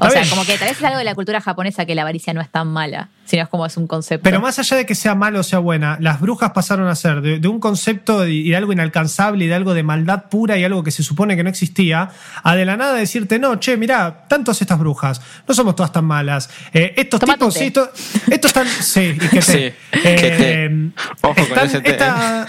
O 0.00 0.10
sea, 0.10 0.22
como 0.28 0.44
que 0.44 0.58
tal 0.58 0.68
vez 0.68 0.76
es 0.78 0.84
algo 0.84 0.98
de 0.98 1.04
la 1.04 1.14
cultura 1.14 1.40
japonesa 1.40 1.84
que 1.86 1.94
la 1.94 2.02
avaricia 2.02 2.32
no 2.34 2.40
es 2.40 2.50
tan 2.50 2.68
mala, 2.68 3.08
sino 3.24 3.42
es 3.42 3.48
como 3.48 3.64
es 3.66 3.76
un 3.76 3.86
concepto. 3.86 4.22
Pero 4.24 4.40
más 4.40 4.58
allá 4.58 4.76
de 4.76 4.86
que 4.86 4.94
sea 4.94 5.14
malo 5.14 5.40
o 5.40 5.42
sea 5.42 5.58
buena, 5.58 5.96
las 6.00 6.20
brujas 6.20 6.50
pasaron 6.52 6.88
a 6.88 6.94
ser 6.94 7.20
de, 7.22 7.38
de 7.38 7.48
un 7.48 7.60
concepto 7.60 8.26
y 8.26 8.50
de 8.50 8.56
algo 8.56 8.72
inalcanzable 8.72 9.44
y 9.44 9.48
de 9.48 9.54
algo 9.54 9.74
de 9.74 9.82
maldad 9.82 10.24
pura 10.30 10.56
y 10.58 10.64
algo 10.64 10.82
que 10.84 10.90
se 10.90 11.02
supone 11.02 11.36
que 11.36 11.42
no 11.42 11.50
existía, 11.50 12.10
a 12.42 12.54
de 12.56 12.64
la 12.64 12.76
nada 12.76 12.94
decirte, 12.94 13.38
no, 13.38 13.56
che, 13.56 13.76
mirá, 13.76 14.26
tantos 14.28 14.60
estas 14.60 14.78
brujas, 14.78 15.20
no 15.48 15.54
somos 15.54 15.74
todas 15.76 15.92
tan 15.92 16.04
malas. 16.04 16.50
Eh, 16.72 16.92
estos 16.96 17.20
tipos, 17.20 17.54
sí, 17.54 17.64
esto- 17.66 17.90
estos 18.30 18.50
están. 18.50 18.66
Sí, 18.68 19.00
y 19.14 19.18
que 19.18 19.28
te. 19.40 19.42
Sí, 19.42 19.74
que 19.92 20.30
te. 20.36 20.90
Ojo 21.22 21.34
con 21.34 21.44
están- 21.44 21.66
ese 21.66 21.80
té. 21.80 21.90
esta- 21.90 22.46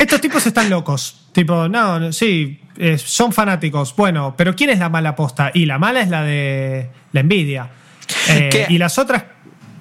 estos 0.00 0.20
tipos 0.20 0.46
están 0.46 0.70
locos. 0.70 1.28
Tipo, 1.32 1.68
no, 1.68 2.00
no, 2.00 2.12
sí, 2.12 2.58
eh, 2.78 2.96
son 2.96 3.32
fanáticos. 3.32 3.94
Bueno, 3.94 4.34
pero 4.36 4.56
¿quién 4.56 4.70
es 4.70 4.78
la 4.78 4.88
mala 4.88 5.14
posta? 5.14 5.50
Y 5.52 5.66
la 5.66 5.78
mala 5.78 6.00
es 6.00 6.08
la 6.08 6.22
de 6.24 6.90
la 7.12 7.20
envidia. 7.20 7.70
Eh, 8.30 8.66
y 8.70 8.78
las 8.78 8.98
otras 8.98 9.24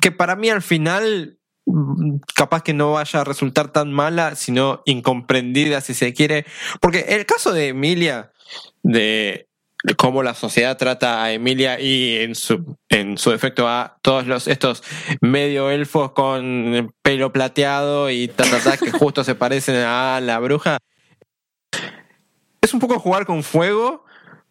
que 0.02 0.12
para 0.12 0.36
mí 0.36 0.50
al 0.50 0.62
final 0.62 1.40
mm, 1.66 2.18
capaz 2.36 2.64
que 2.64 2.74
no 2.74 2.94
vaya 2.94 3.22
a 3.22 3.24
resultar 3.24 3.70
tan 3.70 3.92
mala, 3.94 4.36
sino 4.36 4.82
incomprendida 4.86 5.80
si 5.80 5.94
se 5.94 6.14
quiere. 6.14 6.46
Porque 6.82 7.06
el 7.10 7.26
caso 7.26 7.54
de 7.54 7.70
Emilia, 7.70 8.32
de 8.84 9.49
cómo 9.98 10.24
la 10.24 10.34
sociedad 10.34 10.78
trata 10.78 11.24
a 11.24 11.32
Emilia 11.32 11.80
y 11.80 12.18
en 12.18 12.36
su, 12.36 12.78
en 12.90 13.18
su 13.18 13.32
efecto 13.32 13.68
a 13.68 13.98
todos 14.02 14.28
los 14.28 14.48
estos 14.48 14.84
medio 15.22 15.70
elfos 15.70 16.12
con 16.12 16.94
pelo 17.02 17.32
plateado 17.32 18.10
y 18.10 18.28
ta, 18.28 18.46
que 18.78 18.92
justo 18.92 19.24
se 19.24 19.36
parecen 19.36 19.78
a 19.78 20.20
la 20.22 20.40
bruja. 20.40 20.78
Es 22.62 22.74
un 22.74 22.80
poco 22.80 23.00
jugar 23.00 23.26
con 23.26 23.44
fuego 23.44 24.04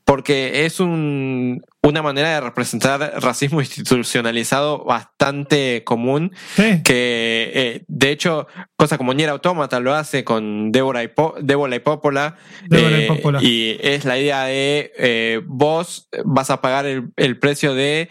porque 0.05 0.65
es 0.65 0.81
un, 0.81 1.63
una 1.89 2.03
manera 2.03 2.35
de 2.35 2.41
representar 2.41 3.13
racismo 3.23 3.61
institucionalizado 3.61 4.85
bastante 4.85 5.83
común 5.85 6.33
Sí. 6.57 6.83
que 6.85 7.51
eh, 7.55 7.85
de 7.89 8.11
hecho 8.11 8.47
cosa 8.77 8.99
como 8.99 9.15
Nier 9.15 9.31
Automata 9.31 9.81
lo 9.81 9.95
hace 9.95 10.25
con 10.25 10.73
Débora 10.73 11.03
y, 11.03 11.09
Po- 11.09 11.35
Débora 11.41 11.77
y 11.77 11.81
Popola 11.81 12.37
Débora 12.67 12.99
y 12.99 13.03
eh, 13.03 13.07
Popola. 13.09 13.39
y 13.43 13.79
es 13.83 14.05
la 14.05 14.19
idea 14.19 14.45
de 14.45 14.93
eh, 14.99 15.41
vos 15.47 16.09
vas 16.25 16.51
a 16.51 16.61
pagar 16.61 16.87
el, 16.87 17.09
el 17.17 17.39
precio 17.39 17.75
de 17.75 18.09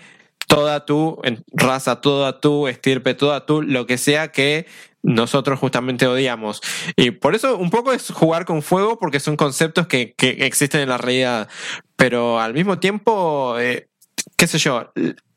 toda 0.48 0.86
tu 0.86 1.22
raza, 1.54 2.02
toda 2.02 2.40
tu 2.40 2.68
estirpe, 2.68 3.14
toda 3.14 3.46
tu 3.46 3.62
lo 3.62 3.86
que 3.86 3.98
sea 3.98 4.32
que 4.32 4.66
nosotros 5.04 5.60
justamente 5.60 6.08
odiamos. 6.08 6.62
Y 6.96 7.12
por 7.12 7.36
eso 7.36 7.58
un 7.58 7.70
poco 7.70 7.94
es 7.94 8.10
jugar 8.12 8.46
con 8.46 8.62
fuego 8.62 8.98
porque 8.98 9.20
son 9.20 9.38
conceptos 9.38 9.88
que, 9.88 10.14
que 10.18 10.30
existen 10.46 10.82
en 10.82 10.90
la 10.90 10.98
realidad. 10.98 11.48
Pero 11.96 12.40
al 12.40 12.54
mismo 12.54 12.80
tiempo, 12.80 13.58
eh, 13.60 13.90
qué 14.36 14.48
sé 14.48 14.58
yo, 14.58 14.92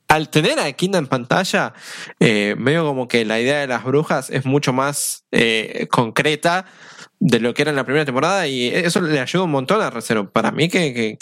al 0.09 0.29
tener 0.29 0.59
a 0.59 0.73
Kinda 0.73 0.99
en 0.99 1.07
pantalla, 1.07 1.73
eh, 2.19 2.57
medio 2.59 2.85
como 2.85 3.07
que 3.07 3.25
la 3.25 3.41
idea 3.41 3.61
de 3.61 3.69
las 3.69 3.85
brujas 3.85 4.29
es 4.31 4.45
mucho 4.45 4.73
más 4.73 5.25
eh, 5.31 5.87
concreta 5.91 6.67
de 7.21 7.39
lo 7.39 7.55
que 7.55 7.63
era 7.63 7.71
en 7.71 7.77
la 7.77 7.85
primera 7.85 8.05
temporada 8.05 8.49
y 8.49 8.69
eso 8.69 9.01
le 9.03 9.21
ayuda 9.21 9.45
un 9.45 9.51
montón 9.51 9.81
a 9.83 9.91
Recero. 9.91 10.33
Para 10.33 10.51
mí 10.51 10.69
que, 10.69 10.93
que 10.93 11.19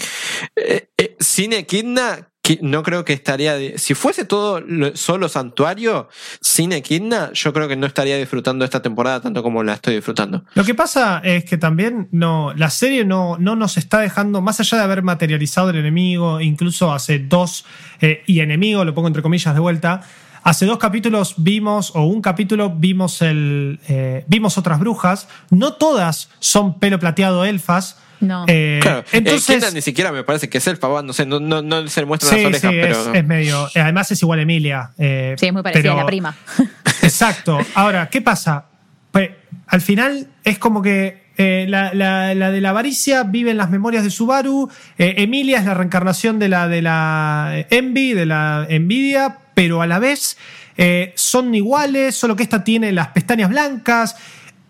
eh, 0.57 0.89
eh, 0.97 1.17
sin 1.19 1.53
Equidna, 1.53 2.31
no 2.63 2.83
creo 2.83 3.05
que 3.05 3.13
estaría. 3.13 3.57
Si 3.77 3.93
fuese 3.95 4.25
todo 4.25 4.61
lo- 4.61 4.97
solo 4.97 5.29
santuario, 5.29 6.09
sin 6.41 6.73
Equidna, 6.73 7.31
yo 7.35 7.53
creo 7.53 7.69
que 7.69 7.77
no 7.77 7.87
estaría 7.87 8.17
disfrutando 8.17 8.65
esta 8.65 8.81
temporada 8.81 9.21
tanto 9.21 9.43
como 9.43 9.63
la 9.63 9.75
estoy 9.75 9.97
disfrutando. 9.97 10.45
Lo 10.55 10.65
que 10.65 10.75
pasa 10.75 11.21
es 11.25 11.45
que 11.45 11.59
también 11.59 12.09
no, 12.13 12.55
la 12.55 12.71
serie 12.71 13.05
no, 13.05 13.37
no 13.39 13.57
nos 13.57 13.77
está 13.77 13.99
dejando, 14.01 14.41
más 14.41 14.61
allá 14.61 14.79
de 14.79 14.85
haber 14.85 15.03
materializado 15.03 15.71
el 15.71 15.77
enemigo, 15.77 16.41
incluso 16.41 16.93
hace 16.93 17.19
dos, 17.19 17.65
eh, 18.01 18.23
y 18.27 18.41
enemigo, 18.41 18.85
lo 18.85 18.95
pongo 18.95 19.09
entre 19.09 19.23
comillas 19.23 19.53
de 19.55 19.61
vuelta, 19.61 20.03
hace 20.43 20.65
dos 20.65 20.79
capítulos 20.79 21.35
vimos, 21.37 21.93
o 21.95 22.05
un 22.05 22.23
capítulo 22.23 22.71
vimos, 22.71 23.21
el, 23.23 23.81
eh, 23.89 24.25
vimos 24.29 24.57
otras 24.57 24.79
brujas, 24.81 25.29
no 25.51 25.75
todas 25.75 26.31
son 26.39 26.79
pelo 26.79 26.99
plateado 26.99 27.45
elfas. 27.45 27.99
No. 28.21 28.45
Eh, 28.49 28.79
Claro, 28.83 29.05
entonces, 29.13 29.49
Equidna 29.57 29.71
ni 29.71 29.81
siquiera 29.83 30.13
me 30.13 30.25
parece 30.25 30.49
que 30.49 30.59
es 30.59 30.67
elfa, 30.67 30.89
va, 30.89 31.03
no 31.03 31.13
sé, 31.13 31.25
no, 31.27 31.39
no, 31.41 31.63
no 31.63 31.87
se 31.89 32.01
le 32.01 32.07
muestran 32.07 32.33
sí, 32.35 32.37
las 32.51 32.65
orejas, 32.65 32.71
sí, 32.73 32.79
pero. 32.81 33.13
es, 33.13 33.19
es 33.21 33.27
medio. 33.27 33.67
eh, 33.75 33.81
Además 33.81 34.11
es 34.11 34.23
igual 34.23 34.39
a 34.39 34.43
Emilia. 34.43 34.91
eh, 34.99 35.35
Sí, 35.39 35.47
es 35.47 35.53
muy 35.53 35.63
parecida 35.63 35.93
a 35.93 35.97
la 35.97 36.07
prima. 36.07 36.35
Exacto. 37.03 37.59
Ahora, 37.75 38.09
¿qué 38.11 38.21
pasa? 38.23 38.67
Pues 39.11 39.31
al 39.67 39.81
final 39.81 40.29
es 40.45 40.59
como 40.59 40.83
que 40.83 41.29
eh, 41.37 41.67
la, 41.69 41.95
la- 41.95 42.35
la 42.35 42.51
de 42.51 42.61
la 42.61 42.71
avaricia 42.71 43.23
vive 43.23 43.51
en 43.53 43.57
las 43.57 43.71
memorias 43.71 44.03
de 44.05 44.11
Subaru. 44.11 44.69
eh, 44.99 45.15
Emilia 45.19 45.59
es 45.59 45.65
la 45.65 45.75
reencarnación 45.75 46.39
de 46.39 46.49
la 46.49 46.67
de 46.69 46.83
la 46.83 47.65
Envy, 47.71 48.13
de 48.15 48.27
la 48.27 48.67
envidia, 48.69 49.39
pero 49.55 49.81
a 49.83 49.87
la 49.87 49.99
vez 50.01 50.37
eh, 50.77 51.13
son 51.17 51.55
iguales, 51.55 52.15
solo 52.17 52.35
que 52.37 52.43
esta 52.43 52.65
tiene 52.65 52.91
las 52.93 53.09
pestañas 53.09 53.51
blancas. 53.51 54.17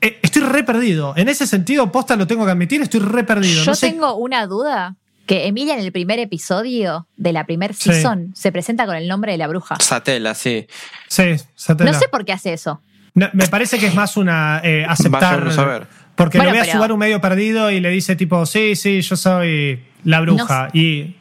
Eh, 0.01 0.19
estoy 0.23 0.43
re 0.43 0.63
perdido. 0.65 1.13
En 1.17 1.29
ese 1.29 1.47
sentido, 1.47 1.91
posta 1.91 2.15
lo 2.17 2.27
tengo 2.27 2.45
que 2.45 2.53
admitir, 2.53 2.81
estoy 2.83 3.01
re 3.01 3.25
perdido. 3.25 3.63
Yo 3.65 3.71
No 3.71 3.75
sé- 3.75 3.91
tengo 3.91 4.15
una 4.17 4.47
duda. 4.47 4.97
Que 5.27 5.47
Emilia 5.47 5.75
en 5.75 5.81
el 5.81 5.93
primer 5.93 6.19
episodio 6.21 7.07
de 7.19 7.33
la 7.35 7.45
primer 7.45 7.75
Sí. 7.75 7.93
season 7.93 8.33
se 8.35 8.51
presenta 8.51 8.87
con 8.87 8.97
el 8.97 9.07
nombre 9.09 9.33
de 9.33 9.37
la 9.39 9.47
bruja. 9.47 9.77
Satela, 9.79 10.35
sí. 10.35 10.67
Sí, 11.09 11.35
Satela. 11.55 11.93
No 11.93 11.99
sé 11.99 12.09
por 12.09 12.25
qué 12.25 12.33
hace 12.33 12.55
eso. 12.55 12.81
No, 13.13 13.29
me 13.35 13.47
parece 13.49 13.79
que 13.79 13.89
es 13.89 13.95
más 13.95 14.17
una 14.17 14.63
eh, 14.65 14.87
aceptar. 14.89 15.45
Vayamos 15.45 15.59
a. 15.59 15.87
Porque 16.15 16.39
Bueno, 16.39 16.51
lo 16.53 16.55
ve 16.55 16.61
a 16.61 16.65
pero- 16.65 16.73
Subaru 16.79 16.97
medio 16.97 17.21
perdido 17.21 17.71
y 17.71 17.81
le 17.81 17.91
dice 17.91 18.17
tipo, 18.17 18.47
sí, 18.47 18.75
sí, 18.75 19.03
yo 19.03 19.17
soy 19.17 19.85
la 20.05 20.21
bruja. 20.23 20.71
y 20.73 21.17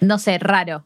No 0.00 0.18
sé, 0.18 0.36
raro. 0.38 0.84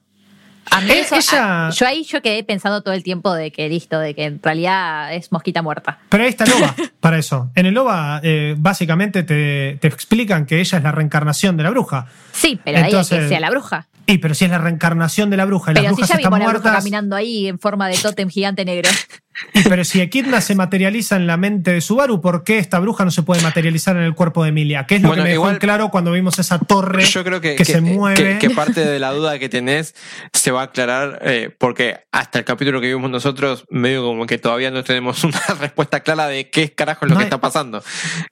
A 0.71 0.81
mí 0.81 0.91
Eh, 0.91 1.01
eso- 1.01 1.17
ella- 1.17 1.67
a- 1.67 1.71
yo 1.71 1.87
ahí 1.87 2.05
yo 2.05 2.23
quedé 2.23 2.43
pensando 2.45 2.83
todo 2.83 2.95
el 2.95 3.03
tiempo 3.03 3.33
de 3.35 3.51
que 3.53 3.69
listo, 3.69 3.99
de 3.99 4.15
que 4.15 4.25
en 4.25 4.41
realidad 4.43 5.13
es 5.15 5.31
mosquita 5.33 5.61
muerta. 5.63 5.99
pero 6.09 6.23
ahí 6.25 6.31
está 6.31 6.47
Loba 6.47 6.75
para 7.01 7.19
eso. 7.19 7.51
En 7.55 7.67
el 7.67 7.75
Loba, 7.75 8.21
eh, 8.23 8.55
básicamente 8.57 9.23
te, 9.23 9.77
te 9.81 9.89
explican 9.89 10.47
que 10.47 10.61
ella 10.61 10.79
es 10.79 10.85
la 10.85 10.93
reencarnación 10.93 11.57
de 11.57 11.63
la 11.65 11.71
bruja. 11.71 12.07
Sí, 12.33 12.59
pero 12.65 12.79
ahí 12.79 12.85
Entonces- 12.85 13.21
que 13.25 13.29
sea 13.29 13.41
la 13.41 13.51
bruja. 13.51 13.87
Y 14.07 14.19
pero 14.19 14.35
si 14.35 14.45
es 14.45 14.51
la 14.51 14.59
reencarnación 14.59 15.31
de 15.31 15.37
la 15.37 15.45
bruja 15.45 15.71
y 15.71 15.75
las 15.75 15.83
Pero 15.85 15.95
si 15.95 16.01
brujas 16.01 16.09
ya 16.09 16.15
están 16.17 16.31
vimos 16.31 16.39
la 16.41 16.45
bruja 16.53 16.63
muertas. 16.63 16.83
caminando 16.83 17.17
ahí 17.17 17.47
en 17.47 17.59
forma 17.59 17.89
de 17.89 17.97
tótem 17.97 18.29
gigante 18.29 18.65
negro. 18.65 18.91
y 19.55 19.63
pero 19.63 19.85
si 19.85 20.01
Equidna 20.01 20.41
se 20.41 20.55
materializa 20.57 21.17
en 21.17 21.27
la 21.29 21.37
mente 21.37 21.73
de 21.73 21.81
Subaru, 21.81 22.21
¿por 22.21 22.43
qué 22.43 22.59
esta 22.59 22.81
bruja 22.81 23.05
no 23.05 23.11
se 23.13 23.23
puede 23.23 23.41
materializar 23.43 23.97
en 23.97 24.03
el 24.03 24.15
cuerpo 24.15 24.43
de 24.43 24.49
Emilia? 24.51 24.85
Que 24.87 24.97
es 24.97 25.03
lo 25.03 25.09
Bueno, 25.09 25.23
que 25.23 25.29
me 25.29 25.33
dejó 25.35 25.51
en 25.51 25.57
claro 25.59 25.91
cuando 25.91 26.11
vimos 26.13 26.39
esa 26.39 26.59
torre 26.59 27.05
Yo 27.05 27.23
creo 27.23 27.41
que, 27.41 27.55
que, 27.55 27.65
se 27.65 27.81
mueve. 27.81 28.39
que- 28.39 28.49
que 28.49 28.51
parte 28.55 28.85
de 28.85 28.99
la 28.99 29.13
duda 29.13 29.39
que 29.39 29.49
tenés 29.49 29.95
se 30.33 30.51
va 30.51 30.63
a 30.63 30.65
aclarar 30.65 31.21
eh, 31.23 31.55
porque 31.57 32.01
hasta 32.11 32.41
el 32.41 32.45
capítulo 32.45 32.81
que 32.81 32.89
vimos 32.89 33.11
nosotros, 33.11 33.65
medio 33.71 34.03
como 34.03 34.27
que 34.27 34.37
todavía 34.39 34.71
no 34.73 34.83
tenemos 34.83 35.23
una 35.25 35.41
respuesta 35.61 36.01
clara 36.01 36.27
de 36.27 36.51
qué 36.51 36.73
carajo 36.73 37.07
es 37.07 37.11
lo 37.11 37.15
No 37.15 37.19
que 37.21 37.25
hay- 37.25 37.29
está 37.29 37.41
pasando. 37.41 37.83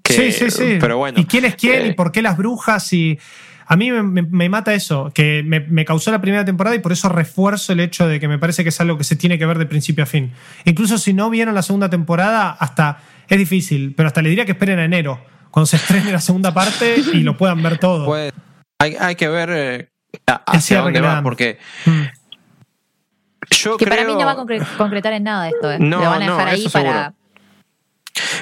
Que- 0.03 0.15
sí, 0.15 0.33
sí, 0.33 0.51
sí. 0.51 0.77
Pero 0.81 0.99
bueno. 0.99 1.21
¿Y 1.21 1.27
quién 1.27 1.45
es 1.45 1.55
quién? 1.55 1.83
eh, 1.83 1.87
¿Y 1.89 1.93
por 1.95 2.11
qué 2.13 2.23
las 2.23 2.37
brujas? 2.37 2.93
Y 2.93 3.19
a 3.73 3.77
mí 3.77 3.91
me, 3.93 4.03
me- 4.03 4.23
me 4.23 4.49
mata 4.49 4.75
eso, 4.75 5.13
que 5.15 5.45
me, 5.47 5.61
me 5.61 5.85
causó 5.85 6.11
la 6.11 6.21
primera 6.21 6.45
temporada 6.45 6.75
y 6.75 6.81
por 6.81 6.91
eso 6.91 7.09
refuerzo 7.09 7.73
el 7.73 7.79
hecho 7.79 8.09
de 8.09 8.19
que 8.19 8.27
me 8.27 8.37
parece 8.37 8.65
que 8.65 8.71
es 8.71 8.81
algo 8.81 8.99
que 8.99 9.05
se 9.05 9.15
tiene 9.15 9.39
que 9.39 9.47
ver 9.47 9.59
de 9.59 9.67
principio 9.67 10.03
a 10.03 10.07
fin. 10.09 10.33
Incluso 10.65 10.99
si 10.99 11.13
no 11.15 11.31
vieron 11.31 11.55
la 11.55 11.63
segunda 11.63 11.89
temporada, 11.89 12.51
hasta 12.51 12.99
es 13.29 13.39
difícil, 13.39 13.95
pero 13.97 14.09
hasta 14.09 14.23
le 14.23 14.29
diría 14.31 14.45
que 14.45 14.53
esperen 14.53 14.81
a 14.81 14.85
enero, 14.85 15.25
cuando 15.53 15.67
se 15.67 15.77
estrene 15.77 16.11
la 16.11 16.21
segunda 16.21 16.53
parte 16.53 16.97
y 17.15 17.21
lo 17.21 17.37
puedan 17.37 17.63
ver 17.63 17.79
todo. 17.79 18.07
Pues, 18.07 18.33
hay, 18.81 18.97
hay 18.99 19.15
que 19.15 19.29
ver 19.29 19.51
eh, 19.53 19.89
hacia 20.47 20.81
dónde 20.81 21.01
va, 21.01 21.23
porque 21.23 21.59
Mm. 21.87 22.03
yo 23.53 23.77
Que 23.77 23.85
creo. 23.85 23.97
para 23.99 24.09
mí 24.09 24.15
no 24.19 24.27
va 24.27 24.33
a 24.33 24.37
concre- 24.37 24.67
concretar 24.77 25.13
en 25.13 25.23
nada 25.23 25.49
esto. 25.49 25.71
¿eh? 25.71 25.79
No, 25.79 26.01
Lo 26.01 26.11
van 26.11 26.23
a 26.23 26.27
no, 26.27 26.33
dejar 26.37 26.49
ahí 26.55 26.61
eso 26.61 26.71
para. 26.73 27.15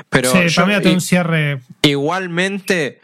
pero 0.09 0.31
sí, 0.33 0.49
yo- 0.49 0.65
para 0.65 0.81
mí 0.81 0.87
un 0.91 1.01
cierre. 1.03 1.61
Igualmente, 1.83 3.01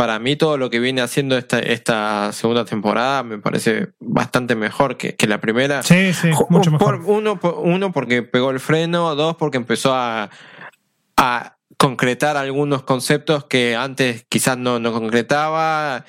para 0.00 0.18
mí 0.18 0.34
todo 0.34 0.56
lo 0.56 0.70
que 0.70 0.80
viene 0.80 1.02
haciendo 1.02 1.36
esta, 1.36 1.58
esta 1.58 2.32
segunda 2.32 2.64
temporada 2.64 3.22
me 3.22 3.36
parece 3.36 3.88
bastante 4.00 4.54
mejor 4.56 4.96
que, 4.96 5.14
que 5.14 5.26
la 5.26 5.42
primera. 5.42 5.82
Sí, 5.82 6.14
sí, 6.14 6.28
mucho 6.48 6.70
por- 6.78 6.98
mejor. 7.00 7.16
uno, 7.18 7.38
por- 7.38 7.56
uno 7.58 7.92
porque 7.92 8.22
pegó 8.22 8.50
el 8.50 8.60
freno, 8.60 9.14
dos 9.14 9.36
porque 9.36 9.58
empezó 9.58 9.94
a, 9.94 10.30
a 11.18 11.56
concretar 11.76 12.38
algunos 12.38 12.82
conceptos 12.82 13.44
que 13.44 13.76
antes 13.76 14.24
quizás 14.30 14.56
no, 14.56 14.78
no 14.80 14.90
concretaba 14.90 16.06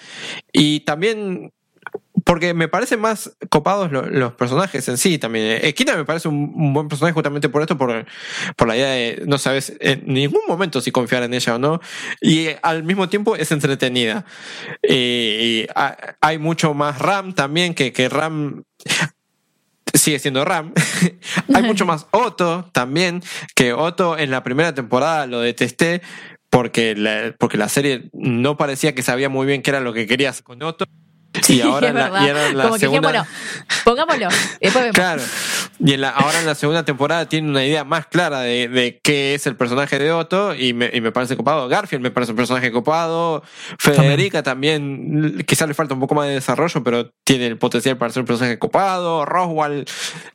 y 0.54 0.80
también 0.82 1.52
porque 2.26 2.54
me 2.54 2.68
parecen 2.68 3.00
más 3.00 3.36
copados 3.50 3.92
lo- 3.92 4.06
los 4.10 4.34
personajes 4.34 4.88
en 4.90 4.98
sí 4.98 5.18
también. 5.18 5.60
Esquina 5.64 5.96
me 5.96 6.06
parece 6.06 6.28
un, 6.28 6.74
buen 6.74 6.88
personaje 6.88 7.14
justamente 7.14 7.50
por 7.50 7.62
esto, 7.62 7.78
por, 7.78 8.06
por 8.56 8.68
la 8.68 8.76
idea 8.76 8.90
de 8.90 9.24
no 9.28 9.38
sabes 9.38 9.74
en 9.80 10.04
ningún 10.06 10.42
momento 10.48 10.82
si 10.82 10.92
confiar 10.92 11.24
en 11.24 11.34
ella 11.34 11.56
o 11.56 11.60
no. 11.60 11.80
Y 12.22 12.48
eh, 12.48 12.60
al 12.64 12.84
mismo 12.84 13.10
tiempo 13.10 13.36
es 13.36 13.52
entretenida. 13.52 14.26
Y, 14.84 14.94
y 14.96 15.68
ha- 15.76 16.16
hay 16.22 16.38
mucho 16.38 16.74
más 16.74 17.00
RAM 17.00 17.34
también, 17.34 17.74
que, 17.74 17.94
que 17.94 18.10
RAM 18.10 18.64
sigue 19.94 20.20
siendo 20.20 20.46
RAM. 20.46 20.74
hay 21.54 21.64
mucho 21.64 21.86
más 21.86 22.08
Otto 22.12 22.70
también, 22.74 23.22
que 23.56 23.74
Otto 23.74 24.18
en 24.18 24.32
la 24.32 24.44
primera 24.44 24.74
temporada 24.74 25.28
lo 25.28 25.40
detesté. 25.42 26.02
Porque 26.50 26.96
la, 26.98 27.34
porque 27.40 27.58
la 27.58 27.70
serie 27.70 28.10
no 28.12 28.58
parecía 28.58 28.94
que 28.94 29.04
sabía 29.04 29.30
muy 29.30 29.48
bien 29.48 29.62
qué 29.62 29.70
era 29.70 29.80
lo 29.80 29.94
que 29.94 30.06
querías 30.06 30.42
con 30.42 30.62
Otto. 30.64 30.84
Y 31.50 31.62
ahora, 31.62 31.88
es 31.90 31.94
la, 31.94 32.04
verdad. 32.10 32.26
y 32.26 32.28
ahora 32.30 32.48
en 32.48 32.58
la 32.58 32.64
Como 32.64 32.74
que 32.76 32.80
segunda. 32.80 33.12
dijémoslo, 33.12 33.84
pongámoslo. 33.84 34.28
y 34.60 34.66
Después 34.66 34.84
vemos. 34.84 34.96
Claro. 34.96 35.22
Y 35.84 35.94
en 35.94 36.02
la, 36.02 36.10
ahora 36.10 36.40
en 36.40 36.46
la 36.46 36.56
segunda 36.56 36.86
temporada 36.86 37.26
tiene 37.28 37.50
una 37.50 37.66
idea 37.66 37.84
más 37.84 38.06
clara 38.06 38.42
de, 38.42 38.68
de 38.68 39.00
qué 39.04 39.34
es 39.34 39.48
el 39.48 39.56
personaje 39.56 39.98
de 39.98 40.12
Otto 40.12 40.54
y 40.54 40.74
me, 40.74 40.92
y 40.94 41.02
me 41.02 41.12
parece 41.12 41.36
copado. 41.36 41.68
Garfield 41.68 42.04
me 42.04 42.12
parece 42.12 42.32
un 42.34 42.36
personaje 42.38 42.72
copado. 42.72 43.44
Federica 43.80 44.44
también, 44.44 45.44
quizás 45.48 45.68
le 45.68 45.74
falta 45.74 45.94
un 45.94 46.00
poco 46.00 46.14
más 46.16 46.28
de 46.28 46.34
desarrollo, 46.36 46.84
pero 46.84 47.10
tiene 47.24 47.48
el 47.48 47.58
potencial 47.58 47.98
para 47.98 48.12
ser 48.14 48.22
un 48.22 48.28
personaje 48.28 48.60
copado. 48.60 49.26
Roswell. 49.26 49.86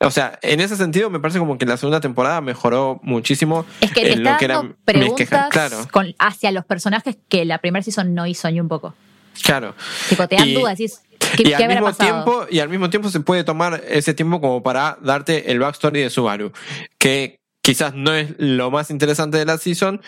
O 0.01 0.11
sea, 0.11 0.39
en 0.43 0.61
ese 0.61 0.77
sentido 0.77 1.11
me 1.11 1.21
parece 1.21 1.39
como 1.39 1.59
que 1.59 1.67
la 1.67 1.77
segunda 1.77 2.01
temporada 2.01 2.41
mejoró 2.41 2.99
muchísimo. 3.03 3.65
Es 3.81 3.93
que 3.93 4.03
te 4.03 4.13
en 4.15 4.25
lo 4.25 4.37
que 4.39 4.49
dando 4.49 4.71
eran 4.71 4.77
preguntas. 4.85 5.49
Claro, 5.51 5.87
con- 5.93 6.15
hacia 6.19 6.51
los 6.51 6.65
personajes 6.65 7.17
que 7.29 7.45
la 7.45 7.59
primera 7.59 7.83
season 7.83 8.15
no 8.15 8.27
hizo 8.27 8.51
ni 8.51 8.61
un 8.61 8.69
poco. 8.69 8.95
Claro. 9.43 9.75
Tipo, 10.09 10.27
te 10.29 10.37
dan 10.37 10.49
Y- 10.49 10.55
dudas, 10.55 10.79
decís, 10.79 11.01
¿qué, 11.37 11.49
y 11.49 11.53
al 11.53 11.69
mismo 11.69 11.93
tiempo 11.93 12.47
y 12.51 12.59
al 12.61 12.69
mismo 12.69 12.91
tiempo 12.91 13.09
se 13.09 13.21
puede 13.21 13.45
tomar 13.45 13.83
ese 13.89 14.15
tiempo 14.15 14.41
como 14.41 14.63
para 14.63 14.99
darte 15.03 15.51
el 15.51 15.59
backstory 15.59 16.01
de 16.01 16.11
Subaru 16.11 16.53
que 16.99 17.41
quizás 17.63 17.95
no 17.95 18.15
es 18.15 18.33
lo 18.39 18.71
más 18.71 18.91
interesante 18.91 19.39
de 19.39 19.45
la 19.45 19.59
season 19.59 20.01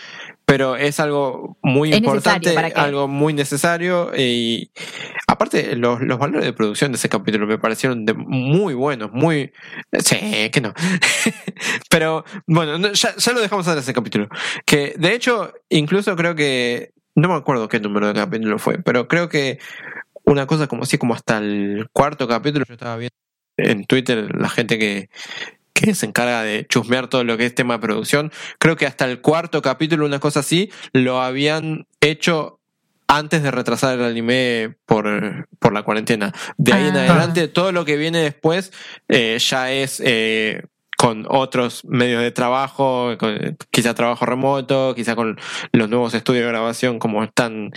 pero 0.45 0.77
es 0.77 0.99
algo 1.01 1.57
muy 1.61 1.91
Es 1.91 1.97
importante 1.97 2.57
algo 2.57 3.07
muy 3.09 3.33
necesario 3.33 4.11
y 4.17 4.71
aparte 5.27 5.75
los, 5.75 5.99
los 6.01 6.17
valores 6.17 6.45
de 6.45 6.53
producción 6.53 6.91
de 6.93 6.95
ese 6.97 7.09
capítulo 7.09 7.45
me 7.47 7.57
parecieron 7.57 8.05
de 8.05 8.13
muy 8.13 8.73
buenos 8.75 9.11
muy 9.11 9.51
sí 9.99 10.49
que 10.51 10.61
no 10.61 10.73
pero 11.89 12.23
bueno 12.47 12.77
no, 12.77 12.93
ya, 12.93 13.15
ya 13.15 13.33
lo 13.33 13.41
dejamos 13.41 13.67
en 13.67 13.77
ese 13.77 13.93
capítulo 13.93 14.29
que 14.65 14.93
de 14.97 15.13
hecho 15.13 15.53
incluso 15.69 16.15
creo 16.15 16.35
que 16.35 16.93
no 17.19 17.27
me 17.29 17.35
acuerdo 17.35 17.67
qué 17.67 17.79
número 17.79 18.07
de 18.07 18.13
capítulo 18.13 18.57
fue 18.59 18.79
pero 18.83 19.07
creo 19.07 19.29
que 19.29 19.59
una 20.25 20.45
cosa 20.45 20.67
como 20.67 20.83
así, 20.83 20.97
como 20.97 21.13
hasta 21.15 21.37
el 21.39 21.87
cuarto 21.91 22.27
capítulo, 22.27 22.65
yo 22.67 22.73
estaba 22.73 22.97
viendo 22.97 23.15
en 23.57 23.85
Twitter 23.85 24.29
la 24.35 24.47
gente 24.49 24.77
que, 24.77 25.09
que 25.73 25.95
se 25.95 26.05
encarga 26.05 26.43
de 26.43 26.67
chusmear 26.67 27.07
todo 27.07 27.23
lo 27.23 27.35
que 27.35 27.45
es 27.45 27.55
tema 27.55 27.75
de 27.75 27.79
producción. 27.79 28.31
Creo 28.59 28.75
que 28.75 28.85
hasta 28.85 29.05
el 29.05 29.21
cuarto 29.21 29.61
capítulo, 29.63 30.05
una 30.05 30.19
cosa 30.19 30.41
así, 30.41 30.71
lo 30.93 31.21
habían 31.21 31.87
hecho 31.99 32.59
antes 33.07 33.41
de 33.41 33.49
retrasar 33.49 33.97
el 33.97 34.05
anime 34.05 34.75
por, 34.85 35.47
por 35.57 35.73
la 35.73 35.81
cuarentena. 35.81 36.31
De 36.57 36.73
ahí 36.73 36.87
en 36.89 36.95
Ah. 36.95 37.05
adelante, 37.05 37.47
todo 37.47 37.71
lo 37.71 37.83
que 37.83 37.97
viene 37.97 38.19
después 38.19 38.71
eh, 39.07 39.39
ya 39.39 39.71
es 39.71 39.99
eh, 40.05 40.61
con 40.99 41.25
otros 41.29 41.85
medios 41.85 42.21
de 42.21 42.29
trabajo, 42.31 43.15
con- 43.17 43.57
quizá 43.71 43.93
trabajo 43.93 44.25
remoto, 44.25 44.93
quizá 44.95 45.15
con 45.15 45.39
los 45.71 45.87
nuevos 45.87 46.13
estudios 46.13 46.43
de 46.43 46.49
grabación 46.51 46.99
como 46.99 47.23
están 47.23 47.71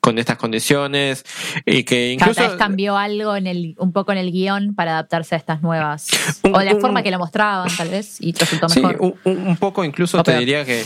con 0.00 0.16
estas 0.18 0.38
condiciones 0.38 1.22
y 1.66 1.84
que 1.84 2.16
Cada 2.18 2.30
incluso 2.30 2.48
vez 2.48 2.58
cambió 2.58 2.96
algo 2.96 3.36
en 3.36 3.46
el, 3.46 3.74
un 3.76 3.92
poco 3.92 4.12
en 4.12 4.18
el 4.18 4.32
guion 4.32 4.74
para 4.74 4.92
adaptarse 4.92 5.34
a 5.34 5.38
estas 5.38 5.60
nuevas. 5.60 6.08
Un- 6.44 6.56
o 6.56 6.58
de 6.60 6.64
la 6.64 6.74
un- 6.76 6.80
forma 6.80 7.02
que 7.02 7.10
lo 7.10 7.18
mostraban, 7.18 7.68
tal 7.76 7.90
vez, 7.90 8.16
y 8.22 8.32
resultó 8.32 8.70
Sí, 8.70 8.80
mejor. 8.80 8.96
un, 9.00 9.14
un- 9.24 9.46
un 9.48 9.56
poco 9.58 9.84
incluso 9.84 10.18
O 10.20 10.22
te 10.22 10.30
peor. 10.30 10.40
diría 10.40 10.64
que 10.64 10.82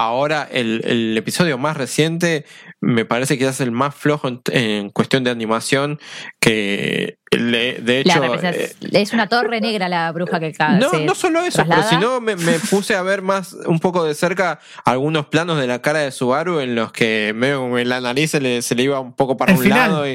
ahora 0.00 0.48
el, 0.50 0.80
el 0.84 1.16
episodio 1.18 1.58
más 1.58 1.76
reciente 1.76 2.44
me 2.80 3.04
parece 3.04 3.36
que 3.36 3.46
es 3.46 3.60
el 3.60 3.70
más 3.70 3.94
flojo 3.94 4.28
en, 4.28 4.40
en 4.52 4.90
cuestión 4.90 5.24
de 5.24 5.30
animación 5.30 5.98
que 6.40 7.18
le- 7.30 7.74
de 7.80 8.00
hecho 8.00 8.18
representa- 8.22 8.56
eh, 8.56 8.72
es 8.92 9.12
una 9.12 9.28
torre 9.28 9.60
negra 9.60 9.88
la 9.88 10.10
bruja 10.12 10.40
que 10.40 10.52
ca- 10.52 10.70
no, 10.78 10.90
no 10.92 11.14
solo 11.14 11.40
eso, 11.40 11.56
traslada. 11.56 11.86
pero 11.90 12.00
sino 12.00 12.20
me, 12.20 12.34
me 12.36 12.58
puse 12.58 12.94
a 12.94 13.02
ver 13.02 13.20
más 13.22 13.52
un 13.66 13.78
poco 13.78 14.04
de 14.04 14.14
cerca 14.14 14.58
algunos 14.86 15.26
planos 15.26 15.60
de 15.60 15.66
la 15.66 15.82
cara 15.82 15.98
de 16.00 16.10
Subaru 16.12 16.60
en 16.60 16.74
los 16.74 16.92
que 16.92 17.32
medio 17.36 17.68
la 17.84 18.00
nariz 18.00 18.30
se 18.30 18.40
le, 18.40 18.62
se 18.62 18.74
le 18.74 18.84
iba 18.84 18.98
un 19.00 19.12
poco 19.14 19.36
para 19.36 19.52
El 19.52 19.58
un 19.58 19.64
final. 19.64 19.90
lado. 19.92 20.08
Y, 20.08 20.12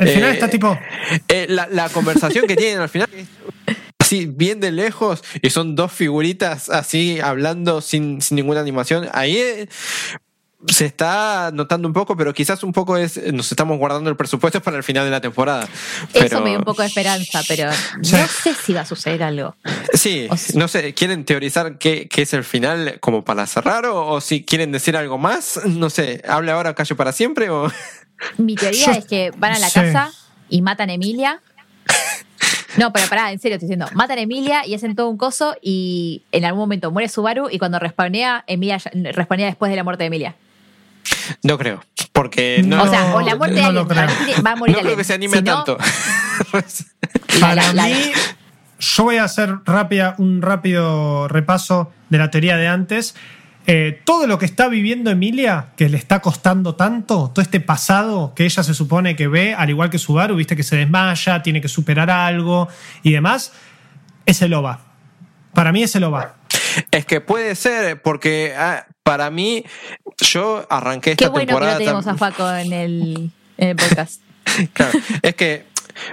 El 0.00 0.08
final 0.08 0.30
eh, 0.30 0.32
está 0.32 0.48
tipo. 0.48 0.76
eh, 1.28 1.46
la, 1.50 1.68
la 1.70 1.88
conversación 1.90 2.46
que 2.46 2.56
tienen 2.56 2.80
al 2.80 2.88
final 2.88 3.08
es 3.14 3.26
así 4.08 4.24
bien 4.24 4.58
de 4.58 4.72
lejos 4.72 5.22
y 5.42 5.50
son 5.50 5.76
dos 5.76 5.92
figuritas 5.92 6.70
así 6.70 7.20
hablando 7.20 7.82
sin, 7.82 8.22
sin 8.22 8.36
ninguna 8.36 8.60
animación. 8.60 9.06
Ahí 9.12 9.36
eh, 9.36 9.68
se 10.66 10.86
está 10.86 11.50
notando 11.52 11.86
un 11.86 11.92
poco, 11.92 12.16
pero 12.16 12.32
quizás 12.32 12.62
un 12.64 12.72
poco 12.72 12.96
es 12.96 13.20
nos 13.34 13.52
estamos 13.52 13.76
guardando 13.76 14.08
el 14.08 14.16
presupuesto 14.16 14.62
para 14.62 14.78
el 14.78 14.82
final 14.82 15.04
de 15.04 15.10
la 15.10 15.20
temporada. 15.20 15.68
Eso 16.14 16.40
me 16.40 16.50
dio 16.50 16.58
un 16.60 16.64
poco 16.64 16.80
de 16.80 16.88
esperanza, 16.88 17.42
pero 17.46 17.70
no 17.98 18.26
sé 18.26 18.54
si 18.64 18.72
va 18.72 18.80
a 18.80 18.84
suceder 18.86 19.22
algo. 19.22 19.54
Sí, 19.92 20.26
O 20.30 20.36
sea- 20.38 20.58
no 20.58 20.68
sé, 20.68 20.94
¿quieren 20.94 21.26
teorizar 21.26 21.76
qué, 21.76 22.08
qué 22.08 22.22
es 22.22 22.32
el 22.32 22.44
final 22.44 22.98
como 23.00 23.24
para 23.24 23.46
cerrar 23.46 23.84
o, 23.84 24.06
o 24.08 24.20
si 24.22 24.42
quieren 24.42 24.72
decir 24.72 24.96
algo 24.96 25.18
más? 25.18 25.60
No 25.66 25.90
sé, 25.90 26.22
¿habla 26.26 26.54
ahora 26.54 26.74
calle 26.74 26.94
para 26.94 27.12
siempre 27.12 27.50
o...? 27.50 27.70
Mi 28.38 28.54
teoría 28.56 28.86
Yo- 28.86 28.92
es 28.92 29.04
que 29.04 29.32
van 29.36 29.52
a 29.52 29.58
la 29.58 29.68
sí. 29.68 29.74
casa 29.74 30.12
y 30.48 30.62
matan 30.62 30.88
a 30.88 30.94
Emilia. 30.94 31.42
No, 32.78 32.92
pero 32.92 33.06
pará, 33.08 33.32
en 33.32 33.38
serio 33.38 33.56
estoy 33.56 33.68
diciendo. 33.68 33.86
Matan 33.94 34.18
a 34.18 34.20
Emilia 34.22 34.66
y 34.66 34.74
hacen 34.74 34.94
todo 34.96 35.08
un 35.08 35.16
coso 35.18 35.54
y 35.62 36.22
en 36.32 36.44
algún 36.44 36.60
momento 36.60 36.90
muere 36.90 37.08
Subaru 37.08 37.48
y 37.50 37.58
cuando 37.58 37.78
respawnea, 37.78 38.44
Emilia 38.46 38.78
respawnea 39.12 39.46
después 39.46 39.70
de 39.70 39.76
la 39.76 39.84
muerte 39.84 40.04
de 40.04 40.06
Emilia. 40.08 40.34
No 41.42 41.58
creo, 41.58 41.82
porque 42.12 42.62
no, 42.64 42.82
o 42.82 42.86
sea, 42.88 43.14
o 43.14 43.20
la 43.20 43.36
muerte 43.36 43.56
de 43.56 43.62
no 43.62 43.72
lo 43.72 43.80
alguien, 43.82 44.42
va 44.46 44.52
a 44.52 44.56
morir 44.56 44.76
no 44.76 44.82
creo 44.82 44.96
que 44.96 45.04
se 45.04 45.14
anime 45.14 45.38
Si 45.38 45.42
tanto. 45.44 45.76
la- 46.52 46.62
Para 47.40 47.54
la- 47.54 47.72
la- 47.72 47.84
mí, 47.86 48.12
yo 48.80 49.04
voy 49.04 49.16
a 49.16 49.24
hacer 49.24 49.56
rápida, 49.64 50.14
un 50.18 50.42
rápido 50.42 51.28
repaso 51.28 51.92
de 52.10 52.18
la 52.18 52.30
teoría 52.30 52.56
de 52.56 52.68
antes. 52.68 53.14
Eh, 53.70 54.00
todo 54.04 54.26
lo 54.26 54.38
que 54.38 54.46
está 54.46 54.66
viviendo 54.68 55.10
Emilia, 55.10 55.72
que 55.76 55.90
le 55.90 55.98
está 55.98 56.20
costando 56.20 56.74
tanto, 56.74 57.30
todo 57.34 57.42
este 57.42 57.60
pasado 57.60 58.32
que 58.34 58.46
ella 58.46 58.62
se 58.62 58.72
supone 58.72 59.14
que 59.14 59.28
ve, 59.28 59.52
al 59.52 59.68
igual 59.68 59.90
que 59.90 59.98
Subaru, 59.98 60.36
viste 60.36 60.56
que 60.56 60.62
se 60.62 60.76
desmaya, 60.76 61.42
tiene 61.42 61.60
que 61.60 61.68
superar 61.68 62.08
algo 62.08 62.68
y 63.02 63.12
demás, 63.12 63.52
es 64.24 64.40
el 64.40 64.54
OVA. 64.54 64.80
Para 65.52 65.70
mí 65.72 65.82
es 65.82 65.94
el 65.94 66.04
OVA. 66.04 66.36
Es 66.90 67.04
que 67.04 67.20
puede 67.20 67.54
ser, 67.56 68.00
porque 68.00 68.54
ah, 68.56 68.86
para 69.02 69.28
mí, 69.28 69.66
yo 70.16 70.66
arranqué 70.70 71.10
esta 71.10 71.26
Qué 71.26 71.28
bueno 71.28 71.58
que 71.58 71.66
no 71.66 71.76
tenemos 71.76 72.06
a 72.06 72.16
Faco 72.16 72.50
en 72.50 72.72
el, 72.72 73.30
en 73.58 73.68
el 73.68 73.76
podcast. 73.76 74.22
Claro, 74.72 74.98
es 75.20 75.34
que 75.34 75.66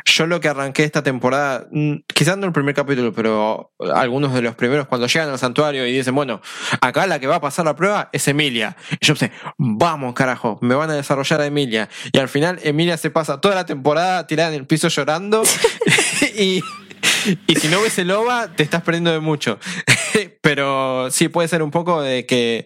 yo 0.06 0.28
lo 0.28 0.40
que 0.40 0.48
arranqué 0.48 0.84
esta 0.84 1.03
temporada, 1.03 1.68
mm, 1.72 1.95
quizás 2.14 2.38
no 2.38 2.45
el 2.45 2.53
primer 2.53 2.76
capítulo, 2.76 3.14
pero 3.14 3.72
algunos 3.94 4.34
de 4.34 4.41
los 4.41 4.56
primeros, 4.56 4.88
cuando 4.88 5.07
llegan 5.07 5.30
al 5.30 5.40
santuario 5.40 5.86
y 5.86 5.91
dicen, 5.91 6.16
bueno, 6.16 6.41
acá 6.82 7.07
la 7.07 7.20
que 7.20 7.28
va 7.28 7.36
a 7.36 7.41
pasar 7.41 7.66
la 7.66 7.76
prueba 7.76 8.10
es 8.12 8.28
Emilia. 8.28 8.76
Y 8.99 9.06
yo 9.06 9.16
pensé, 9.16 9.32
vamos 9.57 10.14
carajo, 10.14 10.57
me 10.62 10.76
van 10.76 10.90
a 10.90 10.94
desarrollar 10.94 11.41
a 11.41 11.45
Emilia. 11.45 11.90
Y 12.12 12.20
al 12.20 12.30
final 12.30 12.60
Emilia 12.64 12.98
se 12.98 13.10
pasa 13.10 13.41
toda 13.41 13.56
la 13.56 13.66
temporada 13.66 14.28
tirada 14.28 14.49
en 14.49 14.56
el 14.56 14.68
piso 14.68 14.88
llorando 14.88 15.44
y... 16.38 16.62
Y 17.48 17.56
si 17.56 17.68
no 17.68 17.82
ves 17.82 17.98
el 18.00 18.12
OVA, 18.12 18.48
te 18.56 18.64
estás 18.64 18.82
perdiendo 18.82 19.12
de 19.12 19.20
mucho. 19.20 19.60
Pero 20.42 21.10
sí 21.12 21.28
puede 21.28 21.48
ser 21.48 21.62
un 21.64 21.72
poco 21.72 22.02
de 22.02 22.26
que 22.26 22.60
eh, 22.60 22.66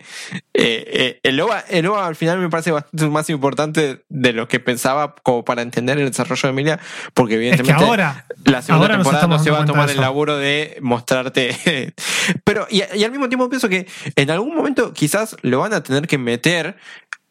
eh, 0.53 1.19
el, 1.23 1.39
OVA, 1.39 1.63
el 1.69 1.85
OVA 1.87 2.07
al 2.07 2.15
final 2.15 2.37
me 2.39 2.49
parece 2.49 2.71
bastante 2.71 3.07
más 3.07 3.29
importante 3.29 4.03
de 4.09 4.33
lo 4.33 4.47
que 4.47 4.59
pensaba 4.59 5.15
como 5.23 5.43
para 5.45 5.61
entender 5.61 5.97
el 5.97 6.07
desarrollo 6.09 6.41
de 6.43 6.49
Emilia, 6.49 6.79
porque 7.13 7.35
evidentemente 7.35 7.83
ahora- 7.83 8.25
la 8.45 8.61
segunda 8.61 8.85
ahora 8.87 8.95
temporada 8.97 9.27
no 9.27 9.39
se 9.39 9.51
va 9.51 9.61
a 9.61 9.65
tomar 9.65 9.89
el 9.89 9.99
laburo 10.01 10.37
de 10.37 10.77
mostrarte. 10.81 11.93
Pero, 12.43 12.67
y, 12.69 12.83
y 12.95 13.03
al 13.03 13.11
mismo 13.11 13.29
tiempo 13.29 13.49
pienso 13.49 13.69
que 13.69 13.87
en 14.15 14.29
algún 14.31 14.55
momento 14.55 14.93
quizás 14.93 15.35
lo 15.41 15.59
van 15.59 15.73
a 15.73 15.81
tener 15.83 16.07
que 16.07 16.17
meter 16.17 16.77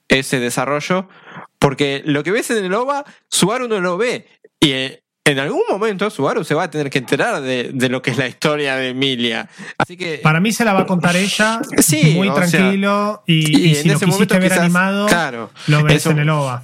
ese 0.09 0.41
desarrollo, 0.41 1.09
porque 1.59 2.03
lo 2.05 2.23
que 2.25 2.31
ves 2.31 2.51
en 2.51 2.65
el 2.65 2.75
OVA, 2.75 3.05
Subaru 3.29 3.69
no 3.69 3.81
lo 3.81 3.99
ve. 3.99 4.27
Y 4.61 4.71
eh, 4.73 5.03
en 5.31 5.39
algún 5.39 5.63
momento 5.69 6.09
Subaru 6.11 6.45
se 6.45 6.55
va 6.55 6.65
a 6.65 6.71
tener 6.71 6.91
que 6.91 6.99
enterar 6.99 7.41
de, 7.41 7.71
de 7.73 7.89
lo 7.89 8.01
que 8.03 8.11
es 8.11 8.17
la 8.19 8.27
historia 8.29 8.77
de 8.77 8.89
Emilia. 8.91 9.49
Así 9.79 9.97
que. 9.97 10.19
Para 10.23 10.41
mí 10.41 10.53
se 10.53 10.65
la 10.65 10.73
va 10.73 10.81
a 10.81 10.87
contar 10.87 11.17
ella, 11.17 11.61
Sí, 11.79 12.13
muy 12.15 12.29
sea, 12.29 12.47
tranquilo, 12.49 13.23
y, 13.27 13.35
y 13.35 13.67
y 13.67 13.69
en 13.77 13.83
si 13.83 13.89
lo 13.89 13.95
ese 13.97 14.07
momento 14.07 14.35
ver 14.35 14.43
quizás, 14.45 14.59
animado, 14.61 15.07
claro, 15.07 15.51
lo 15.67 15.83
ves 15.83 15.97
eso- 15.97 16.11
en 16.11 16.19
el 16.21 16.31
OVA. 16.31 16.63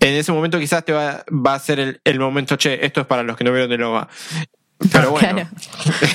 en 0.00 0.14
ese 0.14 0.32
momento 0.32 0.58
quizás 0.58 0.84
te 0.84 0.92
va, 0.92 1.24
va 1.30 1.54
a 1.54 1.58
ser 1.58 1.80
el, 1.80 2.00
el 2.04 2.18
momento, 2.20 2.56
che, 2.56 2.84
esto 2.84 3.00
es 3.00 3.06
para 3.06 3.22
los 3.22 3.36
que 3.36 3.44
no 3.44 3.52
vieron 3.52 3.72
el 3.72 3.82
OVA. 3.82 4.08
Pero 4.92 5.10
bueno. 5.12 5.28
Claro. 5.28 5.48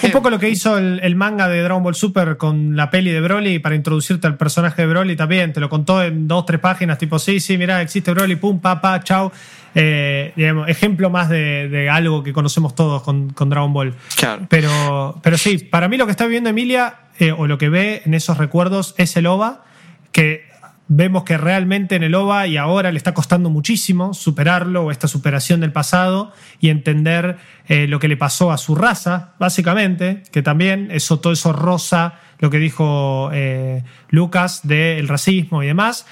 Un 0.04 0.12
poco 0.12 0.30
lo 0.30 0.40
que 0.40 0.50
hizo 0.50 0.78
el, 0.78 1.00
el 1.04 1.16
manga 1.16 1.48
de 1.48 1.62
Dragon 1.62 1.84
Ball 1.84 1.96
Super 1.96 2.38
con 2.38 2.76
la 2.76 2.90
peli 2.90 3.12
de 3.12 3.22
Broly 3.22 3.60
para 3.60 3.76
introducirte 3.76 4.28
al 4.28 4.38
personaje 4.38 4.84
de 4.84 4.88
Broly 4.88 5.16
también. 5.16 5.54
Te 5.54 5.60
lo 5.60 5.70
contó 5.70 6.02
en 6.04 6.28
dos, 6.28 6.46
tres 6.46 6.60
páginas, 6.60 6.98
tipo, 6.98 7.20
sí, 7.20 7.40
sí, 7.40 7.58
mirá, 7.58 7.82
existe 7.82 8.12
Broly, 8.12 8.36
pum, 8.36 8.60
pa, 8.60 8.80
pa, 8.80 9.04
chao. 9.04 9.32
Eh, 9.76 10.34
digamos, 10.36 10.70
ejemplo 10.70 11.10
más 11.10 11.30
de, 11.30 11.68
de 11.68 11.90
algo 11.90 12.24
que 12.24 12.32
conocemos 12.32 12.76
todos 12.76 13.02
con, 13.02 13.32
con 13.32 13.50
Dragon 13.50 13.74
Ball. 13.74 13.96
Claro. 14.16 14.46
Pero, 14.50 15.20
pero 15.24 15.38
sí, 15.38 15.58
para 15.58 15.88
mí 15.88 15.98
lo 15.98 16.06
que 16.06 16.12
está 16.12 16.26
viviendo 16.26 16.50
Emilia, 16.50 16.96
eh, 17.20 17.32
o 17.32 17.48
lo 17.48 17.58
que 17.58 17.70
ve 17.70 18.02
en 18.06 18.14
esos 18.14 18.38
recuerdos, 18.38 18.94
es 18.98 19.18
el 19.18 19.26
OVA, 19.26 19.64
que 20.12 20.53
vemos 20.88 21.24
que 21.24 21.38
realmente 21.38 21.96
en 21.96 22.04
el 22.04 22.14
OVA 22.16 22.48
y 22.48 22.58
ahora 22.58 22.92
le 22.92 22.98
está 22.98 23.14
costando 23.14 23.50
muchísimo 23.50 24.14
superarlo 24.14 24.84
o 24.84 24.92
esta 24.92 25.08
superación 25.08 25.62
del 25.62 25.72
pasado 25.72 26.34
y 26.60 26.70
entender 26.70 27.38
eh, 27.68 27.88
lo 27.88 28.00
que 28.00 28.08
le 28.08 28.18
pasó 28.18 28.52
a 28.52 28.58
su 28.58 28.76
raza, 28.76 29.34
básicamente, 29.40 30.24
que 30.32 30.42
también 30.42 30.90
eso, 30.92 31.20
todo 31.20 31.34
eso 31.34 31.54
rosa, 31.54 32.20
lo 32.40 32.50
que 32.50 32.60
dijo 32.60 33.30
eh, 33.34 33.84
Lucas 34.10 34.62
del 34.64 35.08
racismo 35.08 35.64
y 35.64 35.68
demás. 35.68 36.06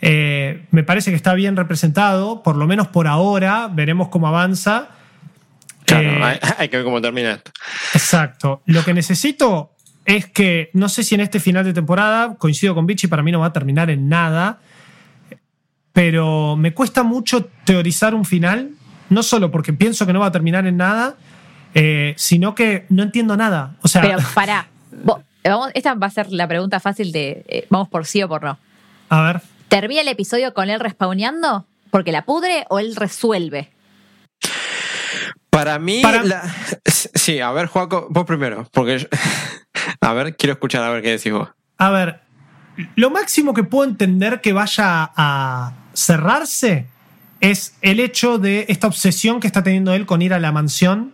Eh, 0.00 0.66
me 0.70 0.84
parece 0.84 1.10
que 1.10 1.16
está 1.16 1.34
bien 1.34 1.56
representado, 1.56 2.42
por 2.42 2.56
lo 2.56 2.66
menos 2.66 2.88
por 2.88 3.06
ahora, 3.08 3.68
veremos 3.72 4.08
cómo 4.08 4.28
avanza. 4.28 4.90
Claro, 5.86 6.24
hay, 6.24 6.38
hay 6.58 6.68
que 6.68 6.76
ver 6.76 6.84
cómo 6.84 7.00
termina 7.00 7.32
esto. 7.32 7.50
Exacto. 7.92 8.62
Lo 8.66 8.84
que 8.84 8.94
necesito 8.94 9.73
es 10.04 10.26
que, 10.26 10.70
no 10.74 10.88
sé 10.88 11.02
si 11.02 11.14
en 11.14 11.20
este 11.22 11.40
final 11.40 11.64
de 11.64 11.72
temporada, 11.72 12.34
coincido 12.36 12.74
con 12.74 12.86
Vichy, 12.86 13.06
para 13.06 13.22
mí 13.22 13.32
no 13.32 13.40
va 13.40 13.46
a 13.46 13.52
terminar 13.52 13.90
en 13.90 14.08
nada, 14.08 14.58
pero 15.92 16.56
me 16.56 16.74
cuesta 16.74 17.02
mucho 17.02 17.46
teorizar 17.64 18.14
un 18.14 18.24
final, 18.24 18.70
no 19.10 19.22
solo 19.22 19.50
porque 19.50 19.72
pienso 19.72 20.06
que 20.06 20.12
no 20.12 20.20
va 20.20 20.26
a 20.26 20.32
terminar 20.32 20.66
en 20.66 20.76
nada, 20.76 21.14
eh, 21.74 22.14
sino 22.16 22.54
que 22.54 22.86
no 22.88 23.02
entiendo 23.02 23.36
nada. 23.36 23.76
O 23.82 23.88
sea, 23.88 24.02
Pero 24.02 24.18
pará. 24.34 24.66
Vos- 25.04 25.20
vamos, 25.44 25.70
esta 25.74 25.94
va 25.94 26.06
a 26.06 26.10
ser 26.10 26.32
la 26.32 26.48
pregunta 26.48 26.80
fácil 26.80 27.12
de 27.12 27.44
eh, 27.48 27.66
vamos 27.70 27.88
por 27.88 28.06
sí 28.06 28.22
o 28.22 28.28
por 28.28 28.42
no. 28.42 28.58
a 29.08 29.22
ver, 29.22 29.40
¿Termina 29.68 30.02
el 30.02 30.08
episodio 30.08 30.54
con 30.54 30.70
él 30.70 30.78
respawneando? 30.80 31.66
¿Porque 31.90 32.12
la 32.12 32.24
pudre 32.24 32.64
o 32.70 32.78
él 32.78 32.94
resuelve? 32.96 33.70
Para 35.54 35.78
mí, 35.78 36.00
Para- 36.02 36.22
la- 36.24 36.54
sí, 36.86 37.40
a 37.40 37.50
ver, 37.52 37.66
Juaco, 37.66 38.06
vos 38.10 38.24
primero, 38.24 38.68
porque 38.72 38.98
yo- 38.98 39.06
a 40.00 40.12
ver, 40.12 40.36
quiero 40.36 40.52
escuchar 40.54 40.82
a 40.82 40.90
ver 40.90 41.02
qué 41.02 41.10
decís 41.12 41.32
vos. 41.32 41.48
a 41.78 41.90
ver, 41.90 42.20
lo 42.96 43.10
máximo 43.10 43.54
que 43.54 43.62
puedo 43.62 43.88
entender 43.88 44.40
que 44.40 44.52
vaya 44.52 45.10
a 45.16 45.72
cerrarse 45.92 46.86
es 47.40 47.76
el 47.82 48.00
hecho 48.00 48.38
de 48.38 48.66
esta 48.68 48.86
obsesión 48.86 49.38
que 49.40 49.46
está 49.46 49.62
teniendo 49.62 49.92
él 49.94 50.06
con 50.06 50.22
ir 50.22 50.34
a 50.34 50.40
la 50.40 50.50
mansión 50.50 51.12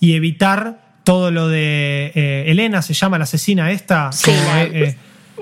y 0.00 0.14
evitar 0.14 0.80
todo 1.04 1.30
lo 1.30 1.48
de 1.48 2.12
eh, 2.14 2.44
Elena, 2.46 2.80
se 2.82 2.94
llama 2.94 3.18
la 3.18 3.24
asesina 3.24 3.70
esta. 3.72 4.12
Sí, 4.12 4.30
como, 4.30 4.54
la- 4.54 4.62
eh, 4.62 4.70
eh, 4.88 4.96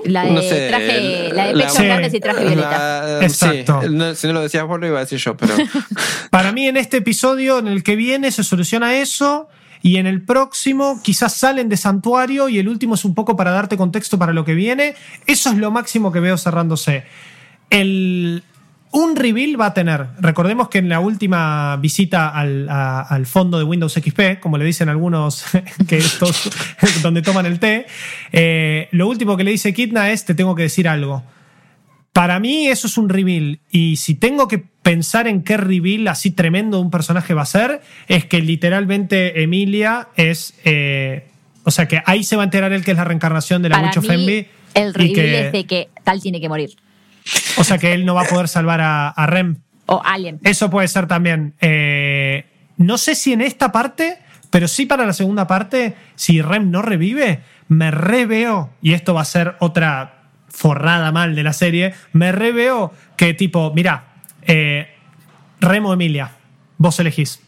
La 0.05 0.23
de 0.25 0.31
No 0.31 0.41
sé, 0.41 0.67
traje, 0.67 1.29
la 1.33 1.47
de 1.47 1.53
la- 1.53 1.63
pechos 1.65 1.77
Sí. 1.77 1.83
grandes 1.85 2.13
y 2.13 2.19
traje 2.19 2.45
violeta. 2.45 2.69
La- 3.19 3.25
Exacto. 3.25 3.79
sí, 3.83 3.87
no, 3.91 4.15
si 4.15 4.27
no 4.27 4.33
lo 4.33 4.41
decías 4.41 4.65
vos, 4.65 4.79
lo 4.79 4.87
iba 4.87 4.97
a 4.97 5.01
decir 5.01 5.19
yo, 5.19 5.35
pero. 5.37 5.53
Para 6.29 6.51
mí 6.51 6.67
en 6.67 6.77
este 6.77 6.97
episodio, 6.97 7.59
en 7.59 7.67
el 7.67 7.83
que 7.83 7.95
viene, 7.95 8.31
se 8.31 8.43
soluciona 8.43 8.95
eso. 8.95 9.47
Y 9.83 9.97
en 9.97 10.05
el 10.05 10.21
próximo 10.21 11.01
quizás 11.03 11.33
salen 11.33 11.67
de 11.67 11.75
santuario 11.75 12.47
y 12.49 12.59
el 12.59 12.67
último 12.69 12.93
es 12.93 13.03
un 13.03 13.15
poco 13.15 13.35
para 13.35 13.49
darte 13.49 13.77
contexto 13.77 14.19
para 14.19 14.31
lo 14.31 14.45
que 14.45 14.53
viene. 14.53 14.93
Eso 15.25 15.49
es 15.49 15.57
lo 15.57 15.71
máximo 15.71 16.11
que 16.11 16.19
veo 16.19 16.37
cerrándose. 16.37 17.03
El, 17.71 18.43
un 18.93 19.15
reveal 19.15 19.59
va 19.59 19.67
a 19.67 19.73
tener. 19.73 20.07
Recordemos 20.19 20.67
que 20.69 20.79
en 20.79 20.89
la 20.89 20.99
última 20.99 21.77
visita 21.77 22.29
al, 22.29 22.67
a- 22.69 23.01
al 23.01 23.25
fondo 23.25 23.57
de 23.57 23.63
Windows 23.63 23.93
XP, 23.93 24.39
como 24.41 24.57
le 24.57 24.65
dicen 24.65 24.89
algunos 24.89 25.45
que 25.87 25.97
estos, 25.97 26.49
donde 27.01 27.21
toman 27.21 27.45
el 27.45 27.59
té, 27.59 27.85
eh, 28.31 28.89
lo 28.91 29.07
último 29.07 29.37
que 29.37 29.43
le 29.43 29.51
dice 29.51 29.73
Kitna 29.73 30.11
es 30.11 30.25
te 30.25 30.35
tengo 30.35 30.55
que 30.55 30.63
decir 30.63 30.87
algo. 30.87 31.23
Para 32.13 32.41
mí 32.41 32.67
eso 32.67 32.87
es 32.87 32.97
un 32.97 33.07
reveal. 33.07 33.59
Y 33.71 33.95
si 33.95 34.15
tengo 34.15 34.49
que 34.49 34.57
pensar 34.57 35.27
en 35.27 35.43
qué 35.43 35.55
reveal 35.55 36.07
así 36.09 36.31
tremendo 36.31 36.75
de 36.77 36.83
un 36.83 36.91
personaje 36.91 37.33
va 37.33 37.43
a 37.43 37.45
ser, 37.45 37.81
es 38.09 38.25
que 38.25 38.41
literalmente 38.41 39.41
Emilia 39.43 40.09
es... 40.17 40.53
eh, 40.65 41.27
o 41.63 41.71
sea 41.71 41.87
que 41.87 42.01
ahí 42.05 42.23
se 42.23 42.35
va 42.35 42.41
a 42.41 42.45
enterar 42.45 42.73
él 42.73 42.83
que 42.83 42.91
es 42.91 42.97
la 42.97 43.03
reencarnación 43.05 43.61
de 43.61 43.69
la 43.69 43.75
Para 43.75 43.87
Witch 43.87 43.97
of 43.99 44.09
Envy. 44.09 44.47
el 44.73 44.93
reveal 44.93 45.13
que- 45.15 45.45
es 45.47 45.51
de 45.53 45.63
que 45.65 45.89
Tal 46.03 46.21
tiene 46.21 46.41
que 46.41 46.49
morir. 46.49 46.71
O 47.57 47.63
sea 47.63 47.77
que 47.77 47.93
él 47.93 48.05
no 48.05 48.15
va 48.15 48.23
a 48.23 48.25
poder 48.25 48.47
salvar 48.47 48.81
a, 48.81 49.09
a 49.09 49.25
Rem. 49.27 49.57
O 49.85 50.01
Alien. 50.03 50.39
Eso 50.43 50.69
puede 50.69 50.87
ser 50.87 51.07
también. 51.07 51.53
Eh, 51.61 52.45
no 52.77 52.97
sé 52.97 53.15
si 53.15 53.33
en 53.33 53.41
esta 53.41 53.71
parte, 53.71 54.19
pero 54.49 54.67
sí 54.67 54.85
para 54.85 55.05
la 55.05 55.13
segunda 55.13 55.47
parte, 55.47 55.95
si 56.15 56.41
Rem 56.41 56.71
no 56.71 56.81
revive, 56.81 57.41
me 57.67 57.91
reveo, 57.91 58.69
y 58.81 58.93
esto 58.93 59.13
va 59.13 59.21
a 59.21 59.25
ser 59.25 59.55
otra 59.59 60.23
forrada 60.49 61.11
mal 61.11 61.35
de 61.35 61.43
la 61.43 61.53
serie, 61.53 61.93
me 62.11 62.31
reveo 62.31 62.91
que 63.15 63.33
tipo, 63.33 63.71
mira, 63.73 64.15
eh, 64.43 64.93
Rem 65.59 65.85
o 65.85 65.93
Emilia, 65.93 66.31
vos 66.77 66.99
elegís. 66.99 67.41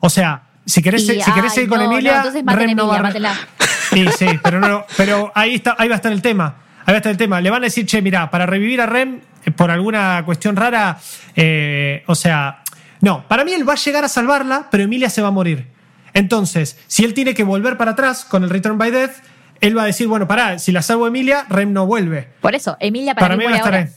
O 0.00 0.10
sea, 0.10 0.42
si 0.66 0.82
querés, 0.82 1.02
Y, 1.02 1.20
si 1.22 1.32
querés 1.32 1.44
ay, 1.44 1.50
seguir 1.50 1.68
con 1.68 1.78
no, 1.78 1.86
no, 1.86 1.92
Emilia, 1.92 2.16
entonces 2.16 2.44
no 2.44 2.88
va 2.88 2.98
Emilia, 2.98 3.32
a-. 3.32 3.36
Sí, 3.90 4.04
sí, 4.18 4.26
pero, 4.42 4.60
no, 4.60 4.84
pero 4.96 5.30
ahí, 5.34 5.54
está, 5.54 5.76
ahí 5.78 5.88
va 5.88 5.94
a 5.94 5.96
estar 5.96 6.12
el 6.12 6.20
tema. 6.20 6.56
Ahí 6.86 6.92
va 6.92 6.94
a 6.94 6.96
estar 6.98 7.10
el 7.12 7.18
tema. 7.18 7.40
Le 7.40 7.50
van 7.50 7.62
a 7.62 7.66
decir, 7.66 7.84
che, 7.84 8.00
mira, 8.00 8.30
para 8.30 8.46
revivir 8.46 8.80
a 8.80 8.86
Rem, 8.86 9.20
eh, 9.44 9.50
por 9.50 9.70
alguna 9.70 10.22
cuestión 10.24 10.56
rara, 10.56 10.98
eh, 11.34 12.02
o 12.06 12.14
sea, 12.14 12.62
no, 13.00 13.26
para 13.28 13.44
mí 13.44 13.52
él 13.52 13.68
va 13.68 13.72
a 13.74 13.76
llegar 13.76 14.04
a 14.04 14.08
salvarla, 14.08 14.68
pero 14.70 14.84
Emilia 14.84 15.10
se 15.10 15.20
va 15.20 15.28
a 15.28 15.32
morir. 15.32 15.66
Entonces, 16.14 16.78
si 16.86 17.04
él 17.04 17.12
tiene 17.12 17.34
que 17.34 17.44
volver 17.44 17.76
para 17.76 17.90
atrás 17.90 18.24
con 18.24 18.42
el 18.44 18.50
Return 18.50 18.78
by 18.78 18.90
Death, 18.90 19.12
él 19.60 19.76
va 19.76 19.82
a 19.82 19.86
decir, 19.86 20.06
bueno, 20.06 20.26
pará, 20.28 20.58
si 20.58 20.70
la 20.72 20.80
salvo 20.82 21.04
a 21.04 21.08
Emilia, 21.08 21.44
Rem 21.48 21.72
no 21.72 21.86
vuelve. 21.86 22.28
Por 22.40 22.54
eso, 22.54 22.76
Emilia 22.80 23.14
para, 23.14 23.26
Para, 23.26 23.36
mí 23.36 23.44
mí 23.44 23.50
va 23.50 23.56
a 23.56 23.58
estar. 23.58 23.88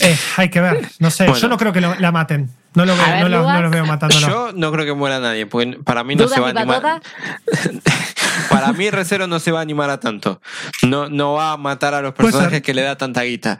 Eh, 0.00 0.16
hay 0.36 0.48
que 0.48 0.60
ver, 0.60 0.88
no 0.98 1.10
sé, 1.10 1.24
Bueno. 1.26 1.40
yo 1.40 1.48
no 1.48 1.56
creo 1.56 1.72
que 1.72 1.80
lo- 1.80 1.94
la 1.96 2.12
maten. 2.12 2.50
No, 2.74 2.84
lo 2.84 2.94
veo, 2.94 3.04
A 3.04 3.10
ver, 3.10 3.30
no, 3.30 3.62
los 3.62 3.70
veo 3.70 3.86
matándola. 3.86 4.26
Yo 4.26 4.52
no 4.52 4.72
creo 4.72 4.84
que 4.84 4.92
muera 4.92 5.20
nadie, 5.20 5.46
porque 5.46 5.78
para 5.84 6.02
mí 6.02 6.16
no 6.16 6.24
¿Dudas 6.24 6.34
se 6.34 6.40
va 6.40 6.48
a 6.48 6.50
animar. 6.50 7.02
para 8.50 8.72
mí 8.72 8.90
Recero 8.90 9.26
no 9.26 9.38
se 9.38 9.52
va 9.52 9.60
a 9.60 9.62
animar 9.62 9.90
a 9.90 10.00
tanto. 10.00 10.40
No, 10.82 11.08
no 11.08 11.34
va 11.34 11.52
a 11.52 11.56
matar 11.56 11.94
a 11.94 12.02
los 12.02 12.14
personajes 12.14 12.62
que 12.62 12.74
le 12.74 12.82
da 12.82 12.96
tanta 12.96 13.22
guita. 13.22 13.58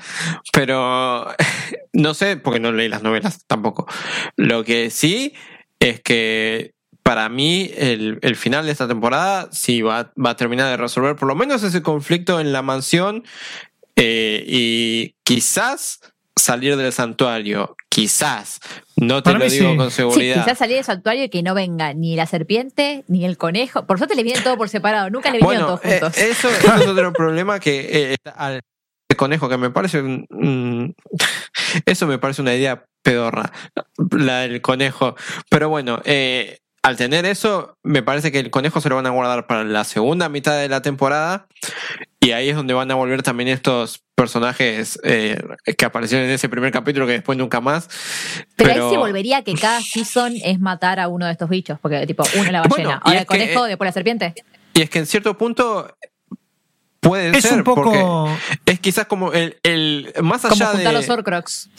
Pero 0.53 1.27
no 1.93 2.15
sé, 2.15 2.37
porque 2.37 2.61
no 2.61 2.73
leí 2.73 2.89
las 2.89 3.03
novelas 3.03 3.45
tampoco. 3.47 3.87
Lo 4.37 4.65
que 4.65 4.91
sí 4.91 5.35
es 5.79 6.01
que 6.01 6.75
para 7.05 7.29
mí 7.29 7.71
el, 7.77 8.19
el 8.23 8.35
final 8.35 8.67
de 8.67 8.73
esta 8.73 8.89
temporada 8.89 9.49
sí 9.53 9.83
va, 9.83 10.13
va 10.15 10.31
a 10.31 10.37
terminar 10.37 10.69
de 10.71 10.77
resolver 10.79 11.15
por 11.17 11.29
lo 11.29 11.35
menos 11.35 11.63
ese 11.63 11.83
conflicto 11.83 12.41
en 12.41 12.53
la 12.53 12.63
mansión 12.63 13.25
eh, 13.97 14.43
y 14.47 15.15
quizás 15.23 16.01
salir 16.35 16.77
del 16.77 16.93
santuario. 16.93 17.77
Quizás. 17.95 18.59
No 18.97 19.23
te 19.23 19.31
Para 19.33 19.45
lo 19.45 19.51
digo 19.51 19.71
sí. 19.71 19.77
con 19.77 19.91
Sí, 19.91 19.97
seguridad. 19.97 20.43
quizás 20.45 20.59
salir 20.59 20.77
del 20.77 20.85
santuario 20.85 21.25
y 21.25 21.29
que 21.29 21.43
no 21.45 21.55
venga 21.55 21.95
ni 21.95 22.17
la 22.17 22.27
serpiente 22.27 23.05
ni 23.07 23.25
el 23.25 23.37
conejo. 23.39 23.87
Por 23.87 23.99
suerte 23.99 24.17
le 24.17 24.25
vienen 24.25 24.43
todo 24.43 24.57
por 24.57 24.69
separado. 24.69 25.11
Nunca 25.11 25.31
le 25.31 25.39
vinieron 25.39 25.67
Bueno, 25.67 25.81
todos 25.81 25.81
juntos. 26.01 26.19
eh, 26.19 26.31
eso, 26.31 26.49
eso 26.49 26.75
es 26.75 26.87
otro 26.89 27.13
problema 27.15 27.61
que 27.61 28.13
eh, 28.15 28.17
al 28.35 28.61
conejo 29.17 29.49
que 29.49 29.59
me 29.59 29.71
parece 29.71 30.03
eso 31.87 32.07
me 32.09 32.19
parece 32.19 32.43
una 32.43 32.55
idea 32.55 32.85
pedorra 33.03 33.53
la 34.11 34.41
del 34.41 34.61
conejo 34.61 35.15
pero 35.49 35.69
bueno 35.69 36.01
eh, 36.05 36.59
al 36.85 36.97
tener 36.97 37.25
eso 37.25 37.79
me 37.83 38.03
parece 38.03 38.31
que 38.31 38.39
el 38.39 38.51
conejo 38.51 38.81
se 38.81 38.91
lo 38.91 38.97
van 38.97 39.07
a 39.07 39.11
guardar 39.11 39.47
para 39.47 39.65
la 39.65 39.85
segunda 39.85 40.29
mitad 40.29 40.59
de 40.59 40.69
la 40.69 40.83
temporada 40.83 41.47
y 42.21 42.33
ahí 42.33 42.51
es 42.51 42.57
donde 42.57 42.75
van 42.75 42.91
a 42.91 42.95
volver 42.95 43.23
también 43.23 43.49
estos 43.49 44.03
personajes 44.15 45.01
eh, 45.03 45.43
que 45.79 45.85
aparecieron 45.87 46.27
en 46.27 46.33
ese 46.35 46.49
primer 46.51 46.71
capítulo 46.73 47.07
que 47.07 47.13
después 47.13 47.39
nunca 47.39 47.63
más 47.63 47.89
pero, 48.57 48.85
ahí 48.87 48.91
sí 48.91 48.97
volvería 48.99 49.43
que 49.43 49.55
cada 49.55 49.81
season 49.81 50.35
es 50.45 50.61
matar 50.61 51.01
a 51.01 51.09
uno 51.09 51.25
de 51.27 51.33
estos 51.33 51.49
bichos. 51.49 51.79
Porque, 51.81 52.07
tipo, 52.07 52.23
uno 52.37 52.45
es 52.45 52.53
la 52.53 52.63
ballena, 52.63 53.01
ahora 53.03 53.21
el 53.21 53.27
conejo, 53.27 53.63
que- 53.65 53.69
después 53.71 53.89
la 53.89 53.93
serpiente. 53.93 54.35
y 54.75 54.83
es 54.83 54.91
que 54.91 54.99
en 55.01 55.07
cierto 55.07 55.37
punto 55.39 55.97
puede 57.01 57.37
Es 57.37 57.45
ser 57.45 57.55
un 57.55 57.65
poco. 57.65 57.85
porque 57.93 58.37
es 58.67 58.81
quizás 58.81 59.07
como 59.07 59.33
el, 59.33 59.57
el 59.63 60.13
más 60.23 60.43
Como 60.43 60.55
allá 60.55 60.67
juntar 60.73 60.93
de 60.93 60.93
los 60.93 61.09
Horcrux. 61.09 61.71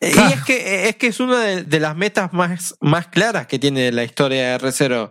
Y 0.00 0.06
es 0.06 0.44
que, 0.44 0.88
es 0.88 0.96
que 0.96 1.08
es 1.08 1.20
una 1.20 1.40
de, 1.40 1.64
de 1.64 1.80
las 1.80 1.96
metas 1.96 2.32
más, 2.32 2.74
más 2.80 3.08
claras 3.08 3.46
que 3.46 3.58
tiene 3.58 3.92
la 3.92 4.04
historia 4.04 4.58
de 4.58 4.58
R0 4.58 5.10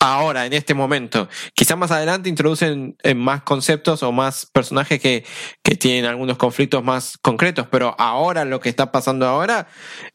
ahora, 0.00 0.46
en 0.46 0.52
este 0.52 0.74
momento. 0.74 1.28
Quizá 1.54 1.76
más 1.76 1.90
adelante 1.90 2.28
introducen 2.28 2.96
eh, 3.02 3.14
más 3.14 3.42
conceptos 3.42 4.02
o 4.02 4.12
más 4.12 4.46
personajes 4.46 5.00
que, 5.00 5.24
que 5.62 5.76
tienen 5.76 6.04
algunos 6.04 6.36
conflictos 6.36 6.82
más 6.84 7.18
concretos, 7.18 7.66
pero 7.70 7.94
ahora 7.98 8.44
lo 8.44 8.60
que 8.60 8.68
está 8.68 8.92
pasando 8.92 9.26
ahora, 9.26 9.68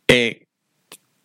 eh, 0.08 0.41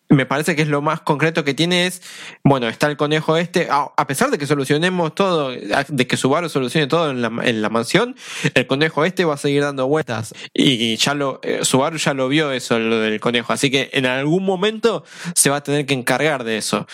me 0.08 0.26
parece 0.26 0.54
que 0.54 0.62
es 0.62 0.68
lo 0.68 0.82
más 0.82 1.00
concreto 1.00 1.44
que 1.44 1.54
tiene 1.54 1.86
es, 1.86 2.02
bueno, 2.44 2.68
está 2.68 2.86
el 2.86 2.96
conejo 2.96 3.36
este, 3.36 3.68
a, 3.70 4.06
pesar 4.06 4.30
de 4.30 4.38
que 4.38 4.46
solucionemos 4.46 5.14
todo, 5.14 5.50
de 5.50 6.06
que 6.06 6.16
Subaru 6.16 6.48
solucione 6.48 6.86
todo 6.86 7.10
en 7.10 7.22
la, 7.22 7.70
mansión, 7.70 8.14
el 8.54 8.66
conejo 8.66 9.04
este 9.04 9.24
va 9.24 9.34
a 9.34 9.38
seguir 9.38 9.62
dando 9.62 9.86
vueltas 9.88 10.34
y 10.54 10.96
ya 10.96 11.14
lo, 11.14 11.40
eh, 11.42 11.60
Subaru 11.62 11.96
ya 11.96 12.14
lo 12.14 12.28
vio 12.28 12.52
eso, 12.52 12.78
lo 12.78 13.00
del 13.00 13.20
conejo, 13.20 13.52
así 13.52 13.70
que 13.70 13.90
en 13.92 14.06
algún 14.06 14.44
momento 14.44 15.04
se 15.34 15.50
va 15.50 15.56
a 15.56 15.62
tener 15.62 15.86
que 15.86 15.94
encargar 15.94 16.44
de 16.44 16.58
eso. 16.58 16.86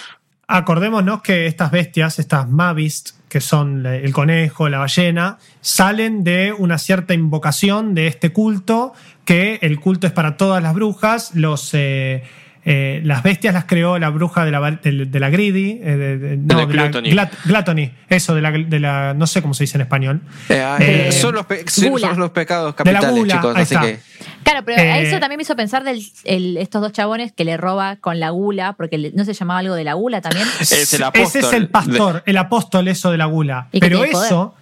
Acordémonos 0.49 1.23
que 1.23 1.47
estas 1.47 1.71
bestias, 1.71 2.19
estas 2.19 2.49
Mavist, 2.49 3.11
que 3.29 3.41
son 3.41 3.87
el 3.87 4.13
conejo, 4.13 4.69
la 4.69 4.79
ballena, 4.79 5.39
salen 5.61 6.25
de 6.25 6.53
una 6.53 6.79
cierta 6.79 7.15
invocación 7.15 7.95
de 7.95 8.07
este 8.07 8.33
culto, 8.33 8.93
que 9.25 9.59
el 9.63 9.81
culto 9.81 10.07
es 10.07 10.13
para 10.13 10.37
todas 10.37 10.63
las 10.63 10.75
brujas, 10.75 11.35
los... 11.35 11.73
eh, 11.75 12.23
eh, 12.65 13.01
las 13.05 13.23
bestias 13.23 13.53
las 13.55 13.65
creó 13.65 13.99
la 13.99 14.09
bruja 14.11 14.45
de 14.45 14.51
la, 14.53 14.71
de, 14.71 15.07
de 15.07 15.21
la 15.21 15.31
Greedy, 15.31 15.81
eh, 15.83 15.97
de, 15.97 16.19
de- 16.19 16.37
no, 16.37 16.67
de 16.67 16.75
la 16.75 16.83
Gluttony. 16.85 17.11
Glat- 17.11 17.31
Gluttony, 17.45 17.93
eso, 18.09 18.35
de 18.35 18.41
la, 18.43 18.51
de 18.53 18.79
la. 18.81 19.15
No 19.15 19.27
sé 19.27 19.43
cómo 19.43 19.53
se 19.55 19.65
dice 19.65 19.77
en 19.79 19.83
español. 19.83 20.21
Eh, 20.49 20.65
Eh, 21.09 21.13
son, 21.13 21.35
los 21.35 21.47
pe- 21.47 21.65
son 21.69 21.89
gula. 21.91 22.13
los 22.15 22.31
pecados 22.31 22.75
De 22.77 22.85
la 22.93 22.99
capitales, 23.01 23.11
gula, 23.19 23.35
chicos, 23.35 23.57
ahí 23.57 23.63
así 23.63 23.77
que... 23.77 23.99
Claro, 24.45 24.65
pero 24.65 24.81
Eh, 24.81 25.09
eso 25.09 25.19
también 25.19 25.39
me 25.39 25.43
hizo 25.43 25.57
pensar 25.57 25.83
de 25.85 26.01
estos 26.61 26.81
dos 26.83 26.93
chabones 26.93 27.33
que 27.33 27.45
le 27.45 27.57
roba 27.57 27.97
con 27.97 28.21
la 28.21 28.31
gula, 28.31 28.75
porque 28.75 28.99
le- 28.99 29.13
no 29.13 29.25
se 29.25 29.35
llamaba 29.35 29.61
algo 29.61 29.75
de 29.75 29.85
la 29.85 29.95
gula 29.95 30.21
también. 30.21 30.47
Es 30.61 30.71
el 30.95 31.03
Ese 31.15 31.41
es 31.41 31.53
el 31.53 31.69
pastor, 31.69 32.23
el 32.27 32.37
apóstol, 32.37 32.87
eso 32.89 33.11
de 33.11 33.19
la 33.19 33.27
gula. 33.27 33.69
Pero 33.73 34.05
eso, 34.05 34.55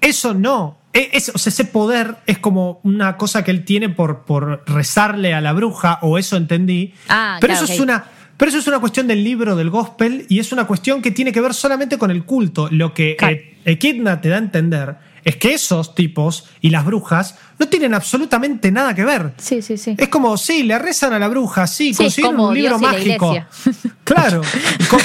eso 0.00 0.34
no. 0.34 0.78
E- 0.94 1.10
es- 1.12 1.30
o 1.34 1.38
sea, 1.38 1.50
ese 1.50 1.64
poder 1.66 2.16
es 2.26 2.38
como 2.38 2.80
una 2.84 3.16
cosa 3.18 3.44
que 3.44 3.50
él 3.50 3.64
tiene 3.64 3.88
por, 3.90 4.24
por 4.24 4.62
rezarle 4.66 5.34
a 5.34 5.40
la 5.42 5.52
bruja, 5.52 5.98
o 6.02 6.16
eso 6.18 6.36
entendí. 6.36 6.94
Ah, 7.08 7.36
pero 7.40 7.52
claro, 7.52 7.64
eso 7.64 7.74
es 7.74 7.80
una. 7.80 8.04
Pero 8.36 8.48
eso 8.48 8.58
es 8.58 8.66
una 8.66 8.80
cuestión 8.80 9.06
del 9.06 9.22
libro 9.22 9.54
del 9.54 9.70
gospel 9.70 10.26
y 10.28 10.38
es 10.40 10.50
una 10.52 10.66
cuestión 10.66 11.02
que 11.02 11.10
tiene 11.12 11.30
que 11.32 11.40
ver 11.40 11.54
solamente 11.54 11.98
con 11.98 12.10
el 12.10 12.24
culto. 12.24 12.68
Lo 12.70 12.92
que 12.94 13.14
Claro. 13.16 13.34
eh, 13.36 13.56
Echidna 13.64 14.20
te 14.20 14.28
da 14.28 14.36
a 14.36 14.38
entender 14.38 14.96
es 15.24 15.36
que 15.36 15.54
esos 15.54 15.94
tipos 15.94 16.44
y 16.60 16.70
las 16.70 16.84
brujas 16.84 17.36
no 17.58 17.68
tienen 17.68 17.94
absolutamente 17.94 18.70
nada 18.70 18.94
que 18.94 19.04
ver. 19.04 19.32
Sí, 19.38 19.62
sí, 19.62 19.76
sí. 19.78 19.94
Es 19.98 20.08
como, 20.08 20.36
sí, 20.36 20.62
le 20.64 20.78
rezan 20.78 21.12
a 21.12 21.18
la 21.18 21.28
bruja, 21.28 21.66
sí, 21.66 21.94
Sí, 21.94 22.02
consiguieron 22.04 22.36
como 22.36 22.48
un 22.48 22.54
libro 22.54 22.78
Dios 22.78 22.80
y 22.80 22.84
la 22.84 22.92
mágico. 22.92 23.26
iglesia. 23.34 23.94
Claro. 24.04 24.42
Con- 24.90 25.00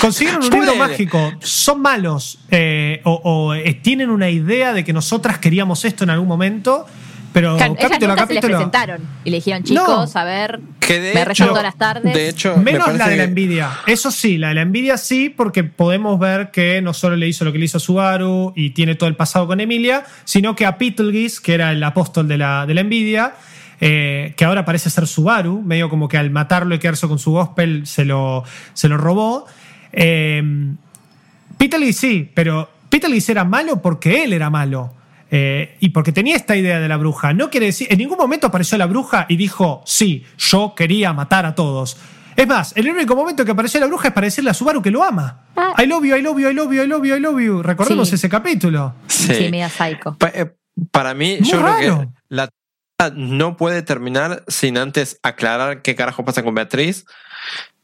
consiguieron 0.00 0.44
un 0.44 0.50
libro 0.50 0.76
mágico. 0.76 1.32
Son 1.40 1.80
malos. 1.80 2.38
eh, 2.50 3.00
o 3.04 3.20
o, 3.24 3.54
eh, 3.54 3.74
tienen 3.82 4.10
una 4.10 4.30
idea 4.30 4.72
de 4.72 4.84
que 4.84 4.92
nosotras 4.92 5.38
queríamos 5.38 5.84
esto 5.84 6.04
en 6.04 6.10
algún 6.10 6.28
momento. 6.28 6.86
Pero 7.34 7.56
ellas 7.56 7.68
capítulo 7.78 8.12
a 8.12 8.14
nunca 8.14 8.26
se 8.26 8.32
les 8.34 8.40
capítulo. 8.42 8.56
presentaron 8.56 9.00
y 9.24 9.30
le 9.30 9.36
dijeron, 9.38 9.62
chicos, 9.64 10.16
a 10.16 10.24
ver, 10.24 10.60
Que 10.80 11.00
de 11.00 11.14
me 11.14 11.22
hecho- 11.32 11.48
todas 11.48 11.62
las 11.64 11.76
tardes. 11.76 12.14
De 12.14 12.28
hecho, 12.28 12.56
me 12.56 12.72
Menos 12.72 12.96
la 12.96 13.08
de 13.08 13.16
la 13.16 13.24
envidia. 13.24 13.70
Eso 13.86 14.10
sí, 14.12 14.38
la 14.38 14.48
de 14.50 14.54
la 14.54 14.62
envidia 14.62 14.96
sí, 14.96 15.28
porque 15.28 15.64
podemos 15.64 16.18
ver 16.20 16.50
que 16.52 16.80
no 16.80 16.94
solo 16.94 17.16
le 17.16 17.26
hizo 17.28 17.44
lo 17.44 17.52
que 17.52 17.58
le 17.58 17.64
hizo 17.66 17.78
a 17.78 17.80
Subaru 17.80 18.52
y 18.54 18.70
tiene 18.70 18.94
todo 18.94 19.08
el 19.08 19.16
pasado 19.16 19.46
con 19.48 19.58
Emilia, 19.60 20.04
sino 20.24 20.54
que 20.54 20.64
a 20.64 20.72
Beetlejuice, 20.72 21.42
que 21.42 21.54
era 21.54 21.72
el 21.72 21.82
apóstol 21.82 22.28
de 22.28 22.38
la, 22.38 22.66
de 22.66 22.74
la 22.74 22.80
envidia, 22.82 23.34
eh, 23.80 24.32
que 24.36 24.44
ahora 24.44 24.64
parece 24.64 24.88
ser 24.88 25.06
Subaru, 25.08 25.60
medio 25.60 25.90
como 25.90 26.08
que 26.08 26.16
al 26.16 26.30
matarlo 26.30 26.74
y 26.76 26.78
quedarse 26.78 27.08
con 27.08 27.18
su 27.18 27.32
gospel 27.32 27.84
se 27.86 28.04
lo, 28.04 28.44
se 28.74 28.88
lo 28.88 28.96
robó. 28.96 29.44
Eh, 29.92 30.40
Beetlejuice 31.58 31.98
sí, 32.00 32.30
pero 32.32 32.70
Beetlejuice 32.90 33.32
era 33.32 33.42
malo 33.44 33.82
porque 33.82 34.22
él 34.24 34.32
era 34.32 34.50
malo. 34.50 34.92
Eh, 35.36 35.76
y 35.80 35.88
porque 35.88 36.12
tenía 36.12 36.36
esta 36.36 36.54
idea 36.54 36.78
de 36.78 36.86
la 36.86 36.96
bruja. 36.96 37.32
No 37.32 37.50
quiere 37.50 37.66
decir, 37.66 37.88
en 37.90 37.98
ningún 37.98 38.16
momento 38.18 38.46
apareció 38.46 38.78
la 38.78 38.86
bruja 38.86 39.26
y 39.28 39.36
dijo, 39.36 39.82
sí, 39.84 40.24
yo 40.38 40.74
quería 40.76 41.12
matar 41.12 41.44
a 41.44 41.56
todos. 41.56 41.96
Es 42.36 42.46
más, 42.46 42.72
el 42.76 42.88
único 42.88 43.16
momento 43.16 43.44
que 43.44 43.50
apareció 43.50 43.80
la 43.80 43.86
bruja 43.86 44.08
es 44.08 44.14
para 44.14 44.26
decirle 44.26 44.50
a 44.50 44.54
Subaru 44.54 44.80
que 44.80 44.92
lo 44.92 45.02
ama. 45.02 45.46
Ah. 45.56 45.74
I 45.82 45.86
love 45.86 46.04
you, 46.04 46.14
I 46.14 46.22
love 46.22 46.38
you, 46.38 46.48
I 46.48 46.54
love 46.54 46.72
you, 46.72 46.82
I 46.82 46.86
love 46.86 47.04
you, 47.04 47.16
I 47.16 47.20
love 47.20 47.40
you. 47.40 47.62
Recordemos 47.64 48.08
Sí. 48.10 48.14
ese 48.14 48.28
capítulo. 48.28 48.94
Sí, 49.08 49.34
Sí. 49.34 49.48
media 49.50 49.68
psycho. 49.68 50.16
Pa- 50.18 50.30
eh, 50.32 50.52
Para 50.92 51.14
mí, 51.14 51.38
Muy 51.40 51.50
yo 51.50 51.60
creo 51.60 52.00
que 52.00 52.08
la 52.28 52.48
no 53.16 53.56
puede 53.56 53.82
terminar 53.82 54.44
sin 54.48 54.78
antes 54.78 55.18
aclarar 55.22 55.82
qué 55.82 55.94
carajo 55.96 56.24
pasa 56.24 56.42
con 56.44 56.54
Beatriz. 56.54 57.06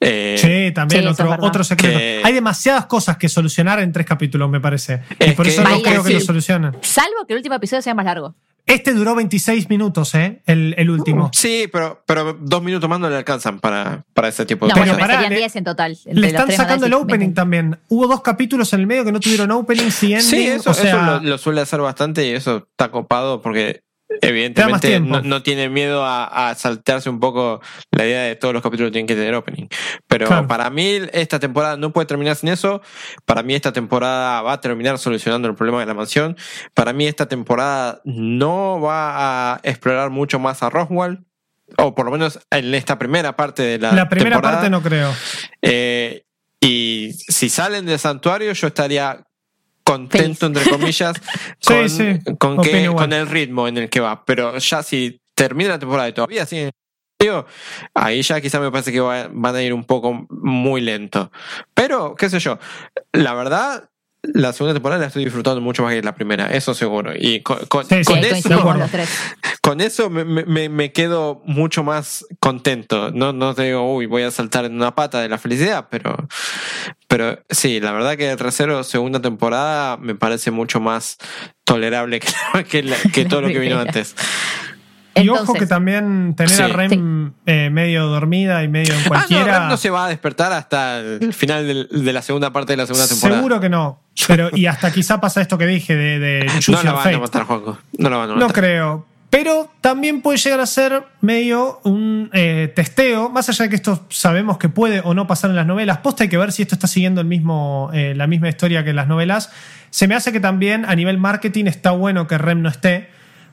Eh, 0.01 0.37
Sí, 0.39 0.73
también 0.75 1.03
Sí, 1.03 1.09
otro, 1.09 1.37
otro 1.41 1.63
secreto. 1.63 1.99
Que- 1.99 2.23
Hay 2.25 2.33
demasiadas 2.33 2.87
cosas 2.87 3.17
que 3.19 3.29
solucionar 3.29 3.81
en 3.81 3.93
tres 3.93 4.07
capítulos, 4.07 4.49
me 4.51 4.61
parece. 4.61 5.03
y 5.19 5.33
por 5.33 5.45
que- 5.45 5.53
eso 5.53 5.63
no 5.63 5.71
Vaya, 5.71 5.83
creo 5.83 6.03
que 6.03 6.15
lo 6.15 6.21
solucionen. 6.21 6.77
Salvo 6.81 7.27
que 7.27 7.35
el 7.35 7.39
último 7.39 7.55
episodio 7.57 7.83
sea 7.83 7.95
más 7.95 8.07
largo. 8.07 8.35
Este 8.67 8.93
duró 8.95 9.15
26 9.17 9.69
minutos, 9.69 10.15
¿eh? 10.15 10.43
El, 10.47 10.75
el 10.79 10.91
último. 10.91 11.31
Sí, 11.35 11.69
pero, 11.73 12.03
pero 12.07 12.35
dos 12.41 12.63
minutos 12.63 12.89
más 12.89 13.01
no 13.01 13.11
le 13.11 13.17
alcanzan 13.17 13.59
para, 13.59 14.05
para 14.15 14.29
ese 14.29 14.47
tipo 14.47 14.65
de 14.67 14.71
No, 14.71 14.75
Pero 14.75 14.85
bueno, 14.87 14.93
cosas. 14.95 15.07
pará, 15.09 15.15
serían 15.15 15.33
le- 15.33 15.39
10 15.39 15.57
en 15.57 15.65
total. 15.65 15.99
Le 16.05 16.27
están 16.29 16.53
sacando 16.53 16.87
el 16.87 16.93
opening 16.95 17.19
20. 17.19 17.35
también. 17.35 17.79
Hubo 17.89 18.07
dos 18.07 18.21
capítulos 18.23 18.73
en 18.73 18.81
el 18.81 18.87
medio 18.87 19.05
que 19.05 19.13
no 19.13 19.19
tuvieron 19.19 19.51
opening 19.51 19.91
y 20.03 20.07
ending. 20.13 20.21
Sí, 20.23 20.47
eso, 20.47 20.71
o 20.71 20.75
sea, 20.75 20.89
eso 20.91 21.03
lo, 21.03 21.21
lo 21.21 21.39
suele 21.39 21.63
hacer 21.63 21.81
bastante 21.81 22.27
y 22.27 22.31
eso 22.31 22.59
está 22.71 22.91
copado 22.91 23.43
porque 23.43 23.83
evidentemente 24.23 25.01
no, 25.01 25.23
no 25.23 25.43
tiene 25.43 25.69
miedo 25.69 26.05
a, 26.05 26.51
a 26.51 26.55
saltearse 26.55 27.09
un 27.09 27.21
poco 27.21 27.61
la 27.91 28.05
idea 28.05 28.23
de 28.23 28.37
todos 28.37 28.53
los 28.55 28.63
capítulos 28.63 28.93
tienen 28.93 29.07
que 29.07 29.15
tener 29.15 29.35
opening. 29.35 29.67
Pero 30.07 30.27
Claro. 30.27 30.47
para 30.47 30.69
mí 30.71 30.99
esta 31.13 31.39
temporada 31.39 31.77
no 31.77 31.93
puede 31.93 32.07
terminar 32.07 32.37
sin 32.37 32.49
eso. 32.49 32.83
Para 33.25 33.43
mí 33.43 33.55
esta 33.55 33.73
temporada 33.73 34.43
va 34.43 34.55
a 34.55 34.61
terminar 34.61 34.99
solucionando 34.99 35.49
el 35.49 35.55
problema 35.55 35.81
de 35.81 35.87
la 35.87 35.95
mansión. 35.95 36.37
Para 36.75 36.93
mí 36.93 37.07
esta 37.07 37.27
temporada 37.27 38.01
no 38.05 38.81
va 38.81 39.55
a 39.55 39.61
explorar 39.63 40.11
mucho 40.11 40.39
más 40.39 40.63
a 40.63 40.71
Roswell. 40.71 41.25
O 41.79 41.95
por 41.95 42.05
lo 42.07 42.11
menos 42.11 42.41
en 42.51 42.75
esta 42.75 42.99
primera 42.99 43.37
parte 43.37 43.63
de 43.63 43.79
la, 43.79 43.93
la 43.93 44.09
primera 44.09 44.37
temporada. 44.37 44.57
parte 44.57 44.71
no 44.71 44.83
creo. 44.83 45.15
Eh, 45.63 46.25
y 46.61 47.13
si 47.29 47.49
salen 47.49 47.87
del 47.87 47.99
santuario, 48.01 48.53
yo 48.53 48.67
estaría 48.67 49.25
contento, 49.85 50.47
entre 50.47 50.69
comillas, 50.69 51.15
con, 51.67 51.89
sí, 51.91 52.19
con, 52.39 52.61
que, 52.61 52.87
con 52.97 53.13
el 53.13 53.27
ritmo 53.27 53.69
en 53.69 53.79
el 53.79 53.89
que 53.91 54.01
va. 54.01 54.25
Pero 54.25 54.59
ya 54.59 54.83
si 54.83 55.21
termina 55.35 55.71
la 55.71 55.79
temporada 55.79 56.09
y 56.09 56.13
todavía 56.13 56.47
sigue 56.47 56.71
digo, 57.19 57.45
ahí 57.93 58.23
ya 58.23 58.41
quizá 58.41 58.61
me 58.61 58.71
parece 58.71 58.93
que 58.93 59.01
va- 59.01 59.29
van 59.31 59.55
a 59.55 59.63
ir 59.63 59.75
un 59.75 59.85
poco 59.85 60.27
muy 60.31 60.81
lento. 60.81 61.31
Pero, 61.75 62.15
qué 62.15 62.31
sé 62.31 62.39
yo, 62.41 62.59
la 63.13 63.35
verdad, 63.35 63.91
la 64.23 64.53
segunda 64.53 64.75
temporada 64.75 65.01
la 65.01 65.07
estoy 65.09 65.25
disfrutando 65.25 65.61
mucho 65.61 65.83
más 65.83 65.95
que 65.95 66.03
la 66.03 66.15
primera, 66.15 66.47
eso 66.49 66.75
seguro. 66.75 67.13
Y 67.17 67.43
con, 67.43 67.59
con- 67.67 67.85
Sí, 67.87 67.97
sí, 67.99 68.05
con 68.05 68.23
Sí, 68.23 68.27
eso, 68.27 70.05
con 70.05 70.11
me, 70.25 70.45
me- 70.45 70.69
me 70.69 70.93
quedo 70.93 71.43
mucho 71.45 71.83
más 71.85 72.27
contento. 72.39 73.11
No, 73.13 73.33
no 73.33 73.55
te 73.55 73.65
digo, 73.65 73.95
uy, 73.95 74.07
voy 74.07 74.23
a 74.23 74.31
saltar 74.31 74.65
en 74.65 74.75
una 74.75 74.95
pata 74.95 75.21
de 75.21 75.29
la 75.29 75.39
felicidad, 75.39 75.89
pero, 75.91 76.29
pero 77.09 77.39
sí, 77.51 77.81
la 77.81 77.93
verdad 77.93 78.17
que 78.17 78.31
el 78.31 78.39
Recero 78.39 78.85
segunda 78.85 79.21
temporada 79.23 79.97
me 79.97 80.15
parece 80.15 80.51
mucho 80.51 80.81
más 80.81 81.17
tolerable 81.65 82.21
que, 82.21 82.29
que 82.71 82.83
la- 82.83 82.97
que 83.13 83.25
todo 83.25 83.41
lo 83.43 83.49
que 83.49 83.59
vino 83.59 83.79
antes. 83.79 84.15
Y 85.15 85.29
ojo 85.29 85.55
que 85.55 85.67
también 85.67 86.35
tener 86.37 86.51
Sí. 86.51 86.63
a 86.63 86.69
Rem 86.69 87.33
eh, 87.47 87.69
medio 87.71 88.07
dormida 88.07 88.63
y 88.63 88.69
medio 88.69 88.93
en 88.95 89.01
Ah, 89.01 89.03
no, 89.05 89.09
cualquiera. 89.09 89.59
Rem 89.61 89.69
no 89.69 89.77
se 89.77 89.91
va 89.91 90.07
a 90.07 90.09
despertar 90.09 90.53
hasta 90.53 90.99
el 91.01 91.33
final 91.35 91.67
del- 91.67 91.89
de 91.91 92.13
la 92.13 92.23
segunda 92.23 92.53
parte 92.53 92.73
de 92.73 92.77
la 92.79 92.87
segunda 92.87 93.07
temporada. 93.09 93.39
Seguro 93.41 93.61
que 93.61 93.69
no. 93.69 94.01
Pero, 94.29 94.51
y 94.55 94.67
hasta 94.67 94.93
quizá 94.93 95.21
pasa 95.21 95.41
esto 95.41 95.57
que 95.59 95.67
dije 95.67 95.95
de, 95.97 96.19
de 96.19 96.47
No 96.69 96.83
la 96.83 96.93
van 96.93 97.03
Fate. 97.05 97.17
a 97.17 97.19
matar, 97.21 97.43
Juanco. 97.45 97.79
No 97.99 98.11
la 98.11 98.17
van 98.17 98.31
a 98.31 98.35
No 98.35 98.41
matar. 98.41 98.53
creo. 98.55 99.07
Pero 99.31 99.71
también 99.81 100.23
puede 100.23 100.39
llegar 100.39 100.59
a 100.59 100.67
ser 100.67 101.05
medio 101.21 101.79
un 101.85 102.31
eh, 102.33 102.73
testeo, 102.75 103.29
más 103.31 103.49
allá 103.49 103.65
de 103.67 103.69
que 103.71 103.77
esto 103.77 104.05
sabemos 104.11 104.59
que 104.59 104.69
puede 104.69 105.03
o 105.05 105.15
no 105.15 105.29
pasar 105.29 105.51
en 105.51 105.57
las 105.57 105.67
novelas. 105.67 105.99
Posta 105.99 106.25
hay 106.25 106.29
que 106.29 106.37
ver 106.37 106.51
si 106.51 106.63
esto 106.63 106.75
está 106.75 106.89
siguiendo 106.89 107.21
el 107.21 107.29
mismo, 107.29 107.91
eh, 107.95 108.13
la 108.17 108.27
misma 108.27 108.49
historia 108.49 108.83
que 108.83 108.91
en 108.91 108.97
las 108.97 109.07
novelas. 109.07 109.53
Se 109.91 110.09
me 110.09 110.17
hace 110.17 110.33
que 110.33 110.41
también 110.41 110.85
a 110.85 110.97
nivel 110.97 111.19
marketing 111.19 111.67
está 111.67 111.93
bueno 111.93 112.27
que 112.27 112.39
Rem 112.39 112.61
no 112.61 112.69
esté 112.69 113.09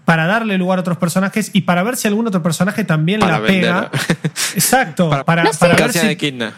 para 0.08 0.26
darle 0.26 0.58
lugar 0.58 0.78
a 0.80 0.82
otros 0.82 0.98
personajes 0.98 1.50
y 1.52 1.64
para 1.64 1.84
ver 1.84 1.98
si 1.98 2.08
algún 2.08 2.26
otro 2.28 2.42
personaje 2.42 2.86
también 2.86 3.20
Para 3.20 3.40
la 3.40 3.46
pega. 3.46 3.92
Exacto. 4.56 5.10
Para- 5.10 5.26
Para, 5.26 5.44
No 5.44 5.52
sé. 5.52 5.60
para 5.60 5.76
ver 5.76 5.92
si- 5.92 6.08
de 6.08 6.16
Kidna. 6.16 6.54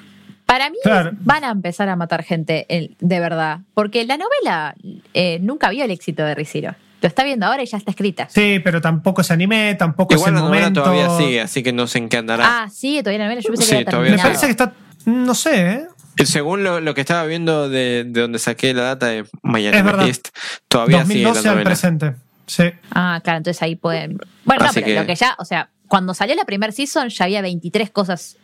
Para 0.46 0.70
mí 0.70 0.78
Claro. 0.84 1.12
van 1.22 1.44
a 1.44 1.50
empezar 1.50 1.90
a 1.90 1.96
matar 1.96 2.24
gente 2.24 2.68
de 3.00 3.20
verdad. 3.20 3.62
Porque 3.74 4.06
la 4.06 4.18
novela 4.18 4.76
eh, 5.16 5.40
nunca 5.42 5.70
vio 5.72 5.84
el 5.84 5.90
éxito 5.92 6.24
de 6.24 6.36
Riciro. 6.36 6.76
Lo 7.02 7.08
está 7.08 7.24
viendo 7.24 7.48
ahora 7.48 7.64
y 7.64 7.66
ya 7.66 7.78
está 7.78 7.90
escrita. 7.90 8.28
Sí, 8.30 8.60
pero 8.64 8.82
tampoco 8.82 9.22
es 9.22 9.32
anime, 9.32 9.74
tampoco 9.80 10.14
Igual 10.14 10.30
es 10.30 10.34
la 10.34 10.40
el 10.40 10.46
novela 10.46 10.62
momento. 10.70 10.84
todavía 10.84 11.10
sigue, 11.18 11.42
así 11.42 11.64
que 11.64 11.74
no 11.74 11.88
sé 11.88 11.98
en 11.98 12.10
qué 12.10 12.18
andará. 12.18 12.44
Ah, 12.64 12.70
sí, 12.70 13.00
todavía 13.00 13.18
la 13.20 13.26
novela. 13.26 13.42
Yo 13.42 13.50
pensé 13.50 13.64
Sí, 13.66 13.78
que 13.78 13.86
todavía 13.86 14.12
Me 14.12 14.18
parece 14.20 14.46
que 14.46 14.52
está. 14.52 14.74
No 15.06 15.34
sé, 15.34 15.72
¿eh? 15.72 15.88
Según 16.26 16.64
lo, 16.64 16.80
lo 16.82 16.94
que 16.94 17.02
estaba 17.02 17.24
viendo 17.26 17.68
de, 17.70 18.04
de 18.06 18.22
donde 18.22 18.38
saqué 18.38 18.74
la 18.76 18.84
data 18.84 19.06
de 19.08 19.26
Miami 19.42 19.78
Es 19.78 19.84
verdad. 19.84 20.08
East, 20.08 20.28
todavía 20.68 21.06
sigue 21.06 21.24
la 21.24 21.30
2012 21.30 21.48
al 21.50 21.56
novela. 21.56 21.70
presente. 21.70 22.14
Sí. 22.50 22.64
Ah, 22.92 23.22
claro, 23.24 23.38
entonces 23.38 23.62
ahí 23.62 23.76
pueden. 23.76 24.18
Bueno, 24.44 24.66
no, 24.66 24.72
pero 24.74 24.86
que- 24.86 24.96
lo 24.96 25.06
que 25.06 25.16
ya, 25.16 25.36
o 25.38 25.46
sea, 25.46 25.70
cuando 25.88 26.14
salió 26.14 26.36
la 26.36 26.44
primer 26.46 26.74
season 26.74 27.10
ya 27.10 27.26
había 27.26 27.42
23 27.42 27.90
cosas 27.92 28.36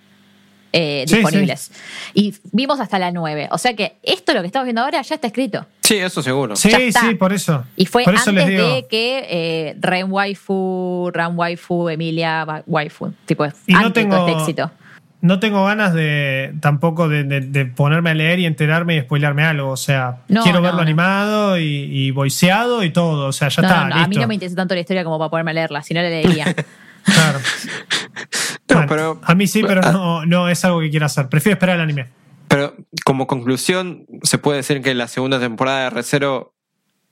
eh, 0.78 1.06
Sí, 1.08 1.16
disponibles. 1.16 1.72
Y 2.14 2.34
vimos 2.52 2.82
hasta 2.82 3.00
la 3.00 3.10
9. 3.12 3.48
O 3.52 3.58
sea 3.58 3.74
que 3.78 3.96
esto, 4.04 4.34
lo 4.34 4.42
que 4.42 4.48
estamos 4.48 4.66
viendo 4.66 4.82
ahora, 4.82 5.02
ya 5.02 5.16
está 5.16 5.28
escrito. 5.28 5.66
Sí, 5.82 5.96
eso 5.96 6.22
seguro. 6.22 6.56
Sí, 6.58 6.70
Ya 6.70 6.80
está. 6.80 7.02
sí, 7.08 7.16
por 7.16 7.32
eso. 7.32 7.64
Y 7.78 7.86
fue 7.86 8.04
por 8.04 8.14
eso 8.14 8.30
antes 8.32 8.46
les 8.46 8.58
digo. 8.58 8.68
de 8.76 8.86
que 8.88 9.26
eh, 9.30 9.76
Ren 9.80 10.12
Waifu, 10.12 11.12
Ran 11.14 11.38
Waifu, 11.40 11.88
Emilia 11.90 12.44
Wa- 12.46 12.64
Waifu. 12.68 13.14
Tipo, 13.26 13.46
Y 13.68 13.72
no 13.74 13.80
antes 13.80 14.04
de 14.04 14.10
todo 14.10 14.26
tengo- 14.26 14.28
este 14.28 14.42
éxito. 14.42 14.72
No 15.26 15.40
tengo 15.40 15.66
ganas 15.66 15.94
de 15.94 16.54
tampoco 16.62 17.10
de, 17.10 17.24
de- 17.24 17.42
de 17.42 17.66
ponerme 17.66 18.12
a 18.12 18.14
leer 18.14 18.40
y 18.40 18.46
enterarme 18.46 18.96
y 18.98 19.02
spoilearme 19.02 19.44
algo. 19.44 19.70
O 19.72 19.78
sea, 19.78 20.18
No, 20.28 20.44
quiero 20.44 20.60
no, 20.60 20.64
verlo 20.64 20.78
no. 20.78 20.84
animado 20.84 21.58
y, 21.58 21.64
y 21.66 22.12
voiceado 22.12 22.84
y 22.84 22.92
todo. 22.92 23.28
O 23.28 23.32
sea, 23.34 23.50
ya 23.50 23.62
No, 23.64 23.68
está, 23.68 23.80
no, 23.82 23.90
no, 23.90 23.96
listo. 23.96 24.06
a 24.06 24.08
mí 24.10 24.16
no 24.18 24.28
me 24.28 24.34
interesa 24.36 24.56
tanto 24.56 24.74
la 24.76 24.82
historia 24.82 25.04
como 25.04 25.18
para 25.18 25.30
poderme 25.30 25.54
leerla, 25.54 25.82
si 25.82 25.94
no 25.94 26.02
la 26.02 26.10
leería. 26.10 26.46
Claro. 27.06 27.40
No, 28.68 28.76
Bueno, 28.78 28.86
pero, 28.90 29.22
a 29.24 29.36
mí 29.36 29.46
sí, 29.46 29.62
pero 29.62 29.82
no, 29.92 30.26
no 30.26 30.50
es 30.50 30.66
algo 30.66 30.80
que 30.80 30.90
quiera 30.90 31.06
hacer. 31.06 31.28
Prefiero 31.30 31.54
esperar 31.54 31.76
el 31.76 31.82
anime. 31.84 32.08
pero 32.48 32.76
como 33.06 33.28
conclusión, 33.28 34.06
¿se 34.24 34.40
puede 34.40 34.58
decir 34.58 34.82
que 34.82 34.96
la 34.96 35.08
segunda 35.08 35.40
temporada 35.40 35.84
de 35.84 35.90
Recero 35.92 36.56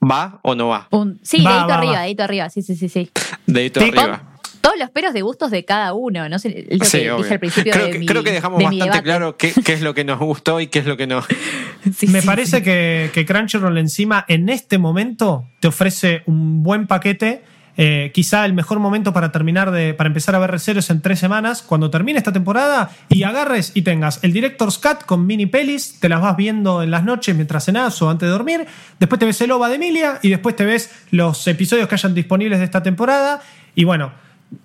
va 0.01 0.39
o 0.41 0.55
no 0.55 0.69
va? 0.69 0.87
Un- 0.89 1.19
sí, 1.21 1.43
Va, 1.43 1.51
dedito 1.51 1.67
va, 1.67 1.75
arriba, 1.77 1.93
va. 1.93 2.01
dedito 2.01 2.23
arriba, 2.23 2.49
sí, 2.49 2.63
sí, 2.63 2.75
sí, 2.75 2.89
sí. 2.89 3.11
Dedito 3.45 3.81
arriba. 3.81 4.23
Todos 4.63 4.77
los 4.79 4.89
peros 4.91 5.13
de 5.13 5.21
gustos 5.21 5.51
de 5.51 5.65
cada 5.65 5.93
uno, 5.93 6.29
¿no? 6.29 6.39
sé, 6.39 6.65
lo 6.71 6.85
Sí, 6.85 6.99
que 6.99 7.11
obvio. 7.11 7.23
dije 7.23 7.33
al 7.33 7.39
principio 7.41 7.73
creo, 7.73 7.85
de 7.87 7.91
que, 7.91 7.99
mi, 7.99 8.05
creo 8.05 8.23
que 8.23 8.31
dejamos 8.31 8.59
de 8.59 8.63
bastante 8.65 9.03
claro 9.03 9.35
qué, 9.35 9.51
qué 9.65 9.73
es 9.73 9.81
lo 9.81 9.93
que 9.93 10.05
nos 10.05 10.19
gustó 10.19 10.61
y 10.61 10.67
qué 10.67 10.79
es 10.79 10.85
lo 10.85 10.95
que 10.95 11.05
no. 11.05 11.21
Sí, 11.93 12.07
Me 12.07 12.21
sí, 12.21 12.25
parece 12.27 12.57
sí. 12.59 12.63
que, 12.63 13.11
que 13.13 13.25
Crunchyroll 13.25 13.77
encima 13.77 14.23
en 14.29 14.47
este 14.47 14.77
momento 14.77 15.45
te 15.59 15.67
ofrece 15.67 16.23
un 16.27 16.63
buen 16.63 16.87
paquete. 16.87 17.43
Eh, 17.75 18.11
quizá 18.13 18.45
el 18.45 18.53
mejor 18.53 18.79
momento 18.79 19.11
para 19.11 19.31
terminar 19.33 19.71
de 19.71 19.93
para 19.95 20.07
empezar 20.07 20.33
a 20.35 20.39
ver 20.39 20.51
Recero 20.51 20.79
es 20.79 20.89
en 20.91 21.01
tres 21.01 21.17
semanas 21.19 21.61
cuando 21.63 21.89
termine 21.89 22.19
esta 22.19 22.31
temporada 22.31 22.91
y 23.09 23.23
agarres 23.23 23.71
y 23.73 23.81
tengas 23.81 24.23
el 24.23 24.31
Director's 24.31 24.77
Cut 24.77 25.03
con 25.07 25.25
mini 25.25 25.47
pelis 25.47 25.99
te 25.99 26.07
las 26.07 26.21
vas 26.21 26.37
viendo 26.37 26.83
en 26.83 26.91
las 26.91 27.03
noches 27.03 27.35
mientras 27.35 27.65
cenás 27.65 27.99
o 28.03 28.11
antes 28.11 28.27
de 28.27 28.31
dormir 28.31 28.67
después 28.99 29.17
te 29.17 29.25
ves 29.25 29.41
el 29.41 29.49
OVA 29.51 29.69
de 29.69 29.75
Emilia 29.77 30.19
y 30.21 30.29
después 30.29 30.55
te 30.55 30.65
ves 30.65 30.91
los 31.09 31.47
episodios 31.47 31.87
que 31.87 31.95
hayan 31.95 32.13
disponibles 32.13 32.59
de 32.59 32.65
esta 32.65 32.83
temporada 32.83 33.41
y 33.73 33.85
bueno 33.85 34.11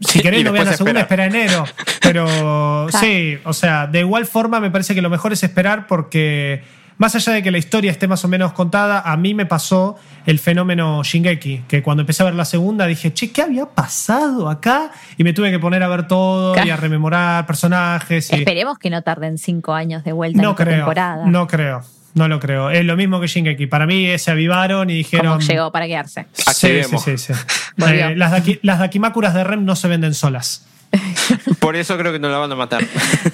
si 0.01 0.19
Y 0.21 0.23
querés 0.23 0.45
no 0.45 0.53
veas 0.53 0.67
la 0.67 0.73
segunda 0.77 1.01
espera 1.01 1.27
enero 1.27 1.65
pero 2.03 2.27
Claro. 2.89 2.89
sí 3.01 3.39
o 3.45 3.53
sea 3.53 3.87
de 3.87 4.01
igual 4.01 4.27
forma 4.27 4.61
me 4.61 4.71
parece 4.71 4.95
que 4.95 5.03
lo 5.03 5.11
mejor 5.11 5.33
es 5.33 5.43
esperar 5.43 5.87
porque 5.87 6.63
más 6.99 7.15
allá 7.15 7.33
de 7.33 7.45
que 7.45 7.53
la 7.53 7.59
historia 7.59 7.93
esté 7.93 8.09
más 8.09 8.25
o 8.25 8.29
menos 8.29 8.53
contada, 8.55 9.01
a 9.03 9.17
mí 9.17 9.33
me 9.33 9.47
pasó 9.47 9.95
el 10.27 10.41
fenómeno 10.41 11.01
Shingeki, 11.05 11.63
que 11.69 11.81
cuando 11.81 12.01
empecé 12.01 12.25
a 12.25 12.27
ver 12.27 12.35
la 12.35 12.45
segunda 12.45 12.87
dije, 12.87 13.15
che, 13.15 13.31
¿qué 13.31 13.43
había 13.43 13.67
pasado 13.67 14.49
acá? 14.51 14.91
Y 15.17 15.23
me 15.23 15.33
tuve 15.33 15.53
que 15.53 15.61
poner 15.61 15.81
a 15.85 15.87
ver 15.89 16.09
todo 16.09 16.57
y 16.61 16.71
a 16.71 16.77
rememorar 16.77 17.47
personajes. 17.47 18.33
Y... 18.33 18.39
Esperemos 18.41 18.81
que 18.81 18.91
no 18.91 19.03
tarden 19.03 19.39
cinco 19.39 19.75
años 19.75 20.03
de 20.03 20.11
vuelta 20.11 20.39
en 20.41 20.43
No 20.45 20.57
creo, 20.57 20.75
temporada. 20.75 21.25
no 21.27 21.47
creo, 21.47 21.83
no 22.19 22.29
lo 22.29 22.39
creo. 22.41 22.71
Es 22.71 22.85
lo 22.85 22.97
mismo 22.97 23.21
que 23.21 23.27
Shingeki. 23.29 23.67
Para 23.67 23.87
mí 23.87 24.07
eh, 24.07 24.19
se 24.19 24.31
avivaron 24.31 24.91
y 24.91 24.95
dijeron... 24.95 25.39
como 25.39 25.47
llegó 25.49 25.73
para 25.73 25.87
quedarse. 25.87 26.27
Sí, 26.35 26.83
sí, 27.05 27.17
sí. 27.19 27.33
Eh, 27.87 28.15
las, 28.17 28.33
daki- 28.33 28.59
las 28.63 28.81
Dakimakuras 28.81 29.33
de 29.35 29.45
Rem 29.45 29.65
no 29.65 29.77
se 29.77 29.87
venden 29.89 30.13
solas. 30.13 30.67
Por 31.61 31.77
eso 31.77 31.97
creo 31.97 32.13
que 32.13 32.19
no 32.19 32.29
la 32.29 32.39
van 32.39 32.51
a 32.51 32.57
matar. 32.57 32.85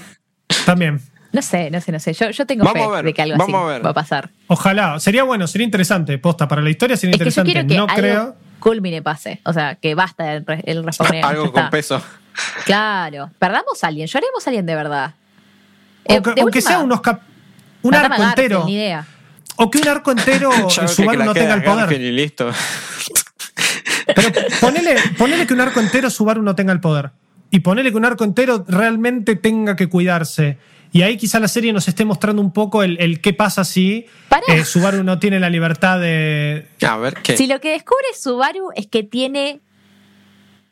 También. 0.66 1.00
No 1.32 1.42
sé, 1.42 1.70
no 1.70 1.80
sé, 1.80 1.90
no 1.92 1.98
sé. 1.98 2.12
Yo, 2.12 2.30
yo 2.30 2.46
tengo 2.46 2.62
Vamos 2.64 2.78
fe 2.78 2.84
a 2.84 2.96
ver, 2.96 3.04
de 3.06 3.14
que 3.14 3.22
algo 3.22 3.36
vamos 3.38 3.54
así 3.56 3.64
a 3.64 3.72
ver. 3.72 3.86
va 3.86 3.90
a 3.90 3.94
pasar. 3.94 4.30
Ojalá. 4.46 5.00
Sería 5.00 5.24
bueno, 5.24 5.46
sería 5.46 5.64
interesante. 5.64 6.16
Posta, 6.18 6.46
para 6.46 6.62
la 6.62 6.70
historia 6.70 6.96
sería 6.96 7.12
Es 7.14 7.18
que 7.18 7.24
yo 7.30 7.42
interesante. 7.42 7.52
quiero 7.52 7.68
que 7.68 7.76
no 7.76 7.82
algo 7.84 7.96
creo. 7.96 8.36
culmine 8.60 9.02
pase. 9.02 9.40
O 9.44 9.52
sea, 9.52 9.74
que 9.76 9.94
basta 9.94 10.34
el, 10.34 10.44
el 10.64 10.84
reformeo. 10.84 11.26
Algo 11.26 11.50
con 11.52 11.62
está. 11.64 11.70
peso. 11.70 12.02
Claro. 12.66 13.30
Perdamos 13.38 13.82
a 13.82 13.86
alguien, 13.88 14.06
lloremos 14.06 14.46
a 14.46 14.50
alguien 14.50 14.66
de 14.66 14.74
verdad. 14.74 15.14
O 16.04 16.12
Eh, 16.12 16.20
de 16.20 16.28
aunque 16.28 16.42
última, 16.58 16.68
sea 16.70 16.78
unos 16.80 17.00
cap- 17.00 17.22
un 17.84 17.94
arco 17.94 18.22
entero. 18.22 18.64
Ni 18.66 18.74
idea. 18.74 19.06
O 19.56 19.70
que 19.70 19.78
un 19.78 19.88
arco 19.88 20.10
entero 20.10 20.50
Subaru 20.88 21.18
la 21.18 21.24
no 21.26 21.34
tenga 21.34 21.54
el 21.54 21.62
poder. 21.62 21.92
Y 22.00 22.10
listo. 22.10 22.50
Pero 24.14 24.28
ponele, 24.60 24.96
ponele 25.16 25.46
que 25.46 25.54
un 25.54 25.60
arco 25.60 25.80
entero 25.80 26.10
Subaru 26.10 26.42
no 26.42 26.54
tenga 26.54 26.72
el 26.72 26.80
poder. 26.80 27.10
Y 27.50 27.60
ponele 27.60 27.90
que 27.90 27.96
un 27.96 28.04
arco 28.04 28.24
entero 28.24 28.64
realmente 28.66 29.36
tenga 29.36 29.76
que 29.76 29.88
cuidarse. 29.88 30.58
Y 30.92 31.02
ahí 31.02 31.16
quizá 31.16 31.40
la 31.40 31.48
serie 31.48 31.72
nos 31.72 31.88
esté 31.88 32.04
mostrando 32.04 32.40
un 32.40 32.52
poco 32.52 32.82
el, 32.82 32.96
el 33.00 33.20
qué 33.20 33.32
pasa 33.32 33.64
si 33.64 34.06
eh, 34.48 34.64
Subaru 34.64 35.02
no 35.02 35.18
tiene 35.18 35.40
la 35.40 35.50
libertad 35.50 36.00
de. 36.00 36.66
A 36.86 36.96
ver, 36.96 37.14
¿qué? 37.22 37.36
Si 37.36 37.46
lo 37.46 37.60
que 37.60 37.70
descubre 37.70 38.06
Subaru 38.16 38.70
es 38.74 38.86
que 38.86 39.02
tiene 39.02 39.60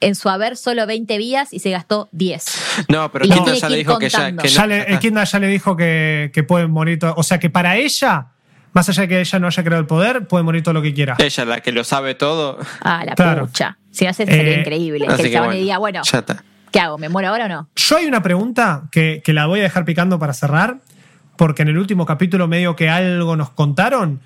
en 0.02 0.14
su 0.14 0.28
haber 0.28 0.56
solo 0.56 0.86
20 0.86 1.16
vías 1.18 1.52
y 1.52 1.58
se 1.60 1.70
gastó 1.70 2.08
10. 2.12 2.44
No, 2.88 3.10
pero 3.10 3.26
tiene 3.26 3.56
ya 3.58 3.68
que 3.68 3.76
dijo 3.76 3.98
que 3.98 4.08
ya, 4.08 4.26
que 4.26 4.32
no, 4.32 4.42
Ya 4.44 4.66
le-. 4.66 4.98
Kidna 5.00 5.24
ya 5.24 5.38
le 5.38 5.46
dijo 5.48 5.76
que, 5.76 6.30
que 6.34 6.42
puede 6.42 6.66
morir 6.66 6.98
todo. 6.98 7.14
O 7.16 7.22
sea 7.22 7.38
que 7.38 7.48
para 7.50 7.76
ella, 7.76 8.28
más 8.72 8.88
allá 8.88 9.02
de 9.02 9.08
que 9.08 9.20
ella 9.20 9.38
no 9.38 9.46
haya 9.46 9.62
creado 9.64 9.80
el 9.80 9.86
poder, 9.86 10.26
puede 10.28 10.44
morir 10.44 10.62
todo 10.62 10.74
lo 10.74 10.82
que 10.82 10.92
quiera. 10.92 11.16
Ella, 11.18 11.44
la 11.44 11.60
que 11.60 11.72
lo 11.72 11.84
sabe 11.84 12.14
todo. 12.14 12.58
Ah, 12.80 13.04
la 13.04 13.14
Claro. 13.14 13.46
pucha. 13.46 13.78
Si 13.90 14.04
no, 14.06 14.12
sería 14.12 14.34
Eh, 14.36 14.60
increíble. 14.60 15.06
Así 15.06 15.16
Que 15.16 15.22
el 15.22 15.28
que 15.28 15.32
chabón 15.34 15.46
bueno, 15.48 15.58
le 15.58 15.62
diga, 15.64 15.78
bueno, 15.78 16.00
ya 16.04 16.18
está. 16.18 16.44
¿qué 16.70 16.80
hago? 16.80 16.96
¿Me 16.98 17.08
muero 17.10 17.28
ahora 17.28 17.44
o 17.44 17.48
no? 17.48 17.68
Yo 17.76 17.96
hay 17.98 18.06
una 18.06 18.22
pregunta 18.22 18.84
que, 18.90 19.20
que 19.24 19.32
la 19.34 19.44
voy 19.46 19.60
a 19.60 19.64
dejar 19.64 19.84
picando 19.84 20.18
para 20.18 20.32
cerrar, 20.32 20.78
porque 21.36 21.62
en 21.62 21.68
el 21.68 21.76
último 21.78 22.06
capítulo 22.06 22.48
medio 22.48 22.74
que 22.76 22.88
algo 22.88 23.36
nos 23.36 23.50
contaron. 23.50 24.20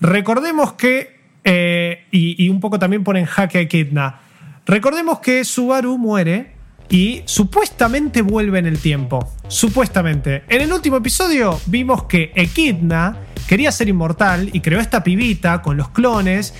Recordemos 0.00 0.72
que, 0.72 1.20
eh, 1.44 2.06
y, 2.10 2.44
y 2.44 2.48
un 2.48 2.58
poco 2.60 2.78
también 2.80 3.04
ponen 3.04 3.24
jaque 3.24 3.58
a 3.58 3.60
Echidna, 3.60 4.20
recordemos 4.66 5.20
que 5.20 5.44
Subaru 5.44 5.98
muere 5.98 6.52
y 6.88 7.22
supuestamente 7.24 8.22
vuelve 8.22 8.58
en 8.58 8.66
el 8.66 8.78
tiempo. 8.78 9.26
Supuestamente. 9.48 10.44
En 10.48 10.60
el 10.60 10.72
último 10.72 10.96
episodio 10.98 11.58
vimos 11.66 12.04
que 12.04 12.32
Echidna 12.34 13.16
quería 13.46 13.72
ser 13.72 13.88
inmortal 13.88 14.50
y 14.52 14.60
creó 14.60 14.80
esta 14.80 15.02
pibita 15.02 15.62
con 15.62 15.76
los 15.76 15.88
clones. 15.90 16.54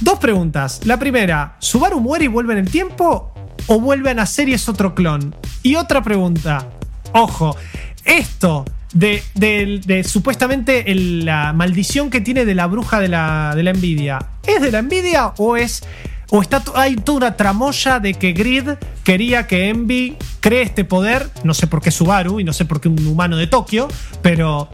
Dos 0.00 0.18
preguntas. 0.18 0.80
La 0.84 0.98
primera, 0.98 1.56
¿Subaru 1.58 2.00
muere 2.00 2.24
y 2.26 2.28
vuelve 2.28 2.54
en 2.54 2.60
el 2.60 2.70
tiempo? 2.70 3.32
¿O 3.66 3.80
vuelve 3.80 4.10
a 4.10 4.14
nacer 4.14 4.48
y 4.48 4.54
es 4.54 4.68
otro 4.68 4.94
clon? 4.94 5.34
Y 5.62 5.74
otra 5.76 6.02
pregunta. 6.02 6.68
Ojo, 7.12 7.56
esto 8.04 8.64
de, 8.92 9.22
de- 9.34 9.80
de 9.84 10.04
supuestamente 10.04 10.84
la 10.94 11.52
maldición 11.52 12.08
que 12.10 12.20
tiene 12.20 12.44
de 12.44 12.54
la 12.54 12.66
bruja 12.66 13.00
de 13.00 13.08
la, 13.08 13.52
de 13.54 13.62
la 13.62 13.70
envidia, 13.70 14.18
¿es 14.46 14.62
de 14.62 14.70
la 14.70 14.78
envidia 14.78 15.32
o 15.38 15.56
es... 15.56 15.82
O 16.30 16.42
está, 16.42 16.62
hay 16.74 16.96
toda 16.96 17.16
una 17.18 17.36
tramoya 17.36 18.00
de 18.00 18.14
que 18.14 18.32
Grid 18.32 18.70
quería 19.04 19.46
que 19.46 19.68
Envy 19.68 20.16
cree 20.40 20.62
este 20.62 20.84
poder, 20.84 21.28
no 21.44 21.54
sé 21.54 21.66
por 21.68 21.80
qué 21.80 21.90
Subaru 21.92 22.40
y 22.40 22.44
no 22.44 22.52
sé 22.52 22.64
por 22.64 22.80
qué 22.80 22.88
un 22.88 23.06
humano 23.06 23.36
de 23.36 23.46
Tokio, 23.46 23.86
pero 24.22 24.68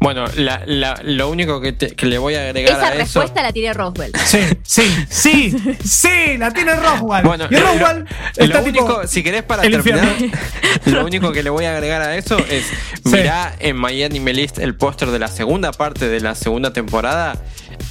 Bueno, 0.00 0.24
la- 0.36 0.62
la- 0.66 1.00
lo 1.02 1.28
único 1.28 1.60
que, 1.60 1.72
te- 1.72 1.96
que 1.96 2.06
le 2.06 2.18
voy 2.18 2.36
a 2.36 2.42
agregar 2.42 2.76
Esa 2.78 2.86
a 2.86 2.90
eso. 2.94 2.98
respuesta 3.20 3.42
la 3.42 3.52
tiene 3.52 3.74
Roswell. 3.74 4.12
sí, 4.24 4.38
sí, 4.62 4.82
sí, 5.10 5.56
sí, 5.84 6.38
la 6.38 6.52
tiene 6.52 6.76
Roswell. 6.76 7.24
Bueno, 7.24 7.46
y 7.50 7.56
Roswell 7.56 8.04
lo, 8.36 8.44
está 8.44 8.58
lo 8.60 8.64
tipo, 8.64 8.84
único, 8.84 9.06
si 9.08 9.24
querés 9.24 9.42
para 9.42 9.62
terminar, 9.62 10.04
infierno. 10.20 10.38
lo 10.86 11.04
único 11.04 11.32
que 11.32 11.42
le 11.42 11.50
voy 11.50 11.64
a 11.64 11.72
agregar 11.72 12.00
a 12.02 12.16
eso 12.16 12.38
es 12.38 12.64
Sí. 13.04 13.16
mirá 13.16 13.56
en 13.58 13.80
My 13.80 14.00
Anime 14.04 14.32
List 14.32 14.58
el 14.58 14.76
póster 14.76 15.10
de 15.10 15.18
la 15.18 15.26
segunda 15.28 15.72
parte 15.72 16.08
de 16.08 16.20
la 16.20 16.36
segunda 16.36 16.72
temporada 16.72 17.36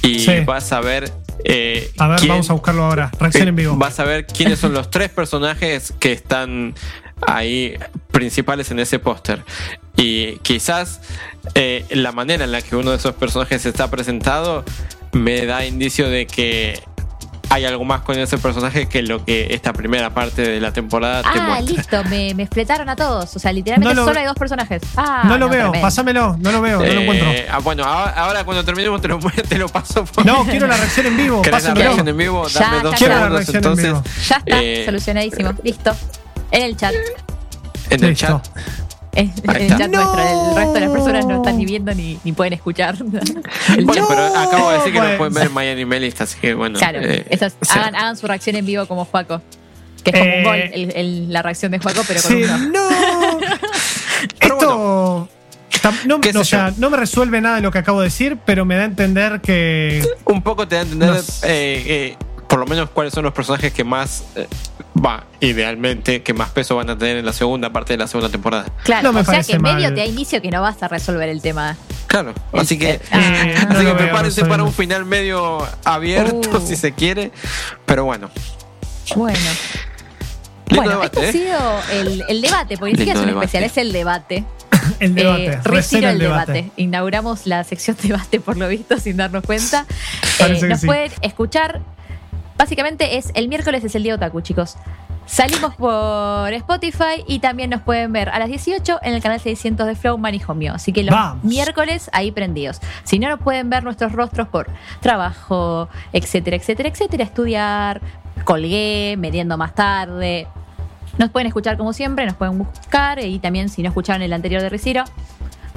y 0.02 0.20
Sí. 0.20 0.40
vas 0.46 0.72
a 0.72 0.80
ver 0.80 1.12
eh, 1.44 1.90
A 1.98 2.08
ver, 2.08 2.18
quién- 2.18 2.28
vamos 2.30 2.50
a 2.50 2.52
buscarlo 2.52 2.84
ahora. 2.84 3.10
Reacción 3.18 3.48
en 3.48 3.56
vivo. 3.56 3.76
Vas 3.76 3.98
a 4.00 4.04
ver 4.04 4.26
quiénes 4.26 4.58
son 4.58 4.72
los 4.74 4.90
tres 4.90 5.10
personajes 5.10 5.92
que 5.98 6.12
están 6.12 6.74
ahí 7.26 7.76
principales 8.10 8.70
en 8.70 8.78
ese 8.80 8.98
póster. 8.98 9.42
Y 9.96 10.36
quizás 10.38 11.00
eh, 11.54 11.84
la 11.90 12.12
manera 12.12 12.44
en 12.44 12.52
la 12.52 12.62
que 12.62 12.76
uno 12.76 12.90
de 12.92 12.96
esos 12.98 13.14
personajes 13.14 13.66
está 13.66 13.90
presentado 13.90 14.64
me 15.12 15.44
da 15.46 15.64
indicio 15.66 16.08
de 16.08 16.26
que 16.26 16.80
hay 17.50 17.64
algo 17.64 17.84
más 17.84 18.02
con 18.02 18.18
ese 18.18 18.36
personaje 18.38 18.86
que 18.88 19.02
lo 19.02 19.24
que 19.24 19.48
esta 19.54 19.72
primera 19.72 20.10
parte 20.10 20.42
de 20.42 20.60
la 20.60 20.72
temporada 20.72 21.22
te 21.22 21.38
Ah, 21.38 21.42
muestra. 21.58 21.76
listo, 21.76 22.04
me, 22.10 22.34
me 22.34 22.42
expletaron 22.42 22.88
a 22.88 22.96
todos. 22.96 23.34
O 23.34 23.38
sea, 23.38 23.52
literalmente 23.52 23.94
No 23.94 24.00
lo- 24.02 24.06
solo 24.06 24.20
hay 24.20 24.26
dos 24.26 24.36
personajes. 24.36 24.82
Ah, 24.96 25.22
no 25.26 25.38
lo 25.38 25.48
veo, 25.48 25.62
tremendo. 25.70 25.80
pásamelo, 25.80 26.36
no 26.38 26.52
lo 26.52 26.60
veo, 26.60 26.78
no 26.80 26.84
lo 26.86 26.90
Eh, 26.92 27.02
encuentro. 27.02 27.28
ah, 27.50 27.58
bueno, 27.58 27.84
ahora, 27.84 28.10
ahora 28.12 28.44
cuando 28.44 28.64
terminemos 28.64 29.00
te 29.00 29.08
lo, 29.08 29.18
te 29.48 29.58
lo 29.58 29.68
paso 29.68 30.04
por. 30.04 30.26
No, 30.26 30.44
quiero 30.44 30.66
la 30.66 30.76
reacción 30.76 31.06
en 31.06 31.16
vivo, 31.16 31.42
¿Querés 31.42 31.62
la 31.62 31.68
pásamelo. 31.68 31.84
reacción 31.84 32.08
en 32.08 32.16
vivo? 32.16 32.46
Ya, 32.48 32.60
Dame 32.60 32.76
ya, 32.76 32.82
dos 32.82 33.00
la 33.00 33.40
en 33.40 33.56
entonces. 33.56 33.84
vivo. 33.86 34.02
Ya 34.28 34.36
está, 34.36 34.62
Eh, 34.62 34.82
solucionadísimo. 34.84 35.52
Listo. 35.62 35.92
En 36.50 36.62
el 36.62 36.76
chat. 36.76 36.94
En 37.90 38.04
el 38.04 38.10
Listo. 38.10 38.26
chat. 38.26 38.46
Ahí 39.16 39.32
el 39.66 39.68
chat 39.76 39.90
No. 39.90 40.02
nuestro. 40.02 40.50
El 40.50 40.56
resto 40.56 40.72
de 40.74 40.80
las 40.80 40.90
personas 40.90 41.26
no 41.26 41.36
están 41.36 41.56
ni 41.58 41.64
viendo 41.66 41.92
ni, 41.94 42.18
ni 42.24 42.32
pueden 42.32 42.52
escuchar. 42.52 42.94
El 43.76 43.84
Bueno, 43.84 43.94
chat. 44.06 44.08
pero 44.08 44.36
acabo 44.36 44.70
de 44.70 44.78
decir 44.78 44.92
que 44.92 45.00
lo 45.00 45.16
pueden 45.18 45.34
ver 45.34 45.78
en 45.78 46.02
List, 46.02 46.20
así 46.20 46.38
que 46.40 46.54
bueno. 46.54 46.78
Claro, 46.78 47.00
eh, 47.02 47.26
esas- 47.30 47.56
o 47.60 47.64
sea, 47.64 47.82
hagan, 47.82 47.94
hagan 47.96 48.16
su 48.16 48.26
reacción 48.26 48.56
en 48.56 48.66
vivo 48.66 48.86
como 48.86 49.04
Juaco. 49.04 49.42
Que 50.04 50.10
es 50.10 50.16
como 50.18 50.30
Eh, 50.30 50.38
un 50.38 50.44
gol 50.44 50.56
el- 50.72 50.92
el- 50.96 51.32
la 51.32 51.42
reacción 51.42 51.72
de 51.72 51.78
Juaco, 51.80 52.02
pero 52.06 52.22
con 52.22 52.30
Sí, 52.30 52.42
uno. 52.44 52.58
no. 52.58 52.88
Esto. 54.40 55.28
No, 56.06 56.18
o 56.40 56.44
sea, 56.44 56.72
no 56.76 56.90
me 56.90 56.96
resuelve 56.96 57.40
nada 57.40 57.56
de 57.56 57.62
lo 57.62 57.70
que 57.70 57.78
acabo 57.78 58.00
de 58.00 58.06
decir, 58.06 58.36
pero 58.44 58.64
me 58.64 58.74
da 58.76 58.82
a 58.82 58.86
entender 58.86 59.40
que. 59.40 60.04
un 60.24 60.42
poco 60.42 60.66
te 60.68 60.74
da 60.76 60.80
a 60.80 60.84
entender, 60.84 61.08
No 61.10 61.22
sé. 61.22 61.46
eh, 61.48 61.82
eh, 61.86 62.16
por 62.48 62.58
lo 62.58 62.66
menos, 62.66 62.90
cuáles 62.90 63.12
son 63.14 63.24
los 63.24 63.32
personajes 63.32 63.72
que 63.72 63.84
más. 63.84 64.24
eh, 64.36 64.46
Va, 65.00 65.22
idealmente, 65.38 66.22
que 66.24 66.32
más 66.34 66.48
peso 66.50 66.74
van 66.74 66.90
a 66.90 66.98
tener 66.98 67.18
en 67.18 67.24
la 67.26 67.32
segunda 67.32 67.70
parte 67.72 67.92
de 67.92 67.98
la 67.98 68.08
segunda 68.08 68.28
temporada. 68.30 68.66
Claro, 68.82 69.04
No 69.04 69.12
me 69.12 69.20
o 69.20 69.24
sea 69.24 69.34
parece 69.34 69.52
que 69.52 69.58
medio 69.60 69.74
mal. 69.84 69.94
te 69.94 70.00
da 70.00 70.06
inicio 70.06 70.42
que 70.42 70.50
no 70.50 70.60
vas 70.60 70.82
a 70.82 70.88
resolver 70.88 71.28
el 71.28 71.40
tema. 71.40 71.76
Claro, 72.08 72.34
así 72.52 72.76
que. 72.78 72.90
Eh, 72.94 73.00
Eh, 73.12 73.54
no 73.68 73.76
así 73.78 73.84
que 73.86 73.94
prepárense 73.94 74.44
para 74.46 74.64
un 74.64 74.72
final 74.72 75.04
medio 75.04 75.58
abierto, 75.84 76.58
Uh. 76.58 76.66
si 76.66 76.74
se 76.74 76.92
quiere. 76.92 77.30
Pero 77.86 78.04
bueno. 78.06 78.28
Bueno. 79.14 79.38
Lindo 80.70 80.82
bueno, 80.82 80.90
debate, 80.90 81.26
este 81.26 81.48
¿eh? 81.48 81.52
ha 81.54 81.82
sido 81.82 82.00
el, 82.00 82.24
el 82.28 82.40
debate, 82.42 82.76
porque 82.76 82.92
ni 82.92 82.98
siquiera 82.98 83.18
es 83.20 83.24
un 83.24 83.28
debate. 83.30 83.46
especial, 83.46 83.64
es 83.70 83.76
el 83.78 83.92
debate. 83.92 84.44
El 85.00 85.14
debate. 85.14 85.46
Eh, 85.46 85.60
retiro 85.64 86.08
el 86.08 86.18
debate. 86.18 86.52
debate. 86.52 86.70
Inauguramos 86.76 87.46
la 87.46 87.62
sección 87.64 87.96
debate 88.02 88.40
por 88.40 88.56
lo 88.56 88.66
visto 88.68 88.98
sin 88.98 89.16
darnos 89.16 89.44
cuenta. 89.44 89.86
Que 90.38 90.48
nos 90.68 90.80
sí. 90.80 90.86
pueden 90.86 91.12
escuchar. 91.22 91.80
Básicamente 92.58 93.16
es 93.16 93.30
el 93.34 93.48
miércoles 93.48 93.84
es 93.84 93.94
el 93.94 94.02
día 94.02 94.16
otaku, 94.16 94.40
chicos. 94.40 94.76
Salimos 95.26 95.74
por 95.76 96.52
Spotify 96.54 97.22
y 97.26 97.38
también 97.38 97.70
nos 97.70 97.82
pueden 97.82 98.12
ver 98.12 98.30
a 98.30 98.38
las 98.38 98.48
18 98.48 98.98
en 99.02 99.14
el 99.14 99.22
canal 99.22 99.38
600 99.38 99.86
de 99.86 99.94
Flow 99.94 100.16
Manijo 100.18 100.54
Mío. 100.54 100.72
Así 100.74 100.92
que 100.92 101.04
los 101.04 101.14
Vamos. 101.14 101.44
miércoles 101.44 102.10
ahí 102.12 102.32
prendidos. 102.32 102.80
Si 103.04 103.18
no, 103.18 103.28
nos 103.28 103.38
pueden 103.38 103.70
ver 103.70 103.84
nuestros 103.84 104.12
rostros 104.12 104.48
por 104.48 104.68
trabajo, 105.00 105.88
etcétera, 106.12 106.56
etcétera, 106.56 106.88
etcétera. 106.88 107.24
Estudiar, 107.24 108.00
colgué, 108.44 109.16
mediendo 109.18 109.56
más 109.56 109.74
tarde. 109.74 110.48
Nos 111.18 111.30
pueden 111.30 111.46
escuchar 111.46 111.76
como 111.76 111.92
siempre, 111.92 112.24
nos 112.24 112.34
pueden 112.34 112.58
buscar 112.58 113.22
y 113.22 113.38
también 113.38 113.68
si 113.68 113.82
no 113.82 113.88
escucharon 113.88 114.22
el 114.22 114.32
anterior 114.32 114.62
de 114.62 114.68
Reciro, 114.68 115.04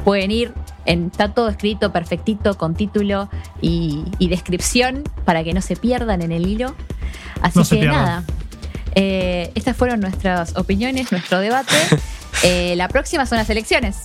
pueden 0.04 0.32
ir, 0.32 0.54
en, 0.86 1.08
está 1.08 1.34
todo 1.34 1.50
escrito 1.50 1.92
perfectito 1.92 2.58
con 2.58 2.76
título 2.76 3.30
y, 3.62 4.04
y 4.20 4.30
descripción 4.30 5.04
para 5.26 5.44
que 5.44 5.54
no 5.54 5.62
se 5.62 5.76
pierdan 5.76 6.22
en 6.22 6.32
el 6.32 6.48
hilo. 6.48 6.76
Así 7.42 7.60
No 7.60 7.66
que 7.66 7.86
nada, 7.86 8.24
eh, 8.96 9.52
estas 9.56 9.76
fueron 9.78 10.00
nuestras 10.02 10.56
opiniones, 10.58 11.12
nuestro 11.12 11.40
debate. 11.40 11.76
Eh, 12.44 12.74
la 12.76 12.88
próxima 12.88 13.26
son 13.28 13.38
las 13.38 13.48
elecciones. 13.52 13.98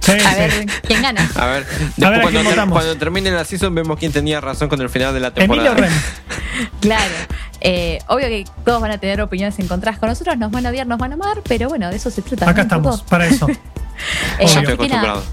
Sí, 0.00 0.12
A 0.12 0.32
sí. 0.32 0.38
ver 0.38 0.66
quién 0.86 1.02
gana. 1.02 1.28
A 1.34 1.46
ver, 1.46 1.66
A 1.66 1.66
ver, 1.66 1.66
después 1.96 2.06
¿a 2.06 2.20
quién 2.30 2.44
cuando, 2.44 2.50
ter- 2.62 2.68
cuando 2.70 2.96
termine 2.98 3.30
la 3.32 3.44
season 3.44 3.74
vemos 3.74 3.98
quién 3.98 4.12
tenía 4.12 4.40
razón 4.40 4.68
con 4.68 4.80
el 4.80 4.88
final 4.90 5.12
de 5.12 5.18
la 5.20 5.32
temporada. 5.32 5.70
Emilio 5.72 5.88
Ren. 5.88 6.70
Claro. 6.80 7.14
Eh, 7.60 7.98
obvio 8.06 8.28
que 8.28 8.44
todos 8.64 8.80
van 8.80 8.92
a 8.92 8.98
tener 8.98 9.20
opiniones 9.22 9.58
encontradas 9.58 9.98
con 9.98 10.08
nosotros, 10.08 10.36
nos 10.38 10.52
van 10.52 10.66
a 10.66 10.68
odiar, 10.68 10.86
nos 10.86 10.98
van 10.98 11.10
a 11.12 11.14
amar, 11.14 11.40
pero 11.48 11.68
bueno, 11.68 11.88
de 11.90 11.96
eso 11.96 12.10
se 12.12 12.22
trata. 12.22 12.48
Acá 12.48 12.62
estamos, 12.62 13.02
para 13.02 13.26
eso. 13.26 13.48
Eh, 14.38 14.46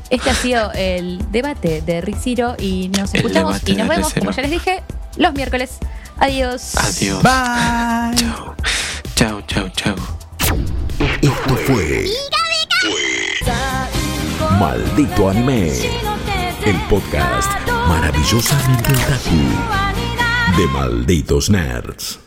este 0.09 0.29
ha 0.29 0.33
sido 0.35 0.71
el 0.73 1.19
debate 1.31 1.81
de 1.81 2.01
Riciro 2.01 2.55
y 2.59 2.89
nos 2.89 3.13
El 3.13 3.21
escuchamos 3.21 3.61
y 3.65 3.75
nos 3.75 3.87
vemos, 3.87 4.13
como 4.13 4.31
ya 4.31 4.41
les 4.41 4.51
dije, 4.51 4.83
los 5.17 5.33
miércoles. 5.33 5.77
Adiós. 6.17 6.75
Adiós. 6.77 7.21
Bye. 7.21 8.15
Chau. 8.17 8.55
Chau, 9.15 9.41
chau, 9.47 9.69
chau. 9.69 9.95
Esto 11.21 11.55
fue 11.65 12.09
Maldito 14.59 15.29
Anime, 15.29 15.71
el 16.65 16.75
podcast 16.89 17.51
maravillosamente 17.87 18.93
otaku 18.93 20.57
de 20.57 20.67
malditos 20.67 21.49
nerds. 21.49 22.24